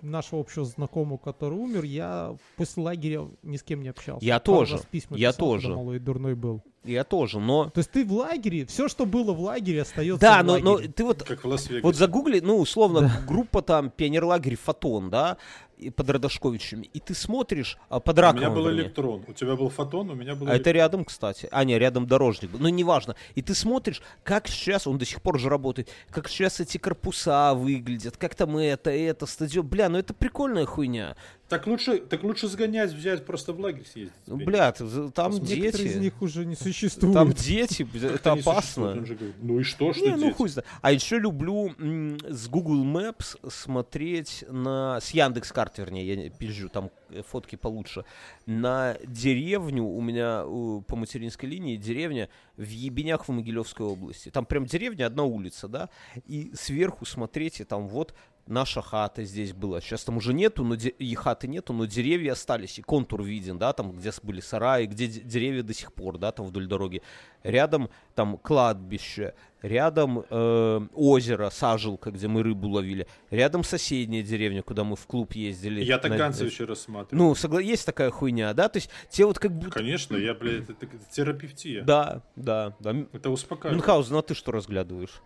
нашего 0.00 0.40
общего 0.40 0.64
знакомого, 0.64 1.16
который 1.16 1.58
умер, 1.58 1.82
я 1.84 2.36
после 2.56 2.82
лагеря 2.82 3.26
ни 3.42 3.56
с 3.56 3.62
кем 3.62 3.82
не 3.82 3.88
общался. 3.88 4.24
Я 4.24 4.38
Пару 4.38 4.58
тоже, 4.58 4.76
раз 4.76 4.86
письма 4.90 5.16
я 5.16 5.30
писал, 5.32 5.48
когда 5.50 5.62
тоже. 5.62 5.74
малой 5.74 5.96
и 5.96 5.98
дурной 5.98 6.34
был. 6.34 6.62
Я 6.84 7.04
тоже, 7.04 7.40
но... 7.40 7.68
То 7.70 7.78
есть 7.78 7.90
ты 7.90 8.04
в 8.04 8.12
лагере, 8.12 8.64
все, 8.64 8.88
что 8.88 9.04
было 9.04 9.32
в 9.32 9.40
лагере, 9.40 9.82
остается 9.82 10.20
Да, 10.20 10.42
в 10.42 10.46
но, 10.46 10.58
но 10.58 10.72
лагере. 10.74 10.92
ты 10.92 11.04
вот 11.04 11.22
Как 11.24 11.44
в 11.44 11.48
Лас-Вегасе. 11.48 11.82
Вот 11.82 11.96
загугли, 11.96 12.40
ну, 12.40 12.58
условно, 12.58 13.10
группа 13.26 13.60
там, 13.60 13.90
пионерлагерь 13.90 14.56
Фотон, 14.56 15.10
да, 15.10 15.36
и 15.78 15.90
под 15.90 16.10
Радошковичами, 16.10 16.90
и 16.92 17.00
ты 17.00 17.14
смотришь 17.14 17.78
а, 17.88 18.00
под 18.00 18.18
У 18.18 18.22
Раковым, 18.22 18.40
меня 18.42 18.50
был 18.54 18.64
вернее. 18.66 18.82
электрон. 18.82 19.24
У 19.26 19.32
тебя 19.32 19.56
был 19.56 19.68
фотон, 19.70 20.10
у 20.10 20.14
меня 20.14 20.34
был 20.34 20.46
А 20.46 20.50
это 20.50 20.56
электрон. 20.56 20.74
рядом, 20.74 21.04
кстати. 21.04 21.48
А, 21.50 21.64
не, 21.64 21.78
рядом 21.78 22.06
дорожник. 22.06 22.50
Ну, 22.52 22.68
неважно. 22.68 23.14
И 23.34 23.42
ты 23.42 23.54
смотришь, 23.54 24.02
как 24.24 24.48
сейчас, 24.48 24.86
он 24.86 24.98
до 24.98 25.04
сих 25.04 25.22
пор 25.22 25.38
же 25.38 25.48
работает, 25.48 25.88
как 26.10 26.28
сейчас 26.28 26.60
эти 26.60 26.78
корпуса 26.78 27.54
выглядят, 27.54 28.16
как 28.16 28.34
там 28.34 28.56
это, 28.56 28.90
это, 28.90 29.26
стадион. 29.26 29.66
Бля, 29.66 29.88
ну 29.88 29.98
это 29.98 30.14
прикольная 30.14 30.66
хуйня. 30.66 31.16
Так 31.48 31.66
лучше, 31.66 31.98
так 31.98 32.22
лучше 32.24 32.46
сгонять, 32.46 32.92
взять, 32.92 33.24
просто 33.24 33.54
в 33.54 33.60
лагерь 33.60 33.86
съездить. 33.86 34.12
Ну, 34.26 34.34
теперь. 34.34 34.46
бля, 34.48 34.70
ты- 34.72 34.84
за- 34.86 35.10
там 35.10 35.32
Некоторые 35.32 35.68
из 35.68 35.74
дети. 35.94 35.96
них 35.96 36.20
уже 36.20 36.44
не 36.44 36.54
существуют. 36.54 37.14
Там 37.14 37.32
дети, 37.32 37.86
это 38.04 38.32
опасно. 38.32 38.94
говорит. 38.94 39.34
Ну 39.40 39.60
и 39.60 39.62
что, 39.62 39.94
что 39.94 40.04
Не, 40.04 40.16
ну 40.16 40.24
дети? 40.26 40.32
хуй 40.34 40.48
знает. 40.50 40.66
А 40.82 40.92
еще 40.92 41.18
люблю 41.18 41.72
м, 41.78 42.18
с 42.28 42.48
Google 42.48 42.84
Maps 42.84 43.38
смотреть 43.50 44.44
на... 44.50 45.00
С 45.00 45.10
Яндекс 45.12 45.50
карт, 45.52 45.78
вернее, 45.78 46.06
я 46.24 46.28
пизжу, 46.30 46.68
там 46.68 46.90
э, 47.08 47.22
фотки 47.26 47.56
получше. 47.56 48.04
На 48.44 48.98
деревню, 49.06 49.84
у 49.84 50.00
меня 50.02 50.42
по 50.86 50.96
материнской 50.96 51.48
линии 51.48 51.76
деревня 51.76 52.28
в 52.58 52.68
Ебенях 52.68 53.26
в 53.26 53.32
Могилевской 53.32 53.86
области. 53.86 54.28
Там 54.30 54.44
прям 54.44 54.66
деревня, 54.66 55.06
одна 55.06 55.22
улица, 55.24 55.66
да? 55.68 55.88
И 56.26 56.52
сверху 56.54 57.06
смотреть, 57.06 57.60
и 57.60 57.64
там 57.64 57.88
вот 57.88 58.14
наша 58.48 58.82
хата 58.82 59.24
здесь 59.24 59.52
была. 59.52 59.80
Сейчас 59.80 60.04
там 60.04 60.16
уже 60.16 60.32
нету, 60.32 60.64
но 60.64 60.74
де- 60.74 60.88
и 60.88 61.14
хаты 61.14 61.46
нету, 61.48 61.72
но 61.72 61.84
деревья 61.84 62.32
остались, 62.32 62.78
и 62.78 62.82
контур 62.82 63.22
виден, 63.22 63.58
да, 63.58 63.72
там, 63.72 63.92
где 63.92 64.10
были 64.22 64.40
сараи, 64.40 64.86
где 64.86 65.06
де- 65.06 65.20
деревья 65.20 65.62
до 65.62 65.74
сих 65.74 65.92
пор, 65.92 66.18
да, 66.18 66.32
там 66.32 66.46
вдоль 66.46 66.66
дороги. 66.66 67.02
Рядом 67.44 67.88
там 68.14 68.36
кладбище, 68.38 69.34
рядом 69.62 70.24
э, 70.28 70.80
озеро, 70.94 71.50
сажилка, 71.50 72.10
где 72.10 72.26
мы 72.28 72.42
рыбу 72.42 72.68
ловили, 72.68 73.06
рядом 73.30 73.62
соседняя 73.64 74.22
деревня, 74.22 74.62
куда 74.62 74.82
мы 74.84 74.96
в 74.96 75.06
клуб 75.06 75.32
ездили. 75.34 75.82
Я 75.84 75.98
так 75.98 76.10
на- 76.12 76.16
Ганцевича 76.18 76.66
рассматриваю. 76.66 77.28
Ну, 77.28 77.32
согла- 77.34 77.62
есть 77.62 77.86
такая 77.86 78.10
хуйня, 78.10 78.52
да, 78.54 78.68
то 78.68 78.78
есть 78.78 78.90
те 79.10 79.24
вот 79.24 79.38
как 79.38 79.52
будто... 79.52 79.70
Конечно, 79.72 80.16
я, 80.16 80.34
блядь, 80.34 80.68
это, 80.68 80.72
это 80.86 80.96
терапевтия. 81.12 81.82
Да, 81.84 82.22
да, 82.36 82.74
да. 82.80 82.94
Это 83.12 83.30
успокаивает. 83.30 83.76
Мюнхгаузен, 83.76 84.16
а 84.16 84.22
ты 84.22 84.34
что 84.34 84.52
разглядываешь? 84.52 85.22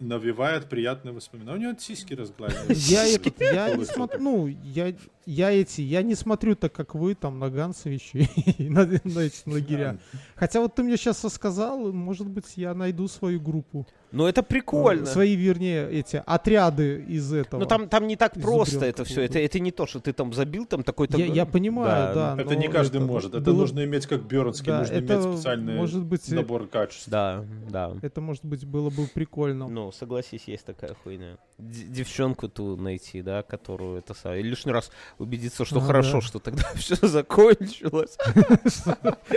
Навевает 0.00 0.68
приятные 0.68 1.12
воспоминания. 1.12 1.58
У 1.58 1.62
него 1.70 1.78
сиськи 1.78 2.14
разгладили. 2.14 2.74
Я, 2.74 3.06
это, 3.06 3.44
я 3.44 3.74
не 3.74 3.84
смотрю, 3.84 4.20
ну, 4.20 4.46
я, 4.46 4.94
я 5.26 5.50
эти, 5.50 5.80
я 5.80 6.02
не 6.02 6.14
смотрю 6.14 6.54
так, 6.54 6.72
как 6.72 6.94
вы, 6.94 7.14
там, 7.14 7.38
на 7.38 7.50
Ганцевича 7.50 8.18
и 8.58 8.68
на, 8.68 8.86
на 8.86 9.20
эти 9.20 9.42
лагеря. 9.46 9.98
Хотя 10.36 10.60
вот 10.60 10.74
ты 10.76 10.84
мне 10.84 10.96
сейчас 10.96 11.24
рассказал, 11.24 11.92
может 11.92 12.28
быть, 12.28 12.56
я 12.56 12.74
найду 12.74 13.08
свою 13.08 13.40
группу. 13.40 13.86
Ну, 14.10 14.26
это 14.26 14.42
прикольно. 14.42 15.06
Свои, 15.06 15.34
вернее, 15.36 15.88
эти 15.90 16.22
отряды 16.24 17.04
из 17.08 17.32
этого. 17.32 17.60
Ну, 17.60 17.66
там, 17.66 17.88
там 17.88 18.06
не 18.06 18.16
так 18.16 18.34
просто 18.40 18.86
это 18.86 19.04
все. 19.04 19.22
Это, 19.22 19.38
это 19.38 19.58
не 19.60 19.70
то, 19.70 19.86
что 19.86 20.00
ты 20.00 20.12
там 20.12 20.32
забил 20.32 20.64
там 20.66 20.82
такой-то... 20.82 21.18
Я, 21.18 21.26
я 21.26 21.46
понимаю, 21.46 22.14
да. 22.14 22.36
Это 22.38 22.54
но 22.54 22.60
не 22.60 22.68
каждый 22.68 22.98
это 22.98 23.06
может. 23.06 23.34
Это 23.34 23.50
было- 23.50 23.56
нужно 23.58 23.84
иметь 23.84 24.06
как 24.06 24.22
Бернский, 24.22 24.66
Да, 24.66 24.78
нужно 24.80 24.94
это 24.94 25.14
иметь 25.14 25.34
специальный 25.34 25.74
может 25.74 26.02
быть, 26.04 26.30
э, 26.32 26.34
набор 26.34 26.66
качеств. 26.66 27.08
Да, 27.08 27.44
да. 27.70 27.94
Это, 28.02 28.20
может 28.20 28.44
быть, 28.44 28.64
было 28.64 28.88
бы 28.90 29.06
прикольно. 29.12 29.68
Ну, 29.68 29.92
согласись, 29.92 30.44
есть 30.46 30.64
такая 30.64 30.94
хуйня. 31.04 31.36
Д- 31.58 31.84
девчонку 31.88 32.48
ту 32.48 32.76
найти, 32.76 33.20
да, 33.20 33.42
которую 33.42 33.98
это. 33.98 34.14
И 34.36 34.42
лишний 34.42 34.72
раз 34.72 34.90
убедиться, 35.18 35.64
что 35.64 35.78
А, 35.78 35.82
хорошо, 35.82 36.20
да. 36.20 36.26
что 36.26 36.38
тогда 36.38 36.64
все 36.76 36.94
закончилось. 37.06 38.16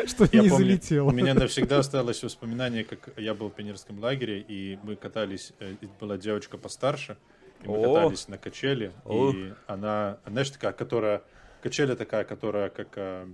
Что 0.07 0.27
Я 0.31 0.41
не 0.43 0.49
залетело. 0.49 1.09
У 1.09 1.11
меня 1.11 1.33
навсегда 1.33 1.79
осталось 1.79 2.23
воспоминание, 2.23 2.83
как 2.83 3.09
я 3.17 3.33
был 3.33 3.49
в 3.49 3.53
пионерском 3.53 3.99
лагере, 3.99 4.39
и 4.39 4.60
мы 4.83 4.95
катались, 4.95 5.53
э, 5.59 5.75
и 5.81 5.87
была 5.99 6.17
девочка 6.17 6.57
постарше, 6.57 7.17
и 7.63 7.67
мы 7.67 7.77
О! 7.77 7.93
катались 7.93 8.27
на 8.27 8.37
качели, 8.37 8.91
О! 9.05 9.31
и 9.31 9.53
она, 9.67 10.19
знаешь, 10.25 10.49
такая, 10.49 10.73
которая, 10.73 11.21
качеля 11.61 11.95
такая, 11.95 12.23
которая 12.23 12.69
как... 12.69 12.89
э, 12.95 13.27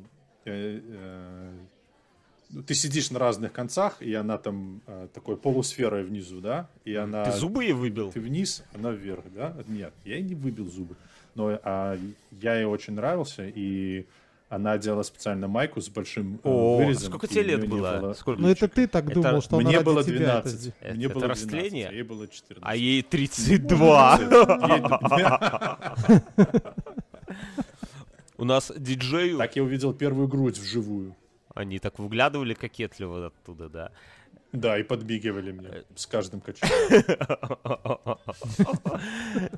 э, 0.46 0.82
э, 0.84 1.52
ну, 2.50 2.64
ты 2.64 2.76
сидишь 2.76 3.12
на 3.12 3.20
разных 3.20 3.52
концах, 3.52 4.02
и 4.02 4.14
она 4.14 4.38
там 4.38 4.82
э, 4.88 5.08
такой 5.14 5.36
полусферой 5.36 6.04
внизу, 6.04 6.40
да, 6.40 6.70
и 6.86 6.96
она... 6.96 7.26
Ты 7.26 7.32
зубы 7.32 7.66
ей 7.66 7.74
выбил? 7.74 8.12
Ты 8.12 8.22
вниз, 8.22 8.64
она 8.74 8.92
вверх, 8.92 9.26
да? 9.34 9.54
Нет, 9.68 9.94
я 10.06 10.16
ей 10.16 10.24
не 10.24 10.36
выбил 10.36 10.70
зубы. 10.70 10.96
Но 11.36 11.60
а, 11.64 11.98
я 12.32 12.56
ей 12.56 12.66
очень 12.66 12.94
нравился, 12.94 13.46
и 13.46 14.08
она 14.50 14.72
одела 14.74 15.04
специально 15.04 15.48
майку 15.48 15.82
с 15.82 15.90
большим 15.90 16.36
э, 16.36 16.40
О, 16.50 16.78
вырезом. 16.78 17.10
сколько 17.10 17.26
и 17.28 17.30
тебе 17.30 17.44
лет 17.44 17.68
было? 17.68 18.14
Сколько? 18.18 18.42
Ну, 18.42 18.48
это 18.48 18.68
ты 18.68 18.88
так 18.88 19.06
Это 19.06 19.14
думал, 19.22 19.42
что 19.42 19.58
она 19.58 19.68
Мне 19.68 19.76
ради 19.78 19.86
было 19.86 20.04
тебя 20.04 20.42
12. 20.42 20.68
это... 20.68 20.74
Это- 20.86 20.96
Мне 20.96 21.06
это 21.06 21.14
было 21.16 21.24
12, 21.26 21.44
растление? 21.54 21.88
а 21.90 21.92
ей 21.94 22.04
было 22.04 22.28
14. 22.28 22.64
А 22.66 22.76
ей 22.76 23.02
32. 23.10 24.20
У 28.38 28.46
нас 28.46 28.72
диджею... 28.78 29.38
Так 29.38 29.56
я 29.56 29.64
увидел 29.64 29.94
первую 29.94 30.28
грудь 30.28 30.58
вживую. 30.60 31.16
Они 31.56 31.80
так 31.80 31.98
выглядывали 32.00 32.54
кокетливо 32.54 33.28
оттуда, 33.28 33.68
да. 33.70 33.92
Да, 34.54 34.78
и 34.80 34.84
подбегивали 34.84 35.50
Э. 35.52 35.54
мне 35.54 35.70
с 35.96 36.06
каждым 36.08 36.42
качелем. 36.42 37.04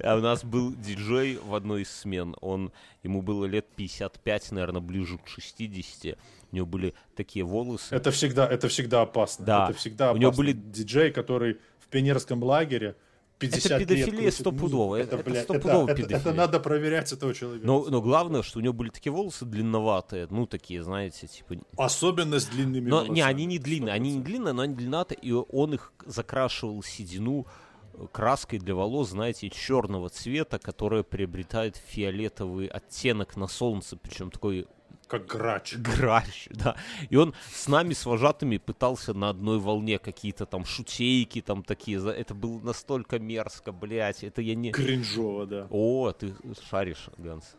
А 0.04 0.16
у 0.16 0.20
нас 0.22 0.44
был 0.44 0.74
диджей 0.76 1.38
в 1.38 1.54
одной 1.56 1.84
из 1.84 1.92
смен. 1.92 2.36
Он, 2.42 2.72
ему 3.04 3.22
было 3.22 3.46
лет 3.46 3.66
55, 3.76 4.52
наверное, 4.52 4.82
ближе 4.82 5.18
к 5.18 5.28
60. 5.28 6.18
У 6.52 6.56
него 6.56 6.66
были 6.66 6.94
такие 7.16 7.46
волосы. 7.46 7.94
Это 7.96 8.12
всегда, 8.12 8.48
это 8.48 8.68
всегда 8.68 9.02
опасно. 9.04 9.46
Да. 9.46 9.70
Это 9.70 9.78
всегда 9.78 10.12
У 10.12 10.18
него 10.18 10.30
опасно. 10.30 10.44
были- 10.44 10.54
диджей, 10.54 11.12
который 11.12 11.58
в 11.80 11.88
пионерском 11.88 12.44
лагере 12.44 12.96
50 13.40 13.80
лет 13.80 13.88
педофилия 13.88 14.32
стопудово. 14.32 14.96
Это- 14.98 15.16
это 15.16 15.30
блядь, 15.30 15.44
стопудово 15.44 15.84
это- 15.84 15.92
это- 15.94 15.96
педофилия. 16.04 16.20
Это 16.20 16.34
надо 16.34 16.60
проверять 16.60 17.12
этого 17.14 17.34
человека. 17.34 17.66
Но, 17.66 17.86
но 17.90 18.02
главное, 18.02 18.42
что 18.44 18.60
у 18.60 18.62
него 18.62 18.74
были 18.74 18.90
такие 18.90 19.12
волосы 19.12 19.46
длинноватые, 19.46 20.28
ну, 20.30 20.46
такие, 20.46 20.84
знаете, 20.84 21.28
типа... 21.28 21.56
Особенно 21.78 22.40
с 22.40 22.46
длинными 22.46 22.90
Но, 22.90 22.98
волосами. 22.98 23.16
не, 23.16 23.22
они 23.22 23.46
не 23.46 23.60
длинные, 23.60 23.94
они 23.94 24.12
не 24.12 24.20
100%. 24.20 24.24
длинные, 24.24 24.54
но 24.54 24.62
они 24.64 24.76
длинноватые, 24.76 25.20
и 25.22 25.32
он 25.32 25.74
их 25.74 25.94
закрашивал 26.06 26.84
седину 26.84 27.48
э, 27.94 28.06
краской 28.12 28.60
для 28.60 28.76
волос, 28.76 29.10
знаете, 29.10 29.50
черного 29.50 30.10
цвета, 30.10 30.60
которая 30.60 31.04
приобретает 31.04 31.76
фиолетовый 31.76 32.68
оттенок 32.68 33.36
на 33.38 33.48
солнце, 33.48 33.98
причем 33.98 34.32
такой 34.32 34.68
Как 35.10 35.26
грач. 35.26 35.76
грач, 35.78 36.48
да. 36.52 36.76
И 37.10 37.16
он 37.16 37.34
с 37.52 37.68
нами, 37.68 37.94
с 37.94 38.06
вожатыми, 38.06 38.58
пытался 38.58 39.16
на 39.16 39.30
одной 39.30 39.58
волне 39.58 39.98
какие-то 39.98 40.46
там 40.46 40.66
шутейки 40.66 41.42
там 41.42 41.64
такие. 41.64 42.00
Это 42.12 42.36
было 42.36 42.60
настолько 42.60 43.18
мерзко, 43.18 43.72
блядь. 43.72 44.24
Это 44.24 44.42
я 44.42 44.54
не... 44.54 44.72
Кринжово, 44.72 45.48
да. 45.48 45.68
О, 45.72 46.12
ты 46.12 46.36
шаришь, 46.70 47.10
Ганс. 47.18 47.56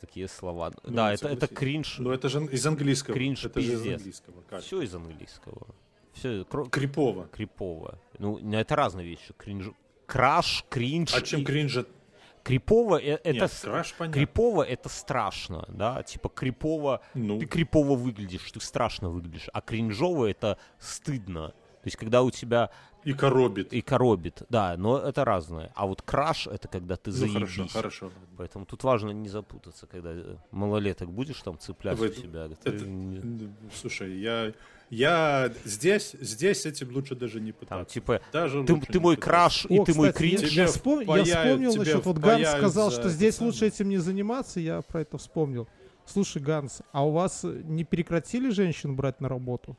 Такие 0.00 0.26
слова. 0.26 0.72
Ну, 0.84 0.94
да, 0.94 1.12
это, 1.12 1.28
это 1.28 1.46
кринж. 1.48 1.98
Ну 1.98 2.12
это 2.12 2.30
же 2.30 2.42
из 2.46 2.66
английского. 2.66 3.14
Кринж 3.14 3.44
это 3.44 3.60
же 3.60 3.66
из 3.66 3.78
пиздец. 3.80 3.96
английского. 3.98 4.42
Как? 4.48 4.62
Все 4.62 4.80
из 4.80 4.94
английского. 4.94 5.66
Все 6.14 6.44
Крипово. 6.70 7.28
крипово. 7.30 7.98
Ну, 8.18 8.38
ну, 8.40 8.56
это 8.56 8.74
разные 8.74 9.06
вещи. 9.06 9.34
Кринж... 9.36 9.66
Краш, 10.06 10.64
кринж. 10.70 11.14
А 11.14 11.20
чем 11.20 11.42
и- 11.42 11.44
кринж? 11.44 11.78
Крипово 12.46 12.96
э- 13.00 13.18
это... 13.24 13.32
Нет, 13.32 13.52
с- 13.52 13.60
краш 13.62 13.94
понятно. 13.94 14.14
Крипово 14.20 14.62
это 14.62 14.88
страшно, 14.88 15.64
да, 15.68 16.02
типа 16.04 16.28
крипово, 16.28 17.00
Ну. 17.14 17.38
ты 17.40 17.46
крипово 17.46 17.94
выглядишь, 17.96 18.52
ты 18.52 18.60
страшно 18.60 19.10
выглядишь, 19.10 19.48
а 19.52 19.60
кринжово 19.60 20.26
это 20.30 20.56
стыдно. 20.78 21.48
То 21.48 21.88
есть, 21.88 21.96
когда 21.96 22.22
у 22.22 22.30
тебя 22.30 22.70
И 23.04 23.12
коробит. 23.12 23.72
и 23.72 23.80
коробит, 23.80 24.42
да, 24.48 24.76
но 24.76 24.98
это 24.98 25.24
разное. 25.24 25.72
А 25.74 25.86
вот 25.86 26.02
краш 26.02 26.46
это 26.46 26.68
когда 26.68 26.94
ты 26.96 27.10
Ну 27.10 27.16
заебись. 27.16 27.34
хорошо, 27.34 27.68
хорошо. 27.68 28.10
Поэтому 28.36 28.64
тут 28.66 28.84
важно 28.84 29.10
не 29.12 29.28
запутаться, 29.28 29.86
когда 29.86 30.10
э, 30.12 30.36
малолеток 30.52 31.10
будешь 31.10 31.40
там 31.42 31.58
цеплять 31.58 31.98
Вы- 31.98 32.08
у 32.08 32.12
себя. 32.12 32.48
ты 32.48 32.70
Это- 32.70 32.84
ну, 32.84 33.50
Слушай, 33.74 34.18
я, 34.18 34.52
я 34.90 35.52
здесь, 35.64 36.12
здесь 36.20 36.66
этим 36.66 36.92
лучше 36.94 37.14
даже 37.14 37.40
не 37.40 37.52
пытаться. 37.52 37.76
Там, 37.76 37.86
типа, 37.86 38.20
даже 38.32 38.64
ты, 38.64 38.80
ты 38.80 39.00
мой 39.00 39.16
краш, 39.16 39.66
и 39.68 39.78
О, 39.78 39.84
ты 39.84 39.94
мой 39.94 40.12
кстати, 40.12 40.36
кринж. 40.36 40.50
Я, 40.52 40.66
вспом- 40.66 41.02
я 41.16 41.24
вспомнил 41.24 41.70
тебе 41.72 41.80
насчет, 41.80 42.04
вот 42.04 42.18
Ганс 42.18 42.48
сказал, 42.48 42.90
за 42.90 43.00
что 43.00 43.08
здесь 43.08 43.36
самое. 43.36 43.52
лучше 43.52 43.66
этим 43.66 43.88
не 43.88 43.98
заниматься, 43.98 44.60
я 44.60 44.80
про 44.82 45.00
это 45.02 45.18
вспомнил. 45.18 45.68
Слушай, 46.04 46.40
Ганс, 46.40 46.82
а 46.92 47.04
у 47.06 47.10
вас 47.10 47.40
не 47.44 47.84
прекратили 47.84 48.50
женщин 48.50 48.94
брать 48.94 49.20
на 49.20 49.28
работу? 49.28 49.76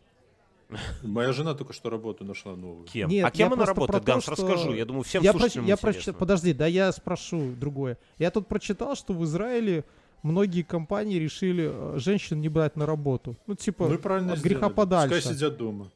Моя 1.01 1.31
жена 1.31 1.53
только 1.53 1.71
что 1.71 1.89
работу 1.89 2.25
нашла 2.25 2.53
новую. 2.57 2.85
Кем? 2.87 3.09
Нет, 3.09 3.25
а 3.25 3.31
кем 3.31 3.53
она 3.53 3.63
про 3.63 3.67
работает, 3.67 4.03
то, 4.03 4.11
Ганс, 4.11 4.23
что- 4.23 4.31
расскажу. 4.33 4.73
Я 4.73 4.83
думаю, 4.83 5.03
всем 5.03 5.23
я 5.23 5.31
слушателям 5.31 5.63
проч- 5.65 5.69
я 5.69 5.77
прочитал- 5.77 6.13
Подожди, 6.15 6.51
да 6.53 6.67
я 6.67 6.91
спрошу 6.91 7.53
другое. 7.57 7.97
Я 8.17 8.31
тут 8.31 8.47
прочитал, 8.49 8.95
что 8.97 9.13
в 9.13 9.23
Израиле 9.23 9.85
многие 10.23 10.61
компании 10.63 11.17
решили 11.17 11.69
э, 11.71 11.99
женщин 11.99 12.41
не 12.41 12.49
брать 12.49 12.75
на 12.75 12.85
работу. 12.85 13.35
Ну, 13.47 13.55
типа, 13.55 13.87
Ну 13.87 13.95
от 13.95 14.01
греха 14.01 14.37
сделали. 14.39 14.73
подальше. 14.73 15.15
Пускай 15.15 15.33
сидят 15.33 15.57
дома. 15.57 15.87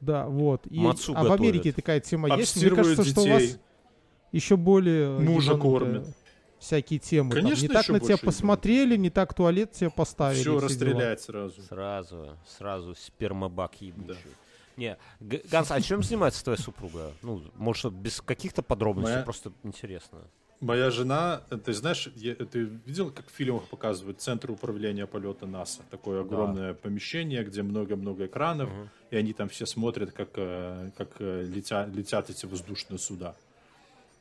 Да, 0.00 0.26
вот. 0.26 0.66
И- 0.66 0.78
Мацу 0.78 1.12
а 1.16 1.24
в 1.24 1.32
Америке 1.32 1.58
готовят. 1.70 1.76
такая 1.76 2.00
тема 2.00 2.36
есть. 2.36 2.56
Мне 2.56 2.70
кажется, 2.70 3.04
что 3.04 3.22
у 3.22 3.28
вас 3.28 3.42
детей. 3.42 3.56
еще 4.32 4.56
более 4.56 5.18
Мужа 5.18 5.56
кормят. 5.56 6.06
Всякие 6.58 6.98
темы. 6.98 7.30
там. 7.32 7.42
Конечно, 7.42 7.62
не 7.62 7.68
так 7.68 7.88
на 7.88 8.00
тебя 8.00 8.16
посмотрели, 8.16 8.96
не 8.96 9.10
так 9.10 9.34
туалет 9.34 9.72
тебе 9.72 9.90
поставили. 9.90 10.40
Все 10.40 10.42
все 10.42 10.50
дела. 10.52 10.60
расстрелять 10.62 11.20
сразу. 11.20 11.62
Сразу, 11.62 12.28
сразу 12.46 12.94
спермобак 12.94 13.80
ебучий. 13.80 14.16
Не, 14.76 14.96
Г- 15.20 15.42
Ганс, 15.50 15.70
а 15.70 15.80
чем 15.80 16.02
занимается 16.02 16.44
твоя 16.44 16.58
супруга? 16.58 17.12
Ну, 17.22 17.42
может, 17.56 17.92
без 17.92 18.20
каких-то 18.20 18.62
подробностей, 18.62 19.14
Моя- 19.14 19.24
просто 19.24 19.52
интересно. 19.62 20.18
Моя 20.60 20.90
жена, 20.90 21.42
э, 21.50 21.58
ты 21.58 21.72
знаешь, 21.74 22.08
я- 22.16 22.34
ты 22.34 22.60
видел, 22.86 23.10
как 23.10 23.26
в 23.26 23.30
фильмах 23.30 23.64
показывают 23.68 24.20
центр 24.22 24.50
управления 24.50 25.06
полета 25.06 25.46
НАСА? 25.46 25.82
Такое 25.90 26.22
огромное 26.22 26.72
помещение, 26.72 27.44
где 27.44 27.62
много-много 27.62 28.24
экранов, 28.24 28.70
Мгм. 28.70 28.88
и 29.10 29.16
они 29.16 29.32
там 29.34 29.48
все 29.48 29.66
смотрят, 29.66 30.12
как, 30.12 30.30
э, 30.36 30.90
как 30.96 31.08
э, 31.20 31.44
летя- 31.44 31.86
летят 31.94 32.30
эти 32.30 32.46
воздушные 32.46 32.98
суда. 32.98 33.34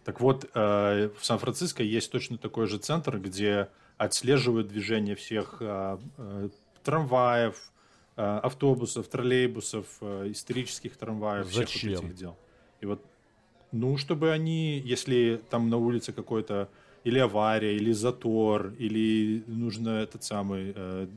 Так 0.03 0.19
вот, 0.19 0.49
э, 0.53 1.09
в 1.17 1.25
Сан-Франциско 1.25 1.83
есть 1.83 2.11
точно 2.11 2.37
такой 2.37 2.67
же 2.67 2.79
центр, 2.79 3.17
где 3.17 3.69
отслеживают 3.97 4.67
движение 4.67 5.15
всех 5.15 5.57
э, 5.61 5.97
э, 6.17 6.49
трамваев, 6.83 7.71
э, 8.17 8.21
автобусов, 8.43 9.07
троллейбусов, 9.07 9.85
э, 10.01 10.31
исторических 10.31 10.97
трамваев, 10.97 11.47
всех 11.47 11.69
Зачем? 11.69 11.91
вот 11.93 12.03
этих 12.03 12.15
дел. 12.15 12.37
И 12.81 12.85
вот, 12.85 13.01
ну, 13.71 13.97
чтобы 13.97 14.31
они, 14.31 14.79
если 14.79 15.41
там 15.49 15.69
на 15.69 15.77
улице 15.77 16.13
какой-то 16.13 16.69
или 17.03 17.19
авария, 17.19 17.75
или 17.75 17.91
затор, 17.93 18.73
или 18.79 19.43
нужно 19.47 19.89
этот 19.89 20.23
самый 20.23 20.73
э, 20.75 21.07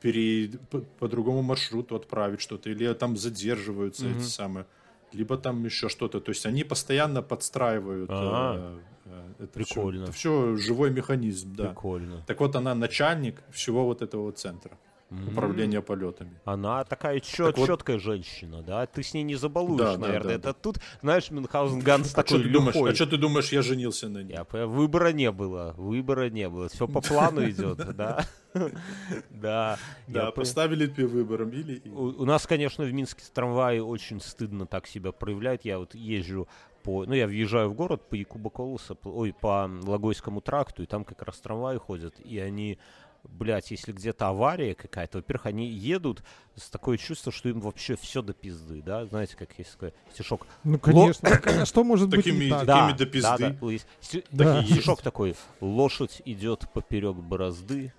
пере- 0.00 0.58
по, 0.70 0.78
по 0.80 1.08
другому 1.08 1.42
маршруту 1.42 1.96
отправить 1.96 2.40
что-то, 2.40 2.70
или 2.70 2.92
там 2.94 3.16
задерживаются 3.16 4.06
Мгм. 4.06 4.16
эти 4.18 4.22
самые, 4.24 4.66
либо 5.12 5.36
там 5.36 5.64
еще 5.64 5.88
что-то. 5.88 6.20
То 6.20 6.30
есть 6.30 6.46
они 6.46 6.64
постоянно 6.64 7.22
подстраивают. 7.22 8.10
э, 8.10 8.14
Ага. 8.14 8.78
э, 9.04 9.32
это 9.38 9.52
Прикольно. 9.52 10.00
Все, 10.00 10.02
это 10.04 10.12
все 10.12 10.56
живой 10.56 10.90
механизм, 10.90 11.54
да. 11.54 11.68
Прикольно. 11.68 12.24
Так 12.26 12.40
вот, 12.40 12.56
она 12.56 12.74
начальник 12.74 13.42
всего 13.50 13.84
вот 13.84 14.02
этого 14.02 14.32
центра 14.32 14.78
М. 15.10 15.28
управления 15.28 15.80
полетами. 15.82 16.40
Она 16.44 16.84
такая 16.84 17.18
чет, 17.20 17.46
Так 17.48 17.58
вот- 17.58 17.66
четкая 17.66 17.98
женщина, 17.98 18.62
да? 18.62 18.86
Ты 18.86 19.02
с 19.02 19.12
ней 19.12 19.22
не 19.24 19.34
забалуешь, 19.34 19.78
Да, 19.78 19.92
да, 19.96 19.98
наверное. 19.98 20.38
да, 20.38 20.50
Это 20.50 20.54
тут, 20.54 20.78
знаешь, 21.02 21.30
Мюнхгаузен 21.30 21.80
Ганс 21.80 22.12
А 22.12 22.16
такой 22.16 22.38
что 22.38 22.46
ты 22.46 22.52
думаешь? 22.52 22.76
А 22.76 22.94
что 22.94 23.06
ты 23.06 23.16
думаешь, 23.16 23.50
я 23.52 23.62
женился 23.62 24.08
на 24.08 24.22
ней? 24.22 24.34
Я 24.34 24.66
выбора 24.66 25.12
не 25.12 25.32
было, 25.32 25.74
выбора 25.76 26.30
не 26.30 26.48
было. 26.48 26.68
Все 26.68 26.86
по 26.86 27.00
плану 27.00 27.48
идет, 27.48 27.78
да? 27.96 28.24
Да. 29.30 29.78
Да, 30.08 30.30
поставили 30.30 30.86
тебе 30.86 31.06
выбором 31.06 31.50
или... 31.50 31.80
У, 31.88 32.24
нас, 32.24 32.46
конечно, 32.46 32.84
в 32.84 32.92
Минске 32.92 33.22
трамваи 33.32 33.78
очень 33.78 34.20
стыдно 34.20 34.66
так 34.66 34.86
себя 34.86 35.12
проявляют. 35.12 35.64
Я 35.64 35.78
вот 35.78 35.94
езжу 35.94 36.48
по... 36.82 37.04
Ну, 37.04 37.14
я 37.14 37.26
въезжаю 37.26 37.70
в 37.70 37.74
город 37.74 38.08
по 38.08 38.14
Якуба 38.14 38.50
Колоса, 38.50 38.96
ой, 39.04 39.34
по 39.38 39.70
Логойскому 39.82 40.40
тракту, 40.40 40.82
и 40.82 40.86
там 40.86 41.04
как 41.04 41.22
раз 41.22 41.38
трамваи 41.38 41.76
ходят, 41.78 42.18
и 42.20 42.38
они 42.38 42.78
блядь, 43.24 43.70
если 43.70 43.92
где-то 43.92 44.28
авария 44.28 44.74
какая-то, 44.74 45.18
во-первых, 45.18 45.46
они 45.46 45.66
едут 45.68 46.22
с 46.56 46.68
такое 46.68 46.96
чувство, 46.98 47.32
что 47.32 47.48
им 47.48 47.60
вообще 47.60 47.96
все 47.96 48.22
до 48.22 48.32
пизды, 48.32 48.82
да, 48.82 49.06
знаете, 49.06 49.36
как 49.36 49.50
есть 49.58 49.72
такой 49.72 49.92
стишок. 50.12 50.46
Ну, 50.64 50.78
конечно. 50.78 51.28
А 51.28 51.66
Что 51.66 51.84
может 51.84 52.08
быть 52.08 52.24
Такими- 52.24 52.44
не 52.44 52.50
так? 52.50 52.66
Такими 52.66 52.96
до 52.98 53.06
пизды. 53.06 53.28
Да, 53.38 53.50
да, 53.50 53.70
есть 53.70 53.86
сти- 54.00 54.24
Да. 54.30 54.62
стишок 54.64 55.02
такой, 55.02 55.36
лошадь 55.60 56.22
идет 56.24 56.66
поперек 56.72 57.16
борозды, 57.16 57.92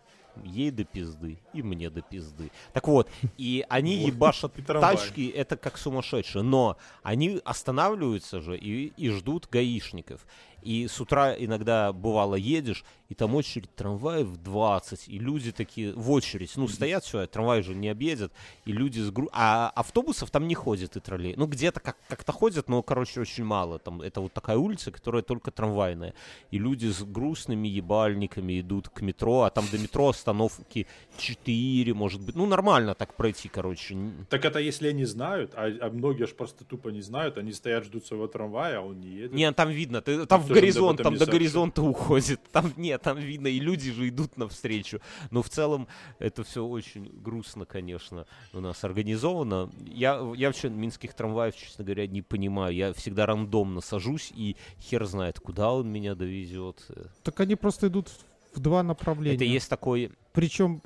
ей 0.44 0.72
до 0.72 0.86
пизды, 0.86 1.40
и 1.54 1.62
мне 1.62 1.90
до 1.90 2.02
пизды. 2.02 2.52
Так 2.72 2.88
вот, 2.88 3.10
и 3.38 3.66
они 3.68 3.98
Вот. 3.98 4.08
ебашат 4.08 4.54
И 4.58 4.62
тачки, 4.62 5.28
это 5.28 5.58
как 5.58 5.78
сумасшедшие, 5.78 6.42
но 6.44 6.78
они 7.04 7.42
останавливаются 7.44 8.40
же 8.40 8.58
и, 8.58 8.94
и 8.96 9.10
ждут 9.10 9.48
гаишников. 9.52 10.26
И 10.62 10.88
с 10.88 11.00
утра 11.00 11.34
иногда 11.34 11.92
бывало 11.94 12.36
едешь, 12.36 12.84
и 13.10 13.14
там 13.14 13.36
очередь 13.36 13.74
трамваев 13.76 14.38
20, 14.38 15.10
и 15.10 15.20
люди 15.20 15.52
такие 15.52 15.94
в 15.94 16.12
очередь, 16.12 16.54
ну, 16.56 16.70
стоят 16.70 17.04
все, 17.04 17.28
трамвай 17.28 17.62
же 17.62 17.76
не 17.76 17.90
объедет, 17.90 18.32
и 18.64 18.72
люди 18.72 19.02
с 19.02 19.12
гру... 19.12 19.28
А 19.34 19.70
автобусов 19.76 20.32
там 20.32 20.48
не 20.48 20.56
ходит 20.56 20.96
и 20.96 21.02
троллей. 21.02 21.34
Ну, 21.36 21.46
где-то 21.46 21.82
как- 21.82 21.98
как-то 22.08 22.32
ходят, 22.32 22.70
но, 22.70 22.82
короче, 22.82 23.20
очень 23.20 23.44
мало. 23.44 23.80
Там 23.80 24.02
это 24.02 24.22
вот 24.22 24.32
такая 24.32 24.56
улица, 24.58 24.92
которая 24.92 25.24
только 25.24 25.52
трамвайная. 25.52 26.14
И 26.52 26.58
люди 26.58 26.88
с 26.88 27.04
грустными 27.04 27.68
ебальниками 27.68 28.62
идут 28.62 28.88
к 28.88 29.02
метро, 29.02 29.42
а 29.42 29.50
там 29.50 29.66
до 29.70 29.78
метро 29.78 30.08
остановки 30.08 30.88
4, 31.18 31.94
может 31.94 32.22
быть. 32.22 32.36
Ну, 32.36 32.46
нормально 32.46 32.96
так 32.96 33.14
пройти, 33.16 33.50
короче. 33.50 33.98
Так 34.30 34.46
это 34.46 34.60
если 34.60 34.88
они 34.88 35.04
знают, 35.04 35.52
а, 35.56 35.66
а 35.82 35.90
многие 35.90 36.28
же 36.28 36.34
просто 36.34 36.64
тупо 36.64 36.90
не 36.90 37.02
знают, 37.02 37.38
они 37.38 37.52
стоят, 37.52 37.84
ждут 37.84 38.06
своего 38.06 38.28
трамвая, 38.28 38.78
а 38.78 38.82
он 38.82 39.02
не 39.02 39.10
едет. 39.10 39.34
Не, 39.34 39.52
там 39.52 39.70
видно, 39.70 40.02
ты, 40.02 40.26
там 40.26 40.42
горизонт, 40.54 41.02
там 41.02 41.18
до 41.18 41.26
горизонта 41.26 41.82
уходит. 41.82 42.40
Там 42.52 42.74
нет, 42.78 43.02
там 43.02 43.18
видно, 43.18 43.48
и 43.48 43.60
люди 43.60 43.92
же 43.92 44.10
идут 44.10 44.38
навстречу. 44.38 45.00
Но 45.30 45.42
в 45.42 45.50
целом 45.50 45.88
это 46.20 46.44
все 46.44 46.66
очень 46.66 47.10
грустно, 47.22 47.66
конечно, 47.66 48.26
у 48.54 48.60
нас 48.60 48.84
организовано. 48.84 49.70
Я, 49.86 50.22
я 50.36 50.48
вообще 50.48 50.70
минских 50.70 51.14
трамваев, 51.14 51.56
честно 51.56 51.84
говоря, 51.84 52.08
не 52.08 52.22
понимаю. 52.22 52.76
Я 52.76 52.94
всегда 52.94 53.26
рандомно 53.26 53.82
сажусь, 53.82 54.32
и 54.36 54.56
хер 54.80 55.06
знает, 55.06 55.40
куда 55.40 55.72
он 55.74 55.90
меня 55.92 56.16
довезет. 56.16 56.86
Так 57.24 57.40
они 57.40 57.56
просто 57.56 57.88
идут 57.88 58.10
в 58.54 58.60
два 58.60 58.84
направления. 58.84 59.36
Это 59.36 59.46
есть 59.46 59.70
такой 59.70 60.12
Причем 60.34 60.82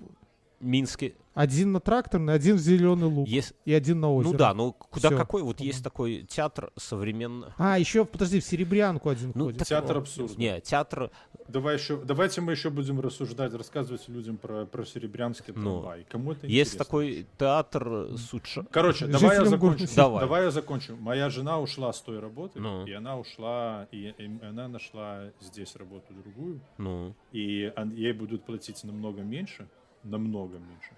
минский... 0.66 1.16
один 1.34 1.72
на 1.72 1.80
тракторный, 1.80 2.34
один 2.34 2.56
в 2.56 2.60
зеленый 2.60 3.08
луг 3.08 3.28
Есть, 3.28 3.54
и 3.66 3.74
один 3.74 4.00
на 4.00 4.12
озеро. 4.12 4.32
ну 4.32 4.38
да, 4.38 4.54
ну 4.54 4.74
куда 4.74 5.10
Всё. 5.10 5.18
какой? 5.18 5.42
Вот 5.44 5.60
есть 5.62 5.84
такой 5.84 6.24
театр 6.24 6.72
современно... 6.76 7.54
А, 7.58 7.78
еще, 7.80 8.06
подожди, 8.06 8.40
в 8.40 8.44
Серебрянку 8.46 9.10
один 9.10 9.32
Ну, 9.36 9.46
ходит. 9.46 9.60
так- 9.60 9.68
Театр 9.68 9.98
абсурда. 9.98 10.34
Не, 10.38 10.60
театр... 10.62 11.12
Давай 11.48 11.76
еще, 11.76 11.98
давайте 12.04 12.42
мы 12.42 12.54
еще 12.54 12.72
будем 12.72 13.00
рассуждать, 13.00 13.54
рассказывать 13.54 14.08
людям 14.10 14.38
про, 14.38 14.66
про 14.66 14.84
серебрянский 14.84 15.54
Ну, 15.56 15.62
трамвай. 15.82 16.06
Кому 16.10 16.32
это 16.32 16.48
Есть 16.48 16.72
интересно? 16.74 16.86
такой 16.86 17.28
театр 17.38 17.88
с 18.18 18.34
уча- 18.34 18.66
Короче, 18.72 19.06
Жителям 19.06 19.22
давай 19.22 19.36
я 19.36 19.40
города 19.42 19.56
закончу. 19.58 19.78
Сибирь. 19.86 19.96
Давай. 19.96 20.20
Давай 20.22 20.44
я 20.46 20.52
закончу. 20.52 20.96
Моя 20.96 21.30
жена 21.30 21.60
ушла 21.60 21.94
с 21.94 22.02
той 22.02 22.20
работы, 22.20 22.60
Ну. 22.60 22.88
и 22.88 22.92
она 22.94 23.20
ушла, 23.20 23.88
и, 23.92 24.14
и 24.18 24.40
она 24.44 24.68
нашла 24.68 25.26
здесь 25.40 25.76
работу 25.76 26.14
другую, 26.14 26.62
Ну, 26.80 27.14
и 27.32 27.72
он- 27.78 27.94
ей 27.94 28.14
будут 28.14 28.44
платить 28.44 28.84
намного 28.84 29.22
меньше, 29.22 29.68
намного 30.06 30.58
меньше. 30.60 30.96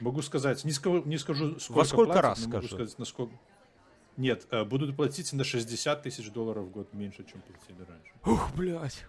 Могу 0.00 0.22
сказать, 0.22 0.64
не 0.64 0.72
скажу, 0.72 1.02
не 1.04 1.18
скажу 1.18 1.58
сколько 1.58 1.84
сколько 1.84 2.12
платят, 2.12 2.22
раз 2.22 2.46
но 2.46 2.54
могу 2.54 2.66
сказать, 2.66 2.98
насколько. 2.98 3.34
Нет, 4.16 4.46
э, 4.50 4.64
будут 4.64 4.96
платить 4.96 5.32
на 5.32 5.44
60 5.44 6.02
тысяч 6.02 6.30
долларов 6.30 6.66
в 6.66 6.70
год 6.70 6.92
меньше, 6.92 7.24
чем 7.24 7.40
платили 7.40 7.86
раньше. 7.88 8.12
Ух, 8.26 8.50
блядь. 8.54 9.06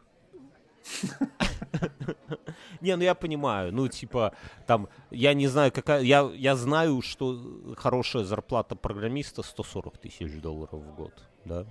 Не, 2.81 2.95
ну 2.95 3.03
я 3.03 3.15
понимаю, 3.15 3.73
ну 3.73 3.87
типа 3.87 4.35
там, 4.67 4.89
я 5.11 5.33
не 5.33 5.47
знаю, 5.47 5.71
какая, 5.71 6.01
я, 6.01 6.29
я 6.35 6.55
знаю, 6.55 7.01
что 7.01 7.73
хорошая 7.77 8.23
зарплата 8.25 8.75
программиста 8.75 9.43
140 9.43 9.97
тысяч 9.97 10.41
долларов 10.41 10.81
в 10.81 10.95
год, 10.95 11.13
да? 11.45 11.65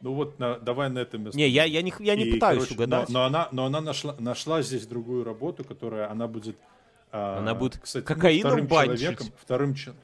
Ну 0.00 0.14
вот, 0.14 0.38
на- 0.38 0.58
давай 0.58 0.90
на 0.90 1.00
этом 1.00 1.24
Не, 1.34 1.48
я, 1.48 1.64
я 1.64 1.82
не, 1.82 1.90
х- 1.90 2.02
я 2.04 2.14
не 2.14 2.24
И, 2.24 2.32
пытаюсь 2.34 2.58
короче, 2.64 2.74
угадать. 2.74 3.08
Но, 3.08 3.20
но 3.20 3.24
она, 3.26 3.48
но 3.52 3.64
она 3.66 3.80
нашла, 3.80 4.14
нашла 4.18 4.62
здесь 4.62 4.86
другую 4.86 5.24
работу, 5.24 5.64
которая 5.64 6.10
она 6.10 6.28
будет. 6.28 6.56
а, 7.10 7.38
Она 7.38 7.54
будет 7.54 7.78
кстати, 7.78 8.04
кокаином 8.04 8.50
вторым 8.52 8.66
банчить. 8.68 9.00
человеком. 9.00 9.26
Вторым, 9.40 9.74
че- 9.74 9.94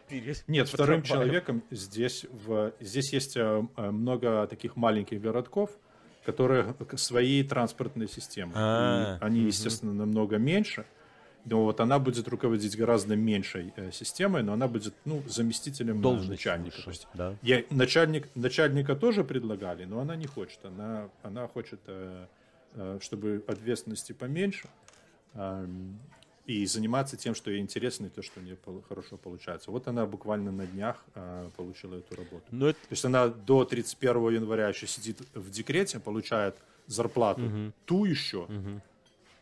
нет, 0.48 0.68
вторым 0.68 1.02
человеком 1.02 1.62
здесь 1.70 2.26
в 2.46 2.72
здесь 2.80 3.12
есть 3.12 3.36
э, 3.36 3.62
э, 3.76 3.90
много 3.90 4.46
таких 4.48 4.74
маленьких 4.76 5.20
городков, 5.20 5.70
которые 6.24 6.72
к- 6.74 6.98
своей 6.98 7.44
транспортной 7.44 8.08
системы. 8.08 8.52
А, 8.56 9.18
они, 9.20 9.40
мгм. 9.40 9.46
естественно, 9.48 9.92
намного 9.92 10.38
меньше. 10.38 10.86
Но 11.44 11.64
вот 11.64 11.80
она 11.80 11.98
будет 11.98 12.26
руководить 12.28 12.76
гораздо 12.76 13.16
меньшей 13.16 13.72
э, 13.76 13.92
системой, 13.92 14.42
но 14.42 14.54
она 14.54 14.66
будет 14.66 14.94
ну, 15.04 15.22
заместителем 15.26 15.98
э, 15.98 16.02
Должность 16.02 16.30
начальника. 16.30 16.76
выше, 16.76 16.90
есть 16.90 17.08
да. 17.14 17.36
я, 17.42 17.64
начальник, 17.70 18.28
начальника 18.34 18.96
тоже 18.96 19.24
предлагали, 19.24 19.84
но 19.84 20.00
она 20.00 20.16
не 20.16 20.26
хочет. 20.26 20.64
Она, 20.64 21.08
она 21.22 21.46
хочет, 21.48 21.80
э, 21.86 22.26
э, 22.74 22.98
чтобы 23.02 23.44
ответственности 23.46 24.12
поменьше 24.12 24.68
эм, 25.34 25.98
и 26.46 26.64
заниматься 26.66 27.16
тем, 27.16 27.34
что 27.34 27.50
ей 27.50 27.60
интересно, 27.60 28.06
и 28.06 28.08
то, 28.08 28.22
что 28.22 28.40
у 28.40 28.42
нее 28.42 28.56
хорошо 28.88 29.16
получается. 29.18 29.70
Вот 29.70 29.86
она 29.86 30.06
буквально 30.06 30.50
на 30.50 30.66
днях 30.66 31.04
э, 31.14 31.50
получила 31.56 31.96
эту 31.96 32.16
работу. 32.16 32.44
Ну, 32.50 32.66
это, 32.66 32.80
То 32.80 32.92
есть 32.92 33.04
она 33.04 33.28
до 33.28 33.64
31 33.64 34.30
января 34.30 34.68
еще 34.68 34.86
сидит 34.86 35.20
в 35.34 35.50
декрете, 35.50 36.00
получает 36.00 36.56
зарплату 36.86 37.42
Мгм. 37.42 37.72
ту 37.84 38.04
еще, 38.04 38.46
мгм. 38.48 38.82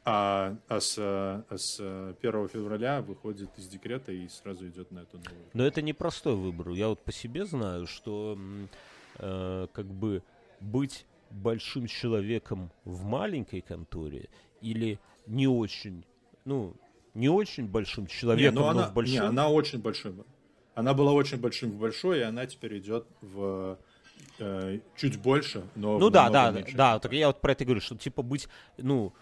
А, 0.05 0.57
а 0.69 0.81
с, 0.81 0.97
а 0.99 1.45
с 1.57 1.77
э, 1.81 2.15
1 2.21 2.49
февраля 2.49 3.03
выходит 3.03 3.51
из 3.57 3.69
декрета 3.69 4.13
и 4.13 4.27
сразу 4.29 4.67
идет 4.69 4.91
на 4.91 5.01
эту 5.01 5.19
новую. 5.19 5.47
Но 5.53 5.65
это 5.65 5.81
непростой 5.83 6.35
выбор. 6.35 6.71
Я 6.71 6.89
вот 6.89 7.01
по 7.03 7.13
себе 7.13 7.45
знаю, 7.45 7.87
что 7.87 8.37
э, 9.19 9.67
как 9.73 9.87
бы 9.87 10.23
быть 10.61 11.07
большим 11.31 11.87
человеком 11.87 12.71
в 12.85 13.05
маленькой 13.05 13.61
конторе 13.61 14.29
или 14.61 14.99
не 15.27 15.47
очень, 15.47 16.05
ну, 16.45 16.75
не 17.15 17.29
очень 17.29 17.67
большим 17.69 18.05
Не, 18.05 18.11
человеком, 18.11 18.55
ну 18.57 18.61
но 18.63 18.69
она, 18.69 18.89
в 18.89 18.95
большой. 18.95 19.13
не, 19.13 19.19
она 19.19 19.49
очень 19.49 19.81
большой. 19.81 20.15
Она 20.75 20.95
была 20.95 21.13
очень 21.13 21.39
большим 21.39 21.71
в 21.71 21.79
большой, 21.79 22.21
и 22.21 22.23
она 22.23 22.47
теперь 22.47 22.79
идет 22.79 23.07
в 23.21 23.79
э, 24.39 24.81
чуть 24.97 25.21
больше, 25.21 25.65
но 25.75 25.99
Ну 25.99 26.11
да, 26.11 26.31
да, 26.31 26.51
меньшей 26.51 26.75
да, 26.75 26.99
так 26.99 27.13
я 27.13 27.29
вот 27.29 27.41
про 27.41 27.53
это 27.53 27.65
говорю, 27.65 27.81
что 27.81 27.97
типа 27.97 28.23
быть, 28.23 28.49
ну, 28.79 29.13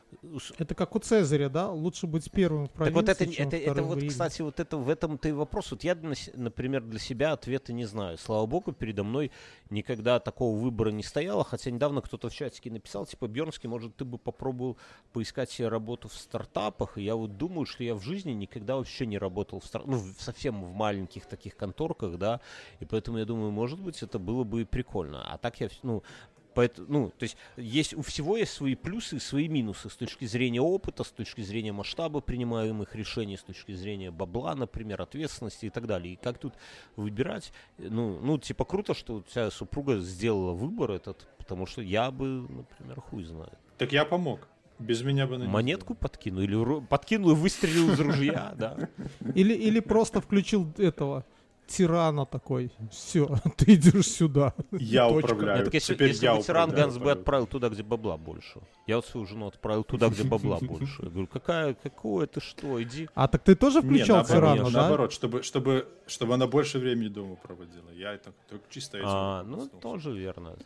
Это 0.58 0.74
как 0.74 0.96
у 0.96 0.98
Цезаря, 0.98 1.48
да? 1.48 1.70
Лучше 1.70 2.06
быть 2.06 2.30
первым 2.30 2.66
в 2.66 2.70
Так 2.70 2.92
вот 2.92 3.08
это, 3.08 3.18
провинции, 3.18 3.36
чем 3.36 3.48
это, 3.48 3.56
это 3.56 3.82
вот, 3.82 4.02
кстати, 4.02 4.42
вот 4.42 4.60
это 4.60 4.76
в 4.76 4.88
этом-то 4.88 5.28
и 5.28 5.32
вопрос. 5.32 5.70
Вот 5.70 5.84
я, 5.84 5.96
например, 6.34 6.82
для 6.82 6.98
себя 6.98 7.32
ответа 7.32 7.72
не 7.72 7.84
знаю. 7.84 8.18
Слава 8.18 8.46
богу, 8.46 8.72
передо 8.72 9.04
мной 9.04 9.30
никогда 9.70 10.20
такого 10.20 10.58
выбора 10.58 10.90
не 10.90 11.02
стояло, 11.02 11.44
хотя 11.44 11.70
недавно 11.70 12.00
кто-то 12.00 12.28
в 12.28 12.34
чатике 12.34 12.70
написал, 12.70 13.06
типа, 13.06 13.28
Бьернский, 13.28 13.68
может, 13.68 13.96
ты 13.96 14.04
бы 14.04 14.18
попробовал 14.18 14.76
поискать 15.12 15.50
себе 15.50 15.68
работу 15.68 16.08
в 16.08 16.14
стартапах, 16.14 16.98
и 16.98 17.02
я 17.02 17.14
вот 17.14 17.36
думаю, 17.36 17.66
что 17.66 17.84
я 17.84 17.94
в 17.94 18.02
жизни 18.02 18.32
никогда 18.32 18.76
вообще 18.76 19.06
не 19.06 19.18
работал 19.18 19.60
в 19.60 19.66
стар... 19.66 19.82
ну, 19.86 20.00
совсем 20.18 20.62
в 20.64 20.74
маленьких 20.74 21.26
таких 21.26 21.56
конторках, 21.56 22.18
да, 22.18 22.40
и 22.80 22.84
поэтому 22.84 23.18
я 23.18 23.24
думаю, 23.24 23.50
может 23.50 23.80
быть, 23.80 24.02
это 24.02 24.18
было 24.18 24.44
бы 24.44 24.62
и 24.62 24.64
прикольно. 24.64 24.99
А 25.02 25.38
так 25.38 25.60
я, 25.60 25.68
ну, 25.82 26.02
Поэтому, 26.54 26.86
ну, 26.88 27.12
то 27.16 27.22
есть, 27.24 27.36
есть, 27.56 27.94
у 27.94 28.02
всего 28.02 28.36
есть 28.36 28.52
свои 28.52 28.74
плюсы 28.74 29.16
и 29.16 29.20
свои 29.20 29.48
минусы 29.48 29.88
с 29.88 29.94
точки 29.94 30.24
зрения 30.24 30.60
опыта, 30.60 31.04
с 31.04 31.10
точки 31.10 31.42
зрения 31.42 31.72
масштаба 31.72 32.20
принимаемых 32.20 32.94
решений, 32.94 33.36
с 33.36 33.42
точки 33.42 33.72
зрения 33.72 34.10
бабла, 34.10 34.54
например, 34.54 35.00
ответственности 35.00 35.66
и 35.66 35.70
так 35.70 35.86
далее. 35.86 36.14
И 36.14 36.16
как 36.16 36.38
тут 36.38 36.54
выбирать? 36.96 37.52
Ну, 37.78 38.18
ну 38.20 38.38
типа, 38.38 38.64
круто, 38.64 38.94
что 38.94 39.16
у 39.16 39.22
тебя 39.22 39.50
супруга 39.50 39.98
сделала 39.98 40.52
выбор 40.52 40.90
этот, 40.90 41.28
потому 41.38 41.66
что 41.66 41.82
я 41.82 42.10
бы, 42.10 42.46
например, 42.48 43.00
хуй 43.00 43.24
знает. 43.24 43.58
Так 43.78 43.92
я 43.92 44.04
помог. 44.04 44.48
Без 44.78 45.02
меня 45.02 45.26
бы 45.26 45.36
Монетку 45.38 45.94
подкину 45.94 46.42
или 46.42 46.80
подкинул 46.86 47.32
и 47.32 47.34
выстрелил 47.34 47.92
из 47.92 48.00
ружья, 48.00 48.54
да. 48.56 48.88
Или, 49.34 49.52
или 49.52 49.78
просто 49.80 50.22
включил 50.22 50.72
этого 50.78 51.26
тирана 51.70 52.26
такой. 52.26 52.70
Все, 52.90 53.26
ты 53.56 53.74
идешь 53.74 54.08
сюда. 54.08 54.54
Я 54.72 55.08
Точка. 55.08 55.26
управляю. 55.32 55.56
Нет, 55.58 55.64
так 55.66 55.74
если, 55.74 55.94
Теперь 55.94 56.08
если 56.08 56.24
я 56.26 56.34
бы 56.36 56.42
тиран 56.42 56.70
Ганс 56.70 56.98
бы 56.98 57.10
отправил 57.12 57.46
туда, 57.46 57.68
где 57.68 57.82
бабла 57.82 58.16
больше. 58.16 58.60
Я 58.86 58.96
вот 58.96 59.06
свою 59.06 59.26
жену 59.26 59.46
отправил 59.46 59.84
туда, 59.84 60.08
где 60.08 60.24
бабла 60.24 60.58
больше. 60.60 61.02
Я 61.02 61.10
говорю, 61.10 61.26
какая, 61.26 61.74
какое 61.74 62.26
ты 62.26 62.40
что, 62.40 62.82
иди. 62.82 63.08
А 63.14 63.28
так 63.28 63.42
ты 63.44 63.54
тоже 63.54 63.80
Не, 63.82 63.88
включал 63.88 64.16
наоборот, 64.18 64.54
тирана, 64.56 64.70
да? 64.70 64.80
наоборот, 64.80 65.12
чтобы, 65.12 65.42
чтобы, 65.42 65.86
чтобы 66.06 66.34
она 66.34 66.46
больше 66.46 66.78
времени 66.78 67.08
дома 67.08 67.36
проводила. 67.36 67.90
Я 67.94 68.14
это 68.14 68.32
только 68.48 68.64
чисто 68.70 68.98
этим 68.98 69.08
А, 69.08 69.42
ну, 69.44 69.68
тоже 69.80 70.12
верно. 70.12 70.56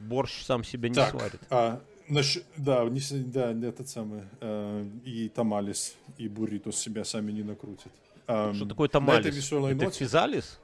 Борщ 0.00 0.42
сам 0.44 0.64
себя 0.64 0.88
не 0.88 0.94
Так, 0.94 1.10
сварит. 1.10 1.40
а, 1.50 1.80
насч- 2.08 2.42
да, 2.56 2.84
не, 2.84 3.00
да, 3.24 3.52
этот 3.68 3.88
самый, 3.88 4.22
э, 4.40 4.84
и 5.04 5.28
тамалис, 5.28 5.94
и 6.18 6.28
буррито 6.28 6.72
себя 6.72 7.04
сами 7.04 7.30
не 7.32 7.42
накрутят. 7.42 7.92
Ам, 8.26 8.54
Что 8.54 8.66
такое 8.66 8.86
На 8.88 8.90
этой 8.90 8.92
тамалис? 8.92 9.36
веселой 9.36 9.72
Это 9.74 9.90
физалис? 9.90 10.58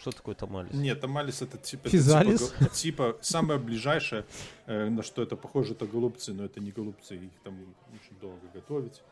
Что 0.00 0.10
такое 0.10 0.34
тамалис? 0.34 0.72
Нет, 0.74 1.00
тамалис 1.00 1.40
это 1.42 1.56
типа... 1.56 1.82
это 1.88 1.90
Физалис? 1.90 2.50
типа, 2.50 2.64
го- 2.64 2.68
типа 2.68 3.16
самое 3.22 3.58
ближайшее, 3.58 4.24
э, 4.66 4.88
на 4.90 5.02
что 5.02 5.22
это 5.22 5.36
похоже, 5.36 5.72
это 5.72 5.86
голубцы, 5.86 6.32
но 6.34 6.44
это 6.44 6.60
не 6.60 6.70
голубцы, 6.70 7.16
их 7.16 7.30
там 7.44 7.58
очень 7.94 8.18
долго 8.20 8.46
готовить. 8.52 9.02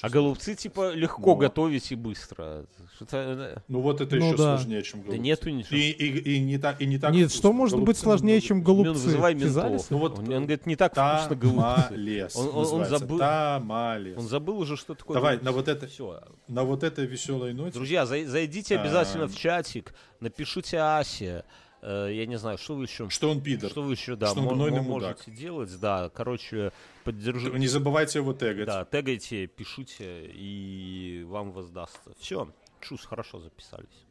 А 0.00 0.08
голубцы, 0.08 0.54
типа, 0.54 0.92
легко 0.94 1.32
Но. 1.32 1.36
готовить 1.36 1.92
и 1.92 1.94
быстро. 1.96 2.64
Что-то... 2.94 3.16
э, 3.16 3.60
Ну 3.68 3.80
вот 3.80 4.00
это 4.00 4.16
Ну 4.16 4.28
еще 4.28 4.36
да. 4.36 4.56
сложнее, 4.56 4.82
чем 4.82 5.00
голубцы. 5.02 5.18
нету 5.18 5.50
ничего. 5.50 5.76
И, 5.76 5.90
и, 5.90 6.36
и 6.36 6.40
не 6.40 6.56
так, 6.58 6.80
и 6.80 6.86
не 6.86 6.98
так 6.98 7.12
Нет, 7.12 7.26
вкусно. 7.30 7.38
что 7.38 7.52
может 7.52 7.74
быть 7.76 7.84
Голубцы 7.84 8.02
сложнее, 8.02 8.32
намного 8.34 8.46
чем 8.46 8.62
голубцы? 8.62 8.92
вызывай 9.04 9.34
ментов. 9.34 9.90
Ну 9.90 9.98
вот 9.98 10.12
он, 10.18 10.24
он 10.32 10.42
говорит, 10.44 10.64
не 10.66 10.76
так 10.76 10.92
вкусно 10.92 11.36
голубцы. 11.36 11.82
Тамалес 11.90 12.36
Он- 12.36 12.48
он- 12.48 12.80
он 12.80 12.84
забыл- 12.86 13.18
Тамалес. 13.18 14.16
Он 14.18 14.28
забыл 14.28 14.58
уже, 14.58 14.76
что 14.76 14.94
такое 14.94 15.14
Давай, 15.16 15.32
голубцы. 15.36 15.44
на 15.44 15.52
вот 15.52 15.68
это- 15.68 15.86
Все. 15.86 16.22
На 16.48 16.62
вот 16.64 16.82
этой 16.82 17.04
веселой 17.06 17.52
ноте. 17.52 17.72
Друзья, 17.72 18.04
зай- 18.04 18.24
зайдите 18.26 18.78
обязательно 18.78 19.24
А. 19.24 19.28
в 19.28 19.36
чатик, 19.36 19.94
напишите 20.20 20.78
Асе. 20.78 21.44
Э, 21.86 22.10
я 22.12 22.26
не 22.26 22.36
знаю, 22.36 22.58
что 22.58 22.74
вы 22.74 22.84
еще... 22.84 23.08
Что 23.08 23.30
он 23.30 23.40
пидор. 23.40 23.70
Что 23.70 23.82
вы 23.82 23.92
еще, 23.92 24.16
да, 24.16 24.28
Что 24.28 24.40
он 24.40 24.58
мудак. 24.58 24.82
можете 24.82 25.30
делать, 25.30 25.78
да, 25.80 26.10
короче, 26.10 26.72
поддержите. 27.04 27.56
Не 27.58 27.68
забывайте 27.68 28.18
его 28.18 28.32
тегать. 28.32 28.66
Да, 28.66 28.84
тегайте, 28.84 29.46
пишите, 29.46 30.26
и 30.26 31.24
вам 31.28 31.52
воздастся. 31.52 32.12
Все, 32.18 32.52
чус, 32.80 33.04
хорошо 33.04 33.38
записались. 33.38 34.04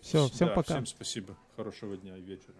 Все, 0.00 0.28
всем 0.28 0.48
Да, 0.48 0.54
пока. 0.54 0.74
Всем 0.74 0.86
спасибо. 0.86 1.36
Хорошего 1.56 1.96
дня 1.96 2.16
и 2.16 2.22
вечера. 2.22 2.54